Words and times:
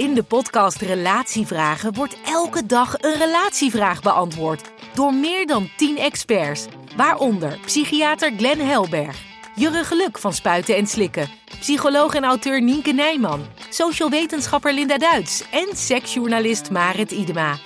In 0.00 0.14
de 0.14 0.22
podcast 0.22 0.80
Relatievragen 0.80 1.94
wordt 1.94 2.16
elke 2.24 2.66
dag 2.66 2.94
een 3.00 3.14
relatievraag 3.14 4.02
beantwoord 4.02 4.70
door 4.94 5.14
meer 5.14 5.46
dan 5.46 5.70
10 5.76 5.98
experts, 5.98 6.66
waaronder 6.96 7.58
psychiater 7.64 8.32
Glenn 8.36 8.60
Helberg, 8.60 9.22
Jurre 9.54 9.84
Geluk 9.84 10.18
van 10.18 10.32
Spuiten 10.32 10.76
en 10.76 10.86
Slikken, 10.86 11.28
psycholoog 11.58 12.14
en 12.14 12.24
auteur 12.24 12.62
Nienke 12.62 12.92
Nijman, 12.92 13.46
social 13.70 14.10
wetenschapper 14.10 14.72
Linda 14.72 14.98
Duits 14.98 15.44
en 15.50 15.76
seksjournalist 15.76 16.70
Marit 16.70 17.10
Idema. 17.10 17.58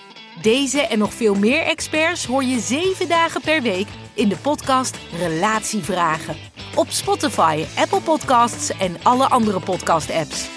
Deze 0.42 0.80
en 0.80 0.98
nog 0.98 1.12
veel 1.14 1.34
meer 1.34 1.62
experts 1.62 2.26
hoor 2.26 2.44
je 2.44 2.58
zeven 2.58 3.08
dagen 3.08 3.40
per 3.40 3.62
week 3.62 3.88
in 4.14 4.28
de 4.28 4.36
podcast 4.36 4.96
Relatievragen. 5.18 6.36
Op 6.74 6.90
Spotify, 6.90 7.64
Apple 7.76 8.00
Podcasts 8.00 8.70
en 8.78 8.96
alle 9.02 9.28
andere 9.28 9.60
podcast-apps. 9.60 10.48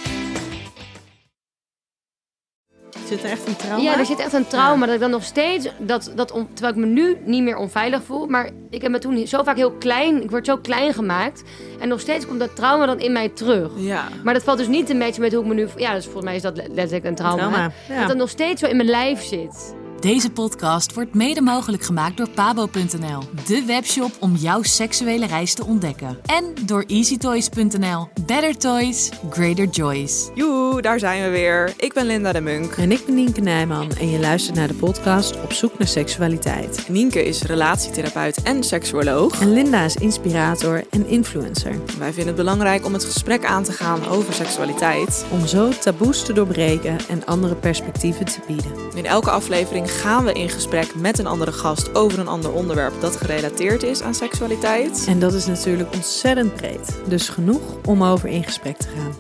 Zit 3.08 3.24
er 3.24 3.30
echt 3.30 3.48
een 3.48 3.56
trauma? 3.56 3.84
Ja, 3.84 3.98
er 4.00 4.06
zit 4.06 4.20
echt 4.20 4.34
een 4.34 4.48
trauma 4.48 4.86
dat 4.86 4.96
ik 4.96 5.02
dan 5.02 5.10
nog 5.10 5.24
steeds, 5.24 5.68
dat, 5.78 6.12
dat 6.16 6.32
on- 6.32 6.48
terwijl 6.54 6.74
ik 6.74 6.80
me 6.80 6.86
nu 6.86 7.18
niet 7.26 7.44
meer 7.44 7.58
onveilig 7.58 8.04
voel, 8.04 8.26
maar 8.28 8.50
ik 8.70 8.82
heb 8.82 8.92
me 8.92 9.00
toen 9.00 9.28
zo 9.28 9.44
vaak 9.44 9.56
heel 9.56 9.72
klein, 9.72 10.24
ik 10.24 10.30
word 10.30 10.46
zo 10.46 10.58
klein 10.58 10.94
gemaakt 10.94 11.44
en 11.80 11.88
nog 11.88 12.00
steeds 12.00 12.28
komt 12.28 12.40
dat 12.40 12.56
trauma 12.56 12.86
dan 12.86 13.00
in 13.00 13.12
mij 13.12 13.30
terug. 13.30 13.72
Ja. 13.76 14.08
Maar 14.24 14.34
dat 14.34 14.44
valt 14.44 14.58
dus 14.58 14.68
niet 14.68 14.86
te 14.86 14.94
matchen 14.96 15.22
met 15.22 15.34
hoe 15.34 15.42
ik 15.42 15.48
me 15.48 15.54
nu, 15.54 15.68
ja, 15.78 15.94
dus 15.94 16.04
volgens 16.04 16.24
mij 16.26 16.36
is 16.36 16.42
dat 16.42 16.58
le- 16.58 16.68
letterlijk 16.74 17.06
een 17.06 17.16
trauma. 17.16 17.38
Trauma, 17.38 17.72
ja. 17.90 18.00
Dat 18.00 18.08
dat 18.08 18.18
nog 18.18 18.30
steeds 18.30 18.62
zo 18.62 18.68
in 18.68 18.76
mijn 18.76 18.90
lijf 18.90 19.24
zit. 19.24 19.76
Deze 20.00 20.32
podcast 20.32 20.94
wordt 20.94 21.14
mede 21.14 21.42
mogelijk 21.42 21.84
gemaakt 21.84 22.18
door 22.18 22.30
pabo.nl, 22.30 23.22
de 23.46 23.64
webshop 23.66 24.12
om 24.20 24.36
jouw 24.36 24.64
seksuele 24.64 25.26
reis 25.26 25.54
te 25.54 25.66
ontdekken. 25.66 26.18
En 26.26 26.54
door 26.66 26.84
easytoys.nl. 26.88 28.08
Better 28.26 28.58
toys, 28.58 29.10
greater 29.30 29.66
joys. 29.66 30.30
Joe, 30.36 30.82
daar 30.82 31.00
zijn 31.00 31.24
we 31.24 31.30
weer. 31.30 31.74
Ik 31.78 31.94
ben 31.94 32.06
Linda 32.06 32.32
de 32.32 32.42
Munk. 32.42 32.72
En 32.78 32.92
ik 32.92 33.06
ben 33.06 33.16
Nienke 33.16 33.42
Nijman 33.42 33.92
en 34.00 34.10
je 34.10 34.20
luistert 34.20 34.56
naar 34.56 34.68
de 34.68 34.74
podcast 34.74 35.44
Op 35.44 35.54
zoek 35.54 35.78
naar 35.78 35.88
seksualiteit. 35.88 36.90
Nienke 36.90 37.26
is 37.26 37.42
relatietherapeut 37.42 38.42
en 38.42 38.64
seksuoloog. 38.64 39.42
En 39.42 39.54
Linda 39.54 39.84
is 39.84 39.96
inspirator 39.96 40.84
en 40.90 41.08
influencer. 41.08 41.76
Wij 42.00 42.14
vinden 42.14 42.28
het 42.28 42.36
belangrijk 42.36 42.86
om 42.86 42.94
het 42.94 43.04
gesprek 43.04 43.46
aan 43.46 43.64
te 43.64 43.72
gaan 43.72 44.08
over 44.08 44.34
seksualiteit. 44.34 45.26
Om 45.32 45.48
zo 45.48 45.70
taboes 45.70 46.24
te 46.24 46.34
doorbreken 46.34 46.98
en 47.10 47.26
andere 47.26 47.56
perspectieven 47.56 48.26
te 48.26 48.40
bieden. 48.48 48.72
In 48.96 49.06
elke 49.06 49.30
aflevering 49.30 49.86
gaan 49.88 50.24
we 50.26 50.34
in 50.34 50.50
gesprek 50.50 50.96
met 50.96 51.20
een 51.20 51.28
andere 51.28 51.52
gast 51.52 51.96
over 51.96 52.20
een 52.20 52.28
ander 52.28 52.52
onderwerp 52.52 53.02
dat 53.02 53.16
gerelateerd 53.16 53.84
is 53.84 54.02
aan 54.02 54.16
seksualiteit. 54.16 55.06
En 55.08 55.20
dat 55.20 55.34
is 55.34 55.46
natuurlijk 55.46 55.94
ontzettend 55.94 56.56
breed. 56.56 57.00
Dus 57.08 57.30
genoeg 57.30 57.62
om 57.86 58.04
over 58.04 58.30
in 58.30 58.44
gesprek 58.44 58.78
te 58.78 58.88
gaan. 58.88 59.16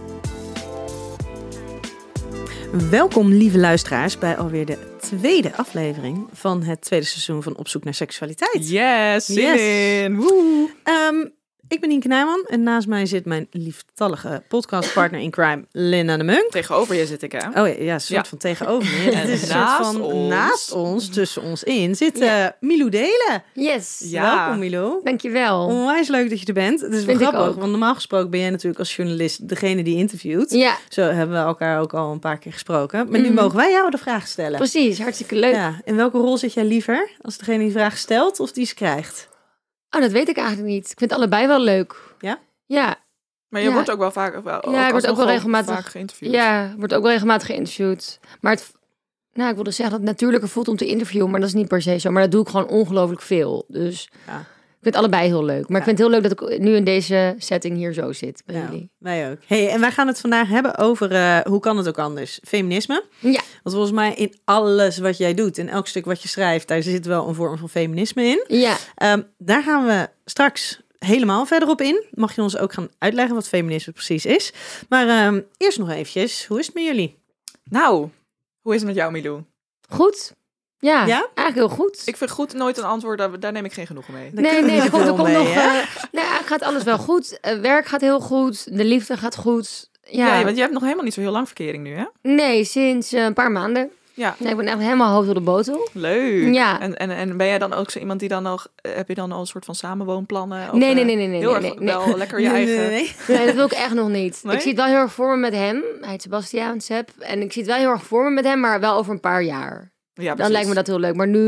Welkom 2.89 3.29
lieve 3.29 3.57
luisteraars 3.57 4.17
bij 4.17 4.37
alweer 4.37 4.65
de 4.65 4.77
tweede 4.99 5.55
aflevering 5.55 6.27
van 6.33 6.63
het 6.63 6.81
tweede 6.81 7.05
seizoen 7.05 7.43
van 7.43 7.57
Op 7.57 7.67
zoek 7.67 7.83
naar 7.83 7.93
seksualiteit. 7.93 8.69
Yes, 8.69 9.25
zin 9.25 9.43
Yes. 9.43 9.61
in. 10.03 10.15
Woe. 10.15 11.35
Ik 11.67 11.79
ben 11.79 11.89
Nienke 11.89 12.07
Nijman 12.07 12.45
en 12.47 12.63
naast 12.63 12.87
mij 12.87 13.05
zit 13.05 13.25
mijn 13.25 13.47
lieftallige 13.51 14.43
podcastpartner 14.47 15.19
in 15.21 15.29
crime, 15.31 15.65
Linda 15.71 16.17
de 16.17 16.23
Munk. 16.23 16.49
Tegenover 16.51 16.95
je 16.95 17.05
zit 17.05 17.21
ik, 17.23 17.31
hè? 17.31 17.37
Oh 17.61 17.67
ja, 17.67 17.83
ja 17.83 17.93
een 17.93 18.01
soort 18.01 18.23
Ja. 18.23 18.29
van 18.29 18.37
tegenover 18.37 18.89
me. 19.05 19.11
Het 19.15 19.29
is 19.29 19.41
een 19.41 19.47
soort 19.47 19.59
naast 19.59 19.91
van 19.91 20.01
ons. 20.01 20.29
naast 20.29 20.71
ons, 20.71 21.09
tussen 21.09 21.41
ons 21.41 21.63
in, 21.63 21.95
zit 21.95 22.17
Ja. 22.17 22.45
eh, 22.45 22.51
Milou 22.59 22.89
Delen. 22.89 23.43
Yes, 23.53 24.03
Ja. 24.05 24.35
Welkom 24.35 24.59
Milou. 24.59 24.99
dankjewel. 25.03 25.65
Onwijs 25.65 26.07
leuk 26.07 26.29
dat 26.29 26.39
je 26.39 26.45
er 26.45 26.53
bent. 26.53 26.81
Het 26.81 26.93
is 26.93 27.05
wel 27.05 27.15
Vind 27.17 27.29
grappig, 27.29 27.49
ook. 27.53 27.59
want 27.59 27.69
normaal 27.71 27.93
gesproken 27.95 28.29
ben 28.29 28.39
jij 28.39 28.49
natuurlijk 28.49 28.79
als 28.79 28.95
journalist 28.95 29.49
degene 29.49 29.83
die 29.83 29.95
interviewt. 29.97 30.51
Ja, 30.51 30.77
Zo 30.89 31.01
hebben 31.01 31.35
we 31.37 31.41
elkaar 31.43 31.79
ook 31.79 31.93
al 31.93 32.11
een 32.11 32.19
paar 32.19 32.37
keer 32.39 32.53
gesproken. 32.53 33.09
Maar 33.11 33.19
nu 33.19 33.25
Mhm. 33.29 33.35
mogen 33.35 33.55
wij 33.57 33.71
jou 33.71 33.91
de 33.91 33.97
vraag 33.97 34.27
stellen. 34.27 34.57
precies, 34.57 34.99
hartstikke 35.01 35.35
leuk. 35.35 35.53
Ja, 35.53 35.81
in 35.85 35.95
welke 35.95 36.17
rol 36.17 36.37
zit 36.37 36.53
jij 36.53 36.65
liever? 36.65 37.09
Als 37.21 37.37
degene 37.37 37.57
die 37.63 37.71
vraag 37.71 37.97
stelt 37.97 38.39
of 38.39 38.51
die 38.51 38.65
ze 38.65 38.73
krijgt? 38.73 39.27
Oh, 39.97 40.03
dat 40.03 40.11
weet 40.11 40.29
ik 40.29 40.37
eigenlijk 40.37 40.67
niet. 40.67 40.91
Ik 40.91 40.97
vind 40.97 41.11
allebei 41.11 41.47
wel 41.47 41.61
leuk. 41.61 41.95
Ja? 42.19 42.39
Ja, 42.65 42.95
Maar 43.49 43.61
je 43.61 43.67
Ja. 43.67 43.73
wordt 43.73 43.91
ook 43.91 43.99
wel 43.99 44.11
vaak, 44.11 44.43
wel, 44.43 44.71
Ja, 44.71 44.85
ik 44.85 44.91
word 44.91 45.07
ook 45.07 45.15
wel 45.17 45.25
regelmatig- 45.25 45.75
vaak 45.75 45.85
geïnterviewd. 45.85 46.31
Ja, 46.33 46.73
wordt 46.77 46.93
ook 46.93 47.01
wel 47.01 47.11
regelmatig 47.11 47.47
geïnterviewd. 47.47 48.19
Maar 48.41 48.51
het, 48.51 48.71
nou, 49.33 49.49
ik 49.49 49.55
wilde 49.55 49.71
zeggen 49.71 49.89
dat 49.89 49.99
het 49.99 50.09
natuurlijker 50.09 50.49
voelt 50.49 50.67
om 50.67 50.77
te 50.77 50.85
interviewen, 50.85 51.29
maar 51.31 51.39
dat 51.39 51.49
is 51.49 51.55
niet 51.55 51.67
per 51.67 51.81
se 51.81 51.97
zo. 51.99 52.11
Maar 52.11 52.21
dat 52.21 52.31
doe 52.31 52.41
ik 52.41 52.47
gewoon 52.49 52.67
ongelooflijk 52.67 53.21
veel. 53.21 53.65
Dus 53.67 54.09
Ja. 54.27 54.43
Ik 54.87 54.93
vind 54.93 55.05
het 55.05 55.13
allebei 55.13 55.27
heel 55.29 55.45
leuk. 55.45 55.61
Maar 55.69 55.71
Ja. 55.71 55.77
ik 55.77 55.83
vind 55.83 55.97
het 55.97 56.07
heel 56.07 56.09
leuk 56.21 56.29
dat 56.37 56.51
ik 56.51 56.59
nu 56.59 56.75
in 56.75 56.83
deze 56.83 57.35
setting 57.37 57.75
hier 57.77 57.93
zo 57.93 58.11
zit 58.11 58.43
bij 58.45 58.55
Ja, 58.55 58.61
jullie. 58.65 58.89
wij 58.97 59.31
ook. 59.31 59.37
Hey, 59.47 59.69
en 59.69 59.79
wij 59.79 59.91
gaan 59.91 60.07
het 60.07 60.19
vandaag 60.19 60.47
hebben 60.47 60.77
over, 60.77 61.11
eh, 61.11 61.39
hoe 61.39 61.59
kan 61.59 61.77
het 61.77 61.87
ook 61.87 61.97
anders, 61.99 62.39
feminisme. 62.43 63.03
Ja, 63.19 63.41
Want 63.63 63.75
volgens 63.75 63.91
mij 63.91 64.13
in 64.13 64.33
alles 64.45 64.97
wat 64.97 65.17
jij 65.17 65.33
doet, 65.33 65.57
in 65.57 65.69
elk 65.69 65.87
stuk 65.87 66.05
wat 66.05 66.21
je 66.21 66.27
schrijft, 66.27 66.67
daar 66.67 66.81
zit 66.83 67.05
wel 67.05 67.27
een 67.27 67.35
vorm 67.35 67.57
van 67.57 67.69
feminisme 67.69 68.23
in. 68.23 68.43
ja. 68.47 68.75
Ehm, 68.95 69.21
daar 69.37 69.63
gaan 69.63 69.85
we 69.85 70.09
straks 70.25 70.81
helemaal 70.99 71.45
verder 71.45 71.69
op 71.69 71.81
in. 71.81 72.03
Mag 72.11 72.35
je 72.35 72.41
ons 72.41 72.57
ook 72.57 72.73
gaan 72.73 72.89
uitleggen 72.97 73.35
wat 73.35 73.47
feminisme 73.47 73.93
precies 73.93 74.25
is. 74.25 74.53
Maar 74.89 75.07
ehm, 75.07 75.41
eerst 75.57 75.77
nog 75.77 75.89
eventjes, 75.89 76.45
hoe 76.45 76.59
is 76.59 76.65
het 76.65 76.75
met 76.75 76.83
jullie? 76.83 77.17
Nou, 77.63 78.09
hoe 78.61 78.73
is 78.73 78.79
het 78.79 78.87
met 78.87 78.95
jou, 78.97 79.11
Milou? 79.11 79.41
Goed. 79.89 80.33
Ja, 80.79 81.05
Ja? 81.05 81.27
eigenlijk 81.33 81.67
heel 81.67 81.77
goed. 81.85 82.01
Ik 82.05 82.17
vind 82.17 82.31
goed 82.31 82.53
nooit 82.53 82.77
een 82.77 82.83
antwoord, 82.83 83.17
daar, 83.17 83.39
daar 83.39 83.51
neem 83.51 83.65
ik 83.65 83.73
geen 83.73 83.87
genoegen 83.87 84.13
mee. 84.13 84.31
Daar 84.33 84.43
nee, 84.43 84.61
nee, 84.61 84.81
er 84.81 84.89
komt, 84.89 85.01
er 85.01 85.07
veel 85.07 85.15
komt 85.15 85.27
mee, 85.27 85.37
nog... 85.37 85.45
nee, 85.45 86.23
eigenlijk 86.23 86.47
gaat 86.47 86.61
alles 86.61 86.83
wel 86.83 86.97
goed. 86.97 87.39
Eh, 87.39 87.59
werk 87.59 87.85
gaat 87.85 88.01
heel 88.01 88.19
goed. 88.19 88.77
De 88.77 88.85
liefde 88.85 89.17
gaat 89.17 89.35
goed. 89.35 89.89
Ja, 90.03 90.37
Ja, 90.37 90.43
want 90.43 90.55
je 90.55 90.61
hebt 90.61 90.73
nog 90.73 90.83
helemaal 90.83 91.03
niet 91.03 91.13
zo 91.13 91.21
heel 91.21 91.31
lang 91.31 91.45
verkering 91.45 91.83
nu, 91.83 91.95
hè? 91.95 92.03
nee, 92.21 92.63
sinds 92.63 93.13
eh, 93.13 93.23
een 93.23 93.33
paar 93.33 93.51
maanden. 93.51 93.91
Ja. 94.13 94.35
Nee, 94.37 94.51
ik 94.51 94.57
ben 94.57 94.67
echt 94.67 94.77
helemaal 94.79 95.13
hoofd 95.13 95.25
door 95.25 95.35
de 95.35 95.41
botel. 95.41 95.89
Leuk. 95.93 96.53
Ja. 96.53 96.79
En, 96.79 96.97
en, 96.97 97.09
en 97.09 97.37
ben 97.37 97.47
jij 97.47 97.57
dan 97.57 97.73
ook 97.73 97.89
zo 97.89 97.99
iemand 97.99 98.19
die 98.19 98.29
dan 98.29 98.43
nog... 98.43 98.67
Heb 98.81 99.07
je 99.07 99.13
dan 99.15 99.31
al 99.31 99.39
een 99.39 99.45
soort 99.45 99.65
van 99.65 99.75
samenwoonplannen? 99.75 100.67
Of, 100.67 100.71
Nee, 100.77 100.93
nee, 100.93 101.03
nee, 101.03 101.15
nee, 101.15 101.27
nee, 101.27 101.39
Heel 101.39 101.59
nee, 101.59 101.69
erg 101.69 101.79
nee, 101.79 101.93
nee. 101.95 102.05
wel 102.05 102.17
lekker 102.17 102.39
je 102.41 102.47
Nee, 102.47 102.55
eigen... 102.55 102.89
nee, 102.89 103.15
nee. 103.27 103.37
Nee, 103.37 103.45
dat 103.45 103.55
wil 103.55 103.65
ik 103.65 103.71
echt 103.71 103.93
nog 103.93 104.09
niet. 104.09 104.39
Nee? 104.43 104.55
Ik 104.55 104.61
zie 104.61 104.71
het 104.71 104.79
wel 104.79 104.89
heel 104.89 104.99
erg 104.99 105.13
voor 105.13 105.29
me 105.29 105.37
met 105.37 105.53
hem. 105.53 105.83
Hij 106.01 106.09
heet 106.09 106.21
Sebastiaan 106.21 106.81
Sepp. 106.81 107.09
En 107.19 107.41
ik 107.41 107.53
zie 107.53 107.61
het 107.61 107.71
wel 107.71 107.79
heel 107.79 107.89
erg 107.89 108.03
voor 108.03 108.23
me 108.23 108.29
met 108.29 108.43
hem, 108.45 108.59
maar 108.59 108.79
wel 108.79 108.95
over 108.97 109.13
een 109.13 109.19
paar 109.19 109.43
jaar. 109.43 109.91
Ja, 110.17 110.35
Dan 110.35 110.51
lijkt 110.51 110.67
me 110.67 110.73
dat 110.73 110.87
heel 110.87 110.99
leuk. 110.99 111.15
Maar 111.15 111.27
nu, 111.27 111.39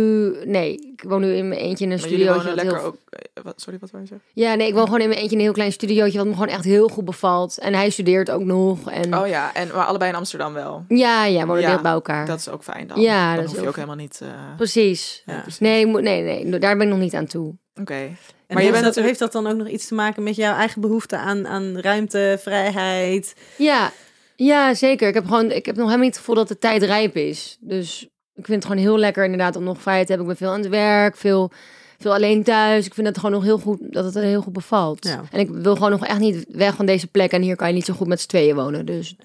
nee. 0.46 0.74
Ik 0.97 1.03
woon 1.08 1.22
nu 1.22 1.34
in 1.34 1.47
mijn 1.47 1.59
eentje 1.61 1.85
in 1.85 1.91
een 1.91 2.26
wat 2.26 2.43
lekker 2.43 2.76
heel... 2.76 2.85
ook... 2.85 2.97
eh, 3.09 3.43
wat, 3.43 3.61
sorry, 3.61 3.79
wat 3.79 3.91
wou 3.91 4.03
je 4.03 4.09
zeggen? 4.09 4.28
Ja, 4.34 4.55
nee, 4.55 4.67
ik 4.67 4.73
woon 4.73 4.85
gewoon 4.85 5.02
in 5.02 5.08
mijn 5.08 5.20
eentje 5.20 5.32
in 5.34 5.38
een 5.38 5.43
heel 5.46 5.53
klein 5.53 5.72
studiootje, 5.72 6.17
wat 6.17 6.28
me 6.28 6.34
gewoon 6.34 6.47
echt 6.47 6.64
heel 6.64 6.88
goed 6.88 7.05
bevalt. 7.05 7.58
En 7.58 7.73
hij 7.73 7.90
studeert 7.90 8.32
ook 8.32 8.43
nog. 8.43 8.91
En... 8.91 9.17
Oh 9.17 9.28
ja, 9.28 9.53
en 9.53 9.67
maar 9.67 9.85
allebei 9.85 10.11
in 10.11 10.17
Amsterdam 10.17 10.53
wel. 10.53 10.85
Ja, 10.88 11.26
ja, 11.26 11.40
we 11.41 11.46
wonen 11.46 11.61
Ja, 11.61 11.82
bij 11.82 11.91
elkaar. 11.91 12.26
Dat 12.26 12.40
is 12.40 12.49
ook 12.49 12.64
fijn 12.64 12.88
dan. 12.88 13.02
Ja, 13.02 13.28
dan 13.28 13.35
dat 13.35 13.43
is 13.46 13.52
hoef 13.52 13.61
je 13.61 13.67
ook 13.67 13.73
fijn. 13.73 13.85
helemaal 13.88 14.05
niet... 14.05 14.22
eh, 14.22 14.55
Precies. 14.58 15.23
ja, 15.26 15.40
precies. 15.41 15.59
Nee, 15.59 15.85
nee, 15.85 16.22
nee, 16.22 16.59
daar 16.59 16.78
ben 16.78 16.85
ik 16.88 16.93
nog 16.93 17.02
niet 17.02 17.14
aan 17.16 17.28
toe. 17.28 17.55
Oké. 17.79 17.93
En 17.93 18.55
Maar 18.55 18.64
je 18.64 18.70
heeft, 18.70 18.82
bent 18.82 18.96
dat, 18.96 18.96
natuurlijk... 18.96 19.05
heeft 19.08 19.20
dat 19.20 19.43
dan 19.43 19.47
ook 19.52 19.58
nog 19.58 19.67
iets 19.67 19.88
te 19.88 19.93
maken 19.93 20.23
met 20.23 20.35
jouw 20.35 20.55
eigen 20.55 20.82
behoefte 20.82 21.17
aan, 21.17 21.47
aan 21.47 21.78
ruimte, 21.79 22.38
vrijheid? 22.41 23.35
Ja, 23.58 23.91
ja, 24.35 24.73
zeker. 24.73 25.08
Ik 25.08 25.14
heb 25.14 25.26
gewoon, 25.26 25.52
ik 25.52 25.66
heb 25.66 25.76
nog 25.76 25.85
helemaal 25.85 25.97
niet 26.05 26.16
het 26.16 26.17
gevoel 26.17 26.35
dat 26.35 26.47
de 26.47 26.58
tijd 26.58 26.84
rijp 26.84 27.16
is. 27.16 27.58
Dus 27.59 28.08
ik 28.40 28.46
vind 28.46 28.64
het 28.64 28.66
gewoon 28.66 28.82
heel 28.82 28.97
lekker 28.97 29.24
inderdaad 29.24 29.56
om 29.56 29.64
nog 29.64 29.82
vrijheid 29.82 30.08
te 30.08 30.14
hebben. 30.14 30.32
Ik 30.32 30.40
ben 30.40 30.47
veel 30.47 30.56
aan 30.56 30.62
het 30.62 30.72
werk, 30.72 31.18
veel, 31.18 31.52
veel 32.00 32.14
alleen 32.14 32.44
thuis. 32.44 32.86
Ik 32.86 32.94
vind 32.94 33.08
het 33.08 33.18
gewoon 33.18 33.32
nog 33.32 33.44
heel 33.44 33.59
goed, 33.59 33.80
dat 33.82 34.06
het 34.06 34.16
er 34.16 34.24
heel 34.24 34.41
goed 34.41 34.53
bevalt. 34.53 35.06
Ja. 35.06 35.22
En 35.32 35.40
ik 35.40 35.50
wil 35.50 35.76
gewoon 35.76 35.91
nog 35.91 36.06
echt 36.06 36.20
niet 36.20 36.46
weg 36.52 36.76
van 36.76 36.86
deze 36.86 37.08
plek. 37.08 37.32
En 37.32 37.41
hier 37.41 37.56
kan 37.56 37.68
je 37.68 37.74
niet 37.74 37.86
zo 37.86 37.94
goed 37.94 38.08
met 38.08 38.22
z'n 38.22 38.28
tweeën 38.28 38.56
wonen. 38.56 38.86
Dus 38.86 39.16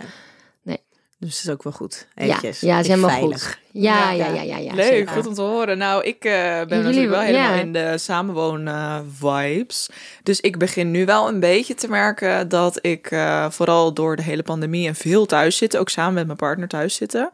Dus 1.24 1.36
dat 1.36 1.44
is 1.44 1.50
ook 1.50 1.62
wel 1.62 1.72
goed. 1.72 2.06
Ja, 2.14 2.22
Eventjes. 2.22 2.60
ja, 2.60 2.78
is 2.78 2.86
helemaal 2.86 3.10
veilig. 3.10 3.44
goed. 3.44 3.58
Ja, 3.70 4.10
Ja, 4.12 4.26
ja, 4.26 4.26
ja. 4.26 4.42
ja, 4.42 4.42
ja. 4.42 4.56
ja 4.56 4.74
Leuk, 4.74 4.84
zeker. 4.84 5.12
goed 5.12 5.26
om 5.26 5.34
te 5.34 5.40
horen. 5.42 5.78
Nou, 5.78 6.04
ik 6.04 6.24
eh, 6.24 6.32
ben 6.32 6.66
Jullie 6.68 6.84
natuurlijk 6.84 7.10
wel 7.10 7.20
helemaal 7.20 7.58
in 7.58 7.72
de 7.72 7.98
samenwoon-vibes. 7.98 9.88
dus 10.22 10.40
ik 10.40 10.58
begin 10.58 10.90
nu 10.90 11.04
wel 11.04 11.28
een 11.28 11.40
beetje 11.40 11.74
te 11.74 11.88
merken 11.88 12.48
dat 12.48 12.78
ik 12.80 13.10
eh, 13.10 13.50
vooral 13.50 13.92
door 13.94 14.16
de 14.16 14.22
hele 14.22 14.42
pandemie 14.42 14.88
en 14.88 14.94
veel 14.94 15.26
thuis 15.26 15.56
zitten, 15.56 15.80
ook 15.80 15.88
samen 15.88 16.14
met 16.14 16.26
mijn 16.26 16.38
partner 16.38 16.68
thuis 16.68 16.94
zitten. 16.94 17.30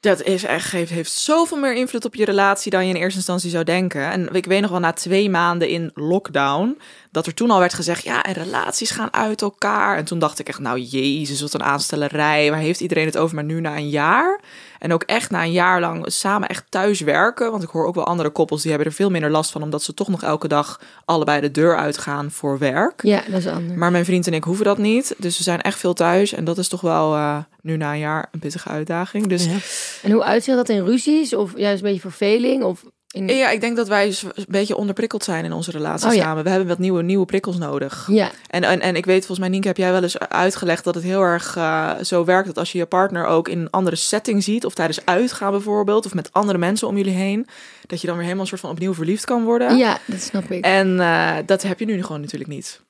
Dat 0.00 0.22
is 0.22 0.44
echt, 0.44 0.72
heeft, 0.72 0.90
heeft 0.90 1.12
zoveel 1.12 1.58
meer 1.58 1.74
invloed 1.74 2.04
op 2.04 2.14
je 2.14 2.24
relatie 2.24 2.70
dan 2.70 2.86
je 2.86 2.94
in 2.94 3.00
eerste 3.00 3.16
instantie 3.16 3.50
zou 3.50 3.64
denken. 3.64 4.10
En 4.10 4.34
ik 4.34 4.44
weet 4.46 4.60
nog 4.60 4.70
wel 4.70 4.80
na 4.80 4.92
twee 4.92 5.30
maanden 5.30 5.68
in 5.68 5.90
lockdown, 5.94 6.78
dat 7.10 7.26
er 7.26 7.34
toen 7.34 7.50
al 7.50 7.58
werd 7.58 7.74
gezegd, 7.74 8.04
ja, 8.04 8.22
en 8.22 8.32
relaties 8.32 8.90
gaan 8.90 9.12
uit 9.12 9.42
elkaar. 9.42 9.96
En 9.96 10.04
toen 10.04 10.18
dacht 10.18 10.38
ik 10.38 10.48
echt, 10.48 10.58
nou 10.58 10.80
jezus, 10.80 11.40
wat 11.40 11.54
een 11.54 11.62
aanstellerij. 11.62 12.50
Waar 12.50 12.60
heeft 12.60 12.80
iedereen 12.80 13.06
het 13.06 13.16
over? 13.16 13.34
Maar 13.34 13.44
nu 13.44 13.60
na 13.60 13.76
een 13.76 13.88
jaar, 13.88 14.40
en 14.78 14.92
ook 14.92 15.02
echt 15.02 15.30
na 15.30 15.42
een 15.42 15.52
jaar 15.52 15.80
lang 15.80 16.04
samen 16.12 16.48
echt 16.48 16.64
thuis 16.68 17.00
werken. 17.00 17.50
Want 17.50 17.62
ik 17.62 17.68
hoor 17.68 17.86
ook 17.86 17.94
wel 17.94 18.06
andere 18.06 18.30
koppels 18.30 18.60
die 18.62 18.70
hebben 18.70 18.88
er 18.88 18.94
veel 18.94 19.10
minder 19.10 19.30
last 19.30 19.50
van, 19.50 19.62
omdat 19.62 19.82
ze 19.82 19.94
toch 19.94 20.08
nog 20.08 20.22
elke 20.22 20.48
dag 20.48 20.80
allebei 21.04 21.40
de 21.40 21.50
deur 21.50 21.76
uitgaan 21.76 22.30
voor 22.30 22.58
werk. 22.58 23.02
Ja, 23.02 23.22
dat 23.28 23.38
is 23.38 23.46
anders. 23.46 23.78
Maar 23.78 23.90
mijn 23.90 24.04
vriend 24.04 24.26
en 24.26 24.34
ik 24.34 24.44
hoeven 24.44 24.64
dat 24.64 24.78
niet. 24.78 25.14
Dus 25.18 25.36
we 25.36 25.42
zijn 25.42 25.60
echt 25.60 25.78
veel 25.78 25.94
thuis. 25.94 26.32
En 26.32 26.44
dat 26.44 26.58
is 26.58 26.68
toch 26.68 26.80
wel 26.80 27.14
eh, 27.14 27.38
nu 27.62 27.76
na 27.76 27.92
een 27.92 27.98
jaar 27.98 28.28
een 28.32 28.40
pittige 28.40 28.68
uitdaging. 28.68 29.26
Dus 29.26 29.44
Ja. 29.44 29.56
En 30.02 30.10
hoe 30.10 30.22
uitziet 30.24 30.54
dat 30.54 30.68
in 30.68 30.84
ruzies? 30.84 31.34
Of 31.34 31.52
juist 31.56 31.82
een 31.82 31.86
beetje 31.88 32.00
verveling? 32.00 32.62
Of 32.62 32.84
in... 33.08 33.28
ja, 33.28 33.50
ik 33.50 33.60
denk 33.60 33.76
dat 33.76 33.88
wij 33.88 34.06
een 34.06 34.44
beetje 34.48 34.76
onderprikkeld 34.76 35.24
zijn 35.24 35.44
in 35.44 35.52
onze 35.52 35.70
relatie 35.70 36.08
Oh 36.08 36.14
ja. 36.14 36.22
samen. 36.22 36.44
We 36.44 36.50
hebben 36.50 36.68
wat 36.68 36.78
nieuwe, 36.78 37.02
nieuwe 37.02 37.24
prikkels 37.24 37.58
nodig. 37.58 38.06
Ja, 38.10 38.30
En, 38.46 38.64
en, 38.64 38.80
en 38.80 38.96
ik 38.96 39.06
weet, 39.06 39.18
volgens 39.18 39.38
mij, 39.38 39.48
Nienke, 39.48 39.68
heb 39.68 39.76
jij 39.76 39.92
wel 39.92 40.02
eens 40.02 40.18
uitgelegd 40.18 40.84
dat 40.84 40.94
het 40.94 41.04
heel 41.04 41.22
erg 41.22 41.56
eh, 41.56 41.90
zo 42.02 42.24
werkt 42.24 42.46
dat 42.46 42.58
als 42.58 42.72
je 42.72 42.78
je 42.78 42.86
partner 42.86 43.24
ook 43.26 43.48
in 43.48 43.58
een 43.58 43.70
andere 43.70 43.96
setting 43.96 44.42
ziet, 44.42 44.64
of 44.64 44.74
tijdens 44.74 45.04
uitgaan 45.04 45.50
bijvoorbeeld, 45.50 46.06
of 46.06 46.14
met 46.14 46.32
andere 46.32 46.58
mensen 46.58 46.88
om 46.88 46.96
jullie 46.96 47.14
heen, 47.14 47.46
dat 47.86 48.00
je 48.00 48.06
dan 48.06 48.14
weer 48.16 48.24
helemaal 48.24 48.44
een 48.44 48.50
soort 48.50 48.60
van 48.60 48.70
opnieuw 48.70 48.94
verliefd 48.94 49.24
kan 49.24 49.44
worden. 49.44 49.76
ja, 49.76 49.98
dat 50.04 50.20
snap 50.20 50.50
ik. 50.50 50.64
En 50.64 51.00
eh, 51.00 51.36
dat 51.46 51.62
heb 51.62 51.78
je 51.78 51.84
nu 51.86 52.02
gewoon 52.02 52.20
natuurlijk 52.20 52.50
niet. 52.50 52.80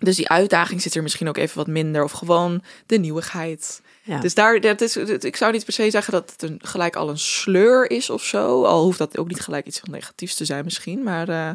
Dus 0.00 0.16
die 0.16 0.28
uitdaging 0.28 0.82
zit 0.82 0.94
er 0.94 1.02
misschien 1.02 1.28
ook 1.28 1.36
even 1.36 1.56
wat 1.56 1.66
minder, 1.66 2.04
of 2.04 2.12
gewoon 2.12 2.62
de 2.86 2.98
nieuwigheid. 2.98 3.80
Ja. 4.04 4.18
Dus 4.20 4.34
daar, 4.34 4.60
dat 4.60 4.80
is, 4.80 4.96
ik 4.96 5.36
zou 5.36 5.52
niet 5.52 5.64
per 5.64 5.72
se 5.72 5.90
zeggen 5.90 6.12
dat 6.12 6.30
het 6.30 6.42
een, 6.50 6.60
gelijk 6.64 6.96
al 6.96 7.08
een 7.08 7.18
sleur 7.18 7.90
is 7.90 8.10
of 8.10 8.22
zo. 8.24 8.64
Al 8.64 8.82
hoeft 8.84 8.98
dat 8.98 9.18
ook 9.18 9.28
niet 9.28 9.40
gelijk 9.40 9.66
iets 9.66 9.80
heel 9.84 9.94
negatiefs 9.94 10.34
te 10.34 10.44
zijn 10.44 10.64
misschien. 10.64 11.02
Maar 11.02 11.28
eh, 11.28 11.50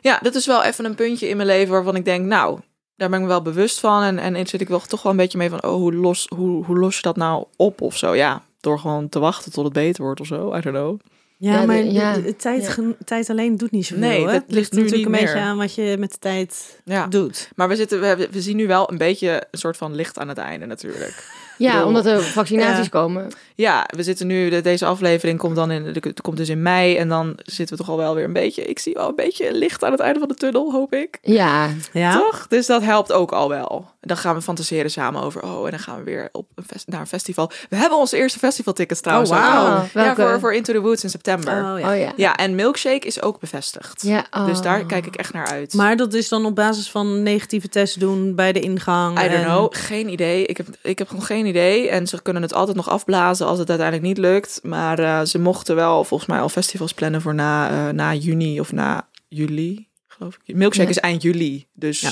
ja, 0.00 0.18
dat 0.22 0.34
is 0.34 0.46
wel 0.46 0.62
even 0.64 0.84
een 0.84 0.94
puntje 0.94 1.28
in 1.28 1.36
mijn 1.36 1.48
leven 1.48 1.72
waarvan 1.72 1.96
ik 1.96 2.04
denk, 2.04 2.26
nou, 2.26 2.60
daar 2.96 3.08
ben 3.08 3.18
ik 3.18 3.24
me 3.24 3.30
wel 3.30 3.42
bewust 3.42 3.80
van. 3.80 4.02
En, 4.18 4.34
en 4.34 4.46
zit 4.46 4.60
ik 4.60 4.68
wel 4.68 4.80
toch 4.80 5.02
wel 5.02 5.12
een 5.12 5.18
beetje 5.18 5.38
mee 5.38 5.50
van, 5.50 5.62
oh, 5.64 5.70
hoe 5.70 5.94
los, 5.94 6.26
hoe, 6.34 6.64
hoe 6.64 6.78
los 6.78 6.96
je 6.96 7.02
dat 7.02 7.16
nou 7.16 7.44
op 7.56 7.80
of 7.80 7.96
zo? 7.96 8.14
Ja, 8.14 8.42
door 8.60 8.78
gewoon 8.78 9.08
te 9.08 9.18
wachten 9.18 9.52
tot 9.52 9.64
het 9.64 9.72
beter 9.72 10.02
wordt 10.04 10.20
of 10.20 10.26
zo. 10.26 10.54
I 10.56 10.60
don't 10.60 10.76
know. 10.76 10.98
Ja, 11.40 11.52
Ja, 11.60 11.66
maar 11.66 11.76
de, 11.76 11.92
ja. 11.92 12.14
de- 12.14 12.22
de 12.22 12.36
tijd, 12.36 12.74
Ja. 12.76 12.84
tijd 13.04 13.30
alleen 13.30 13.56
doet 13.56 13.70
niet 13.70 13.86
zoveel. 13.86 14.08
Nee, 14.08 14.28
Het 14.28 14.44
ligt 14.46 14.72
nu 14.72 14.82
natuurlijk 14.82 15.06
een 15.14 15.20
beetje 15.20 15.38
aan 15.40 15.56
wat 15.56 15.74
je 15.74 15.96
met 15.98 16.10
de 16.12 16.18
tijd 16.18 16.80
Ja. 16.84 17.06
doet. 17.06 17.50
Maar 17.56 17.68
we, 17.68 17.76
zitten, 17.76 18.00
we, 18.00 18.28
we 18.30 18.40
zien 18.42 18.56
nu 18.56 18.66
wel 18.66 18.90
een 18.90 18.98
beetje 18.98 19.42
een 19.50 19.58
soort 19.58 19.76
van 19.76 19.94
licht 19.94 20.18
aan 20.18 20.28
het 20.28 20.38
einde 20.38 20.66
natuurlijk. 20.66 21.46
Ja, 21.58 21.72
bedoel- 21.72 21.86
omdat 21.86 22.06
er 22.06 22.22
vaccinaties 22.22 22.84
Ja. 22.84 22.90
komen. 22.90 23.28
Ja, 23.54 23.86
we 23.96 24.02
zitten 24.02 24.26
nu, 24.26 24.50
de- 24.50 24.60
deze 24.60 24.86
aflevering 24.86 25.38
komt 25.38 25.56
dan 25.56 25.70
in, 25.70 25.84
de, 25.92 26.00
de- 26.00 26.14
komt 26.22 26.36
dus 26.36 26.48
in 26.48 26.62
mei 26.62 26.96
en 26.96 27.08
dan 27.08 27.32
zitten 27.44 27.76
we 27.76 27.82
toch 27.82 27.90
al 27.92 27.98
wel 27.98 28.14
weer 28.14 28.24
een 28.24 28.32
beetje, 28.32 28.62
ik 28.64 28.78
zie 28.78 28.94
wel 28.94 29.08
een 29.08 29.14
beetje 29.14 29.52
licht 29.52 29.84
aan 29.84 29.90
het 29.92 30.00
einde 30.00 30.18
van 30.18 30.28
de 30.28 30.34
tunnel, 30.34 30.72
hoop 30.72 30.92
ik. 30.92 31.18
Ja, 31.22 31.68
Ja, 31.92 32.12
Toch? 32.18 32.46
Dus 32.48 32.66
dat 32.66 32.82
helpt 32.82 33.12
ook 33.12 33.32
al 33.32 33.48
wel. 33.48 33.86
Dan 34.00 34.16
gaan 34.16 34.34
we 34.34 34.42
fantaseren 34.42 34.90
samen 34.90 35.22
over, 35.22 35.42
oh, 35.42 35.64
en 35.64 35.70
dan 35.70 35.80
gaan 35.80 35.96
we 35.98 36.02
weer 36.04 36.28
op 36.32 36.46
een 36.54 36.64
fest, 36.66 36.88
naar 36.88 37.00
een 37.00 37.06
festival. 37.06 37.50
We 37.70 37.76
hebben 37.76 37.98
onze 37.98 38.16
eerste 38.16 38.38
festivaltickets 38.38 39.00
trouwens. 39.00 39.30
Oh, 39.30 39.56
al. 39.56 39.66
Oh, 39.66 39.82
Ja, 39.92 40.04
welke? 40.04 40.22
voor, 40.22 40.40
voor 40.40 40.54
Into 40.54 40.72
the 40.72 40.80
Woods 40.80 41.02
in 41.04 41.10
september. 41.10 41.52
Oh, 41.72 41.80
ja. 41.80 41.90
oh 41.92 41.98
ja. 41.98 42.12
Ja, 42.16 42.36
en 42.36 42.54
Milkshake 42.54 43.06
is 43.06 43.22
ook 43.22 43.40
bevestigd. 43.40 44.02
Ja, 44.02 44.26
Dus 44.46 44.58
oh. 44.58 44.62
daar 44.64 44.84
kijk 44.86 45.06
ik 45.06 45.16
echt 45.16 45.32
naar 45.32 45.46
uit. 45.46 45.74
Maar 45.74 45.96
dat 45.96 46.14
is 46.14 46.28
dan 46.28 46.44
op 46.44 46.54
basis 46.54 46.90
van 46.90 47.22
negatieve 47.22 47.68
tests 47.68 47.96
doen 47.96 48.34
bij 48.34 48.52
de 48.52 48.60
ingang. 48.60 49.18
I 49.18 49.22
don't 49.22 49.34
en- 49.34 49.44
know, 49.44 49.66
geen 49.70 50.08
idee. 50.12 50.46
Ik 50.46 50.56
heb, 50.56 50.66
ik 50.82 50.98
heb 50.98 51.08
gewoon 51.08 51.24
geen 51.24 51.46
idee. 51.48 51.88
En 51.88 52.06
ze 52.06 52.22
kunnen 52.22 52.42
het 52.42 52.52
altijd 52.54 52.76
nog 52.76 52.88
afblazen 52.88 53.46
als 53.46 53.58
het 53.58 53.68
uiteindelijk 53.68 54.08
niet 54.08 54.18
lukt. 54.18 54.60
Maar 54.62 54.98
eh, 54.98 55.20
ze 55.22 55.38
mochten 55.38 55.74
wel 55.76 56.04
volgens 56.04 56.28
mij 56.30 56.40
al 56.40 56.48
festivals 56.48 56.92
plannen 56.94 57.20
voor 57.20 57.34
na, 57.34 57.70
eh, 57.70 57.92
na 57.94 58.14
juni 58.14 58.60
of 58.60 58.72
na 58.72 59.08
juli, 59.28 59.88
geloof 60.06 60.38
ik. 60.44 60.54
Milkshake 60.56 60.88
Ja. 60.88 60.94
is 60.94 61.00
eind 61.00 61.22
juli, 61.22 61.66
dus 61.72 62.00
Ja. 62.00 62.10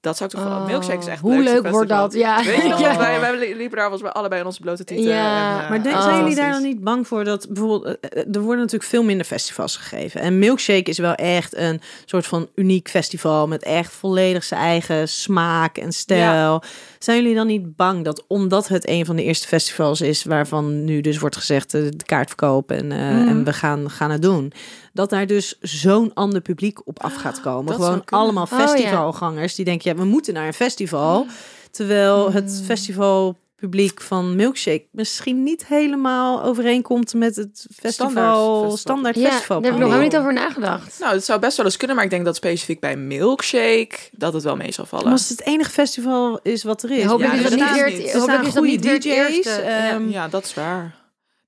dat 0.00 0.16
zou 0.16 0.30
ik 0.30 0.36
toch 0.36 0.44
wel... 0.48 0.58
Oh, 0.58 0.66
Milkshake 0.66 0.98
is 0.98 1.06
echt 1.06 1.20
Hoe 1.20 1.42
leuk 1.42 1.68
wordt 1.68 1.88
dat? 1.88 2.12
Ja. 2.12 2.44
Weet 2.44 2.62
je 2.62 2.68
Ja. 2.84 2.96
wij, 2.98 3.20
wij 3.20 3.36
liepen 3.38 3.70
daar 3.76 3.88
volgens 3.88 4.02
mij 4.02 4.12
allebei 4.12 4.40
in 4.40 4.46
onze 4.46 4.60
blote 4.60 4.84
tieten. 4.84 5.06
Ja. 5.06 5.56
en, 5.58 5.62
eh, 5.64 5.70
Maar 5.70 5.82
denk, 5.82 5.96
Oh. 5.96 6.02
zijn 6.02 6.18
jullie 6.18 6.34
daar 6.34 6.52
dan 6.52 6.62
niet 6.62 6.80
bang 6.84 7.06
voor 7.06 7.24
dat 7.24 7.46
bijvoorbeeld 7.50 7.96
er 8.34 8.40
worden 8.40 8.58
natuurlijk 8.58 8.90
veel 8.90 9.02
minder 9.02 9.26
festivals 9.26 9.76
gegeven 9.76 10.20
en 10.20 10.38
Milkshake 10.38 10.90
is 10.90 10.98
wel 10.98 11.14
echt 11.14 11.56
een 11.56 11.80
soort 12.04 12.26
van 12.26 12.48
uniek 12.54 12.88
festival 12.88 13.46
met 13.48 13.62
echt 13.62 13.92
volledig 13.92 14.44
zijn 14.44 14.60
eigen 14.60 15.08
smaak 15.08 15.76
en 15.78 15.92
stijl. 15.92 16.62
Zijn 17.06 17.20
jullie 17.22 17.34
dan 17.36 17.46
niet 17.46 17.76
bang 17.76 18.04
dat 18.04 18.24
omdat 18.26 18.68
het 18.68 18.88
een 18.88 19.04
van 19.06 19.16
de 19.16 19.22
eerste 19.22 19.46
festivals 19.46 20.00
is 20.00 20.24
waarvan 20.24 20.84
nu 20.84 21.00
dus 21.00 21.18
wordt 21.18 21.36
gezegd 21.36 21.74
eh, 21.74 21.82
de 21.82 22.04
kaartverkoop 22.04 22.70
en, 22.70 22.92
eh, 22.92 22.98
Mhm. 22.98 23.28
en 23.28 23.44
we 23.44 23.52
gaan, 23.52 23.90
gaan 23.90 24.10
het 24.10 24.22
doen, 24.22 24.52
dat 24.92 25.10
daar 25.10 25.26
dus 25.26 25.58
zo'n 25.60 26.10
ander 26.14 26.40
publiek 26.40 26.86
op 26.86 27.02
af 27.02 27.14
gaat 27.14 27.40
komen? 27.40 27.66
dat 27.66 27.74
zou 27.76 27.86
Gewoon 28.04 28.04
allemaal 28.22 28.48
Oh, 28.52 28.58
ja. 28.58 28.66
festivalgangers 28.68 29.54
die 29.54 29.64
denken 29.64 29.90
ja 29.90 29.96
we 29.96 30.04
moeten 30.04 30.34
naar 30.34 30.46
een 30.46 30.52
festival, 30.54 31.26
terwijl 31.70 32.32
het 32.32 32.62
festival 32.64 33.36
publiek 33.56 34.00
van 34.00 34.36
Milkshake 34.36 34.86
misschien 34.90 35.42
niet 35.42 35.66
helemaal 35.66 36.42
overeenkomt 36.42 37.14
met 37.14 37.36
het 37.36 37.66
festival 37.74 38.70
Standaard 38.76 38.78
standaard, 38.78 39.14
festival. 39.16 39.30
Ja, 39.32 39.36
festival. 39.36 39.60
daar 39.60 39.70
heb 39.72 39.80
ik 39.80 39.86
nog 39.86 39.92
helemaal 39.94 40.10
niet 40.10 40.16
over 40.18 40.32
nagedacht. 40.32 40.98
Nou, 41.00 41.14
het 41.14 41.24
zou 41.24 41.40
best 41.40 41.56
wel 41.56 41.66
eens 41.66 41.76
kunnen, 41.76 41.96
maar 41.96 42.04
ik 42.04 42.10
denk 42.10 42.24
dat 42.24 42.36
specifiek 42.36 42.80
bij 42.80 42.96
Milkshake 42.96 43.96
dat 44.12 44.32
het 44.32 44.42
wel 44.42 44.56
mee 44.56 44.72
zal 44.72 44.86
vallen. 44.86 45.04
Maar 45.04 45.14
als 45.14 45.28
het 45.28 45.38
het 45.38 45.48
enige 45.48 45.70
festival 45.70 46.40
is 46.42 46.62
wat 46.62 46.82
er 46.82 46.90
is. 46.90 47.02
Ja, 47.02 47.08
hopelijk 47.08 47.32
Ja, 47.34 47.38
is 47.38 47.50
dat 47.50 47.58
dat 47.58 47.68
niet 47.68 47.74
weer 47.74 48.14
Er 48.14 48.26
dat 48.26 48.42
niet 48.42 48.56
goede 48.56 48.98
DJ's. 48.98 49.04
eerste. 49.04 49.50
Ja. 49.64 49.90
ehm, 49.90 50.08
Ja, 50.08 50.28
dat 50.28 50.44
is 50.44 50.54
waar. 50.54 50.80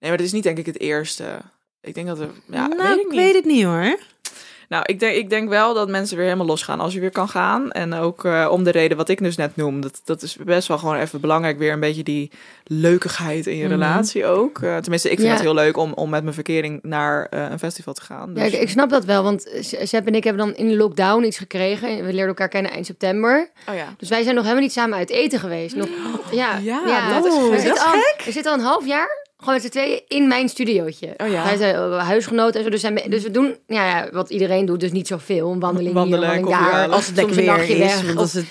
Nee, 0.00 0.08
maar 0.10 0.16
dat 0.18 0.26
is 0.26 0.32
niet 0.32 0.42
denk 0.42 0.58
ik 0.58 0.66
het 0.66 0.80
eerste. 0.80 1.38
Ik 1.80 1.94
denk 1.94 2.06
dat 2.06 2.18
er... 2.18 2.30
Ja, 2.50 2.66
nou, 2.66 2.82
weet 2.88 2.96
ik 2.98 3.00
ik 3.04 3.10
niet. 3.10 3.20
weet 3.20 3.34
het 3.34 3.44
niet 3.44 3.64
hoor. 3.64 3.98
Nou, 4.68 4.82
ik 4.86 5.00
denk, 5.00 5.16
ik 5.16 5.30
denk 5.30 5.48
wel 5.48 5.74
dat 5.74 5.88
mensen 5.88 6.16
weer 6.16 6.24
helemaal 6.26 6.46
losgaan 6.46 6.80
als 6.80 6.92
je 6.94 7.00
weer 7.00 7.10
kan 7.10 7.28
gaan. 7.28 7.70
En 7.70 7.94
ook 7.94 8.24
eh, 8.24 8.48
om 8.50 8.64
de 8.64 8.70
reden 8.70 8.96
wat 8.96 9.08
ik 9.08 9.18
dus 9.22 9.36
net 9.36 9.56
noem. 9.56 9.80
Dat, 9.80 10.00
dat 10.04 10.22
is 10.22 10.36
best 10.36 10.68
wel 10.68 10.78
gewoon 10.78 10.96
even 10.96 11.20
belangrijk. 11.20 11.58
Weer 11.58 11.72
een 11.72 11.80
beetje 11.80 12.02
die 12.02 12.30
leukigheid 12.64 13.46
in 13.46 13.56
je 13.56 13.62
Mhm. 13.64 13.72
relatie 13.72 14.26
ook. 14.26 14.58
Eh, 14.62 14.76
tenminste, 14.76 15.10
ik 15.10 15.16
vind 15.16 15.28
Ja. 15.28 15.34
het 15.34 15.42
heel 15.42 15.54
leuk 15.54 15.76
om, 15.76 15.92
om 15.92 16.10
met 16.10 16.22
mijn 16.22 16.34
verkering 16.34 16.78
naar 16.82 17.26
eh, 17.30 17.46
een 17.50 17.58
festival 17.58 17.94
te 17.94 18.00
gaan. 18.02 18.30
Ja, 18.34 18.42
Dus, 18.44 18.52
ik, 18.52 18.60
ik 18.60 18.68
snap 18.68 18.90
dat 18.90 19.04
wel, 19.04 19.22
want 19.22 19.48
Sepp 19.82 20.06
en 20.06 20.14
ik 20.14 20.24
hebben 20.24 20.46
dan 20.46 20.54
in 20.56 20.68
de 20.68 20.76
lockdown 20.76 21.24
iets 21.24 21.38
gekregen. 21.38 21.96
We 21.96 22.02
leerden 22.02 22.26
elkaar 22.26 22.48
kennen 22.48 22.70
eind 22.72 22.86
september. 22.86 23.50
oh 23.68 23.74
ja. 23.74 23.94
Dus 23.98 24.08
wij 24.08 24.22
zijn 24.22 24.34
nog 24.34 24.42
helemaal 24.44 24.64
niet 24.64 24.72
samen 24.72 24.98
uit 24.98 25.10
eten 25.10 25.38
geweest. 25.40 25.76
Nog, 25.76 25.88
ja, 26.30 26.56
Ja, 26.58 27.12
dat 27.20 27.26
is 27.26 27.34
we 27.34 27.48
gek. 27.50 27.60
zitten 27.60 27.84
al, 27.86 27.92
We 28.24 28.32
zitten 28.32 28.52
al 28.52 28.58
een 28.58 28.64
half 28.64 28.86
jaar 28.86 29.26
gewoon 29.38 29.54
met 29.54 29.62
z'n 29.62 29.68
tweeën 29.68 30.00
in 30.08 30.28
mijn 30.28 30.48
studiootje. 30.48 31.14
Oh 31.16 31.28
ja. 31.28 31.44
Wij 31.44 31.56
zijn 31.56 31.74
eh, 31.74 31.98
huisgenoten 32.06 32.54
en 32.58 32.64
zo. 32.64 32.70
Dus, 32.70 32.80
zijn, 32.80 33.00
dus 33.08 33.22
we 33.22 33.30
doen 33.30 33.56
ja, 33.66 33.86
ja, 33.98 34.08
wat 34.12 34.30
iedereen 34.30 34.64
doet, 34.66 34.80
dus 34.80 34.92
niet 34.92 35.06
zoveel. 35.06 35.50
Een 35.52 35.60
wandeling 35.60 35.94
Wandelen, 35.94 36.28
hier, 36.28 36.38
een 36.38 36.44
wandeling 36.44 36.72
daar. 36.72 36.88
Als 36.88 37.06
het 37.06 37.16
lekker 37.16 37.34
weer 37.36 37.44
nachtje 37.44 37.72
is. 37.74 37.78
weg. 37.78 38.02
Want 38.02 38.14
Of- 38.16 38.20
als 38.20 38.32
het, 38.32 38.46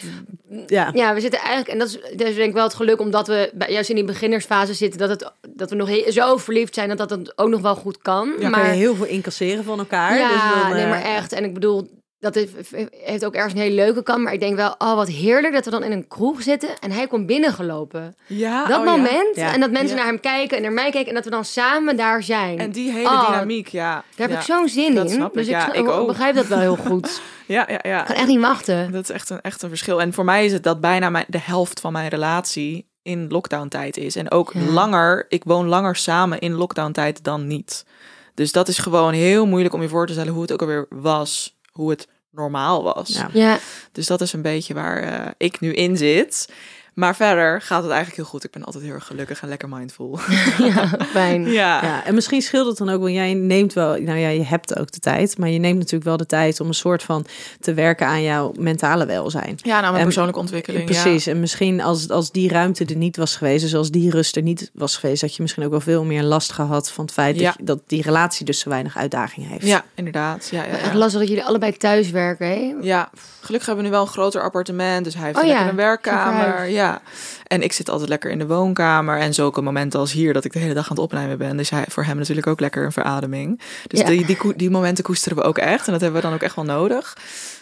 ja. 0.67 0.91
ja, 0.93 1.13
we 1.13 1.19
zitten 1.19 1.39
eigenlijk, 1.39 1.69
en 1.69 1.77
dat 1.79 1.87
is, 1.87 1.99
dat 2.17 2.27
is 2.27 2.35
denk 2.35 2.47
ik 2.49 2.53
wel 2.53 2.63
het 2.63 2.73
geluk, 2.73 2.99
omdat 2.99 3.27
we 3.27 3.51
bij, 3.53 3.71
juist 3.71 3.89
in 3.89 3.95
die 3.95 4.03
beginnersfase 4.03 4.73
zitten, 4.73 4.99
dat, 4.99 5.09
het, 5.09 5.31
dat 5.49 5.69
we 5.69 5.75
nog 5.75 5.87
he- 5.89 6.11
zo 6.11 6.37
verliefd 6.37 6.73
zijn 6.73 6.89
dat 6.89 6.97
dat 6.97 7.09
het 7.09 7.37
ook 7.37 7.49
nog 7.49 7.61
wel 7.61 7.75
goed 7.75 7.97
kan. 8.01 8.33
Dan 8.39 8.51
maar 8.51 8.59
kan 8.61 8.69
je 8.69 8.75
heel 8.75 8.95
veel 8.95 9.05
incasseren 9.05 9.63
van 9.63 9.79
elkaar. 9.79 10.17
ja, 10.17 10.29
dus 10.29 10.61
dan, 10.61 10.71
nee, 10.71 10.83
eh, 10.83 10.89
maar 10.89 11.01
echt. 11.03 11.31
En 11.33 11.43
ik 11.43 11.53
bedoel, 11.53 11.89
dat 12.19 12.35
heeft, 12.35 12.53
heeft 12.91 13.25
ook 13.25 13.33
ergens 13.33 13.53
een 13.53 13.59
hele 13.59 13.75
leuke 13.75 14.03
kant. 14.03 14.23
Maar 14.23 14.33
ik 14.33 14.39
denk 14.39 14.55
wel, 14.55 14.75
oh 14.77 14.95
wat 14.95 15.07
heerlijk 15.07 15.53
dat 15.53 15.65
we 15.65 15.71
dan 15.71 15.83
in 15.83 15.91
een 15.91 16.07
kroeg 16.07 16.41
zitten 16.41 16.69
en 16.79 16.91
hij 16.91 17.07
komt 17.07 17.25
binnengelopen. 17.25 18.15
Ja, 18.27 18.65
Dat 18.67 18.79
oh 18.79 18.85
moment. 18.85 19.35
Ja. 19.35 19.53
En 19.53 19.59
dat 19.59 19.71
mensen 19.71 19.95
naar 19.95 20.05
hem 20.05 20.19
kijken 20.19 20.57
en 20.57 20.63
naar 20.63 20.71
mij 20.71 20.91
kijken 20.91 21.09
en 21.09 21.15
dat 21.15 21.23
we 21.23 21.29
dan 21.29 21.45
samen 21.45 21.97
daar 21.97 22.23
zijn. 22.23 22.59
En 22.59 22.71
die 22.71 22.91
hele 22.91 23.09
Oh, 23.09 23.25
dynamiek, 23.27 23.67
ja. 23.67 24.03
daar 24.15 24.27
heb 24.29 24.37
ik 24.37 24.43
zo'n 24.45 24.67
zin 24.67 24.95
dat 24.95 25.05
in. 25.09 25.15
snap 25.15 25.37
ik. 25.37 25.45
Dus 25.45 25.67
ik, 25.73 25.89
ook. 25.89 26.07
begrijp 26.07 26.35
dat 26.35 26.47
wel 26.47 26.59
heel 26.59 26.75
goed. 26.75 27.21
Ja, 27.47 27.65
ja, 27.69 27.79
ja. 27.81 27.99
Ik 27.99 28.05
kan 28.05 28.15
echt 28.15 28.27
niet 28.27 28.39
wachten. 28.41 28.91
Dat 28.91 29.03
is 29.03 29.09
echt 29.09 29.29
een, 29.29 29.41
echt 29.41 29.61
een 29.61 29.69
verschil. 29.69 30.01
En 30.01 30.13
voor 30.13 30.25
mij 30.25 30.45
is 30.45 30.51
het 30.51 30.63
dat 30.63 30.81
bijna 30.81 31.09
mijn, 31.09 31.25
de 31.27 31.39
helft 31.41 31.79
van 31.79 31.91
mijn 31.91 32.09
relatie 32.09 32.89
in 33.01 33.27
lockdown-tijd 33.29 33.97
is. 33.97 34.15
En 34.15 34.31
ook 34.31 34.53
langer, 34.53 35.25
ik 35.29 35.43
woon 35.43 35.67
langer 35.67 35.95
samen 35.95 36.39
in 36.39 36.53
lockdown-tijd 36.53 37.23
dan 37.23 37.47
niet. 37.47 37.85
Dus 38.33 38.51
dat 38.51 38.67
is 38.67 38.77
gewoon 38.77 39.13
heel 39.13 39.45
moeilijk 39.45 39.73
om 39.73 39.81
je 39.81 39.87
voor 39.87 40.07
te 40.07 40.13
stellen 40.13 40.33
hoe 40.33 40.41
het 40.41 40.51
ook 40.51 40.61
alweer 40.61 40.85
was. 40.89 41.56
Hoe 41.77 41.89
het 41.89 42.07
normaal 42.31 42.83
was. 42.83 43.07
Ja. 43.09 43.29
Ja, 43.33 43.59
Dus 43.91 44.07
dat 44.07 44.21
is 44.21 44.33
een 44.33 44.41
beetje 44.41 44.73
waar 44.73 44.97
eh, 45.03 45.31
ik 45.37 45.59
nu 45.59 45.73
in 45.73 45.97
zit. 45.97 46.49
Maar 46.97 47.15
verder 47.15 47.61
gaat 47.61 47.81
het 47.81 47.91
eigenlijk 47.91 48.15
heel 48.21 48.25
goed. 48.29 48.43
Ik 48.43 48.51
ben 48.51 48.63
altijd 48.63 48.83
heel 48.83 48.93
erg 48.93 49.05
gelukkig 49.05 49.41
en 49.41 49.47
lekker 49.49 49.69
mindful. 49.69 50.19
ja, 50.73 50.89
fijn. 51.11 51.45
ja. 51.51 51.83
Ja, 51.83 52.05
en 52.05 52.13
misschien 52.15 52.41
scheelt 52.41 52.67
het 52.67 52.77
dan 52.77 52.89
ook, 52.89 53.01
want 53.01 53.13
jij 53.13 53.33
neemt 53.33 53.73
wel, 53.73 53.97
nou 54.01 54.17
ja, 54.17 54.27
je 54.27 54.43
hebt 54.43 54.79
ook 54.79 54.91
de 54.91 54.99
tijd, 54.99 55.37
maar 55.37 55.49
je 55.49 55.59
neemt 55.59 55.77
natuurlijk 55.77 56.03
wel 56.03 56.17
de 56.17 56.25
tijd 56.25 56.59
om 56.59 56.67
een 56.67 56.73
soort 56.73 57.03
van 57.03 57.25
te 57.59 57.73
werken 57.73 58.07
aan 58.07 58.21
jouw 58.23 58.51
mentale 58.59 59.05
welzijn. 59.05 59.55
Ja, 59.57 59.69
nou, 59.71 59.81
mijn 59.81 59.95
En- 59.95 60.03
persoonlijke 60.03 60.39
ontwikkeling. 60.39 60.85
Precies, 60.85 61.27
en 61.27 61.39
misschien 61.39 61.81
als, 61.81 62.09
als 62.09 62.31
die 62.31 62.49
ruimte 62.49 62.85
er 62.85 62.95
niet 62.95 63.17
was 63.17 63.35
geweest, 63.35 63.63
dus 63.63 63.75
als 63.75 63.91
die 63.91 64.09
rust 64.11 64.35
er 64.35 64.41
niet 64.41 64.71
was 64.73 64.97
geweest, 64.97 65.21
had 65.21 65.35
je 65.35 65.41
misschien 65.41 65.63
ook 65.63 65.71
wel 65.71 65.79
veel 65.79 66.03
meer 66.03 66.23
last 66.23 66.51
gehad 66.51 66.91
van 66.91 67.03
het 67.05 67.13
feit 67.13 67.39
Ja. 67.39 67.45
dat, 67.49 67.55
je- 67.57 67.63
dat 67.63 67.79
die 67.87 68.01
relatie 68.01 68.45
dus 68.45 68.59
zo 68.59 68.69
weinig 68.69 68.97
uitdaging 68.97 69.47
heeft. 69.49 69.61
Ja, 69.65 69.67
ja 69.67 69.83
inderdaad. 69.95 70.47
Ja, 70.51 70.63
ja, 70.63 70.77
ja. 70.77 70.95
lastig 70.95 71.19
dat 71.19 71.29
jullie 71.29 71.43
allebei 71.43 71.77
thuis 71.77 72.09
werken, 72.11 72.47
hè? 72.47 72.73
Ja, 72.81 73.09
gelukkig 73.41 73.67
hebben 73.67 73.85
we 73.85 73.89
nu 73.89 73.95
wel 73.95 74.05
een 74.05 74.11
groter 74.13 74.41
appartement. 74.41 75.03
Dus 75.03 75.13
hij 75.15 75.25
heeft 75.25 75.37
Oh 75.37 75.43
lekker 75.43 75.63
ja, 75.63 75.69
een 75.69 75.75
werkkamer. 75.75 76.43
verhuisd. 76.43 76.73
Ja. 76.87 77.01
En 77.47 77.61
ik 77.61 77.71
zit 77.73 77.89
altijd 77.89 78.09
lekker 78.09 78.31
in 78.31 78.39
de 78.39 78.47
woonkamer. 78.47 79.19
En 79.19 79.33
zulke 79.33 79.61
momenten 79.61 79.99
als 79.99 80.11
hier, 80.11 80.33
dat 80.33 80.45
ik 80.45 80.53
de 80.53 80.59
hele 80.59 80.73
dag 80.73 80.83
aan 80.89 80.95
het 80.95 81.05
opnemen 81.05 81.37
ben. 81.37 81.57
Dus 81.57 81.69
hij, 81.69 81.85
voor 81.87 82.03
hem 82.03 82.17
natuurlijk 82.17 82.47
ook 82.47 82.59
lekker 82.59 82.85
een 82.85 82.91
verademing. 82.91 83.61
Dus 83.87 83.99
Ja. 83.99 84.05
die, 84.05 84.25
die, 84.25 84.37
die 84.55 84.69
momenten 84.69 85.03
koesteren 85.03 85.37
we 85.37 85.43
ook 85.43 85.57
echt. 85.57 85.85
En 85.85 85.91
dat 85.91 86.01
hebben 86.01 86.21
we 86.21 86.27
dan 86.27 86.35
ook 86.35 86.41
echt 86.43 86.55
wel 86.55 86.65
nodig. 86.65 87.17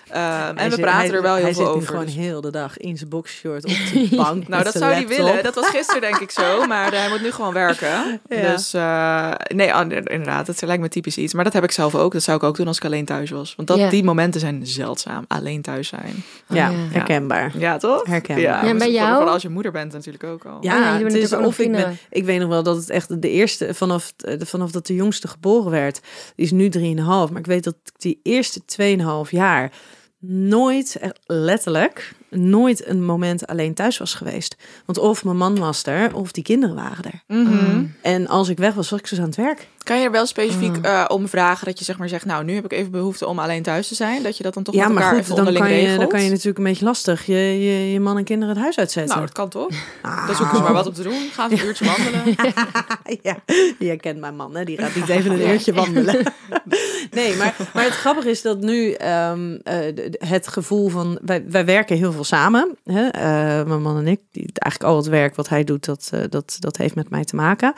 Ehm, 0.10 0.24
en 0.24 0.56
Hij 0.58 0.66
we 0.70 0.72
zit- 0.76 0.82
praten 0.82 1.06
hij- 1.06 1.16
er 1.16 1.22
wel 1.22 1.36
heel 1.36 1.44
hij 1.44 1.54
veel 1.54 1.64
zit 1.64 1.74
nu 1.74 1.78
over. 1.80 1.88
gewoon 1.90 2.06
dus- 2.06 2.16
heel 2.16 2.42
de 2.42 2.52
dag 2.52 2.78
in 2.78 2.98
zijn 2.98 3.10
boxshort 3.10 3.66
op 3.66 3.72
de 3.94 4.08
bank. 4.24 4.48
Nou, 4.48 4.64
dat 4.64 4.74
zou 4.74 4.92
hij 4.94 5.08
willen. 5.08 5.44
Dat 5.44 5.56
was 5.56 5.68
gisteren 5.68 6.02
denk 6.02 6.18
ik 6.18 6.32
zo. 6.32 6.66
Maar 6.66 6.92
hij 6.94 7.10
moet 7.10 7.22
nu 7.22 7.32
gewoon 7.32 7.54
werken. 7.54 7.94
Ja. 8.30 8.52
Dus 8.52 8.74
eh, 8.74 9.32
nee, 9.58 9.74
ah, 9.74 9.82
inderdaad. 9.92 10.46
Dat 10.46 10.62
lijkt 10.62 10.82
me 10.82 10.90
typisch 10.90 11.18
iets. 11.18 11.34
Maar 11.34 11.44
dat 11.44 11.54
heb 11.54 11.64
ik 11.64 11.72
zelf 11.72 11.96
ook. 11.96 12.14
Dat 12.14 12.24
zou 12.24 12.38
ik 12.38 12.44
ook 12.44 12.56
doen 12.56 12.68
als 12.68 12.78
ik 12.78 12.86
alleen 12.86 13.06
thuis 13.06 13.30
was. 13.30 13.54
Want 13.56 13.68
dat, 13.68 13.78
Ja. 13.78 13.90
die 13.90 14.04
momenten 14.04 14.40
zijn 14.40 14.68
zeldzaam. 14.68 15.26
Alleen 15.28 15.62
thuis 15.62 15.88
zijn. 15.88 16.24
Ja, 16.48 16.70
Oh, 16.70 16.76
ja. 16.76 16.82
herkenbaar. 16.92 17.52
Ja, 17.58 17.78
toch? 17.78 18.06
Herkenbaar. 18.06 18.44
Ja, 18.44 18.62
Ja, 18.64 18.70
en 18.70 18.78
bij 18.78 18.92
jou? 18.92 19.16
Vooral 19.16 19.34
als 19.34 19.42
je 19.42 19.50
moeder 19.50 19.72
bent 19.72 19.94
natuurlijk 19.94 20.24
ook 20.24 20.46
al. 20.46 20.58
Ja, 20.62 20.78
Oh 20.98 21.04
het 21.04 21.14
is 21.14 21.34
of 21.34 21.60
ik 21.60 21.72
ben. 21.72 21.98
Ik 22.10 22.26
weet 22.26 22.40
nog 22.40 22.50
wel 22.50 22.64
dat 22.64 22.76
het 22.76 22.90
echt 22.90 23.22
de 23.22 23.30
eerste 23.30 23.74
vanaf 23.74 24.14
eh, 24.18 24.34
vanaf 24.46 24.72
dat 24.72 24.88
de 24.88 24.96
jongste 24.96 25.28
geboren 25.28 25.72
werd, 25.72 26.02
die 26.36 26.46
is 26.46 26.52
nu 26.52 26.70
3,5. 26.70 27.32
Maar 27.32 27.40
ik 27.40 27.46
weet 27.46 27.64
dat 27.64 27.76
ik 27.84 27.92
die 27.98 28.20
eerste 28.24 28.62
2,5 28.66 29.32
jaar 29.32 29.72
nooit, 30.20 31.00
letterlijk, 31.26 32.16
nooit 32.38 32.88
een 32.88 33.04
moment 33.04 33.48
alleen 33.48 33.74
thuis 33.74 33.98
was 33.98 34.14
geweest. 34.14 34.56
Want 34.86 34.98
of 34.98 35.24
mijn 35.24 35.38
man 35.38 35.60
was 35.60 35.84
er, 35.86 36.16
of 36.16 36.32
die 36.32 36.44
kinderen 36.44 36.76
waren 36.76 37.04
er. 37.04 37.24
Mhm. 37.28 37.84
En 38.02 38.28
als 38.28 38.50
ik 38.50 38.58
weg 38.58 38.74
was, 38.74 38.90
was 38.90 39.00
ik 39.00 39.10
dus 39.10 39.20
aan 39.20 39.26
het 39.26 39.36
werk. 39.36 39.68
Kan 39.84 40.00
je 40.00 40.06
er 40.06 40.12
wel 40.12 40.26
specifiek 40.26 40.78
Mm. 40.78 40.84
eh, 40.84 41.06
om 41.08 41.28
vragen 41.28 41.66
dat 41.66 41.80
je 41.80 41.86
zeg 41.86 41.98
maar 41.98 42.10
zegt, 42.10 42.26
nou, 42.26 42.44
nu 42.44 42.56
heb 42.56 42.66
ik 42.66 42.72
even 42.72 42.92
behoefte 42.92 43.28
om 43.28 43.40
alleen 43.40 43.64
thuis 43.64 43.88
te 43.88 43.96
zijn. 43.96 44.24
Dat 44.24 44.38
je 44.38 44.44
dat 44.44 44.54
dan 44.54 44.64
toch 44.64 44.76
ja, 44.76 44.88
met 44.88 44.94
maar 44.94 45.04
elkaar 45.04 45.18
goed, 45.18 45.24
even 45.24 45.36
dan 45.36 45.46
onderling 45.46 45.66
kan, 45.66 45.76
je, 45.76 45.82
regelt? 45.82 46.00
dan 46.00 46.10
kan 46.10 46.24
je 46.24 46.30
natuurlijk 46.30 46.58
een 46.58 46.64
beetje 46.64 46.86
lastig 46.86 47.26
je, 47.26 47.34
je, 47.36 47.92
je 47.92 48.00
man 48.00 48.18
en 48.18 48.24
kinderen 48.24 48.54
het 48.54 48.64
huis 48.64 48.78
uitzetten. 48.78 49.16
Nou, 49.16 49.26
dat 49.26 49.36
kan 49.36 49.50
toch? 49.50 49.70
Ah. 50.02 50.28
Dan 50.28 50.36
zoeken 50.36 50.58
ze 50.58 50.64
maar 50.64 50.74
wat 50.74 50.88
om 50.88 50.94
te 50.94 51.04
doen. 51.04 51.30
Gaan 51.34 51.50
ze 51.50 51.62
een 51.62 51.66
uurtje 51.66 51.86
wandelen. 51.86 52.36
ja, 53.22 53.38
je 53.80 53.98
kent 53.98 54.20
mijn 54.20 54.36
man, 54.36 54.56
hè? 54.56 54.64
die 54.64 54.78
gaat 54.78 54.96
niet 54.96 55.10
even 55.10 55.32
een 55.32 55.50
uurtje 55.50 55.74
wandelen. 55.74 56.34
nee, 57.12 57.36
maar, 57.36 57.56
maar 57.74 57.84
het 57.84 57.94
grappige 57.94 58.30
is 58.30 58.42
dat 58.42 58.60
nu 58.62 58.92
ehm, 58.92 59.56
eh, 59.64 59.78
het 60.18 60.48
gevoel 60.48 60.90
van... 60.90 61.20
Wij, 61.22 61.44
wij 61.48 61.66
werken 61.66 61.98
heel 61.98 62.12
veel 62.12 62.24
samen. 62.26 62.78
Hè? 62.84 63.08
Eh, 63.08 63.68
mijn 63.68 63.82
man 63.82 63.98
en 63.98 64.08
ik. 64.08 64.20
Die, 64.32 64.50
eigenlijk 64.54 64.94
al 64.94 64.98
het 64.98 65.08
werk 65.08 65.36
wat 65.36 65.50
hij 65.50 65.64
doet, 65.64 65.86
dat, 65.86 66.10
eh, 66.14 66.22
dat, 66.30 66.58
dat 66.60 66.78
heeft 66.78 66.96
met 66.96 67.10
mij 67.10 67.24
te 67.24 67.36
maken. 67.36 67.74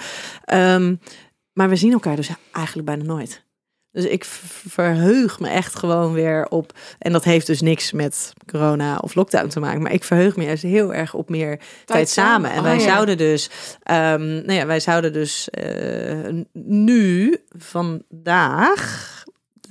Ehm, 0.45 0.95
maar 1.53 1.69
we 1.69 1.75
zien 1.75 1.91
elkaar 1.91 2.15
dus 2.15 2.29
eigenlijk 2.51 2.85
bijna 2.87 3.03
nooit. 3.03 3.45
Dus 3.91 4.05
ik 4.05 4.25
verheug 4.67 5.39
me 5.39 5.47
echt 5.47 5.75
gewoon 5.75 6.13
weer 6.13 6.47
op. 6.49 6.73
En 6.99 7.11
dat 7.11 7.23
heeft 7.23 7.47
dus 7.47 7.61
niks 7.61 7.91
met 7.91 8.33
corona 8.51 8.97
of 8.97 9.15
lockdown 9.15 9.47
te 9.47 9.59
maken. 9.59 9.81
Maar 9.81 9.91
ik 9.91 10.03
verheug 10.03 10.35
me 10.35 10.43
juist 10.43 10.63
heel 10.63 10.93
erg 10.93 11.13
op 11.13 11.29
meer 11.29 11.59
tijd, 11.85 12.09
samen. 12.09 12.51
En 12.51 12.57
Oh, 12.57 12.63
wij 12.63 12.77
ja. 12.77 12.83
zouden 12.83 13.17
dus, 13.17 13.49
ehm, 13.83 14.25
nou 14.25 14.53
ja, 14.53 14.65
wij 14.65 14.79
zouden 14.79 15.13
dus 15.13 15.49
eh, 15.49 16.29
nu 16.63 17.37
vandaag. 17.57 19.16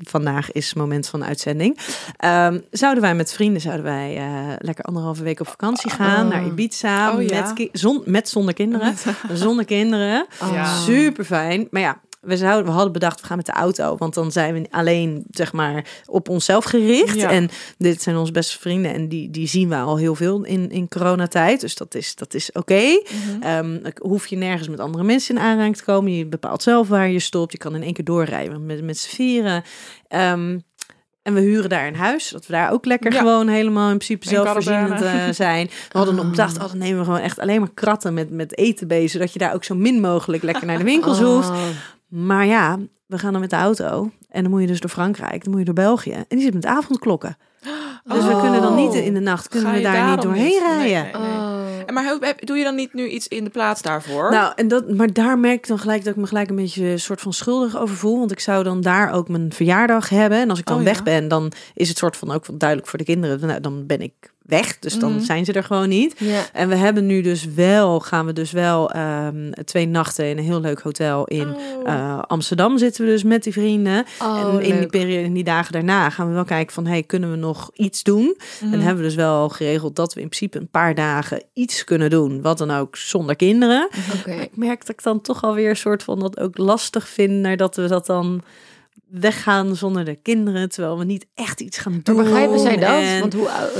Vandaag 0.03 0.53
is 0.53 0.67
het 0.69 0.77
moment 0.77 1.09
van 1.09 1.25
uitzending. 1.25 1.79
Ehm, 2.17 2.59
zouden 2.71 3.03
wij 3.03 3.15
met 3.15 3.33
vrienden 3.33 3.61
zouden 3.61 3.85
wij 3.85 4.17
eh, 4.17 4.53
lekker 4.59 4.85
anderhalve 4.85 5.23
week 5.23 5.41
op 5.41 5.49
vakantie 5.49 5.91
gaan 5.91 6.25
Oh. 6.27 6.33
naar 6.33 6.47
Ibiza 6.47 7.15
Oh, 7.15 7.23
ja. 7.23 7.53
met, 7.57 7.69
zon, 7.73 8.03
met 8.05 8.29
zonder 8.29 8.55
kinderen, 8.55 8.95
zonder 9.33 9.65
kinderen. 9.65 10.27
Oh. 10.43 10.53
Ja. 10.57 10.65
Super 10.77 11.25
fijn. 11.25 11.69
Maar 11.71 11.83
ja, 11.83 12.01
we, 12.27 12.37
zouden, 12.37 12.65
we 12.65 12.71
hadden 12.71 12.93
bedacht, 12.93 13.21
we 13.21 13.27
gaan 13.27 13.37
met 13.37 13.47
de 13.47 13.53
auto. 13.53 13.97
Want 13.97 14.15
dan 14.15 14.33
zijn 14.33 14.55
we 14.55 14.67
alleen, 14.71 15.25
zeg 15.31 15.53
maar, 15.53 15.85
op 16.07 16.29
onszelf 16.29 16.65
gericht. 16.65 17.15
Ja. 17.15 17.31
En 17.31 17.49
dit 17.79 18.03
zijn 18.03 18.17
onze 18.17 18.33
beste 18.33 18.59
vrienden. 18.59 18.93
En 18.93 19.09
die, 19.09 19.31
die 19.31 19.49
zien 19.49 19.69
we 19.69 19.77
al 19.77 19.97
heel 19.97 20.15
veel 20.15 20.45
in, 20.45 20.71
in 20.71 20.89
coronatijd. 20.89 21.61
Dus 21.61 21.75
dat 21.75 21.95
is, 21.95 22.15
dat 22.15 22.35
is 22.35 22.53
oké. 22.53 22.83
Mhm. 22.83 23.43
Ehm, 23.43 23.79
hoef 24.01 24.27
je 24.27 24.37
nergens 24.37 24.69
met 24.69 24.81
andere 24.81 25.05
mensen 25.05 25.35
in 25.37 25.43
aanraking 25.43 25.77
te 25.77 25.85
komen. 25.85 26.15
Je 26.15 26.27
bepaalt 26.27 26.63
zelf 26.63 26.89
waar 26.89 27.11
je 27.11 27.19
stopt. 27.19 27.53
Je 27.53 27.59
kan 27.59 27.75
in 27.75 27.83
één 27.83 27.93
keer 27.93 28.05
doorrijden 28.05 28.67
met, 28.67 28.85
met 28.85 28.99
z'n 28.99 29.15
vieren. 29.15 29.63
Ehm, 30.09 30.59
en 31.27 31.35
we 31.35 31.41
huren 31.41 31.69
daar 31.69 31.87
een 31.87 31.97
huis, 31.97 32.29
dat 32.29 32.47
we 32.47 32.53
daar 32.53 32.73
ook 32.73 32.85
lekker 32.85 33.13
Ja. 33.13 33.19
gewoon 33.19 33.49
helemaal 33.49 33.91
in 33.91 33.97
principe 33.97 34.25
In 34.25 34.31
zelfvoorzienend 34.31 35.03
eh, 35.03 35.29
zijn. 35.47 35.67
We 35.67 35.99
hadden 35.99 36.15
nog 36.15 36.31
bedacht, 36.31 36.57
oh, 36.57 36.69
dan 36.69 36.79
nemen 36.79 36.99
we 36.99 37.05
gewoon 37.05 37.21
echt 37.21 37.39
alleen 37.39 37.61
maar 37.61 37.73
kratten 37.75 38.15
met, 38.15 38.31
met 38.31 38.59
eten 38.59 38.89
bezig, 38.89 39.11
zodat 39.11 39.33
je 39.33 39.39
daar 39.39 39.55
ook 39.55 39.65
zo 39.65 39.75
min 39.75 40.01
mogelijk 40.01 40.43
lekker 40.43 40.67
naar 40.67 40.79
de 40.79 40.85
winkels 40.85 41.21
hoeft. 41.21 41.51
Maar 42.09 42.47
ja, 42.47 42.79
we 43.07 43.19
gaan 43.19 43.33
dan 43.33 43.41
met 43.41 43.51
de 43.51 43.57
auto 43.57 44.11
en 44.29 44.43
dan 44.43 44.51
moet 44.51 44.61
je 44.61 44.67
dus 44.67 44.81
door 44.81 44.91
Frankrijk, 44.91 45.43
dan 45.43 45.51
moet 45.51 45.59
je 45.59 45.65
door 45.67 45.75
België. 45.75 46.13
En 46.13 46.25
die 46.29 46.41
zit 46.41 46.55
met 46.55 46.67
avondklokken. 46.67 47.37
Dus 48.05 48.25
we 48.25 48.31
Oh. 48.33 48.41
kunnen 48.41 48.61
dan 48.63 48.75
niet 48.75 48.95
in 48.95 49.15
de 49.15 49.21
nacht, 49.21 49.49
kunnen 49.49 49.73
we 49.73 49.81
daar 49.81 50.11
niet 50.11 50.23
doorheen 50.23 50.45
niet? 50.45 50.59
Rijden. 50.61 50.79
nee, 50.79 51.03
nee. 51.03 51.15
Oh. 51.15 51.55
En 51.87 51.95
Maar 51.95 52.05
heb- 52.05 52.23
heb- 52.25 52.47
doe 52.47 52.57
je 52.57 52.65
dan 52.65 52.75
niet 52.75 52.95
nu 52.95 53.09
iets 53.09 53.29
in 53.29 53.45
de 53.45 53.51
plaats 53.51 53.83
daarvoor? 53.83 54.31
Nou, 54.31 54.53
en 54.57 54.69
dat, 54.69 54.91
maar 54.91 55.13
daar 55.13 55.39
merk 55.39 55.55
ik 55.57 55.67
dan 55.67 55.79
gelijk 55.79 56.05
dat 56.05 56.15
ik 56.15 56.21
me 56.21 56.27
gelijk 56.27 56.51
een 56.51 56.57
beetje 56.57 56.85
een 56.85 57.01
soort 57.01 57.21
van 57.21 57.33
schuldig 57.33 57.77
over 57.79 57.97
voel. 57.97 58.19
Want 58.19 58.31
ik 58.31 58.41
zou 58.41 58.65
dan 58.65 58.81
daar 58.81 59.13
ook 59.13 59.29
mijn 59.29 59.53
verjaardag 59.53 60.09
hebben. 60.09 60.39
En 60.39 60.51
als 60.51 60.59
ik 60.59 60.67
dan 60.67 60.79
Oh, 60.79 60.85
weg 60.85 60.97
ja. 60.97 61.03
ben, 61.03 61.29
dan 61.29 61.53
is 61.75 61.89
het 61.89 61.99
soort 61.99 62.17
van 62.17 62.31
ook 62.31 62.47
wel 62.47 62.59
duidelijk 62.59 62.89
voor 62.89 62.99
de 62.99 63.05
kinderen. 63.05 63.47
Nou, 63.47 63.61
dan 63.61 63.87
ben 63.87 64.01
ik 64.01 64.13
weg, 64.47 64.79
dus 64.79 64.99
dan 64.99 65.13
Mhm. 65.13 65.21
zijn 65.25 65.45
ze 65.45 65.53
er 65.53 65.65
gewoon 65.65 65.89
niet. 65.89 66.21
En 66.53 66.69
we 66.69 66.75
hebben 66.77 67.07
nu 67.07 67.21
dus 67.21 67.45
wel, 67.45 68.01
gaan 68.01 68.27
we 68.27 68.33
dus 68.33 68.51
wel 68.51 68.91
ehm, 68.91 69.51
twee 69.65 69.87
nachten 69.89 70.25
in 70.29 70.39
een 70.39 70.45
heel 70.45 70.61
leuk 70.61 70.81
hotel 70.81 71.25
in 71.25 71.49
Oh. 71.55 71.89
eh, 71.93 72.19
Amsterdam 72.27 72.79
zitten 72.79 73.05
we 73.05 73.11
dus 73.11 73.23
met 73.23 73.43
die 73.43 73.53
vrienden. 73.53 74.05
Oh, 74.23 74.39
en 74.39 74.61
in 74.63 74.79
die 74.79 74.87
periode, 74.87 75.23
in 75.25 75.33
die 75.35 75.45
dagen 75.45 75.73
daarna 75.73 76.11
gaan 76.11 76.29
we 76.29 76.35
wel 76.35 76.45
kijken 76.45 76.75
van, 76.75 76.87
hey, 76.87 77.03
kunnen 77.03 77.31
we 77.31 77.37
nog 77.37 77.71
iets 77.75 78.03
doen? 78.03 78.37
Mhm. 78.63 78.73
En 78.73 78.81
hebben 78.81 78.97
we 79.03 79.09
dus 79.09 79.15
wel 79.15 79.49
geregeld 79.49 79.97
dat 79.97 80.15
we 80.15 80.21
in 80.21 80.29
principe 80.29 80.59
een 80.59 80.69
paar 80.69 80.95
dagen 80.95 81.43
iets 81.53 81.85
kunnen 81.85 82.11
doen, 82.11 82.43
wat 82.43 82.59
dan 82.59 82.71
ook 82.71 82.97
zonder 82.97 83.37
kinderen. 83.37 83.89
Maar 84.27 84.41
ik 84.43 84.57
merk 84.57 84.81
dat 84.81 84.89
ik 84.89 85.03
dan 85.03 85.21
toch 85.21 85.43
alweer 85.43 85.71
een 85.71 85.77
soort 85.77 86.03
van 86.03 86.19
dat 86.19 86.41
ook 86.41 86.59
lastig 86.59 87.09
vind, 87.09 87.33
nadat 87.33 87.77
we 87.77 87.87
dat 87.87 88.07
dan 88.07 88.43
weggaan 89.11 89.77
zonder 89.77 90.05
de 90.05 90.15
kinderen, 90.23 90.69
terwijl 90.69 90.99
we 90.99 91.05
niet 91.05 91.27
echt 91.35 91.61
iets 91.61 91.79
gaan 91.79 91.93
Maar 91.93 92.03
doen. 92.03 92.17
begrijpen 92.17 92.59
zij 92.59 92.77
dat? 92.77 93.03
En, 93.03 93.21
Want 93.21 93.33
hoe 93.35 93.49
oud? 93.51 93.71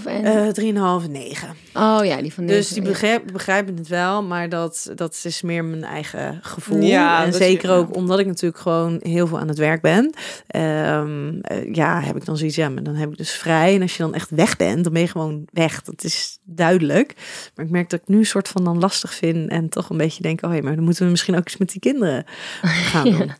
3,5 0.00 0.06
en... 0.06 0.24
eh 0.24 1.00
3,5, 1.04 1.10
9. 1.10 1.48
oh 1.74 2.00
ja, 2.04 2.20
die 2.22 2.32
van 2.34 2.46
Dus 2.46 2.56
deze, 2.56 2.74
die 2.74 2.82
ja. 2.82 2.88
begrijpen, 2.88 3.32
begrijpen 3.32 3.76
het 3.76 3.88
wel, 3.88 4.22
maar 4.22 4.48
dat, 4.48 4.90
dat 4.94 5.20
is 5.24 5.42
meer 5.42 5.64
mijn 5.64 5.84
eigen 5.84 6.38
gevoel. 6.42 6.80
Ja, 6.82 7.20
en 7.24 7.30
je- 7.30 7.36
zeker 7.36 7.68
ja. 7.70 7.76
ook 7.76 7.96
omdat 7.96 8.18
ik 8.18 8.26
natuurlijk 8.26 8.62
gewoon 8.62 8.98
heel 9.02 9.26
veel 9.26 9.38
aan 9.38 9.48
het 9.48 9.58
werk 9.58 9.80
ben. 9.82 10.12
Ehm, 10.46 11.38
eh, 11.40 11.74
ja, 11.74 12.00
heb 12.00 12.16
ik 12.16 12.24
dan 12.24 12.36
zoiets, 12.36 12.56
ja, 12.56 12.68
maar 12.68 12.82
dan 12.82 12.94
heb 12.94 13.10
ik 13.10 13.16
dus 13.16 13.30
vrij. 13.30 13.74
En 13.74 13.82
als 13.82 13.96
je 13.96 14.02
dan 14.02 14.14
echt 14.14 14.30
weg 14.30 14.56
bent, 14.56 14.84
dan 14.84 14.92
ben 14.92 15.02
je 15.02 15.08
gewoon 15.08 15.44
weg. 15.52 15.82
Dat 15.82 16.04
is 16.04 16.38
duidelijk. 16.44 17.14
Maar 17.54 17.64
ik 17.64 17.70
merk 17.70 17.90
dat 17.90 18.00
ik 18.00 18.08
nu 18.08 18.18
een 18.18 18.26
soort 18.26 18.48
van 18.48 18.64
dan 18.64 18.78
lastig 18.78 19.14
vind 19.14 19.50
en 19.50 19.68
toch 19.68 19.90
een 19.90 19.96
beetje 19.96 20.22
denk, 20.22 20.44
oh 20.44 20.54
ja, 20.54 20.60
maar 20.62 20.74
dan 20.74 20.84
moeten 20.84 21.04
we 21.04 21.10
misschien 21.10 21.36
ook 21.36 21.44
eens 21.44 21.56
met 21.56 21.70
die 21.70 21.80
kinderen 21.80 22.24
gaan 22.62 23.10
doen. 23.18 23.32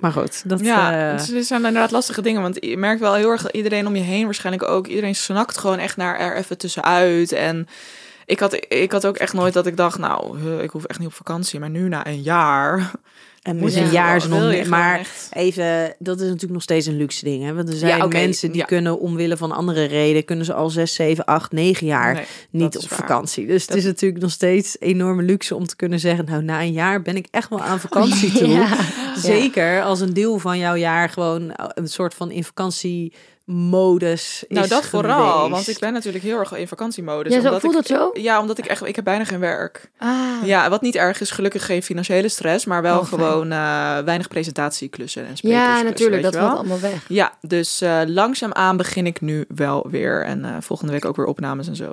Maar 0.00 0.12
goed, 0.12 0.48
dat... 0.48 0.60
Ja, 0.60 1.12
eh, 1.12 1.26
dit 1.26 1.46
zijn 1.46 1.64
inderdaad 1.64 1.90
lastige 1.90 2.22
dingen. 2.22 2.42
Want 2.42 2.56
je 2.60 2.76
merkt 2.76 3.00
wel 3.00 3.14
heel 3.14 3.30
erg 3.30 3.42
dat 3.42 3.52
iedereen 3.52 3.86
om 3.86 3.96
je 3.96 4.02
heen 4.02 4.24
waarschijnlijk 4.24 4.68
ook. 4.68 4.86
Iedereen 4.86 5.14
snakt 5.14 5.58
gewoon 5.58 5.78
echt 5.78 5.96
naar 5.96 6.18
er 6.18 6.36
even 6.36 6.58
tussenuit. 6.58 7.32
En 7.32 7.68
ik 8.26 8.40
had, 8.40 8.64
ik 8.68 8.92
had 8.92 9.06
ook 9.06 9.16
echt 9.16 9.32
nooit 9.32 9.52
dat 9.52 9.66
ik 9.66 9.76
dacht, 9.76 9.98
nou, 9.98 10.48
ik 10.62 10.70
hoef 10.70 10.84
echt 10.84 10.98
niet 10.98 11.08
op 11.08 11.14
vakantie. 11.14 11.60
Maar 11.60 11.70
nu 11.70 11.88
na 11.88 12.06
een 12.06 12.22
jaar. 12.22 12.90
En 13.44 13.70
je 13.70 13.80
een 13.80 13.90
jaar 13.90 14.16
is 14.16 14.26
nog 14.26 14.66
maar 14.66 14.98
echt- 14.98 15.28
Even, 15.32 15.94
dat 15.98 16.16
is 16.16 16.24
natuurlijk 16.26 16.52
nog 16.52 16.62
steeds 16.62 16.86
een 16.86 16.96
luxe 16.96 17.24
ding. 17.24 17.44
Hè? 17.44 17.54
Want 17.54 17.68
er 17.68 17.74
zijn 17.76 18.08
mensen 18.08 18.48
die 18.50 18.60
ja. 18.60 18.66
kunnen 18.66 18.98
omwille 19.00 19.36
van 19.36 19.52
andere 19.52 19.84
redenen, 19.84 20.24
kunnen 20.24 20.44
ze 20.44 20.54
al 20.54 20.70
zes, 20.70 20.94
zeven, 20.94 21.24
acht, 21.24 21.52
negen 21.52 21.86
jaar 21.86 22.14
Nee, 22.14 22.24
niet 22.50 22.76
op 22.76 22.88
waar. 22.88 22.98
vakantie. 22.98 23.46
Dus 23.46 23.66
Dat- 23.66 23.68
het 23.68 23.84
is 23.84 23.90
natuurlijk 23.90 24.22
nog 24.22 24.30
steeds 24.30 24.76
enorme 24.80 25.22
luxe 25.22 25.54
om 25.54 25.66
te 25.66 25.76
kunnen 25.76 26.00
zeggen, 26.00 26.24
nou 26.24 26.42
na 26.42 26.60
een 26.60 26.72
jaar 26.72 27.02
ben 27.02 27.16
ik 27.16 27.26
echt 27.30 27.48
wel 27.48 27.60
aan 27.62 27.80
vakantie 27.80 28.32
toe. 28.38 28.48
Ja. 28.48 28.76
Zeker 29.16 29.82
als 29.82 30.00
een 30.00 30.12
deel 30.14 30.38
van 30.38 30.58
jouw 30.58 30.76
jaar 30.76 31.08
gewoon 31.08 31.52
een 31.54 31.88
soort 31.88 32.14
van 32.14 32.30
in 32.30 32.44
vakantiemodus 33.46 34.44
is 34.48 34.56
Nou, 34.56 34.68
dat 34.68 34.86
vooral. 34.86 35.32
geweest. 35.32 35.50
Want 35.50 35.68
ik 35.68 35.78
ben 35.78 35.92
natuurlijk 35.92 36.24
heel 36.24 36.38
erg 36.38 36.52
in 36.52 36.68
vakantiemodus. 36.68 37.32
Ja, 37.32 37.40
zo, 37.40 37.46
omdat 37.46 37.60
voelt 37.60 37.74
ik, 37.74 37.86
dat 37.86 37.98
zo? 37.98 38.10
Ja, 38.20 38.40
omdat 38.40 38.58
ik 38.58 38.66
echt, 38.66 38.86
ik 38.86 38.96
heb 38.96 39.04
bijna 39.04 39.24
geen 39.24 39.40
werk. 39.40 39.90
Ah. 39.98 40.10
Ja, 40.44 40.70
wat 40.70 40.82
niet 40.82 40.94
erg 40.94 41.20
is, 41.20 41.30
gelukkig 41.30 41.66
geen 41.66 41.82
financiële 41.82 42.28
stress, 42.28 42.64
maar 42.64 42.82
wel 42.82 42.98
Oh, 42.98 43.06
gewoon 43.06 43.52
eh, 43.52 43.98
weinig 43.98 44.28
presentatieklussen 44.28 45.26
en 45.26 45.36
sprekers. 45.36 45.62
Ja, 45.62 45.82
natuurlijk. 45.82 46.22
Dat 46.22 46.34
valt 46.34 46.48
wel. 46.48 46.56
allemaal 46.58 46.80
weg. 46.80 47.04
Ja, 47.08 47.32
dus 47.40 47.80
eh, 47.80 48.00
langzaamaan 48.06 48.76
begin 48.76 49.06
ik 49.06 49.20
nu 49.20 49.44
wel 49.54 49.86
weer. 49.90 50.24
En 50.24 50.44
eh, 50.44 50.56
volgende 50.60 50.92
week 50.92 51.04
ook 51.04 51.16
weer 51.16 51.26
opnames 51.26 51.68
en 51.68 51.76
zo. 51.76 51.90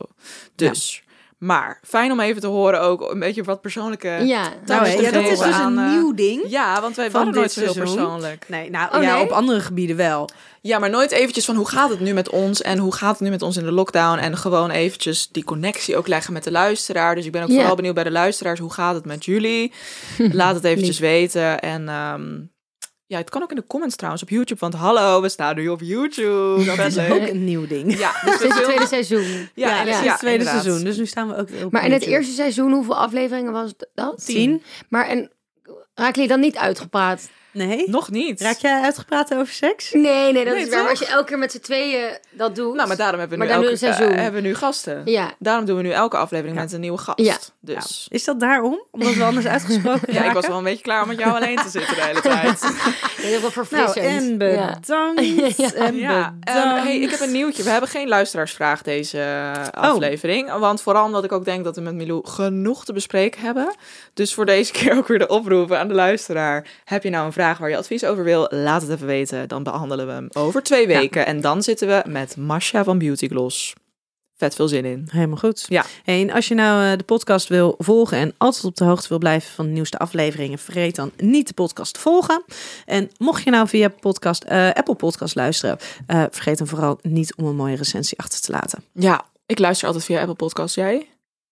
Dus. 0.55 1.03
Maar 1.37 1.79
fijn 1.83 2.11
om 2.11 2.19
even 2.19 2.41
te 2.41 2.47
horen 2.47 2.81
ook 2.81 3.11
een 3.11 3.19
beetje 3.19 3.43
wat 3.43 3.61
persoonlijke... 3.61 4.07
Ja. 4.07 4.43
Nou, 4.65 4.87
ja, 4.87 5.11
dat 5.11 5.23
is 5.23 5.39
dus 5.39 5.53
aan, 5.53 5.77
een 5.77 5.91
nieuw 5.91 6.13
ding. 6.13 6.43
Ja, 6.47 6.81
want 6.81 6.95
wij 6.95 7.11
waren 7.11 7.33
nooit 7.33 7.51
zo 7.51 7.59
heel 7.59 7.73
persoonlijk. 7.73 8.45
Nee, 8.49 8.69
nou 8.69 8.95
Oh, 8.95 9.03
ja, 9.03 9.13
nee? 9.15 9.23
op 9.23 9.29
andere 9.29 9.59
gebieden 9.59 9.95
wel. 9.95 10.29
Ja, 10.63 10.79
maar 10.79 10.89
nooit 10.89 11.11
eventjes 11.11 11.45
van 11.45 11.55
hoe 11.55 11.67
gaat 11.67 11.89
het 11.89 11.99
nu 11.99 12.13
met 12.13 12.29
ons 12.29 12.61
en 12.61 12.77
hoe 12.77 12.93
gaat 12.93 13.11
het 13.11 13.19
nu 13.19 13.29
met 13.29 13.41
ons 13.41 13.57
in 13.57 13.63
de 13.63 13.71
lockdown. 13.71 14.17
En 14.19 14.37
gewoon 14.37 14.69
eventjes 14.69 15.27
die 15.27 15.43
connectie 15.43 15.97
ook 15.97 16.07
leggen 16.07 16.33
met 16.33 16.43
de 16.43 16.51
luisteraar. 16.51 17.15
Dus 17.15 17.25
ik 17.25 17.31
ben 17.31 17.43
ook 17.43 17.51
vooral 17.51 17.75
benieuwd 17.75 17.93
bij 17.95 18.03
de 18.03 18.11
luisteraars. 18.11 18.59
Hoe 18.59 18.73
gaat 18.73 18.95
het 18.95 19.05
met 19.05 19.25
jullie? 19.25 19.71
Laat 20.17 20.55
het 20.55 20.63
eventjes 20.63 20.99
weten. 20.99 21.59
En 21.61 21.89
ehm, 21.89 22.39
ja, 23.05 23.17
het 23.17 23.29
kan 23.29 23.41
ook 23.43 23.49
in 23.49 23.55
de 23.55 23.67
comments 23.67 23.95
trouwens 23.95 24.23
op 24.23 24.29
YouTube. 24.29 24.59
Want 24.59 24.73
hallo, 24.73 25.21
we 25.21 25.29
staan 25.29 25.55
nu 25.55 25.67
op 25.67 25.81
YouTube. 25.81 26.65
Dat 26.65 26.85
is 26.85 26.95
leuk. 26.95 27.11
ook 27.11 27.27
een 27.27 27.43
nieuw 27.43 27.67
ding. 27.67 27.97
Ja, 27.97 28.11
dus 28.25 28.37
Dit 28.39 28.41
is 28.41 28.47
het 28.47 28.57
we 28.57 28.63
tweede 28.63 28.87
seizoen. 28.87 29.49
Ja, 29.55 29.83
Ja, 29.83 29.83
ja, 29.83 30.11
het 30.11 30.19
tweede 30.19 30.37
inderdaad. 30.37 30.63
seizoen. 30.63 30.83
Dus 30.83 30.97
nu 30.97 31.05
staan 31.05 31.27
we 31.27 31.35
ook 31.35 31.49
op 31.63 31.71
Maar 31.71 31.85
in 31.85 31.91
het 31.91 32.03
eerste 32.03 32.33
seizoen, 32.33 32.71
hoeveel 32.71 32.97
afleveringen 32.97 33.51
was 33.51 33.73
dat? 33.93 34.25
Tien. 34.25 34.63
Maar 34.89 35.07
en 35.07 35.31
raken 35.93 36.13
jullie 36.13 36.29
dan 36.29 36.39
niet 36.39 36.57
uitgepraat? 36.57 37.29
Nee? 37.53 37.89
Nog 37.89 38.09
niet. 38.11 38.41
Raak 38.41 38.57
jij 38.57 38.81
uitgepraat 38.81 39.33
over 39.33 39.53
seks? 39.53 39.91
Nee, 39.91 40.33
nee, 40.33 40.45
dat 40.45 40.53
Nee, 40.53 40.63
is 40.63 40.69
waar. 40.69 40.81
Maar 40.81 40.89
als 40.89 40.99
je 40.99 41.05
elke 41.07 41.25
keer 41.25 41.37
met 41.37 41.51
z'n 41.51 41.59
tweeën 41.59 42.17
dat 42.29 42.55
doet. 42.55 42.75
Nou, 42.75 42.87
maar 42.87 42.97
daarom 42.97 43.19
hebben 43.19 43.39
we 43.39 43.45
nu, 43.45 43.51
elke, 43.51 43.85
eh, 43.87 43.97
hebben 43.97 44.41
we 44.41 44.47
nu 44.47 44.55
gasten. 44.55 45.01
Ja. 45.05 45.31
Daarom 45.39 45.65
doen 45.65 45.75
we 45.77 45.81
nu 45.83 45.89
elke 45.89 46.17
aflevering 46.17 46.55
Ja. 46.55 46.61
met 46.63 46.73
een 46.73 46.79
nieuwe 46.79 46.97
gast. 46.97 47.19
Ja. 47.19 47.37
Dus 47.59 48.07
Is 48.09 48.23
dat 48.23 48.39
daarom? 48.39 48.83
Omdat 48.91 49.13
we 49.13 49.23
anders 49.23 49.45
uitgesproken 49.55 50.13
ja, 50.13 50.23
ik 50.23 50.31
was 50.33 50.47
wel 50.47 50.57
een 50.57 50.63
beetje 50.63 50.83
klaar 50.83 51.01
om 51.01 51.07
met 51.07 51.19
jou 51.19 51.35
alleen 51.41 51.55
te 51.55 51.69
zitten 51.69 51.95
de 51.95 52.01
hele 52.01 52.21
tijd. 52.31 52.59
Heel 53.17 53.39
Nou, 53.69 53.99
en 53.99 54.29
Ja. 54.31 54.35
bedankt. 54.37 54.89
En 55.75 55.95
bedankt. 55.95 56.49
ehm, 56.49 56.83
hey, 56.85 56.99
ik 56.99 57.09
heb 57.09 57.19
een 57.19 57.31
nieuwtje. 57.31 57.63
We 57.63 57.69
hebben 57.69 57.89
geen 57.89 58.07
luisteraarsvraag 58.07 58.81
deze 58.81 59.19
eh, 59.21 59.67
Oh. 59.83 59.89
aflevering. 59.89 60.57
Want 60.57 60.81
vooral 60.81 61.05
omdat 61.05 61.23
ik 61.23 61.31
ook 61.31 61.45
denk 61.45 61.63
dat 61.63 61.75
we 61.75 61.81
met 61.81 61.93
Milou 61.93 62.27
genoeg 62.27 62.85
te 62.85 62.93
bespreken 62.93 63.41
hebben. 63.41 63.75
Dus 64.13 64.33
voor 64.33 64.45
deze 64.45 64.71
keer 64.71 64.97
ook 64.97 65.07
weer 65.07 65.19
de 65.19 65.27
oproep 65.27 65.71
aan 65.71 65.87
de 65.87 65.93
luisteraar. 65.93 66.67
Heb 66.85 67.03
je 67.03 67.09
nou 67.09 67.25
een 67.25 67.33
vraag 67.33 67.39
waar 67.41 67.69
je 67.69 67.77
advies 67.77 68.05
over 68.05 68.23
wil? 68.23 68.47
Laat 68.49 68.81
het 68.81 68.91
even 68.91 69.07
weten. 69.07 69.47
Dan 69.47 69.63
behandelen 69.63 70.07
we 70.07 70.13
hem 70.13 70.27
over 70.33 70.63
twee 70.63 70.87
weken. 70.87 71.25
En 71.25 71.41
dan 71.41 71.63
zitten 71.63 71.87
we 71.87 72.03
met 72.07 72.37
Masha 72.37 72.83
van 72.83 72.97
Beauty 72.97 73.27
Gloss. 73.27 73.73
Vet 74.41 74.55
veel 74.55 74.67
zin 74.67 74.85
in. 74.85 75.07
Helemaal 75.11 75.37
goed. 75.37 75.65
Ja. 75.69 75.85
Hey, 76.03 76.21
en 76.21 76.31
als 76.31 76.47
je 76.47 76.55
nou 76.55 76.91
eh, 76.91 76.97
de 76.97 77.03
podcast 77.03 77.47
wil 77.47 77.75
volgen 77.77 78.17
en 78.17 78.33
altijd 78.37 78.63
op 78.65 78.75
de 78.75 78.83
hoogte 78.83 79.07
wil 79.09 79.17
blijven 79.17 79.51
van 79.51 79.65
de 79.65 79.71
nieuwste 79.71 79.97
afleveringen, 79.97 80.59
vergeet 80.59 80.95
dan 80.95 81.11
niet 81.17 81.47
de 81.47 81.53
podcast 81.53 81.93
te 81.93 81.99
volgen. 81.99 82.43
En 82.85 83.09
mocht 83.17 83.43
je 83.43 83.49
nou 83.49 83.67
via 83.67 83.87
podcast, 83.87 84.43
eh, 84.43 84.69
Apple 84.69 84.95
Podcast 84.95 85.35
luisteren, 85.35 85.77
eh, 86.07 86.23
vergeet 86.31 86.57
dan 86.57 86.67
vooral 86.67 86.99
niet 87.01 87.35
om 87.35 87.45
een 87.45 87.55
mooie 87.55 87.75
recensie 87.75 88.17
achter 88.19 88.41
te 88.41 88.51
laten. 88.51 88.83
Ja, 88.93 89.25
ik 89.45 89.59
luister 89.59 89.87
altijd 89.87 90.05
via 90.05 90.19
Apple 90.19 90.35
Podcasts. 90.35 90.75
Jij? 90.75 91.07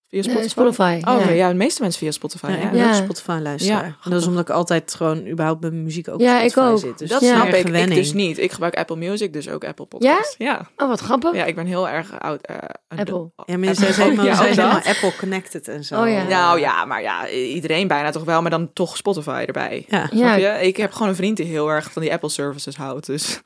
Via 0.09 0.21
Spotify? 0.21 0.39
Nee, 0.39 0.49
Spotify. 0.49 1.01
Oh, 1.07 1.13
ja. 1.17 1.23
oké. 1.23 1.29
ja, 1.31 1.47
de 1.49 1.55
meeste 1.55 1.81
mensen 1.81 1.99
via 1.99 2.11
Spotify. 2.11 2.45
Ja, 2.47 2.51
hè? 2.53 2.63
ik 2.65 2.71
ben 2.71 2.79
Ja. 2.79 2.87
ook 2.89 2.93
Spotify 2.95 3.39
luisteraar. 3.41 3.83
Ja, 3.85 3.95
En 4.03 4.11
dat 4.11 4.21
is 4.21 4.27
omdat 4.27 4.41
ik 4.41 4.49
altijd 4.49 4.93
gewoon 4.95 5.27
überhaupt 5.27 5.59
bij 5.59 5.69
mijn 5.69 5.83
muziek 5.83 6.07
ook 6.07 6.19
Ja, 6.21 6.41
ik 6.41 6.57
ook. 6.57 6.79
zit. 6.79 6.97
Dus 6.97 7.09
Dat 7.09 7.23
snap 7.23 7.47
ik. 7.47 7.53
Ik 7.55 7.65
gewenning. 7.65 7.99
dus 7.99 8.13
niet. 8.13 8.37
Ik 8.37 8.51
gebruik 8.51 8.75
Apple 8.75 8.95
Music, 8.95 9.33
dus 9.33 9.49
ook 9.49 9.63
Apple 9.65 9.85
Podcasts. 9.85 10.35
Ja? 10.37 10.67
Oh, 10.77 10.87
wat 10.87 10.99
grappig. 10.99 11.33
Ja, 11.35 11.45
ik 11.45 11.55
ben 11.55 11.65
heel 11.65 11.89
erg 11.89 12.19
oud. 12.19 12.41
eh, 12.41 12.55
Apple. 12.99 13.29
Ja, 13.45 13.57
maar 13.57 13.75
zij 13.75 13.93
zijn 13.93 14.09
helemaal, 14.09 14.25
Ja, 14.25 14.41
helemaal 14.43 14.81
Apple 14.81 15.13
connected 15.19 15.67
en 15.67 15.83
zo. 15.83 16.01
Oh 16.01 16.09
ja. 16.09 16.23
Nou 16.23 16.59
ja, 16.59 16.85
maar 16.85 17.01
ja, 17.01 17.29
iedereen 17.29 17.87
bijna 17.87 18.11
toch 18.11 18.23
wel, 18.23 18.41
maar 18.41 18.51
dan 18.51 18.73
toch 18.73 18.97
Spotify 18.97 19.43
erbij. 19.47 19.85
Ja. 20.11 20.35
Je? 20.35 20.67
Ik 20.67 20.77
heb 20.77 20.91
gewoon 20.91 21.07
een 21.07 21.15
vriend 21.15 21.37
die 21.37 21.45
heel 21.45 21.69
erg 21.71 21.91
van 21.91 22.01
die 22.01 22.11
Apple 22.13 22.29
services 22.29 22.75
houdt, 22.75 23.05
dus 23.05 23.41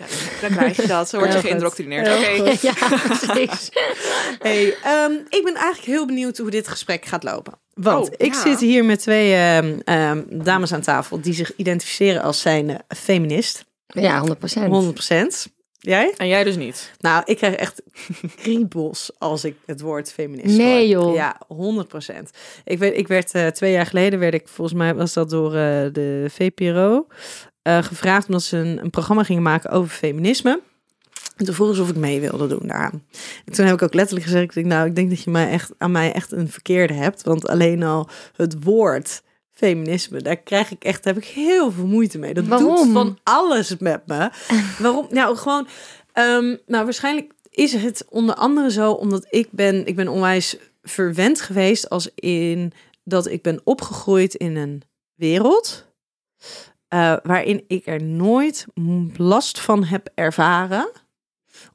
ja, 0.00 0.06
dan 0.40 0.50
krijg 0.50 0.76
je 0.76 0.86
dat. 0.86 1.08
Zo 1.08 1.18
word 1.18 1.32
je 1.32 1.38
Heel 1.38 1.48
geïndoctrineerd. 1.48 2.08
Oké. 2.08 2.56
Ja, 2.60 2.72
precies. 3.08 3.68
Hey, 4.38 4.74
ehm, 4.82 5.12
ik 5.28 5.40
ben 5.44 5.54
eigenlijk 5.54 5.86
heel 5.86 6.06
benieuwd 6.06 6.38
hoe 6.38 6.50
dit 6.50 6.68
gesprek 6.68 7.04
gaat 7.04 7.22
lopen. 7.22 7.52
Want 7.74 8.08
Oh, 8.08 8.14
ik 8.16 8.34
ja. 8.34 8.40
zit 8.42 8.60
hier 8.60 8.84
met 8.84 9.00
twee 9.00 9.34
ehm, 9.34 9.78
ehm, 9.84 10.22
dames 10.28 10.72
aan 10.72 10.80
tafel 10.80 11.20
die 11.20 11.32
zich 11.34 11.56
identificeren 11.56 12.22
als 12.22 12.40
zijn 12.40 12.78
feminist. 12.88 13.64
Ja, 13.86 14.18
100 14.18 14.38
procent. 14.38 14.68
100%. 15.48 15.58
Jij? 15.82 16.14
En 16.16 16.28
jij 16.28 16.44
dus 16.44 16.56
niet. 16.56 16.90
Nou, 16.98 17.22
ik 17.24 17.36
krijg 17.36 17.54
echt 17.54 17.82
kriebels 18.42 19.10
als 19.18 19.44
ik 19.44 19.56
het 19.66 19.80
woord 19.80 20.12
feminist 20.12 20.56
Nee, 20.56 20.96
hoor. 20.96 21.06
joh. 21.06 21.14
Ja, 21.14 21.40
100%. 21.48 22.30
Ik, 22.64 22.78
weet, 22.78 22.96
ik 22.96 23.08
werd 23.08 23.32
eh, 23.32 23.46
twee 23.46 23.72
jaar 23.72 23.86
geleden, 23.86 24.18
werd 24.18 24.34
ik, 24.34 24.48
volgens 24.48 24.78
mij 24.78 24.94
was 24.94 25.12
dat 25.12 25.30
door 25.30 25.54
eh, 25.54 25.86
de 25.92 26.26
VPRO, 26.30 27.06
eh, 27.62 27.82
gevraagd 27.82 28.26
omdat 28.26 28.42
ze 28.42 28.56
een, 28.56 28.78
een 28.82 28.90
programma 28.90 29.24
gingen 29.24 29.42
maken 29.42 29.70
over 29.70 29.90
feminisme. 29.90 30.60
En 31.36 31.44
toen 31.46 31.54
vroegen 31.54 31.76
ze 31.76 31.82
of 31.82 31.88
ik 31.88 31.96
mee 31.96 32.20
wilde 32.20 32.46
doen 32.46 32.66
daaraan. 32.68 33.04
En 33.44 33.52
toen 33.52 33.64
heb 33.64 33.74
ik 33.74 33.82
ook 33.82 33.94
letterlijk 33.94 34.26
gezegd, 34.26 34.44
ik 34.44 34.54
denk, 34.54 34.66
nou, 34.66 34.86
ik 34.86 34.94
denk 34.94 35.10
dat 35.10 35.22
je 35.22 35.30
mij 35.30 35.50
echt, 35.50 35.72
aan 35.78 35.92
mij 35.92 36.12
echt 36.12 36.32
een 36.32 36.48
verkeerde 36.48 36.94
hebt. 36.94 37.22
Want 37.22 37.48
alleen 37.48 37.82
al 37.82 38.08
het 38.36 38.64
woord 38.64 39.22
feminisme, 39.50 40.22
daar 40.22 40.36
krijg 40.36 40.70
ik 40.70 40.84
echt, 40.84 41.04
heb 41.04 41.16
ik 41.16 41.24
heel 41.24 41.72
veel 41.72 41.86
moeite 41.86 42.18
mee. 42.18 42.34
Dat 42.34 42.46
Waarom? 42.46 42.76
doet 42.76 42.92
van 42.92 43.18
alles 43.22 43.76
met 43.78 44.06
me. 44.06 44.30
Waarom? 44.78 45.06
Nou, 45.18 45.36
gewoon, 45.36 45.66
ehm, 46.12 46.56
nou, 46.66 46.84
waarschijnlijk 46.84 47.32
is 47.50 47.72
het 47.72 48.04
onder 48.08 48.34
andere 48.34 48.70
zo, 48.70 48.92
omdat 48.92 49.26
ik 49.30 49.48
ben, 49.50 49.86
ik 49.86 49.96
ben 49.96 50.08
onwijs 50.08 50.56
verwend 50.82 51.40
geweest 51.40 51.90
als 51.90 52.10
in 52.14 52.72
dat 53.04 53.26
ik 53.26 53.42
ben 53.42 53.60
opgegroeid 53.64 54.34
in 54.34 54.56
een 54.56 54.82
wereld 55.14 55.88
eh, 56.90 57.16
waarin 57.22 57.64
ik 57.66 57.86
er 57.86 58.02
nooit 58.02 58.66
last 59.16 59.60
van 59.60 59.84
heb 59.84 60.10
ervaren. 60.14 60.90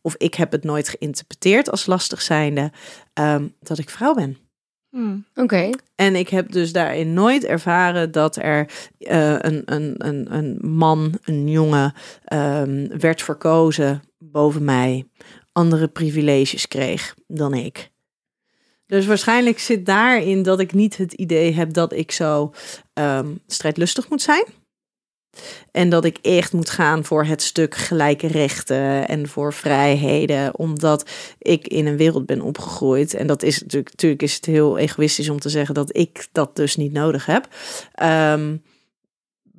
Of 0.02 0.16
ik 0.18 0.36
heb 0.36 0.52
het 0.52 0.64
nooit 0.64 0.90
geïnterpreteerd 0.90 1.72
als 1.72 1.86
lastig 1.86 2.22
zijnde 2.22 2.72
ehm, 3.14 3.48
dat 3.60 3.78
ik 3.78 3.90
vrouw 3.90 4.14
ben. 4.14 4.38
Oké. 5.36 5.70
En 5.96 6.16
ik 6.16 6.30
heb 6.30 6.52
dus 6.52 6.72
daarin 6.72 7.14
nooit 7.14 7.44
ervaren 7.44 8.12
dat 8.12 8.36
er 8.36 8.70
eh, 8.98 9.36
een, 9.40 9.62
een, 9.66 9.96
een, 9.98 10.34
een 10.34 10.58
man, 10.62 11.18
een 11.24 11.50
jongen, 11.50 11.94
ehm, 12.24 12.88
werd 12.98 13.22
verkozen 13.22 14.02
boven 14.18 14.64
mij, 14.64 15.08
andere 15.52 15.88
privileges 15.88 16.68
kreeg 16.68 17.16
dan 17.28 17.54
ik. 17.54 17.92
Dus 18.86 19.06
waarschijnlijk 19.06 19.60
zit 19.60 19.86
daarin 19.86 20.44
dat 20.44 20.60
ik 20.60 20.74
niet 20.74 20.98
het 20.98 21.14
idee 21.14 21.54
heb 21.54 21.74
dat 21.74 21.94
ik 21.94 22.12
zo 22.12 22.54
ehm, 22.94 23.36
strijdlustig 23.48 24.10
moet 24.10 24.22
zijn. 24.22 24.46
En 25.72 25.90
dat 25.90 26.06
ik 26.06 26.18
echt 26.22 26.54
moet 26.54 26.70
gaan 26.70 27.04
voor 27.06 27.26
het 27.26 27.42
stuk 27.42 27.76
gelijke 27.76 28.28
rechten 28.28 29.08
en 29.08 29.28
voor 29.28 29.54
vrijheden. 29.54 30.58
Omdat 30.58 31.10
ik 31.40 31.68
in 31.68 31.88
een 31.88 31.98
wereld 31.98 32.26
ben 32.26 32.42
opgegroeid. 32.42 33.14
En 33.14 33.28
dat 33.28 33.44
is 33.44 33.62
natuurlijk, 33.62 33.90
natuurlijk 33.92 34.22
is 34.22 34.36
het 34.36 34.46
heel 34.46 34.78
egoïstisch 34.78 35.30
om 35.30 35.40
te 35.40 35.50
zeggen 35.50 35.74
dat 35.76 35.98
ik 35.98 36.28
dat 36.32 36.56
dus 36.56 36.76
niet 36.76 36.94
nodig 36.94 37.26
heb. 37.26 37.48
Ehm, 37.94 38.56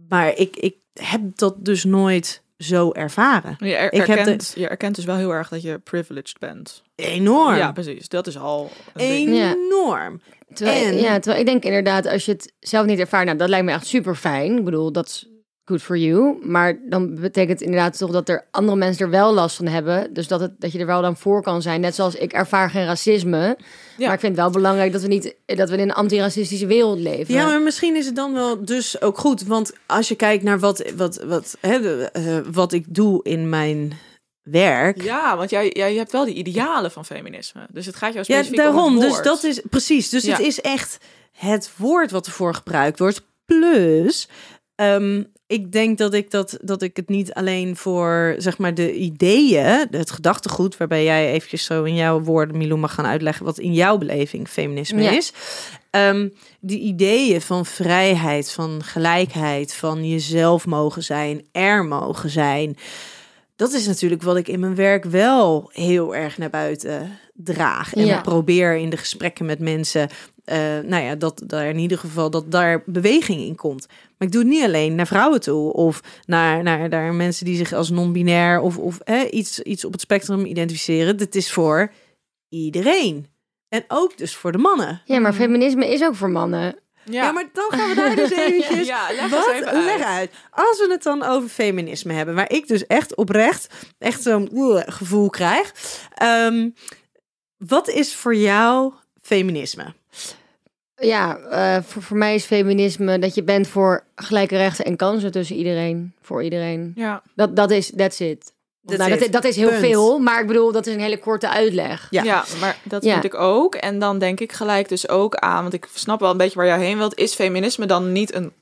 maar 0.08 0.36
ik, 0.36 0.56
ik 0.56 0.74
heb 0.92 1.20
dat 1.34 1.64
dus 1.64 1.84
nooit 1.84 2.42
zo 2.58 2.92
ervaren. 2.92 3.56
Je, 3.58 3.74
er- 3.74 3.92
Ik 3.92 4.06
heb 4.06 4.18
erkent, 4.18 4.52
je 4.56 4.68
erkent 4.68 4.94
dus 4.96 5.04
wel 5.04 5.16
heel 5.16 5.30
erg 5.30 5.48
dat 5.48 5.62
je 5.62 5.78
privileged 5.78 6.38
bent. 6.38 6.82
Enorm. 6.94 7.56
Ja, 7.56 7.72
precies. 7.72 8.08
Dat 8.08 8.26
is 8.26 8.38
al 8.38 8.70
een 8.94 9.08
ding. 9.08 9.36
Ja. 9.36 9.54
Enorm. 9.54 10.20
Terwijl, 10.54 10.86
En- 10.86 10.96
Ja, 10.98 11.14
terwijl 11.18 11.40
ik 11.40 11.46
denk 11.46 11.64
inderdaad, 11.64 12.06
als 12.06 12.24
je 12.24 12.32
het 12.32 12.52
zelf 12.60 12.86
niet 12.86 12.98
ervaart, 12.98 13.24
nou, 13.26 13.38
dat 13.38 13.48
lijkt 13.48 13.64
me 13.66 13.72
echt 13.72 13.86
super 13.86 14.14
fijn. 14.14 14.58
Ik 14.58 14.64
bedoel, 14.64 14.92
dat 14.92 15.06
is 15.06 15.28
good 15.68 15.83
for 15.83 15.96
you. 15.96 16.38
Maar 16.46 16.79
dan 16.88 17.14
betekent 17.14 17.61
inderdaad 17.61 17.98
toch 17.98 18.11
dat 18.11 18.29
er 18.29 18.46
andere 18.50 18.76
mensen 18.76 19.05
er 19.05 19.11
wel 19.11 19.33
last 19.35 19.57
van 19.57 19.66
hebben. 19.66 20.14
Dus 20.14 20.29
dat, 20.29 20.40
het, 20.40 20.61
dat 20.61 20.72
je 20.72 20.79
er 20.79 20.87
wel 20.87 21.02
dan 21.02 21.16
voor 21.16 21.42
kan 21.42 21.62
zijn. 21.62 21.81
Net 21.81 21.94
zoals 21.94 22.14
ik 22.14 22.33
ervaar 22.33 22.70
geen 22.70 22.85
racisme. 22.85 23.57
Ja. 23.96 24.05
Maar 24.07 24.14
ik 24.14 24.20
vind 24.20 24.33
het 24.33 24.40
wel 24.40 24.50
belangrijk 24.50 24.92
dat 24.92 25.02
we 25.02 25.09
niet 25.09 25.35
dat 25.44 25.70
we 25.70 25.76
in 25.76 25.83
een 25.83 25.92
antiracistische 25.94 26.66
wereld 26.66 26.98
leven. 26.98 27.35
Ja, 27.35 27.46
maar 27.46 27.62
misschien 27.62 27.96
is 27.96 28.07
het 28.07 28.16
dan 28.16 28.33
wel 28.33 28.64
dus 28.64 29.00
ook 29.00 29.18
goed. 29.18 29.42
Want 29.44 29.72
als 29.87 30.09
je 30.09 30.14
kijkt 30.14 30.42
naar 30.44 30.59
wat, 30.59 30.90
wat, 30.96 31.22
wat, 31.24 31.57
hè, 31.61 31.81
de, 31.81 32.09
eh, 32.12 32.38
wat 32.52 32.72
ik 32.72 32.85
doe 32.88 33.20
in 33.22 33.48
mijn 33.48 33.92
werk. 34.42 35.02
Ja, 35.02 35.37
want 35.37 35.50
jij, 35.50 35.70
jij 35.72 35.94
hebt 35.94 36.12
wel 36.12 36.24
die 36.24 36.35
idealen 36.35 36.90
van 36.90 37.05
feminisme. 37.05 37.66
Dus 37.70 37.87
het 37.87 37.96
gaat 37.96 38.12
jou 38.12 38.24
Ja, 38.29 38.35
specifiek 38.35 38.59
om 38.59 38.64
daarom. 38.64 38.92
het 38.98 39.02
Dus 39.11 39.22
dat 39.22 39.42
is 39.44 39.61
precies. 39.70 40.09
Dus 40.09 40.24
Ja. 40.24 40.37
het 40.37 40.46
is 40.46 40.61
echt 40.61 40.98
het 41.33 41.70
woord 41.76 42.11
wat 42.11 42.26
ervoor 42.26 42.55
gebruikt 42.55 42.98
wordt. 42.98 43.22
Plus, 43.44 44.29
ehm, 44.74 45.22
ik 45.46 45.72
denk 45.72 45.98
dat 45.98 46.14
ik, 46.14 46.30
dat, 46.30 46.59
dat 46.62 46.82
ik 46.82 46.96
het 46.96 47.09
niet 47.09 47.35
alleen 47.35 47.76
voor 47.76 48.35
zeg 48.38 48.59
maar 48.59 48.74
de 48.74 48.94
ideeën, 48.94 49.87
het 49.90 50.11
gedachtegoed, 50.11 50.76
waarbij 50.76 51.04
jij 51.04 51.32
eventjes 51.32 51.64
zo 51.64 51.85
in 51.85 51.94
jouw 51.94 52.20
woorden, 52.20 52.56
Milou, 52.56 52.80
mag 52.80 52.94
gaan 52.94 53.06
uitleggen 53.06 53.44
wat 53.44 53.59
in 53.59 53.72
jouw 53.72 53.98
beleving 53.98 54.48
feminisme 54.48 55.02
Ja. 55.02 55.11
is. 55.11 55.32
Ehm, 55.90 56.28
die 56.61 56.80
ideeën 56.80 57.40
van 57.40 57.66
vrijheid, 57.66 58.50
van 58.52 58.82
gelijkheid, 58.85 59.74
van 59.74 60.09
jezelf 60.09 60.66
mogen 60.66 61.02
zijn, 61.02 61.44
er 61.52 61.85
mogen 61.85 62.30
zijn. 62.30 62.76
Dat 63.56 63.72
is 63.72 63.87
natuurlijk 63.87 64.22
wat 64.22 64.37
ik 64.37 64.48
in 64.48 64.61
mijn 64.61 64.74
werk 64.74 65.04
wel 65.04 65.70
heel 65.72 66.14
erg 66.14 66.38
naar 66.38 66.50
buiten 66.50 67.18
draag. 67.35 67.94
En 67.94 68.06
Ja. 68.06 68.20
probeer 68.20 68.76
in 68.76 68.90
de 68.90 68.96
gesprekken 68.96 69.46
met 69.46 69.59
mensen, 69.59 70.09
eh, 70.44 70.59
nou 70.85 71.02
ja, 71.04 71.14
dat 71.14 71.42
daar 71.46 71.68
in 71.68 71.78
ieder 71.78 71.98
geval 71.98 72.30
dat 72.30 72.50
daar 72.50 72.82
beweging 72.87 73.40
in 73.40 73.54
komt. 73.54 73.87
Maar 74.18 74.29
ik 74.29 74.33
doe 74.33 74.42
het 74.42 74.50
niet 74.50 74.62
alleen 74.62 74.94
naar 74.94 75.07
vrouwen 75.07 75.40
toe 75.40 75.72
of 75.72 76.00
naar, 76.26 76.62
naar, 76.62 76.88
naar 76.88 77.14
mensen 77.14 77.44
die 77.44 77.57
zich 77.57 77.72
als 77.72 77.90
non-binair 77.90 78.61
of, 78.61 78.79
of 78.79 78.98
hè, 79.05 79.24
iets, 79.24 79.61
iets 79.61 79.85
op 79.85 79.92
het 79.92 80.00
spectrum 80.00 80.44
identificeren. 80.44 81.16
Dit 81.16 81.35
is 81.35 81.52
voor 81.52 81.92
iedereen. 82.48 83.26
En 83.68 83.85
ook 83.88 84.18
dus 84.18 84.37
voor 84.37 84.52
de 84.52 84.59
mannen. 84.59 85.02
Ja, 85.05 85.18
maar 85.18 85.33
feminisme 85.33 85.92
is 85.92 86.02
ook 86.02 86.14
voor 86.14 86.31
mannen. 86.31 86.79
Ja, 87.11 87.33
maar 87.33 87.48
dan 87.52 87.70
gaan 87.79 87.88
we 87.88 87.94
daar 87.94 88.16
dus 88.16 88.31
eventjes... 88.46 88.87
Ja, 88.87 89.07
leg 89.11 89.22
eens 89.22 89.31
wat, 89.31 89.50
even 89.50 89.66
uit. 89.66 89.85
leg 89.85 90.02
uit. 90.02 90.31
Als 90.50 90.79
we 90.79 90.88
het 90.90 91.02
dan 91.02 91.22
over 91.22 91.48
feminisme 91.48 92.12
hebben, 92.12 92.35
waar 92.35 92.52
ik 92.52 92.68
dus 92.68 92.87
echt 92.87 93.14
oprecht 93.14 93.68
echt 93.98 94.22
zo'n 94.22 94.50
gevoel 94.87 95.31
krijg. 95.31 95.72
Ehm, 96.14 96.70
wat 97.57 97.88
is 97.88 98.14
voor 98.14 98.35
jou 98.35 98.92
feminisme? 99.22 99.94
Ja, 101.00 101.38
eh, 101.38 101.82
voor, 101.82 102.02
voor 102.02 102.16
mij 102.16 102.35
is 102.35 102.44
feminisme 102.44 103.18
dat 103.18 103.35
je 103.35 103.42
bent 103.42 103.68
voor 103.68 104.04
gelijke 104.14 104.56
rechten 104.56 104.85
en 104.85 104.96
kansen 104.96 105.32
tussen 105.32 105.56
iedereen. 105.56 106.14
Voor 106.20 106.42
iedereen. 106.42 106.92
Ja. 106.94 107.22
Dat, 107.35 107.56
dat 107.56 107.70
is, 107.70 107.92
that's 107.96 108.20
it. 108.20 108.54
That's 108.85 108.98
nou, 108.98 109.12
it. 109.12 109.20
Dat, 109.20 109.32
dat 109.32 109.44
is 109.44 109.56
heel 109.56 109.68
Punt. 109.68 109.80
veel, 109.80 110.18
maar 110.18 110.40
ik 110.40 110.46
bedoel, 110.46 110.72
dat 110.72 110.87
is 110.87 110.94
een 110.94 111.00
hele 111.00 111.18
korte 111.18 111.48
uitleg. 111.48 112.06
Ja. 112.11 112.22
Ja. 112.22 112.44
maar 112.61 112.76
dat 112.85 113.04
Ja. 113.04 113.12
vind 113.12 113.24
ik 113.24 113.35
ook. 113.35 113.74
En 113.74 113.98
dan 113.98 114.18
denk 114.18 114.40
ik 114.40 114.52
gelijk 114.52 114.88
dus 114.88 115.09
ook 115.09 115.35
aan, 115.35 115.62
want 115.62 115.74
ik 115.74 115.88
snap 115.94 116.20
wel 116.20 116.30
een 116.30 116.37
beetje 116.37 116.56
waar 116.59 116.66
jij 116.66 116.78
heen 116.78 116.98
wilt. 116.98 117.18
Is 117.18 117.35
feminisme 117.35 117.87
dan 117.87 118.12
niet 118.12 118.35
een, 118.35 118.52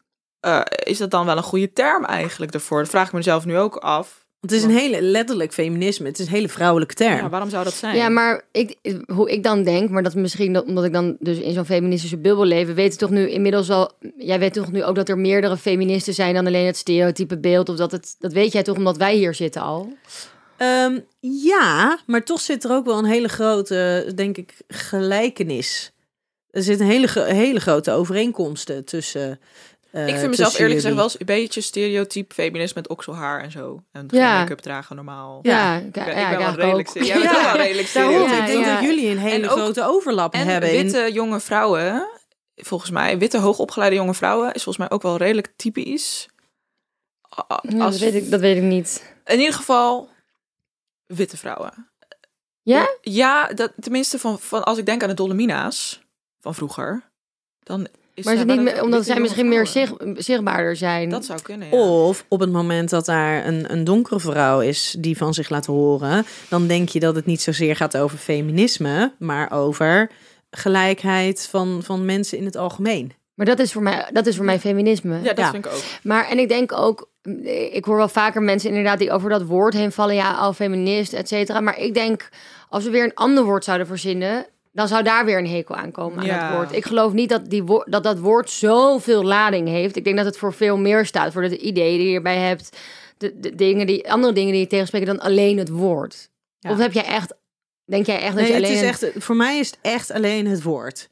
eh, 0.41 0.61
is 0.85 0.99
dat 0.99 1.11
dan 1.11 1.27
wel 1.27 1.37
een 1.37 1.43
goede 1.43 1.73
term 1.73 2.05
eigenlijk 2.05 2.55
ervoor? 2.55 2.79
Dat 2.79 2.89
vraag 2.89 3.07
ik 3.07 3.13
mezelf 3.13 3.45
nu 3.45 3.59
ook 3.59 3.77
af. 3.77 4.24
Het 4.45 4.53
is 4.53 4.63
een 4.63 4.71
hele 4.71 5.03
letterlijk 5.03 5.53
feminisme. 5.53 6.07
Het 6.07 6.19
is 6.19 6.27
een 6.27 6.33
hele 6.33 6.49
vrouwelijke 6.49 6.95
term. 6.95 7.17
Ja, 7.17 7.29
waarom 7.29 7.51
zou 7.51 7.65
dat 7.65 7.73
zijn? 7.73 7.97
Ja, 7.97 8.09
maar 8.09 8.45
ik, 8.53 8.77
hoe 9.07 9.31
ik 9.31 9.43
dan 9.43 9.63
denk, 9.63 9.91
maar 9.91 10.03
dat 10.03 10.15
is 10.15 10.21
misschien 10.21 10.53
dat, 10.53 10.65
omdat 10.65 10.85
ik 10.85 10.93
dan 10.93 11.17
dus 11.19 11.39
in 11.39 11.53
zo'n 11.53 11.65
feministische 11.65 12.19
bubbel 12.19 12.45
leef. 12.45 12.67
We 12.67 12.75
weten 12.75 12.99
toch 12.99 13.11
nu 13.11 13.31
inmiddels 13.31 13.71
al, 13.71 13.93
jij 14.17 14.39
weet 14.39 14.53
toch 14.53 14.73
nu 14.73 14.85
ook 14.85 14.95
dat 14.95 15.09
er 15.09 15.19
meerdere 15.19 15.57
feministen 15.57 16.15
zijn 16.15 16.35
dan 16.35 16.47
alleen 16.47 16.67
het 16.67 16.77
stereotype 16.77 17.39
beeld. 17.39 17.69
Of 17.69 17.77
dat 17.77 17.93
het, 17.93 18.17
dat 18.19 18.33
weet 18.33 18.53
jij 18.53 18.63
toch 18.63 18.77
omdat 18.77 18.97
wij 18.97 19.15
hier 19.15 19.35
zitten 19.35 19.63
al. 19.63 19.93
Ehm, 20.57 20.99
ja, 21.21 21.99
maar 22.07 22.25
toch 22.25 22.41
zit 22.41 22.65
er 22.65 22.71
ook 22.71 22.85
wel 22.85 22.99
een 22.99 23.05
hele 23.05 23.29
grote, 23.29 24.13
denk 24.15 24.37
ik, 24.37 24.55
gelijkenis. 24.69 25.93
Er 26.51 26.63
zit 26.63 26.81
een 26.81 26.87
hele, 26.87 27.09
hele 27.25 27.61
grote 27.61 27.91
overeenkomsten 27.91 28.85
tussen. 28.85 29.41
Eh, 29.95 30.09
ik 30.09 30.15
vind 30.17 30.29
mezelf 30.31 30.55
eerlijk 30.55 30.75
gezegd 30.75 30.95
wel 30.95 31.05
eens 31.05 31.21
een 31.21 31.27
beetje 31.27 31.61
stereotyp 31.61 32.33
feminist 32.33 32.75
met 32.75 32.89
okselhaar 32.89 33.41
en 33.43 33.51
zo. 33.51 33.83
En 33.93 34.07
Ja. 34.11 34.39
make-up 34.39 34.59
dragen 34.59 34.97
normaal. 34.97 35.39
Ja, 35.43 35.77
Ik 35.77 35.85
ik, 35.85 35.93
ben, 35.93 36.05
ja, 36.07 36.11
ik 36.31 36.39
ben 36.39 36.49
ik 36.49 36.55
wel 36.57 36.65
redelijk... 36.65 36.89
Jij 36.93 37.19
bent 37.21 37.31
wel 37.33 37.85
serieus. 37.85 38.31
Ja, 38.31 38.41
ik 38.41 38.47
denk 38.47 38.65
ja. 38.65 38.75
dat 38.75 38.85
jullie 38.85 39.09
een 39.11 39.19
hele 39.19 39.49
ook- 39.49 39.59
grote 39.59 39.85
overlap 39.85 40.35
En 40.35 40.47
hebben. 40.47 40.73
in- 40.73 40.83
witte 40.85 41.13
jonge 41.13 41.41
vrouwen, 41.41 42.09
volgens 42.55 42.91
mij, 42.91 43.19
witte 43.19 43.39
hoogopgeleide 43.39 43.97
jonge 43.97 44.15
vrouwen, 44.15 44.47
is 44.53 44.63
volgens 44.63 44.77
mij 44.89 44.91
ook 44.97 45.03
wel 45.03 45.17
redelijk 45.17 45.53
typisch. 45.57 46.29
Ja, 47.37 47.45
Als, 47.85 47.99
dat, 47.99 47.99
weet 47.99 48.15
ik, 48.23 48.31
dat 48.31 48.41
weet 48.41 48.57
ik 48.57 48.63
niet. 48.63 49.15
In 49.25 49.39
ieder 49.39 49.55
geval, 49.55 50.09
witte 51.07 51.37
vrouwen. 51.37 51.89
Ja? 52.63 52.89
Ja, 53.01 53.47
dat, 53.47 53.73
tenminste 53.81 54.19
van, 54.19 54.39
van 54.41 54.65
als 54.65 54.79
ik 54.79 54.87
denk 54.87 55.03
aan 55.03 55.09
de 55.09 55.15
Dolomina's 55.15 56.01
van 56.41 56.55
vroeger, 56.55 57.11
dan 57.63 57.87
is 58.15 58.25
Maar 58.25 58.35
is 58.35 58.41
het 58.41 58.49
zijn 58.49 58.65
niet 58.65 58.73
meer, 58.75 58.83
omdat 58.83 59.05
zij 59.05 59.21
misschien 59.21 59.49
meer 59.49 59.67
zichtbaarder 60.17 60.77
zijn. 60.77 61.09
Dat 61.09 61.25
zou 61.25 61.43
kunnen, 61.43 61.69
ja. 61.69 61.77
Of 61.77 62.25
op 62.29 62.41
het 62.41 62.53
moment 62.53 62.91
dat 62.91 63.05
daar 63.05 63.47
een, 63.47 63.73
een 63.73 63.85
donkere 63.85 64.21
vrouw 64.21 64.61
is 64.61 64.97
die 64.99 65.17
van 65.17 65.35
zich 65.35 65.49
laat 65.49 65.67
horen, 65.67 66.27
dan 66.49 66.67
denk 66.67 66.89
je 66.89 67.01
dat 67.01 67.15
het 67.15 67.27
niet 67.27 67.41
zozeer 67.43 67.77
gaat 67.77 67.97
over 67.97 68.19
feminisme, 68.19 69.13
maar 69.19 69.53
over 69.53 70.11
gelijkheid 70.51 71.47
van, 71.51 71.81
van 71.85 72.05
mensen 72.05 72.39
in 72.39 72.45
het 72.45 72.57
algemeen. 72.57 73.13
Maar 73.35 73.47
dat 73.47 73.59
is 73.59 73.73
voor 73.73 73.83
mij, 73.83 74.09
dat 74.13 74.27
is 74.27 74.37
voor 74.37 74.45
mij 74.45 74.59
feminisme. 74.61 75.17
Ja, 75.17 75.23
dat 75.23 75.39
Ja. 75.39 75.51
vind 75.51 75.65
ik 75.67 75.73
ook. 75.73 75.81
Maar 76.03 76.29
en 76.29 76.39
ik 76.39 76.49
denk 76.49 76.73
ook, 76.73 77.11
ik 77.73 77.85
hoor 77.85 77.97
wel 77.97 78.09
vaker 78.09 78.43
mensen 78.43 78.69
inderdaad 78.69 78.99
die 78.99 79.11
over 79.13 79.31
dat 79.31 79.43
woord 79.43 79.75
heen 79.75 79.93
vallen. 79.93 80.15
Ja, 80.15 80.33
al 80.33 80.53
feminist, 80.53 81.13
et 81.13 81.29
cetera. 81.29 81.61
Maar 81.61 81.79
ik 81.79 81.95
denk, 81.95 82.29
als 82.69 82.85
we 82.85 82.91
weer 82.91 83.05
een 83.05 83.15
ander 83.15 83.45
woord 83.45 83.65
zouden 83.65 83.87
verzinnen, 83.87 84.47
dan 84.75 84.89
zou 84.89 85.03
daar 85.03 85.25
weer 85.25 85.39
een 85.39 85.47
hekel 85.49 85.75
aan 85.75 85.91
komen 85.91 86.19
aan 86.19 86.25
Ja. 86.27 86.49
dat 86.49 86.57
woord. 86.57 86.73
Ik 86.77 86.85
geloof 86.85 87.13
niet 87.13 87.29
dat, 87.29 87.51
die 87.51 87.65
dat 87.85 88.03
dat 88.03 88.19
woord 88.19 88.51
zoveel 88.51 89.25
lading 89.25 89.69
heeft. 89.69 89.97
Ik 89.97 90.05
denk 90.05 90.17
dat 90.17 90.27
het 90.27 90.39
voor 90.39 90.53
veel 90.53 90.77
meer 90.79 91.07
staat. 91.07 91.33
Voor 91.33 91.43
de 91.49 91.59
ideeën 91.59 91.99
die 91.99 92.09
je 92.09 92.15
erbij 92.15 92.37
hebt. 92.39 92.77
De, 93.19 93.39
de 93.41 93.55
dingen 93.55 93.87
die, 93.87 94.11
andere 94.13 94.33
dingen 94.33 94.53
die 94.53 94.61
je 94.61 94.67
tegenspreken 94.67 95.07
dan 95.07 95.21
alleen 95.21 95.59
het 95.59 95.69
woord. 95.69 96.31
Ja. 96.59 96.71
Of 96.71 96.79
heb 96.79 96.93
jij 96.93 97.05
echt, 97.05 97.35
denk 97.85 98.07
jij 98.07 98.17
echt 98.21 98.25
dat 98.27 98.35
Nee, 98.35 98.47
je 98.47 98.53
het 98.53 98.65
alleen... 98.65 98.77
is 98.77 98.83
echt, 98.83 99.11
voor 99.25 99.37
mij 99.37 99.59
is 99.59 99.67
het 99.71 99.79
echt 99.83 100.11
alleen 100.11 100.47
het 100.47 100.63
woord. 100.63 101.09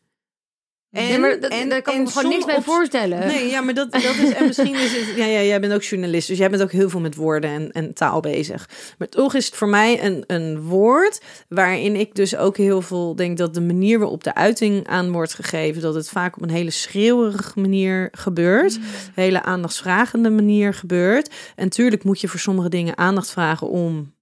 En, 0.92 1.20
maar 1.20 1.40
dat, 1.40 1.50
daar 1.50 1.82
kan 1.82 1.94
ik 1.94 2.00
me 2.00 2.10
gewoon 2.10 2.30
niks 2.30 2.44
bij 2.44 2.62
voorstellen. 2.62 3.26
Nee, 3.26 3.48
ja, 3.48 3.60
maar 3.60 3.74
dat, 3.74 3.92
dat 3.92 4.02
is. 4.02 4.32
En 4.32 4.46
misschien 4.46 4.74
is 4.74 4.96
het. 4.96 5.16
Ja, 5.16 5.24
ja, 5.24 5.42
jij 5.42 5.60
bent 5.60 5.72
ook 5.72 5.82
journalist, 5.82 6.28
dus 6.28 6.38
jij 6.38 6.50
bent 6.50 6.62
ook 6.62 6.72
heel 6.72 6.90
veel 6.90 7.00
met 7.00 7.14
woorden 7.14 7.50
en, 7.50 7.70
en 7.70 7.94
taal 7.94 8.20
bezig. 8.20 8.68
Maar 8.98 9.08
toch 9.08 9.34
is 9.34 9.46
het 9.46 9.54
voor 9.54 9.68
mij 9.68 10.04
een, 10.04 10.24
een 10.26 10.60
woord 10.60 11.20
waarin 11.48 11.96
ik 11.96 12.14
dus 12.14 12.36
ook 12.36 12.56
heel 12.56 12.82
veel 12.82 13.14
denk 13.14 13.38
dat 13.38 13.54
de 13.54 13.60
manier 13.60 13.98
waarop 13.98 14.24
de 14.24 14.34
uiting 14.34 14.86
aan 14.86 15.12
wordt 15.12 15.34
gegeven, 15.34 15.82
dat 15.82 15.94
het 15.94 16.08
vaak 16.08 16.36
op 16.36 16.42
een 16.42 16.50
hele 16.50 16.70
schreeuwerige 16.70 17.60
manier 17.60 18.08
gebeurt, 18.12 18.78
hele 19.14 19.42
aandachtsvragende 19.42 20.30
manier 20.30 20.74
gebeurt. 20.74 21.34
En 21.56 21.68
tuurlijk 21.68 22.04
moet 22.04 22.20
je 22.20 22.28
voor 22.28 22.40
sommige 22.40 22.68
dingen 22.68 22.98
aandacht 22.98 23.30
vragen 23.30 23.68
om 23.68 24.14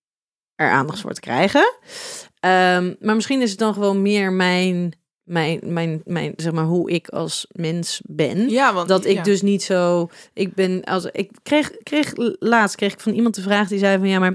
er 0.54 0.70
aandacht 0.70 1.00
voor 1.00 1.12
te 1.12 1.20
krijgen. 1.20 1.74
Ehm, 2.40 2.94
maar 3.00 3.14
misschien 3.14 3.42
is 3.42 3.50
het 3.50 3.58
dan 3.58 3.74
gewoon 3.74 4.02
meer 4.02 4.32
mijn, 4.32 4.92
mijn, 5.30 5.60
mijn, 5.62 6.02
mijn, 6.04 6.32
zeg 6.36 6.52
maar, 6.52 6.64
hoe 6.64 6.90
ik 6.90 7.08
als 7.08 7.46
mens 7.52 8.00
ben. 8.04 8.48
Ja, 8.48 8.74
want 8.74 8.88
Dat 8.88 9.04
ik 9.04 9.16
ja. 9.16 9.22
dus 9.22 9.42
niet 9.42 9.62
zo. 9.62 10.08
Ik 10.34 10.54
ben 10.54 10.84
als 10.84 11.04
ik 11.12 11.30
kreeg, 11.42 11.70
kreeg 11.82 12.12
laatst 12.38 12.76
kreeg 12.76 12.92
ik 12.92 13.00
van 13.00 13.12
iemand 13.12 13.34
de 13.34 13.42
vraag 13.42 13.68
die 13.68 13.78
zei 13.78 13.98
van 13.98 14.08
ja, 14.08 14.18
maar 14.18 14.34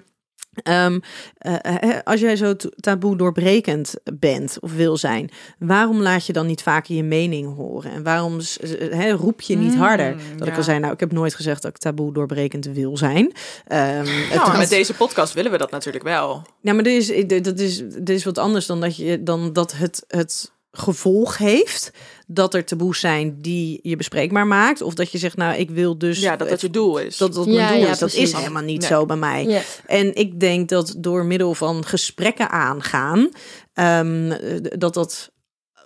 ehm, 0.63 0.99
eh, 1.37 1.53
hè, 1.61 2.05
als 2.05 2.19
jij 2.19 2.35
zo 2.35 2.53
taboe 2.79 3.17
doorbrekend 3.17 3.93
bent 4.19 4.57
of 4.59 4.73
wil 4.73 4.97
zijn, 4.97 5.29
waarom 5.59 6.01
laat 6.01 6.25
je 6.25 6.33
dan 6.33 6.45
niet 6.47 6.61
vaker 6.61 6.95
je 6.95 7.03
mening 7.03 7.55
horen? 7.55 7.91
En 7.91 8.03
waarom 8.03 8.39
hè, 8.79 9.11
roep 9.11 9.41
je 9.41 9.57
niet 9.57 9.73
Mm, 9.73 9.79
harder? 9.79 10.15
Dat 10.37 10.47
ik 10.47 10.57
al 10.57 10.63
zei, 10.63 10.79
nou, 10.79 10.93
ik 10.93 10.99
heb 10.99 11.11
nooit 11.11 11.35
gezegd 11.35 11.61
dat 11.61 11.71
ik 11.71 11.77
taboe 11.77 12.13
doorbrekend 12.13 12.65
wil 12.65 12.97
zijn. 12.97 13.31
Nou, 13.67 14.07
was- 14.35 14.57
met 14.57 14.69
deze 14.69 14.93
podcast 14.93 15.33
willen 15.33 15.51
we 15.51 15.57
dat 15.57 15.71
natuurlijk 15.71 16.03
wel. 16.03 16.41
ja, 16.61 16.73
maar 16.73 16.83
dit 16.83 17.09
is, 17.09 17.27
dit 17.27 17.43
dat 17.43 17.59
is, 17.59 17.77
dit 17.87 18.09
is 18.09 18.23
wat 18.23 18.37
anders 18.37 18.65
dan 18.65 18.81
dat, 18.81 18.97
je, 18.97 19.23
dan 19.23 19.53
dat 19.53 19.71
het, 19.77 20.03
het 20.07 20.53
gevolg 20.77 21.37
heeft 21.37 21.91
dat 22.27 22.53
er 22.53 22.65
taboes 22.65 22.99
zijn 22.99 23.41
die 23.41 23.79
je 23.83 23.95
bespreekbaar 23.95 24.47
maakt. 24.47 24.81
Of 24.81 24.93
dat 24.93 25.11
je 25.11 25.17
zegt, 25.17 25.37
nou, 25.37 25.55
ik 25.55 25.69
wil 25.69 25.97
dus... 25.97 26.19
Ja, 26.19 26.35
dat 26.35 26.49
dat 26.49 26.61
je 26.61 26.69
doel 26.69 26.97
is. 26.97 27.17
dat, 27.17 27.33
dat 27.33 27.45
Ja, 27.45 27.51
mijn 27.51 27.67
doel 27.73 27.77
ja, 27.77 27.91
is. 27.91 27.99
Dat 27.99 28.09
precies. 28.09 28.31
is 28.31 28.37
helemaal 28.39 28.63
niet 28.63 28.79
Nee. 28.79 28.89
zo 28.89 29.05
bij 29.05 29.15
mij. 29.15 29.45
Ja. 29.45 29.61
En 29.85 30.15
ik 30.15 30.39
denk 30.39 30.69
dat 30.69 30.95
door 30.97 31.25
middel 31.25 31.53
van 31.53 31.85
gesprekken 31.85 32.49
aangaan, 32.49 33.29
ehm, 33.73 34.37
dat 34.77 34.93
dat 34.93 35.31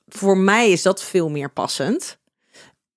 voor 0.08 0.38
mij 0.38 0.72
is 0.72 0.82
dat 0.82 1.04
veel 1.04 1.30
meer 1.30 1.52
passend 1.52 2.19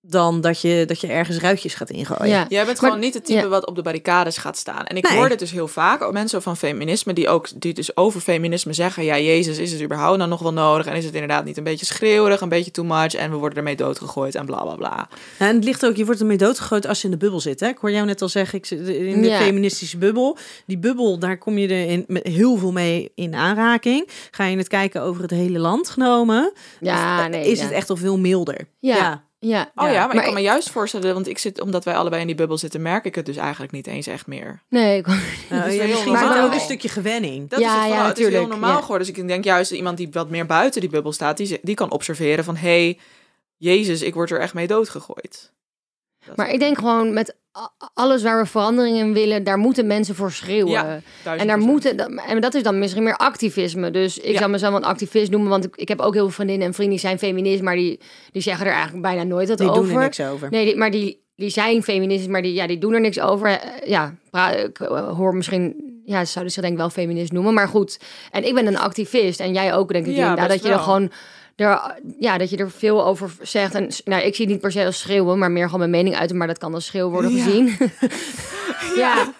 dan 0.04 0.40
dat 0.40 0.60
je, 0.60 0.84
dat 0.86 1.00
je 1.00 1.06
ergens 1.06 1.38
ruitjes 1.38 1.74
gaat 1.74 1.90
ingooien. 1.90 2.28
Ja. 2.28 2.46
Jij 2.48 2.64
bent 2.64 2.80
Maar- 2.80 2.90
gewoon 2.90 3.04
niet 3.04 3.14
het 3.14 3.24
type 3.24 3.40
ja. 3.40 3.48
wat 3.48 3.66
op 3.66 3.74
de 3.76 3.82
barricades 3.82 4.36
gaat 4.36 4.56
staan. 4.56 4.84
En 4.84 4.96
ik 4.96 5.08
Nee. 5.08 5.18
hoor 5.18 5.28
dit 5.28 5.38
dus 5.38 5.50
heel 5.50 5.68
vaak. 5.68 6.02
Ook 6.02 6.12
mensen 6.12 6.42
van 6.42 6.56
feminisme 6.56 7.12
die 7.12 7.28
ook 7.28 7.48
die 7.60 7.74
dus 7.74 7.96
over 7.96 8.20
feminisme 8.20 8.72
zeggen... 8.72 9.04
ja, 9.04 9.18
Jezus, 9.18 9.58
is 9.58 9.72
het 9.72 9.82
überhaupt 9.82 10.16
nou 10.18 10.30
nog 10.30 10.40
wel 10.40 10.52
nodig? 10.52 10.86
En 10.86 10.96
is 10.96 11.04
het 11.04 11.12
inderdaad 11.14 11.44
niet 11.44 11.56
een 11.56 11.64
beetje 11.64 11.86
schreeuwerig, 11.86 12.40
een 12.40 12.48
beetje 12.48 12.70
too 12.70 12.84
much... 12.84 13.14
en 13.14 13.30
we 13.30 13.36
worden 13.36 13.58
ermee 13.58 13.76
doodgegooid 13.76 14.34
en 14.34 14.46
bla, 14.46 14.62
bla, 14.62 14.74
bla. 14.74 15.08
Ja, 15.38 15.48
en 15.48 15.54
het 15.54 15.64
ligt 15.64 15.86
ook, 15.86 15.96
je 15.96 16.04
wordt 16.04 16.20
ermee 16.20 16.36
doodgegooid 16.36 16.86
als 16.86 16.98
je 16.98 17.04
in 17.04 17.10
de 17.10 17.16
bubbel 17.16 17.40
zit. 17.40 17.60
Hè? 17.60 17.68
Ik 17.68 17.78
hoor 17.80 17.90
jou 17.90 18.06
net 18.06 18.22
al 18.22 18.28
zeggen, 18.28 18.58
ik 18.58 18.66
zit 18.66 18.78
in 18.88 19.22
de 19.22 19.28
Ja. 19.28 19.38
feministische 19.38 19.98
bubbel. 19.98 20.36
Die 20.66 20.78
bubbel, 20.78 21.18
daar 21.18 21.38
kom 21.38 21.58
je 21.58 21.68
er 21.68 21.88
in, 21.88 22.04
met 22.06 22.26
heel 22.26 22.56
veel 22.56 22.72
mee 22.72 23.12
in 23.14 23.34
aanraking. 23.34 24.08
Ga 24.30 24.44
je 24.44 24.56
het 24.56 24.68
kijken 24.68 25.02
over 25.02 25.22
het 25.22 25.30
hele 25.30 25.58
land 25.58 25.88
genomen, 25.88 26.52
Ja, 26.80 27.22
of, 27.22 27.28
nee. 27.28 27.50
is 27.50 27.58
ja. 27.58 27.64
het 27.64 27.72
echt 27.72 27.90
al 27.90 27.96
veel 27.96 28.18
milder. 28.18 28.56
Ja. 28.78 29.24
Ja. 29.48 29.58
Ja. 29.58 29.70
Oh 29.74 29.92
ja, 29.92 29.92
maar, 29.98 30.06
Maar 30.06 30.16
ik 30.16 30.22
kan 30.22 30.34
me 30.34 30.40
juist 30.40 30.70
voorstellen... 30.70 31.14
want 31.14 31.28
ik 31.28 31.38
zit, 31.38 31.60
omdat 31.60 31.84
wij 31.84 31.94
allebei 31.94 32.20
in 32.20 32.26
die 32.26 32.36
bubbel 32.36 32.58
zitten... 32.58 32.82
merk 32.82 33.04
ik 33.04 33.14
het 33.14 33.26
dus 33.26 33.36
eigenlijk 33.36 33.72
niet 33.72 33.86
eens 33.86 34.06
echt 34.06 34.26
meer. 34.26 34.62
Nee, 34.68 34.96
ik- 34.98 35.06
Nou, 35.06 35.20
is 35.70 35.78
heel 35.78 35.86
misschien 35.88 36.12
normaal. 36.12 36.36
is 36.38 36.44
ook 36.44 36.52
een 36.52 36.60
stukje 36.60 36.88
gewenning. 36.88 37.50
Dat 37.50 37.60
Ja, 37.60 37.76
is 37.76 37.82
het, 37.84 37.92
ja, 37.92 38.06
het 38.06 38.18
is 38.18 38.24
heel 38.24 38.30
natuurlijk, 38.30 38.48
normaal 38.60 38.76
ja. 38.76 38.82
geworden. 38.82 39.06
Dus 39.06 39.16
ik 39.16 39.28
denk 39.28 39.44
juist 39.44 39.70
iemand 39.70 39.96
die 39.96 40.08
wat 40.12 40.30
meer 40.30 40.46
buiten 40.46 40.80
die 40.80 40.90
bubbel 40.90 41.12
staat... 41.12 41.36
die, 41.36 41.58
die 41.62 41.74
kan 41.74 41.90
observeren 41.90 42.44
van... 42.44 42.56
hey, 42.56 42.98
Jezus, 43.56 44.02
ik 44.02 44.14
word 44.14 44.30
er 44.30 44.40
echt 44.40 44.54
mee 44.54 44.66
doodgegooid. 44.66 45.52
Maar 46.36 46.50
ik 46.50 46.58
denk 46.58 46.78
gewoon 46.78 47.12
met 47.12 47.36
alles 47.94 48.22
waar 48.22 48.42
we 48.42 48.46
verandering 48.48 48.96
in 48.96 49.12
willen, 49.12 49.44
daar 49.44 49.58
moeten 49.58 49.86
mensen 49.86 50.14
voor 50.14 50.32
schreeuwen. 50.32 50.70
Ja, 50.72 51.00
En 51.36 51.46
daar 51.46 51.58
moeten, 51.58 51.96
dat- 51.96 52.10
en 52.28 52.40
dat 52.40 52.54
is 52.54 52.62
dan 52.62 52.78
misschien 52.78 53.02
meer 53.02 53.16
activisme. 53.16 53.90
Dus 53.90 54.18
ik 54.18 54.32
Ja. 54.32 54.38
zou 54.38 54.50
mezelf 54.50 54.74
een 54.74 54.84
activist 54.84 55.30
noemen, 55.30 55.48
want 55.50 55.64
ik, 55.64 55.76
ik 55.76 55.88
heb 55.88 56.00
ook 56.00 56.12
heel 56.14 56.22
veel 56.22 56.32
vriendinnen 56.32 56.66
en 56.66 56.74
vrienden 56.74 56.96
die 56.98 57.06
zijn 57.06 57.18
feminist, 57.18 57.62
maar 57.62 57.74
die, 57.74 58.00
die 58.32 58.42
zeggen 58.42 58.66
er 58.66 58.72
eigenlijk 58.72 59.02
bijna 59.02 59.22
nooit 59.22 59.48
wat 59.48 59.58
Die 59.58 59.70
over. 59.70 59.82
doen 59.82 59.92
er 59.96 60.00
niks 60.02 60.20
over. 60.20 60.50
Nee, 60.50 60.64
die, 60.64 60.76
maar 60.76 60.90
die, 60.90 61.22
die 61.36 61.50
zijn 61.50 61.82
feministisch, 61.82 62.28
maar 62.28 62.42
die, 62.42 62.52
ja, 62.54 62.66
die 62.66 62.78
doen 62.78 62.92
er 62.92 63.00
niks 63.00 63.20
over. 63.20 63.46
Eh, 63.48 63.88
Ja, 63.88 64.14
ik 64.64 64.78
eh, 64.80 65.08
hoor 65.16 65.34
misschien, 65.36 65.74
ja, 66.04 66.24
ze 66.24 66.30
zouden 66.32 66.52
zich 66.52 66.62
denk 66.62 66.74
ik 66.74 66.80
wel 66.80 66.90
feminist 66.90 67.32
noemen, 67.32 67.54
maar 67.54 67.68
goed. 67.68 68.00
En 68.30 68.46
ik 68.46 68.54
ben 68.54 68.66
een 68.66 68.78
activist 68.78 69.40
en 69.40 69.52
jij 69.52 69.74
ook, 69.74 69.92
denk 69.92 70.06
ik, 70.06 70.14
Ja, 70.14 70.20
inderdaad, 70.22 70.48
dat 70.48 70.58
je 70.62 70.68
er 70.68 70.74
wel. 70.74 70.82
gewoon... 70.84 71.10
Er, 71.56 72.00
ja, 72.18 72.38
dat 72.38 72.50
je 72.50 72.56
er 72.56 72.70
veel 72.70 73.04
over 73.06 73.30
zegt. 73.42 73.74
En 73.74 73.88
nou, 74.04 74.22
ik 74.22 74.34
zie 74.34 74.44
het 74.44 74.54
niet 74.54 74.62
per 74.62 74.72
se 74.72 74.84
als 74.84 74.98
schreeuwen, 74.98 75.38
maar 75.38 75.50
meer 75.50 75.64
gewoon 75.64 75.78
mijn 75.78 75.90
mening 75.90 76.16
uiten. 76.16 76.36
Maar 76.36 76.46
dat 76.46 76.58
kan 76.58 76.74
als 76.74 76.86
schreeuw 76.86 77.08
worden 77.10 77.34
Ja. 77.34 77.44
gezien. 77.44 77.76
Ja, 78.96 79.32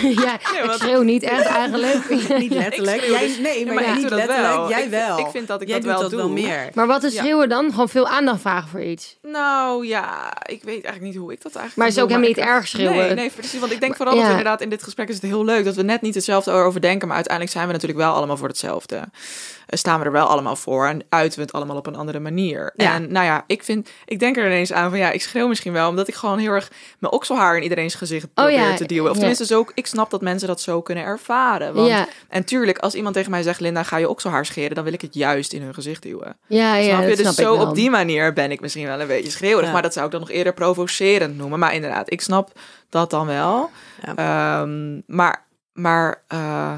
ja 0.00 0.34
ik 0.64 0.70
schreeuw 0.72 1.02
niet 1.02 1.22
echt 1.22 1.46
eigenlijk. 1.46 2.08
Niet 2.38 2.52
letterlijk. 2.52 3.00
Jij, 3.02 3.26
dus- 3.26 3.38
nee, 3.38 3.58
Ja, 3.58 3.64
maar, 3.64 3.74
maar 3.74 3.82
jij 3.82 3.92
ik 3.92 3.98
niet 3.98 4.08
doe 4.08 4.18
dat 4.18 4.26
letterlijk. 4.26 4.56
wel. 4.56 4.68
Jij 4.68 4.82
Ik- 4.84 4.90
wel. 4.90 5.18
ik 5.18 5.26
vind 5.32 5.46
dat 5.46 5.62
ik 5.62 5.68
jij 5.68 5.76
dat 5.80 5.84
doet 5.86 5.92
wel 6.00 6.02
dat 6.10 6.18
wel 6.18 6.26
doe. 6.28 6.34
meer. 6.40 6.70
Maar 6.74 6.86
wat 6.86 7.02
is 7.02 7.12
Ja. 7.14 7.20
schreeuwen 7.20 7.48
dan? 7.48 7.70
Gewoon 7.70 7.88
veel 7.88 8.08
aandacht 8.08 8.40
vragen 8.40 8.68
voor 8.68 8.82
iets. 8.82 9.18
Nou 9.22 9.86
ja, 9.86 10.32
ik 10.46 10.62
weet 10.62 10.84
eigenlijk 10.84 11.00
niet 11.02 11.16
hoe 11.16 11.32
ik 11.32 11.42
dat 11.42 11.54
eigenlijk 11.56 11.76
Maar 11.76 11.86
het 11.86 11.96
is 11.96 12.02
ook 12.02 12.08
helemaal 12.08 12.28
niet 12.28 12.38
ik- 12.38 12.44
erg 12.44 12.68
schreeuwen. 12.68 12.96
Nee, 12.96 13.14
nee, 13.14 13.30
precies. 13.30 13.60
Want 13.60 13.72
ik 13.72 13.80
denk 13.80 13.96
vooral 13.96 14.14
Ja. 14.14 14.20
dat 14.20 14.30
inderdaad 14.30 14.60
in 14.60 14.68
dit 14.68 14.82
gesprek 14.82 15.08
is 15.08 15.14
het 15.14 15.24
heel 15.24 15.44
leuk 15.44 15.64
dat 15.64 15.74
we 15.74 15.82
net 15.82 16.00
niet 16.02 16.14
hetzelfde 16.14 16.50
over 16.50 16.80
denken, 16.80 17.06
maar 17.06 17.16
uiteindelijk 17.16 17.54
zijn 17.56 17.66
we 17.66 17.72
natuurlijk 17.72 18.00
wel 18.00 18.12
allemaal 18.14 18.36
voor 18.36 18.48
hetzelfde. 18.48 18.96
Eh, 18.96 19.78
Staan 19.78 19.98
we 19.98 20.04
er 20.04 20.12
wel 20.12 20.26
allemaal 20.26 20.56
voor 20.56 20.86
en 20.86 21.04
uiten 21.08 21.38
we 21.38 21.44
het 21.44 21.52
allemaal 21.54 21.76
op 21.76 21.86
een 21.86 21.96
andere 21.96 22.20
manier. 22.20 22.72
Ja. 22.76 22.94
En 22.94 23.12
nou 23.12 23.26
ja, 23.26 23.44
ik 23.46 23.62
vind, 23.62 23.90
ik 24.04 24.18
denk 24.18 24.36
er 24.36 24.46
ineens 24.46 24.72
aan 24.72 24.90
van 24.90 24.98
ja, 24.98 25.10
ik 25.10 25.22
schreeuw 25.22 25.48
misschien 25.48 25.72
wel 25.72 25.88
omdat 25.88 26.08
ik 26.08 26.14
gewoon 26.14 26.38
heel 26.38 26.52
erg 26.52 26.70
mijn 26.98 27.12
okselhaar 27.12 27.56
in 27.56 27.62
iedereen's 27.62 27.94
gezicht 27.94 28.34
probeer 28.34 28.52
ja, 28.52 28.74
te 28.74 28.86
duwen. 28.92 29.10
Of 29.10 29.12
ja. 29.16 29.18
tenminste, 29.18 29.46
zo, 29.46 29.66
ik 29.74 29.86
snap 29.86 30.10
dat 30.10 30.20
mensen 30.20 30.48
dat 30.48 30.60
zo 30.60 30.82
kunnen 30.82 31.04
ervaren. 31.04 31.74
Want, 31.74 31.88
Ja. 31.88 32.08
En 32.28 32.44
tuurlijk, 32.44 32.78
als 32.78 32.94
iemand 32.94 33.14
tegen 33.14 33.30
mij 33.30 33.42
zegt, 33.42 33.60
Linda, 33.60 33.82
ga 33.82 33.96
je 33.96 34.08
okselhaar 34.08 34.46
scheren, 34.46 34.74
dan 34.74 34.84
wil 34.84 34.92
ik 34.92 35.00
het 35.00 35.14
juist 35.14 35.52
in 35.52 35.62
hun 35.62 35.74
gezicht 35.74 36.02
duwen. 36.02 36.38
Ja, 36.46 36.76
ja, 36.76 36.94
Snap 36.94 37.08
je? 37.08 37.16
Dus 37.16 37.34
snap 37.34 37.46
zo 37.46 37.54
op 37.54 37.74
die 37.74 37.90
manier 37.90 38.32
ben 38.32 38.50
ik 38.50 38.60
misschien 38.60 38.86
wel 38.86 39.00
een 39.00 39.06
beetje 39.06 39.30
schreeuwerig. 39.30 39.66
Ja. 39.66 39.72
Maar 39.72 39.82
dat 39.82 39.92
zou 39.92 40.06
ik 40.06 40.12
dan 40.12 40.20
nog 40.20 40.30
eerder 40.30 40.54
provocerend 40.54 41.36
noemen. 41.36 41.58
Maar 41.58 41.74
inderdaad, 41.74 42.12
ik 42.12 42.20
snap 42.20 42.52
dat 42.88 43.10
dan 43.10 43.26
wel. 43.26 43.70
Ja. 44.02 44.14
Ehm, 44.16 45.00
maar, 45.06 45.46
maar 45.72 46.24
uh, 46.34 46.74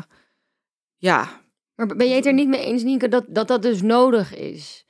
ja. 0.96 1.29
Maar 1.74 1.87
ben 1.87 2.07
jij 2.07 2.16
het 2.16 2.27
er 2.27 2.33
niet 2.33 2.48
mee 2.48 2.64
eens, 2.64 2.83
Nienke, 2.83 3.09
dat 3.09 3.24
dat, 3.29 3.48
dat 3.48 3.62
dus 3.62 3.83
nodig 3.83 4.35
is? 4.37 4.84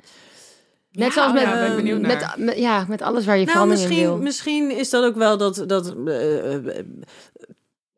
Net 0.95 1.07
Ja, 1.07 1.13
zoals 1.15 1.33
met, 1.33 1.43
ja, 1.43 1.53
ben 1.53 1.71
ik 1.71 1.77
benieuwd 1.77 2.01
met, 2.01 2.21
naar. 2.21 2.35
met- 2.39 2.59
ja, 2.59 2.85
met 2.89 3.03
alles 3.03 3.25
waar 3.25 3.39
je 3.39 3.45
Nou, 3.45 3.53
verandering 3.59 3.89
wil. 4.01 4.17
misschien, 4.17 4.23
misschien 4.67 4.79
is 4.79 4.91
dat 4.91 5.05
ook 5.05 5.15
wel 5.17 5.37
dat. 5.39 5.65
dat 5.67 5.95
eh, 6.07 6.55
eh, 6.55 6.85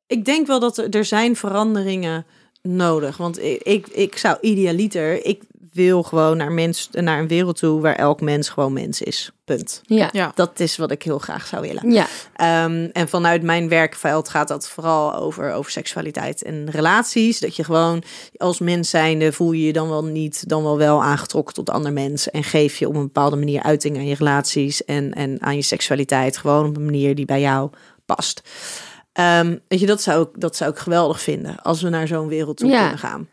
ik 0.07 0.25
denk 0.25 0.47
wel 0.47 0.61
dat 0.61 0.79
er, 0.79 0.91
er 0.91 1.05
zijn 1.05 1.37
veranderingen 1.37 2.27
nodig. 2.63 3.17
Want 3.17 3.39
ik, 3.43 3.63
ik, 3.63 3.87
ik 3.87 4.17
zou 4.19 4.37
idealiter. 4.41 5.25
Ik 5.27 5.43
wil 5.77 6.03
gewoon 6.03 6.37
naar, 6.37 6.53
mens, 6.53 6.89
naar 6.93 7.19
een 7.19 7.29
wereld 7.29 7.57
toe 7.59 7.81
waar 7.81 7.95
elk 7.95 8.21
mens 8.21 8.49
gewoon 8.49 8.73
mens 8.73 9.03
is. 9.03 9.31
Punt. 9.45 9.81
Ja. 9.85 10.09
Ja. 10.13 10.33
Dat 10.35 10.61
is 10.61 10.77
wat 10.77 10.91
ik 10.91 11.03
heel 11.03 11.19
graag 11.19 11.47
zou 11.47 11.63
willen. 11.63 11.93
Ja, 11.93 12.07
Ehm, 12.35 12.89
en 12.93 13.09
vanuit 13.09 13.43
mijn 13.43 13.69
werkveld 13.69 14.29
gaat 14.29 14.49
dat 14.49 14.69
vooral 14.69 15.15
over, 15.15 15.53
over 15.53 15.71
seksualiteit 15.71 16.43
en 16.43 16.71
relaties. 16.71 17.41
Dat 17.41 17.57
je 17.57 17.65
gewoon 17.65 18.03
als 18.37 18.59
mens 18.59 18.91
zijnde 18.91 19.33
voel 19.33 19.53
je 19.53 19.67
je 19.67 19.73
dan 19.73 19.89
wel 19.89 20.05
niet, 20.05 20.49
dan 20.49 20.63
wel 20.63 20.77
wel 20.79 21.03
aangetrokken 21.03 21.55
tot 21.55 21.71
ander 21.71 21.93
mens. 21.93 22.31
En 22.31 22.45
geef 22.45 22.77
je 22.77 22.89
op 22.89 22.95
een 22.95 23.03
bepaalde 23.03 23.37
manier 23.37 23.63
uiting 23.63 23.97
aan 23.97 24.07
je 24.07 24.15
relaties 24.15 24.85
en, 24.85 25.13
en 25.15 25.43
aan 25.43 25.57
je 25.57 25.63
seksualiteit. 25.63 26.37
Gewoon 26.37 26.67
op 26.67 26.77
een 26.77 26.85
manier 26.85 27.15
die 27.15 27.25
bij 27.27 27.41
jou 27.41 27.71
past. 28.07 28.43
Ehm, 29.13 29.57
weet 29.69 29.81
je, 29.81 29.87
dat 29.87 30.03
zou, 30.03 30.23
ik, 30.23 30.29
dat 30.41 30.57
zou 30.57 30.71
ik 30.71 30.79
geweldig 30.79 31.21
vinden 31.21 31.63
als 31.63 31.83
we 31.83 31.89
naar 31.89 32.07
zo'n 32.07 32.29
wereld 32.29 32.57
toe 32.57 32.69
Ja. 32.69 32.81
kunnen 32.81 32.99
gaan. 32.99 33.29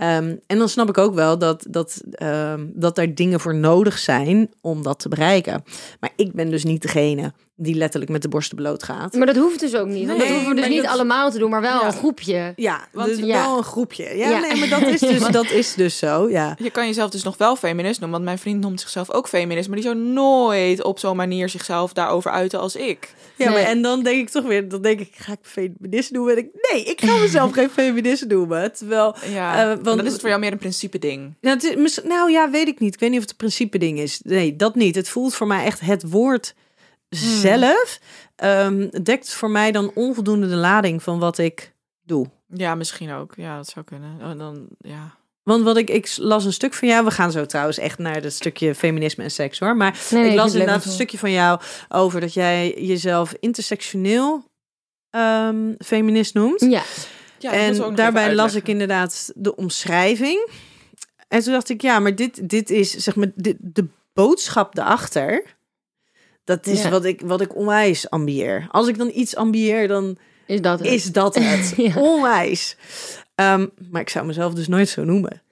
Ehm, 0.00 0.36
en 0.46 0.58
dan 0.58 0.68
snap 0.68 0.88
ik 0.88 0.98
ook 0.98 1.14
wel 1.14 1.38
dat, 1.38 1.66
dat, 1.70 2.02
ehm, 2.10 2.66
dat 2.72 2.98
er 2.98 3.14
dingen 3.14 3.40
voor 3.40 3.54
nodig 3.54 3.98
zijn 3.98 4.50
om 4.60 4.82
dat 4.82 4.98
te 4.98 5.08
bereiken. 5.08 5.64
Maar 6.00 6.10
ik 6.16 6.32
ben 6.32 6.50
dus 6.50 6.64
niet 6.64 6.82
degene 6.82 7.32
die 7.62 7.74
letterlijk 7.74 8.10
met 8.12 8.22
de 8.22 8.28
borsten 8.28 8.56
bloot 8.56 8.82
gaat. 8.82 9.12
maar 9.14 9.26
dat 9.26 9.36
hoeft 9.36 9.60
dus 9.60 9.74
ook 9.74 9.86
niet. 9.86 10.06
Want 10.06 10.18
dat 10.18 10.28
hoeven 10.28 10.48
we 10.48 10.54
dus 10.60 10.68
niet 10.68 10.82
dat- 10.82 10.90
allemaal 10.92 11.30
te 11.30 11.38
doen, 11.38 11.50
maar 11.50 11.60
wel 11.60 11.80
Ja. 11.80 11.86
een 11.86 11.92
groepje. 11.92 12.52
Ja, 12.56 12.88
Want- 12.92 13.08
dus 13.08 13.18
ja. 13.18 13.26
wel 13.46 13.56
een 13.56 13.62
groepje. 13.64 14.16
Ja, 14.16 14.28
Ja. 14.28 14.38
nee, 14.40 14.54
maar 14.56 14.68
dat 14.68 14.82
is, 14.88 15.00
dus, 15.00 15.28
dat 15.40 15.50
is 15.50 15.74
dus 15.74 15.98
zo, 15.98 16.28
ja. 16.28 16.56
Je 16.62 16.70
kan 16.70 16.86
jezelf 16.86 17.10
dus 17.10 17.22
nog 17.22 17.36
wel 17.36 17.56
feminist 17.56 18.00
noemen. 18.00 18.10
Want 18.10 18.24
mijn 18.24 18.38
vriend 18.38 18.60
noemt 18.60 18.80
zichzelf 18.80 19.10
ook 19.10 19.28
feminist. 19.28 19.66
Maar 19.68 19.76
die 19.76 19.84
zou 19.86 19.96
nooit 19.98 20.82
op 20.82 20.98
zo'n 20.98 21.16
manier 21.16 21.48
zichzelf 21.48 21.92
daarover 21.92 22.30
uiten 22.30 22.60
als 22.60 22.76
ik. 22.76 23.14
Ja, 23.36 23.44
Nee. 23.50 23.54
maar 23.54 23.64
en 23.70 23.82
dan 23.82 24.02
denk 24.02 24.18
ik 24.20 24.28
toch 24.28 24.44
weer, 24.44 24.68
dan 24.68 24.82
denk 24.82 25.00
ik, 25.00 25.10
ga 25.16 25.32
ik 25.32 25.38
feminist 25.42 26.10
noemen? 26.10 26.36
En 26.36 26.38
ik, 26.38 26.48
nee, 26.72 26.84
ik 26.84 27.00
ga 27.00 27.16
mezelf 27.16 27.52
geen 27.52 27.70
feminist 27.70 28.26
noemen. 28.26 28.72
Terwijl, 28.72 29.14
Ja, 29.32 29.60
Eh, 29.60 29.66
want 29.68 29.84
dan 29.84 30.06
is 30.06 30.12
het 30.12 30.20
voor 30.20 30.28
jou 30.28 30.40
meer 30.40 30.52
een 30.52 30.58
principe 30.58 30.98
ding. 30.98 31.34
nou, 31.40 31.58
is, 31.84 31.98
nou 32.04 32.30
ja, 32.30 32.50
weet 32.50 32.68
ik 32.68 32.78
niet. 32.80 32.94
Ik 32.94 33.00
weet 33.00 33.08
niet 33.10 33.18
of 33.18 33.24
het 33.24 33.30
een 33.32 33.38
principe 33.38 33.78
ding 33.78 33.98
is. 33.98 34.20
Nee, 34.24 34.56
dat 34.56 34.74
niet. 34.74 34.94
Het 34.94 35.08
voelt 35.08 35.34
voor 35.34 35.46
mij 35.46 35.64
echt 35.64 35.80
het 35.80 36.10
woord 36.10 36.54
zelf. 37.10 37.98
ehm, 38.36 38.88
dekt 39.02 39.34
voor 39.34 39.50
mij 39.50 39.72
dan 39.72 39.90
onvoldoende 39.94 40.48
de 40.48 40.54
lading 40.54 41.02
van 41.02 41.18
wat 41.18 41.38
ik 41.38 41.74
doe. 42.02 42.26
Ja, 42.46 42.74
misschien 42.74 43.12
ook. 43.12 43.32
Ja, 43.36 43.56
dat 43.56 43.68
zou 43.68 43.84
kunnen. 43.84 44.18
Oh, 44.22 44.38
dan, 44.38 44.66
ja. 44.78 45.18
Want 45.42 45.64
wat 45.64 45.76
ik, 45.76 45.90
ik 45.90 46.14
las 46.16 46.44
een 46.44 46.52
stuk 46.52 46.74
van 46.74 46.88
jou. 46.88 47.04
We 47.04 47.10
gaan 47.10 47.32
zo 47.32 47.46
trouwens 47.46 47.78
echt 47.78 47.98
naar 47.98 48.22
het 48.22 48.32
stukje 48.32 48.74
feminisme 48.74 49.24
en 49.24 49.30
seks 49.30 49.58
hoor. 49.58 49.76
Maar 49.76 49.98
Nee, 50.10 50.22
nee, 50.22 50.30
ik 50.30 50.36
las 50.36 50.52
inderdaad 50.52 50.84
een 50.84 50.90
stukje 50.90 51.18
van 51.18 51.32
jou 51.32 51.60
over 51.88 52.20
dat 52.20 52.34
jij 52.34 52.74
jezelf 52.78 53.34
intersectioneel 53.40 54.44
ehm, 55.10 55.72
feminist 55.78 56.34
noemt. 56.34 56.60
Ja, 56.60 56.82
ja 57.38 57.52
en 57.52 57.94
daarbij 57.94 58.34
las 58.34 58.54
ik 58.54 58.68
inderdaad 58.68 59.32
de 59.34 59.56
omschrijving. 59.56 60.50
En 61.28 61.42
toen 61.42 61.52
dacht 61.52 61.68
ik, 61.68 61.82
ja, 61.82 61.98
maar 61.98 62.14
dit, 62.14 62.48
dit 62.48 62.70
is 62.70 62.90
zeg 62.90 63.16
maar 63.16 63.30
dit, 63.34 63.56
de 63.60 63.86
boodschap 64.12 64.74
daarachter. 64.74 65.42
Dat 66.44 66.66
is 66.66 66.82
Ja. 66.82 66.88
wat, 66.90 67.04
ik, 67.04 67.20
wat 67.24 67.40
ik 67.40 67.56
onwijs 67.56 68.10
ambieer. 68.10 68.66
Als 68.70 68.88
ik 68.88 68.98
dan 68.98 69.10
iets 69.14 69.36
ambieer, 69.36 69.88
dan 69.88 70.18
is 70.46 70.60
dat 70.60 70.78
het. 70.78 70.88
is 70.88 71.04
dat 71.12 71.34
het. 71.34 71.72
Ja. 71.76 72.00
Onwijs. 72.00 72.76
Ehm, 73.34 73.66
maar 73.90 74.00
ik 74.00 74.08
zou 74.08 74.26
mezelf 74.26 74.54
dus 74.54 74.68
nooit 74.68 74.88
zo 74.88 75.04
noemen. 75.04 75.42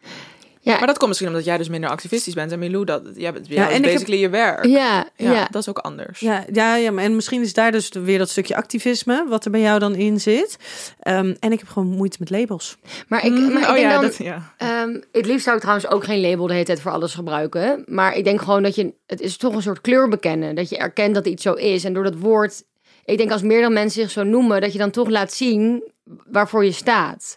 Ja, 0.60 0.76
Maar 0.78 0.86
dat 0.86 0.96
komt 0.96 1.08
misschien 1.08 1.28
omdat 1.28 1.44
jij 1.44 1.56
dus 1.58 1.68
minder 1.68 1.90
activistisch 1.90 2.34
bent. 2.34 2.52
En 2.52 2.58
Milou, 2.58 2.84
dat, 2.84 3.02
jij 3.16 3.32
bent, 3.32 3.48
Ja, 3.48 3.54
ja, 3.54 3.62
en 3.62 3.70
is 3.70 3.76
ik 3.78 3.84
heb- 3.84 3.92
basically 3.92 4.20
je 4.20 4.28
werk. 4.28 4.64
ja, 4.64 5.06
Ja, 5.16 5.32
ja. 5.32 5.48
dat 5.50 5.62
is 5.62 5.68
ook 5.68 5.78
anders. 5.78 6.20
Ja, 6.20 6.44
ja, 6.52 6.76
ja, 6.76 6.90
maar 6.90 7.04
en 7.04 7.14
misschien 7.14 7.42
is 7.42 7.52
daar 7.52 7.72
dus 7.72 7.88
weer 7.92 8.18
dat 8.18 8.28
stukje 8.30 8.56
activisme, 8.56 9.24
wat 9.28 9.44
er 9.44 9.50
bij 9.50 9.60
jou 9.60 9.78
dan 9.78 9.94
in 9.94 10.20
zit. 10.20 10.56
Ehm, 11.00 11.34
en 11.40 11.52
ik 11.52 11.58
heb 11.58 11.68
gewoon 11.68 11.88
moeite 11.88 12.16
met 12.20 12.30
labels. 12.30 12.76
Maar 13.08 13.24
ik, 13.24 13.30
Mm, 13.32 13.52
maar 13.52 13.62
ik 13.62 13.68
oh 13.68 13.72
denk 13.74 13.86
ja, 13.86 13.92
dan... 13.92 14.02
dat, 14.02 14.16
ja. 14.16 14.54
Ehm, 14.56 15.00
het 15.12 15.26
liefst 15.26 15.44
zou 15.44 15.56
ik 15.56 15.62
trouwens 15.62 15.88
ook 15.90 16.04
geen 16.04 16.20
label 16.20 16.46
de 16.46 16.52
hele 16.52 16.64
tijd 16.64 16.80
voor 16.80 16.90
alles 16.92 17.14
gebruiken. 17.14 17.84
Maar 17.86 18.14
ik 18.16 18.24
denk 18.24 18.40
gewoon 18.40 18.62
dat 18.62 18.74
je... 18.74 18.92
Het 19.06 19.20
is 19.20 19.36
toch 19.36 19.54
een 19.54 19.62
soort 19.62 19.80
kleur 19.80 20.08
bekennen. 20.08 20.54
Dat 20.54 20.68
je 20.68 20.76
erkent 20.78 21.14
dat 21.14 21.26
iets 21.26 21.42
zo 21.42 21.52
is. 21.52 21.84
En 21.84 21.92
door 21.92 22.04
dat 22.04 22.16
woord... 22.18 22.62
Ik 23.04 23.18
denk 23.18 23.30
als 23.30 23.42
meer 23.42 23.60
dan 23.60 23.72
mensen 23.72 24.02
zich 24.02 24.10
zo 24.10 24.22
noemen... 24.22 24.60
dat 24.60 24.72
je 24.72 24.78
dan 24.78 24.90
toch 24.90 25.08
laat 25.08 25.32
zien 25.32 25.82
waarvoor 26.30 26.64
je 26.64 26.72
staat. 26.72 27.36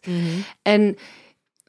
En 0.61 0.97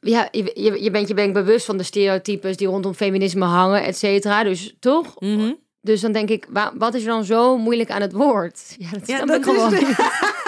ja, 0.03 0.27
je, 0.31 0.79
je, 0.83 0.91
bent 0.91 1.07
je 1.07 1.13
bent 1.13 1.33
bewust 1.33 1.65
van 1.65 1.77
de 1.77 1.83
stereotypes... 1.83 2.57
die 2.57 2.67
rondom 2.67 2.93
feminisme 2.93 3.45
hangen, 3.45 3.83
et 3.83 3.97
cetera. 3.97 4.43
Dus 4.43 4.75
toch? 4.79 5.19
Mhm. 5.19 5.51
Dus 5.81 6.01
dan 6.01 6.11
denk 6.11 6.29
ik, 6.29 6.47
wa- 6.49 6.73
wat 6.77 6.93
is 6.93 7.01
er 7.01 7.07
dan 7.07 7.23
zo 7.25 7.57
moeilijk 7.57 7.91
aan 7.91 8.01
het 8.01 8.11
woord? 8.13 8.75
Ja, 8.77 8.87
dat 8.91 9.07
Ja, 9.07 9.25
dat 9.25 9.37
ik 9.37 9.43
gewoon. 9.43 9.73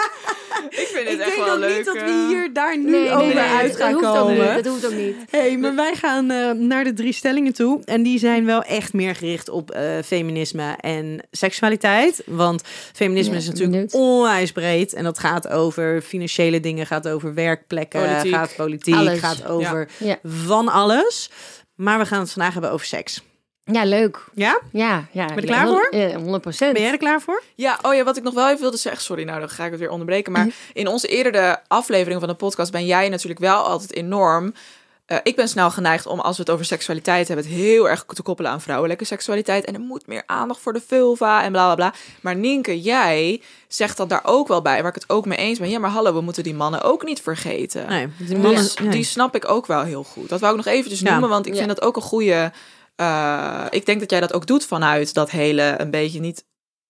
vind 0.96 1.08
het 1.08 1.14
Ik 1.18 1.20
echt 1.24 1.34
denk 1.34 1.44
wel 1.46 1.54
ook 1.54 1.60
leuk. 1.60 1.76
niet 1.76 1.84
dat 1.84 1.94
we 1.94 2.00
eh, 2.00 2.26
hier 2.28 2.52
daar 2.52 2.78
nu 2.78 2.90
Nee, 2.90 3.10
over 3.10 3.26
nee, 3.34 3.38
uit 3.44 3.68
dat 3.72 3.80
gaan 3.80 3.92
hoeft 3.92 4.06
ook 4.06 4.14
komen. 4.14 4.34
niet. 4.54 4.64
Dat 4.64 4.72
hoeft 4.72 4.86
ook 4.86 4.92
niet. 4.92 5.16
Hey, 5.30 5.56
maar 5.58 5.74
wij 5.74 5.94
gaan 5.94 6.30
eh, 6.30 6.50
naar 6.50 6.84
de 6.84 6.92
drie 6.92 7.12
stellingen 7.12 7.52
toe. 7.52 7.80
En 7.84 8.02
die 8.02 8.18
zijn 8.18 8.44
wel 8.44 8.62
echt 8.62 8.92
meer 8.92 9.14
gericht 9.14 9.48
op 9.48 9.70
eh, 9.70 9.82
feminisme 10.04 10.76
en 10.80 11.20
seksualiteit. 11.30 12.22
Want 12.26 12.62
feminisme 12.92 13.32
Ja, 13.32 13.38
is 13.38 13.46
natuurlijk 13.46 13.72
benieuwd. 13.72 13.92
onwijs 13.94 14.52
breed. 14.52 14.92
En 14.92 15.04
dat 15.04 15.18
gaat 15.18 15.48
over 15.48 16.02
financiële 16.02 16.60
dingen, 16.60 16.86
gaat 16.86 17.08
over 17.08 17.34
werkplekken, 17.34 18.00
Politiek. 18.06 18.34
gaat 18.34 18.56
politiek, 18.56 18.94
Alles. 18.94 19.18
gaat 19.18 19.46
over 19.46 19.88
Ja. 19.98 20.18
van 20.24 20.68
alles. 20.68 21.30
Maar 21.74 21.98
we 21.98 22.06
gaan 22.06 22.20
het 22.20 22.30
vandaag 22.32 22.52
hebben 22.52 22.70
over 22.70 22.86
seks. 22.86 23.22
Ja, 23.72 23.84
leuk. 23.84 24.24
Ja? 24.34 24.60
Ja, 24.72 25.04
ja. 25.10 25.26
Ben 25.26 25.34
je 25.34 25.40
er 25.40 25.46
klaar 25.46 25.66
voor? 25.66 25.88
Ja, 25.90 26.16
100 26.16 26.42
procent. 26.42 26.72
Ben 26.72 26.82
jij 26.82 26.90
er 26.92 26.98
klaar 26.98 27.20
voor? 27.20 27.42
Ja, 27.54 27.78
oh 27.82 27.94
ja, 27.94 28.04
wat 28.04 28.16
ik 28.16 28.22
nog 28.22 28.34
wel 28.34 28.48
even 28.48 28.60
wilde 28.60 28.76
zeggen. 28.76 29.02
Sorry, 29.02 29.24
nou 29.24 29.38
dan 29.40 29.48
ga 29.48 29.64
ik 29.64 29.70
het 29.70 29.80
weer 29.80 29.90
onderbreken. 29.90 30.32
Maar 30.32 30.44
Mhm. 30.46 30.54
in 30.72 30.88
onze 30.88 31.08
eerdere 31.08 31.60
aflevering 31.68 32.20
van 32.20 32.28
de 32.28 32.34
podcast 32.34 32.72
ben 32.72 32.86
jij 32.86 33.08
natuurlijk 33.08 33.40
wel 33.40 33.62
altijd 33.62 33.92
enorm. 33.94 34.54
eh, 35.06 35.18
ik 35.22 35.36
ben 35.36 35.48
snel 35.48 35.70
geneigd 35.70 36.06
om, 36.06 36.20
als 36.20 36.36
we 36.36 36.42
het 36.42 36.50
over 36.52 36.64
seksualiteit 36.64 37.28
hebben, 37.28 37.46
het 37.46 37.54
heel 37.54 37.88
erg 37.88 38.04
te 38.04 38.22
koppelen 38.22 38.50
aan 38.50 38.60
vrouwelijke 38.60 39.04
seksualiteit. 39.04 39.64
En 39.64 39.74
er 39.74 39.80
moet 39.80 40.06
meer 40.06 40.22
aandacht 40.26 40.60
voor 40.60 40.72
de 40.72 40.82
vulva 40.86 41.42
en 41.42 41.52
bla 41.52 41.64
bla 41.64 41.74
bla. 41.74 41.98
Maar 42.20 42.36
Nienke, 42.36 42.80
jij 42.80 43.42
zegt 43.68 43.96
dat 43.96 44.08
daar 44.08 44.20
ook 44.24 44.48
wel 44.48 44.62
bij, 44.62 44.78
waar 44.80 44.88
ik 44.94 44.94
het 45.00 45.10
ook 45.10 45.26
mee 45.26 45.38
eens 45.38 45.58
ben. 45.58 45.68
Ja, 45.70 45.78
maar 45.78 45.90
hallo, 45.90 46.14
we 46.14 46.20
moeten 46.20 46.42
die 46.42 46.54
mannen 46.54 46.82
ook 46.82 47.04
niet 47.04 47.20
vergeten. 47.22 47.86
Nee, 47.88 48.08
die 48.18 48.36
mannen, 48.36 48.62
Dus 48.62 48.74
nee. 48.74 48.88
die 48.88 49.04
snap 49.04 49.34
ik 49.34 49.48
ook 49.48 49.66
wel 49.66 49.82
heel 49.82 50.02
goed. 50.04 50.28
Dat 50.28 50.40
wou 50.40 50.58
ik 50.58 50.64
nog 50.64 50.74
eventjes 50.74 51.00
Ja. 51.00 51.10
noemen, 51.10 51.28
want 51.28 51.46
ik 51.46 51.52
Ja. 51.52 51.58
vind 51.58 51.68
dat 51.76 51.82
ook 51.82 51.96
een 51.96 52.02
goede. 52.02 52.52
Eh, 52.96 53.64
ik 53.70 53.86
denk 53.86 54.00
dat 54.00 54.10
jij 54.10 54.20
dat 54.20 54.32
ook 54.32 54.46
doet 54.46 54.64
vanuit 54.64 55.14
dat 55.14 55.30
hele 55.30 55.74
een 55.78 55.90
beetje 55.90 56.20
niet, 56.20 56.44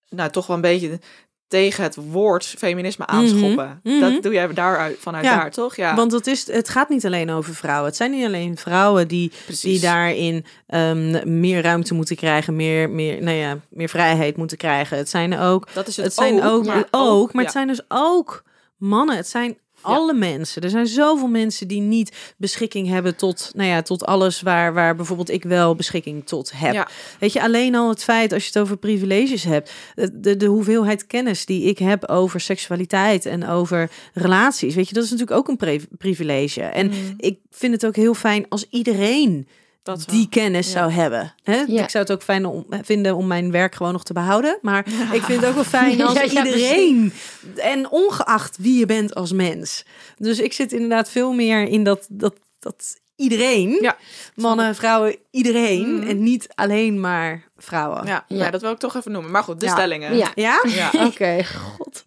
nou 0.09 0.29
toch 0.29 0.47
wel 0.47 0.55
een 0.55 0.61
beetje 0.61 0.99
tegen 1.47 1.83
het 1.83 1.95
woord 1.95 2.45
feminisme 2.45 3.05
aanschoppen. 3.05 3.79
Mhm. 3.83 3.99
Dat 3.99 4.23
doe 4.23 4.33
jij 4.33 4.53
daaruit 4.53 4.97
vanuit 4.99 5.25
Ja. 5.25 5.35
daar, 5.37 5.51
toch? 5.51 5.75
Ja, 5.75 5.95
Want 5.95 6.11
het, 6.11 6.27
is, 6.27 6.47
het 6.47 6.69
gaat 6.69 6.89
niet 6.89 7.05
alleen 7.05 7.29
over 7.29 7.55
vrouwen. 7.55 7.85
Het 7.85 7.95
zijn 7.95 8.11
niet 8.11 8.25
alleen 8.25 8.57
vrouwen 8.57 9.07
die, 9.07 9.31
precies. 9.45 9.61
die 9.61 9.79
daarin 9.79 10.45
ehm, 10.67 11.39
meer 11.39 11.61
ruimte 11.61 11.93
moeten 11.93 12.15
krijgen, 12.15 12.55
meer, 12.55 12.89
meer, 12.89 13.23
nou 13.23 13.37
ja, 13.37 13.57
meer 13.69 13.89
vrijheid 13.89 14.37
moeten 14.37 14.57
krijgen. 14.57 14.97
Het 14.97 15.09
zijn 15.09 15.37
ook, 15.37 15.67
dat 15.73 15.87
is 15.87 15.95
het, 15.95 16.05
het 16.05 16.13
zijn 16.13 16.43
ook, 16.43 16.65
maar 16.65 16.87
ook, 16.91 17.33
maar 17.33 17.43
ja. 17.43 17.49
het 17.49 17.57
zijn 17.57 17.67
dus 17.67 17.81
ook 17.87 18.43
mannen. 18.77 19.15
Het 19.15 19.27
zijn 19.27 19.57
Alle 19.87 20.13
mensen. 20.13 20.61
Er 20.61 20.69
zijn 20.69 20.87
zoveel 20.87 21.27
mensen 21.27 21.67
die 21.67 21.81
niet 21.81 22.33
beschikking 22.37 22.87
hebben 22.87 23.15
tot, 23.15 23.51
nou 23.55 23.69
ja, 23.69 23.81
tot 23.81 24.05
alles 24.05 24.41
waar, 24.41 24.73
waar 24.73 24.95
bijvoorbeeld 24.95 25.29
ik 25.29 25.43
wel 25.43 25.75
beschikking 25.75 26.25
tot 26.25 26.51
heb. 26.55 26.91
Weet 27.19 27.33
je, 27.33 27.41
alleen 27.41 27.75
al 27.75 27.89
het 27.89 28.03
feit 28.03 28.33
als 28.33 28.43
je 28.43 28.49
het 28.53 28.59
over 28.59 28.77
privileges 28.77 29.43
hebt, 29.43 29.71
de, 30.13 30.37
de, 30.37 30.45
hoeveelheid 30.45 31.07
kennis 31.07 31.45
die 31.45 31.63
ik 31.63 31.77
heb 31.77 32.09
over 32.09 32.39
seksualiteit 32.39 33.25
en 33.25 33.47
over 33.47 33.91
relaties, 34.13 34.75
weet 34.75 34.87
je, 34.87 34.93
dat 34.93 35.03
is 35.03 35.11
natuurlijk 35.11 35.37
ook 35.37 35.47
een 35.47 35.87
privilege. 35.97 36.61
En 36.61 36.91
ik 37.17 37.39
vind 37.51 37.73
het 37.73 37.85
ook 37.85 37.95
heel 37.95 38.13
fijn 38.13 38.45
als 38.49 38.65
iedereen 38.69 39.47
Dat 39.95 40.05
wel. 40.05 40.15
die 40.15 40.29
kennis 40.29 40.65
Ja. 40.67 40.71
zou 40.73 40.91
hebben. 40.91 41.33
Hè? 41.43 41.55
Ja. 41.67 41.83
Ik 41.83 41.89
zou 41.89 42.03
het 42.03 42.11
ook 42.13 42.21
fijn 42.23 42.45
om, 42.45 42.65
vinden 42.81 43.15
om 43.15 43.27
mijn 43.27 43.51
werk 43.51 43.75
gewoon 43.75 43.91
nog 43.91 44.03
te 44.03 44.13
behouden. 44.13 44.57
Maar 44.61 44.85
ik 45.11 45.21
vind 45.23 45.39
het 45.41 45.49
ook 45.49 45.55
wel 45.55 45.63
fijn 45.63 46.01
als 46.05 46.13
Ja, 46.13 46.21
ja, 46.21 46.45
iedereen, 46.45 47.13
en 47.55 47.89
ongeacht 47.89 48.57
wie 48.57 48.79
je 48.79 48.85
bent 48.85 49.15
als 49.15 49.31
mens. 49.31 49.85
Dus 50.17 50.39
ik 50.39 50.53
zit 50.53 50.71
inderdaad 50.71 51.09
veel 51.09 51.33
meer 51.33 51.63
in 51.67 51.83
dat, 51.83 52.05
dat, 52.09 52.35
dat 52.59 52.97
iedereen, 53.15 53.77
Ja. 53.81 53.97
mannen, 54.35 54.75
vrouwen, 54.75 55.15
iedereen. 55.31 55.95
Mhm. 55.97 56.07
En 56.07 56.23
niet 56.23 56.47
alleen 56.55 56.99
maar 56.99 57.43
vrouwen. 57.57 58.05
Ja, 58.05 58.25
Ja. 58.27 58.43
ja. 58.43 58.51
dat 58.51 58.61
wil 58.61 58.71
ik 58.71 58.77
toch 58.77 58.95
even 58.95 59.11
noemen. 59.11 59.31
Maar 59.31 59.43
goed, 59.43 59.59
de 59.59 59.65
Ja. 59.65 59.71
stellingen. 59.71 60.17
Ja. 60.17 60.31
Ja? 60.35 60.63
Ja. 60.67 60.91
Oké. 61.07 61.43
God. 61.45 62.05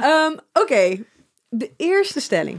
Ehm, 0.00 0.32
Oké, 0.52 1.04
de 1.48 1.70
eerste 1.76 2.20
stelling. 2.20 2.58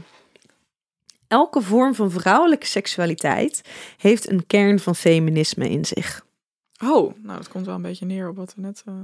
Elke 1.28 1.60
vorm 1.60 1.94
van 1.94 2.10
vrouwelijke 2.10 2.66
seksualiteit 2.66 3.62
heeft 3.96 4.30
een 4.30 4.46
kern 4.46 4.78
van 4.78 4.96
feminisme 4.96 5.70
in 5.70 5.84
zich. 5.84 6.24
Oh, 6.84 7.14
nou 7.22 7.38
dat 7.38 7.48
komt 7.48 7.66
wel 7.66 7.74
een 7.74 7.82
beetje 7.82 8.06
neer 8.06 8.28
op 8.28 8.36
wat 8.36 8.52
we 8.56 8.60
net... 8.60 8.82
eh, 8.86 8.94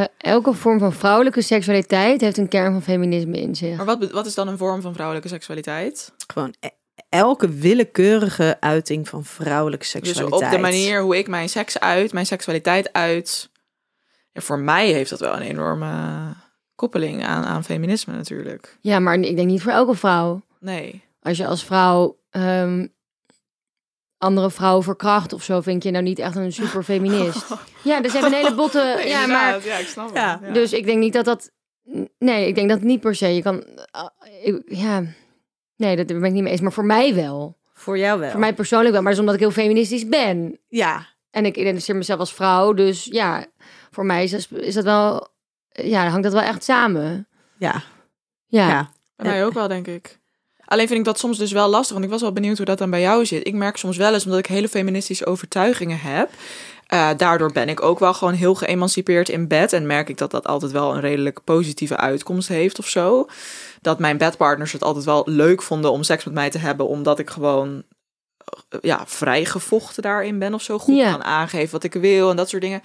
Eh, 0.00 0.04
elke 0.18 0.52
vorm 0.54 0.78
van 0.78 0.92
vrouwelijke 0.92 1.42
seksualiteit 1.42 2.20
heeft 2.20 2.36
een 2.38 2.48
kern 2.48 2.72
van 2.72 2.82
feminisme 2.82 3.40
in 3.40 3.54
zich. 3.54 3.76
Maar 3.76 3.86
wat, 3.86 4.10
wat 4.10 4.26
is 4.26 4.34
dan 4.34 4.48
een 4.48 4.58
vorm 4.58 4.80
van 4.80 4.92
vrouwelijke 4.92 5.28
seksualiteit? 5.28 6.12
Gewoon 6.32 6.54
e- 6.60 6.68
elke 7.08 7.48
willekeurige 7.48 8.56
uiting 8.60 9.08
van 9.08 9.24
vrouwelijke 9.24 9.84
Dus 9.84 9.90
seksualiteit. 9.92 10.42
op 10.44 10.50
de 10.50 10.58
manier 10.58 11.00
hoe 11.02 11.16
ik 11.16 11.28
mijn 11.28 11.48
seks 11.48 11.80
uit, 11.80 12.12
mijn 12.12 12.26
seksualiteit 12.26 12.92
uit. 12.92 13.50
Ja, 14.32 14.40
voor 14.40 14.58
mij 14.58 14.92
heeft 14.92 15.10
dat 15.10 15.20
wel 15.20 15.34
een 15.36 15.42
enorme 15.42 15.90
koppeling 16.74 17.24
aan, 17.24 17.44
aan 17.44 17.64
feminisme 17.64 18.14
natuurlijk. 18.16 18.78
Ja, 18.80 18.98
maar 18.98 19.14
ik 19.18 19.36
denk 19.36 19.48
niet 19.48 19.62
voor 19.62 19.72
elke 19.72 19.94
vrouw. 19.94 20.42
Nee. 20.60 21.02
Als 21.28 21.36
je 21.36 21.46
als 21.46 21.64
vrouw 21.64 22.18
ehm, 22.30 22.86
andere 24.18 24.50
vrouwen 24.50 24.84
verkracht 24.84 25.32
of 25.32 25.42
zo, 25.42 25.60
vind 25.60 25.82
je 25.82 25.90
nou 25.90 26.04
niet 26.04 26.18
echt 26.18 26.36
een 26.36 26.52
super 26.52 26.82
feminist. 26.82 27.46
Ja, 27.82 28.00
dus 28.00 28.12
hebben 28.12 28.32
een 28.32 28.38
hele 28.44 28.54
botte. 28.54 28.92
Nee, 28.96 29.08
ja, 29.16 29.26
maar. 29.26 29.64
Ja, 29.66 29.76
ik 29.76 29.86
snap 29.86 30.14
Ja. 30.14 30.40
het. 30.42 30.54
Dus 30.54 30.72
ik 30.72 30.84
denk 30.84 30.98
niet 30.98 31.12
dat 31.12 31.24
dat. 31.24 31.50
Nee, 32.18 32.46
ik 32.46 32.54
denk 32.54 32.68
dat 32.68 32.80
niet 32.80 33.00
per 33.00 33.14
se. 33.14 33.26
Je 33.34 33.42
kan. 33.42 33.64
ik- 34.42 34.62
ja. 34.66 35.02
Nee, 35.76 35.96
dat 35.96 36.06
ben 36.06 36.24
ik 36.24 36.32
niet 36.32 36.42
mee 36.42 36.52
eens. 36.52 36.60
Maar 36.60 36.72
voor 36.72 36.84
mij 36.84 37.14
wel. 37.14 37.56
Voor 37.74 37.98
jou 37.98 38.20
wel. 38.20 38.30
Voor 38.30 38.40
mij 38.40 38.54
persoonlijk 38.54 38.92
wel. 38.92 39.02
Maar 39.02 39.12
dat 39.14 39.20
is 39.22 39.28
omdat 39.28 39.34
ik 39.34 39.40
heel 39.54 39.62
feministisch 39.64 40.08
ben. 40.08 40.58
Ja. 40.68 41.06
En 41.30 41.44
ik 41.44 41.56
identificeer 41.56 41.96
mezelf 41.96 42.18
als 42.18 42.34
vrouw. 42.34 42.72
Dus 42.72 43.04
ja, 43.04 43.44
voor 43.90 44.06
mij 44.06 44.22
is 44.24 44.30
dat, 44.30 44.48
is 44.60 44.74
dat 44.74 44.84
wel. 44.84 45.28
Ja, 45.68 46.06
hangt 46.08 46.22
dat 46.22 46.32
wel 46.32 46.42
echt 46.42 46.64
samen. 46.64 47.28
Ja. 47.58 47.82
Ja. 48.46 48.68
Ja. 48.68 48.90
Bij 49.16 49.26
mij 49.26 49.44
ook 49.44 49.52
wel, 49.52 49.68
denk 49.68 49.86
ik. 49.86 50.18
Alleen 50.68 50.86
vind 50.86 50.98
ik 50.98 51.04
dat 51.04 51.18
soms 51.18 51.38
dus 51.38 51.52
wel 51.52 51.68
lastig, 51.68 51.92
want 51.92 52.04
ik 52.04 52.10
was 52.10 52.20
wel 52.20 52.32
benieuwd 52.32 52.56
hoe 52.56 52.66
dat 52.66 52.78
dan 52.78 52.90
bij 52.90 53.00
jou 53.00 53.26
zit. 53.26 53.46
Ik 53.46 53.54
merk 53.54 53.76
soms 53.76 53.96
wel 53.96 54.12
eens, 54.14 54.24
omdat 54.24 54.38
ik 54.38 54.46
hele 54.46 54.68
feministische 54.68 55.26
overtuigingen 55.26 55.98
heb, 56.00 56.30
eh, 56.86 57.10
daardoor 57.16 57.52
ben 57.52 57.68
ik 57.68 57.82
ook 57.82 57.98
wel 57.98 58.14
gewoon 58.14 58.34
heel 58.34 58.54
geëmancipeerd 58.54 59.28
in 59.28 59.48
bed. 59.48 59.72
En 59.72 59.86
merk 59.86 60.08
ik 60.08 60.18
dat 60.18 60.30
dat 60.30 60.46
altijd 60.46 60.72
wel 60.72 60.94
een 60.94 61.00
redelijk 61.00 61.44
positieve 61.44 61.96
uitkomst 61.96 62.48
heeft 62.48 62.78
of 62.78 62.88
zo. 62.88 63.26
Dat 63.80 63.98
mijn 63.98 64.16
bedpartners 64.16 64.72
het 64.72 64.82
altijd 64.82 65.04
wel 65.04 65.22
leuk 65.26 65.62
vonden 65.62 65.92
om 65.92 66.02
seks 66.02 66.24
met 66.24 66.34
mij 66.34 66.50
te 66.50 66.58
hebben, 66.58 66.88
omdat 66.88 67.18
ik 67.18 67.30
gewoon 67.30 67.82
eh, 68.68 68.78
ja, 68.80 69.02
vrijgevochten 69.06 70.02
daarin 70.02 70.38
ben 70.38 70.54
of 70.54 70.62
zo. 70.62 70.78
Goed 70.78 70.96
Ja. 70.96 71.10
kan 71.10 71.24
aangeven 71.24 71.72
wat 71.72 71.84
ik 71.84 71.92
wil 71.92 72.30
en 72.30 72.36
dat 72.36 72.48
soort 72.48 72.62
dingen. 72.62 72.82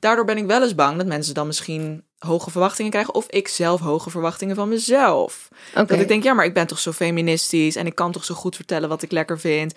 Daardoor 0.00 0.24
ben 0.24 0.36
ik 0.36 0.46
wel 0.46 0.62
eens 0.62 0.74
bang 0.74 0.96
dat 0.96 1.06
mensen 1.06 1.34
dan 1.34 1.46
misschien 1.46 2.04
hoge 2.18 2.50
verwachtingen 2.50 2.90
krijgen. 2.90 3.14
Of 3.14 3.26
ik 3.30 3.48
zelf 3.48 3.80
hoge 3.80 4.10
verwachtingen 4.10 4.56
van 4.56 4.68
mezelf. 4.68 5.48
Dat 5.74 5.90
ik 5.90 6.08
denk, 6.08 6.22
ja, 6.22 6.32
maar 6.32 6.44
ik 6.44 6.54
ben 6.54 6.66
toch 6.66 6.78
zo 6.78 6.92
feministisch 6.92 7.76
en 7.76 7.86
ik 7.86 7.94
kan 7.94 8.12
toch 8.12 8.24
zo 8.24 8.34
goed 8.34 8.56
vertellen 8.56 8.88
wat 8.88 9.02
ik 9.02 9.12
lekker 9.12 9.40
vind. 9.40 9.74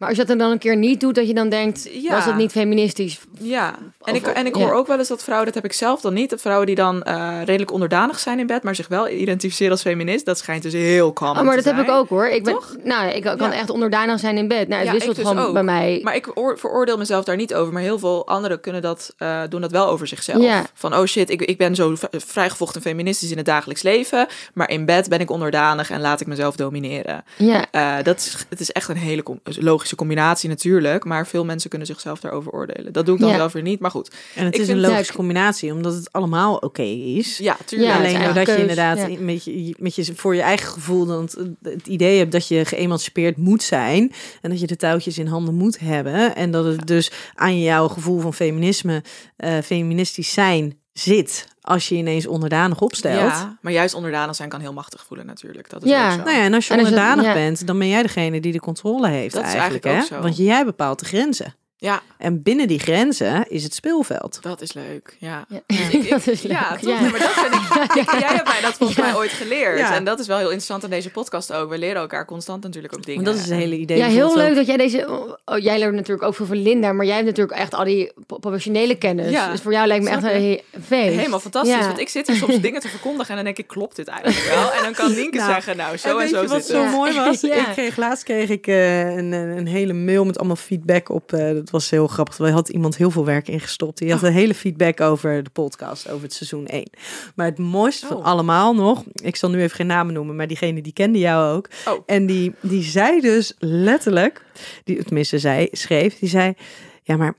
Maar 0.00 0.08
als 0.08 0.18
je 0.18 0.24
dat 0.24 0.38
dan 0.38 0.50
een 0.50 0.58
keer 0.58 0.76
niet 0.76 1.00
doet, 1.00 1.14
dat 1.14 1.26
je 1.26 1.34
dan 1.34 1.48
denkt, 1.48 1.88
Ja. 1.92 2.14
was 2.14 2.24
het 2.24 2.36
niet 2.36 2.50
feministisch? 2.50 3.20
Ja, 3.40 3.74
en 4.02 4.14
ik, 4.14 4.26
en 4.26 4.46
ik 4.46 4.56
ja. 4.56 4.62
hoor 4.62 4.72
ook 4.72 4.86
wel 4.86 4.98
eens 4.98 5.08
dat 5.08 5.22
vrouwen, 5.22 5.46
dat 5.46 5.54
heb 5.54 5.64
ik 5.64 5.72
zelf 5.72 6.00
dan 6.00 6.14
niet, 6.14 6.30
dat 6.30 6.40
vrouwen 6.40 6.66
die 6.66 6.74
dan 6.74 7.02
eh, 7.02 7.38
redelijk 7.44 7.72
onderdanig 7.72 8.18
zijn 8.18 8.38
in 8.38 8.46
bed, 8.46 8.62
maar 8.62 8.74
zich 8.74 8.88
wel 8.88 9.08
identificeren 9.08 9.72
als 9.72 9.80
feminist, 9.82 10.24
dat 10.24 10.38
schijnt 10.38 10.62
dus 10.62 10.72
heel 10.72 11.12
common 11.12 11.38
Oh, 11.38 11.44
maar 11.44 11.56
dat 11.56 11.64
heb 11.64 11.78
ik 11.78 11.90
ook 11.90 12.08
hoor. 12.08 12.26
Ik 12.28 12.44
ben, 12.44 12.52
Toch? 12.54 12.76
nou, 12.84 13.08
ik 13.10 13.22
kan 13.22 13.36
Ja. 13.38 13.52
echt 13.52 13.70
onderdanig 13.70 14.18
zijn 14.20 14.36
in 14.36 14.48
bed. 14.48 14.68
Nou, 14.68 14.78
het 14.80 14.86
Ja, 14.86 14.92
wisselt 14.92 15.16
dus 15.16 15.26
gewoon 15.28 15.44
ook. 15.44 15.52
bij 15.52 15.62
mij. 15.62 16.00
Maar 16.02 16.14
ik 16.16 16.38
oor- 16.38 16.58
veroordeel 16.58 16.96
mezelf 16.96 17.24
daar 17.24 17.36
niet 17.36 17.54
over, 17.54 17.72
maar 17.72 17.82
heel 17.82 17.98
veel 17.98 18.26
anderen 18.26 18.60
kunnen 18.60 18.82
dat, 18.82 19.14
eh, 19.18 19.40
doen 19.48 19.60
dat 19.60 19.70
wel 19.70 19.86
over 19.88 20.06
zichzelf. 20.06 20.72
Van, 20.74 20.94
oh 20.96 21.04
shit, 21.04 21.30
ik, 21.30 21.42
ik 21.42 21.58
ben 21.58 21.74
zo 21.74 21.94
vrijgevochten 22.10 22.80
feministisch 22.80 23.30
in 23.30 23.36
het 23.36 23.46
dagelijks 23.46 23.82
leven, 23.82 24.26
maar 24.54 24.70
in 24.70 24.84
bed 24.84 25.08
ben 25.08 25.20
ik 25.20 25.30
onderdanig 25.30 25.90
en 25.90 26.00
laat 26.00 26.20
ik 26.20 26.26
mezelf 26.26 26.56
domineren. 26.56 27.24
ja. 27.36 27.66
Eh, 27.70 28.04
dat 28.04 28.16
is, 28.18 28.46
het 28.48 28.60
is 28.60 28.70
echt 28.70 28.88
een 28.88 28.96
hele 28.96 29.22
com- 29.22 29.40
logische 29.90 29.96
combinatie 29.96 30.48
natuurlijk, 30.48 31.04
maar 31.04 31.26
veel 31.26 31.44
mensen 31.44 31.70
kunnen 31.70 31.86
zichzelf 31.86 32.20
daarover 32.20 32.52
oordelen. 32.52 32.92
Dat 32.92 33.06
doe 33.06 33.14
ik 33.14 33.20
dan 33.20 33.30
Ja. 33.30 33.36
zelf 33.36 33.52
weer 33.52 33.62
niet, 33.62 33.80
maar 33.80 33.90
goed. 33.90 34.10
En 34.34 34.44
het 34.44 34.54
Ik 34.54 34.60
is 34.60 34.66
vind- 34.66 34.78
een 34.78 34.84
logische 34.88 35.12
Ja, 35.12 35.18
combinatie, 35.18 35.72
omdat 35.72 35.94
het 35.94 36.12
allemaal 36.12 36.56
oké 36.56 36.82
is. 36.82 37.38
Ja, 37.38 37.56
tuurlijk. 37.64 37.90
Ja, 37.90 37.96
Alleen 37.98 38.22
doordat 38.24 38.46
je 38.46 38.56
inderdaad 38.60 39.18
met 39.20 39.44
je, 39.44 39.74
met 39.78 39.94
je 39.94 40.14
voor 40.14 40.34
je 40.34 40.40
eigen 40.42 40.68
gevoel 40.68 41.06
dan 41.06 41.22
het, 41.22 41.36
het 41.62 41.86
idee 41.86 42.18
hebt 42.18 42.32
dat 42.32 42.48
je 42.48 42.64
geëmancipeerd 42.64 43.36
moet 43.36 43.62
zijn 43.62 44.12
en 44.42 44.50
dat 44.50 44.60
je 44.60 44.66
de 44.66 44.76
touwtjes 44.76 45.18
in 45.18 45.26
handen 45.26 45.54
moet 45.54 45.78
hebben 45.78 46.34
en 46.36 46.50
dat 46.50 46.64
het 46.64 46.86
dus 46.86 47.10
aan 47.34 47.60
jouw 47.60 47.88
gevoel 47.88 48.20
van 48.20 48.34
feminisme, 48.34 49.02
eh, 49.36 49.58
feministisch 49.64 50.32
zijn 50.32 50.78
zit 51.00 51.48
als 51.60 51.88
je 51.88 51.94
ineens 51.94 52.26
onderdanig 52.26 52.80
opstelt. 52.80 53.30
Ja, 53.30 53.58
maar 53.60 53.72
juist 53.72 53.94
onderdanig 53.94 54.36
zijn 54.36 54.48
kan 54.48 54.60
heel 54.60 54.72
machtig 54.72 55.04
voelen 55.06 55.26
natuurlijk. 55.26 55.70
Dat 55.70 55.84
is 55.84 55.90
Ja. 55.90 56.06
ook 56.06 56.18
zo. 56.18 56.24
Nou 56.24 56.36
ja, 56.36 56.42
en 56.42 56.54
als 56.54 56.66
je 56.66 56.72
En 56.72 56.78
als 56.78 56.88
het- 56.88 56.98
onderdanig 56.98 57.24
ja. 57.26 57.32
bent, 57.34 57.66
dan 57.66 57.78
ben 57.78 57.88
jij 57.88 58.02
degene 58.02 58.40
die 58.40 58.52
de 58.52 58.60
controle 58.60 59.08
heeft 59.08 59.34
Dat 59.34 59.44
is 59.44 59.50
eigenlijk, 59.52 59.84
eigenlijk 59.84 60.08
hè? 60.10 60.14
ook 60.16 60.20
zo. 60.22 60.28
Want 60.28 60.46
jij 60.46 60.64
bepaalt 60.64 60.98
de 60.98 61.04
grenzen. 61.04 61.54
Ja, 61.82 62.02
En 62.18 62.42
binnen 62.42 62.68
die 62.68 62.78
grenzen 62.78 63.44
is 63.50 63.62
het 63.62 63.74
speelveld. 63.74 64.38
dat 64.42 64.60
is 64.60 64.72
leuk. 64.72 65.16
Ja, 65.18 65.44
Ja. 65.48 65.60
Ik- 65.66 65.92
ik- 65.92 66.08
Dat 66.10 66.26
is 66.26 66.42
leuk, 66.42 66.52
ja, 66.52 66.70
toch? 66.70 66.80
ja. 66.80 67.00
Nee, 67.00 67.10
maar 67.10 67.20
dat 67.20 67.30
vind 67.30 67.54
ik, 67.54 67.94
ik- 68.12 68.20
Jij 68.20 68.28
hebt 68.34 68.48
mij 68.48 68.60
dat 68.60 68.74
volgens 68.74 68.98
Ja. 68.98 69.04
mij 69.04 69.14
ooit 69.14 69.30
geleerd. 69.30 69.78
Ja. 69.78 69.94
En 69.94 70.04
dat 70.04 70.18
is 70.20 70.26
wel 70.26 70.36
heel 70.36 70.46
interessant 70.46 70.84
aan 70.84 70.90
deze 70.90 71.10
podcast 71.10 71.52
ook. 71.52 71.70
We 71.70 71.78
leren 71.78 72.00
elkaar 72.00 72.24
constant 72.26 72.62
natuurlijk 72.62 72.94
ook 72.96 73.04
dingen. 73.04 73.24
Want 73.24 73.36
dat 73.36 73.44
is 73.44 73.50
het 73.50 73.60
hele 73.60 73.76
idee. 73.76 73.96
Ja, 73.98 74.06
heel 74.06 74.36
leuk 74.36 74.48
ook- 74.48 74.54
dat 74.54 74.66
jij 74.66 74.76
deze... 74.76 75.08
Oh, 75.44 75.58
jij 75.58 75.78
leert 75.78 75.94
natuurlijk 75.94 76.22
ook 76.26 76.34
veel 76.34 76.46
van 76.46 76.62
Linda, 76.62 76.92
maar 76.92 77.06
jij 77.06 77.14
hebt 77.14 77.26
natuurlijk 77.26 77.58
echt 77.58 77.74
al 77.74 77.84
die 77.84 78.12
professionele 78.40 78.94
kennis. 78.98 79.30
Ja. 79.30 79.50
Dus 79.50 79.60
voor 79.60 79.72
jou 79.72 79.86
lijkt 79.86 80.04
me 80.04 80.10
echt 80.10 80.22
een 80.22 80.28
he- 80.30 80.60
feest. 80.86 81.16
Helemaal 81.16 81.40
fantastisch, 81.40 81.72
Ja. 81.74 81.86
want 81.86 81.98
ik 81.98 82.08
zit 82.08 82.26
hier 82.26 82.36
soms 82.36 82.60
dingen 82.66 82.80
te 82.80 82.88
verkondigen 82.88 83.28
en 83.28 83.34
dan 83.36 83.44
denk 83.44 83.58
ik, 83.58 83.66
klopt 83.66 83.96
dit 83.96 84.08
eigenlijk 84.08 84.54
wel? 84.54 84.72
En 84.72 84.82
dan 84.82 84.92
kan 84.92 85.12
Nienke 85.14 85.36
Nou, 85.38 85.50
zeggen, 85.52 85.76
nou, 85.76 85.96
zo 85.96 86.06
en 86.08 86.12
en, 86.12 86.18
weet 86.20 86.28
zo 86.30 86.42
je 86.42 86.48
wat 86.48 86.64
zit 86.64 86.76
zo 86.76 86.84
mooi 86.86 87.14
was? 87.14 87.40
Ja. 87.40 87.54
Ik 87.54 87.72
kreeg 87.72 87.96
laatst 87.96 88.24
kreeg 88.24 88.48
ik 88.48 88.66
eh, 88.66 89.00
een, 89.16 89.32
een 89.32 89.56
een 89.56 89.66
hele 89.66 89.92
mail 89.92 90.24
met 90.24 90.38
allemaal 90.38 90.56
feedback 90.56 91.08
op. 91.08 91.32
eh, 91.32 91.50
was 91.70 91.90
heel 91.90 92.06
grappig. 92.06 92.38
Er 92.38 92.50
had 92.50 92.68
iemand 92.68 92.96
heel 92.96 93.10
veel 93.10 93.24
werk 93.24 93.48
ingestopt. 93.48 93.98
Die 93.98 94.08
Oh. 94.08 94.14
had 94.14 94.22
een 94.22 94.32
hele 94.32 94.54
feedback 94.54 95.00
over 95.00 95.42
de 95.42 95.50
podcast, 95.50 96.08
over 96.08 96.22
het 96.22 96.32
seizoen 96.32 96.66
1. 96.66 96.90
Maar 97.34 97.46
het 97.46 97.58
mooiste 97.58 98.06
van 98.06 98.16
Oh. 98.16 98.24
allemaal 98.24 98.74
nog, 98.74 99.04
ik 99.22 99.36
zal 99.36 99.50
nu 99.50 99.60
even 99.62 99.76
geen 99.76 99.86
namen 99.86 100.14
noemen, 100.14 100.36
maar 100.36 100.46
diegene 100.46 100.82
die 100.82 100.92
kende 100.92 101.18
jou 101.18 101.56
ook. 101.56 101.68
Oh. 101.88 102.02
En 102.06 102.26
die, 102.26 102.54
die 102.60 102.82
zei 102.82 103.20
dus 103.20 103.54
letterlijk, 103.58 104.44
die 104.84 105.04
tenminste 105.04 105.38
zei, 105.38 105.68
schreef, 105.72 106.18
die 106.18 106.28
zei, 106.28 106.54
ja 107.02 107.16
maar 107.16 107.34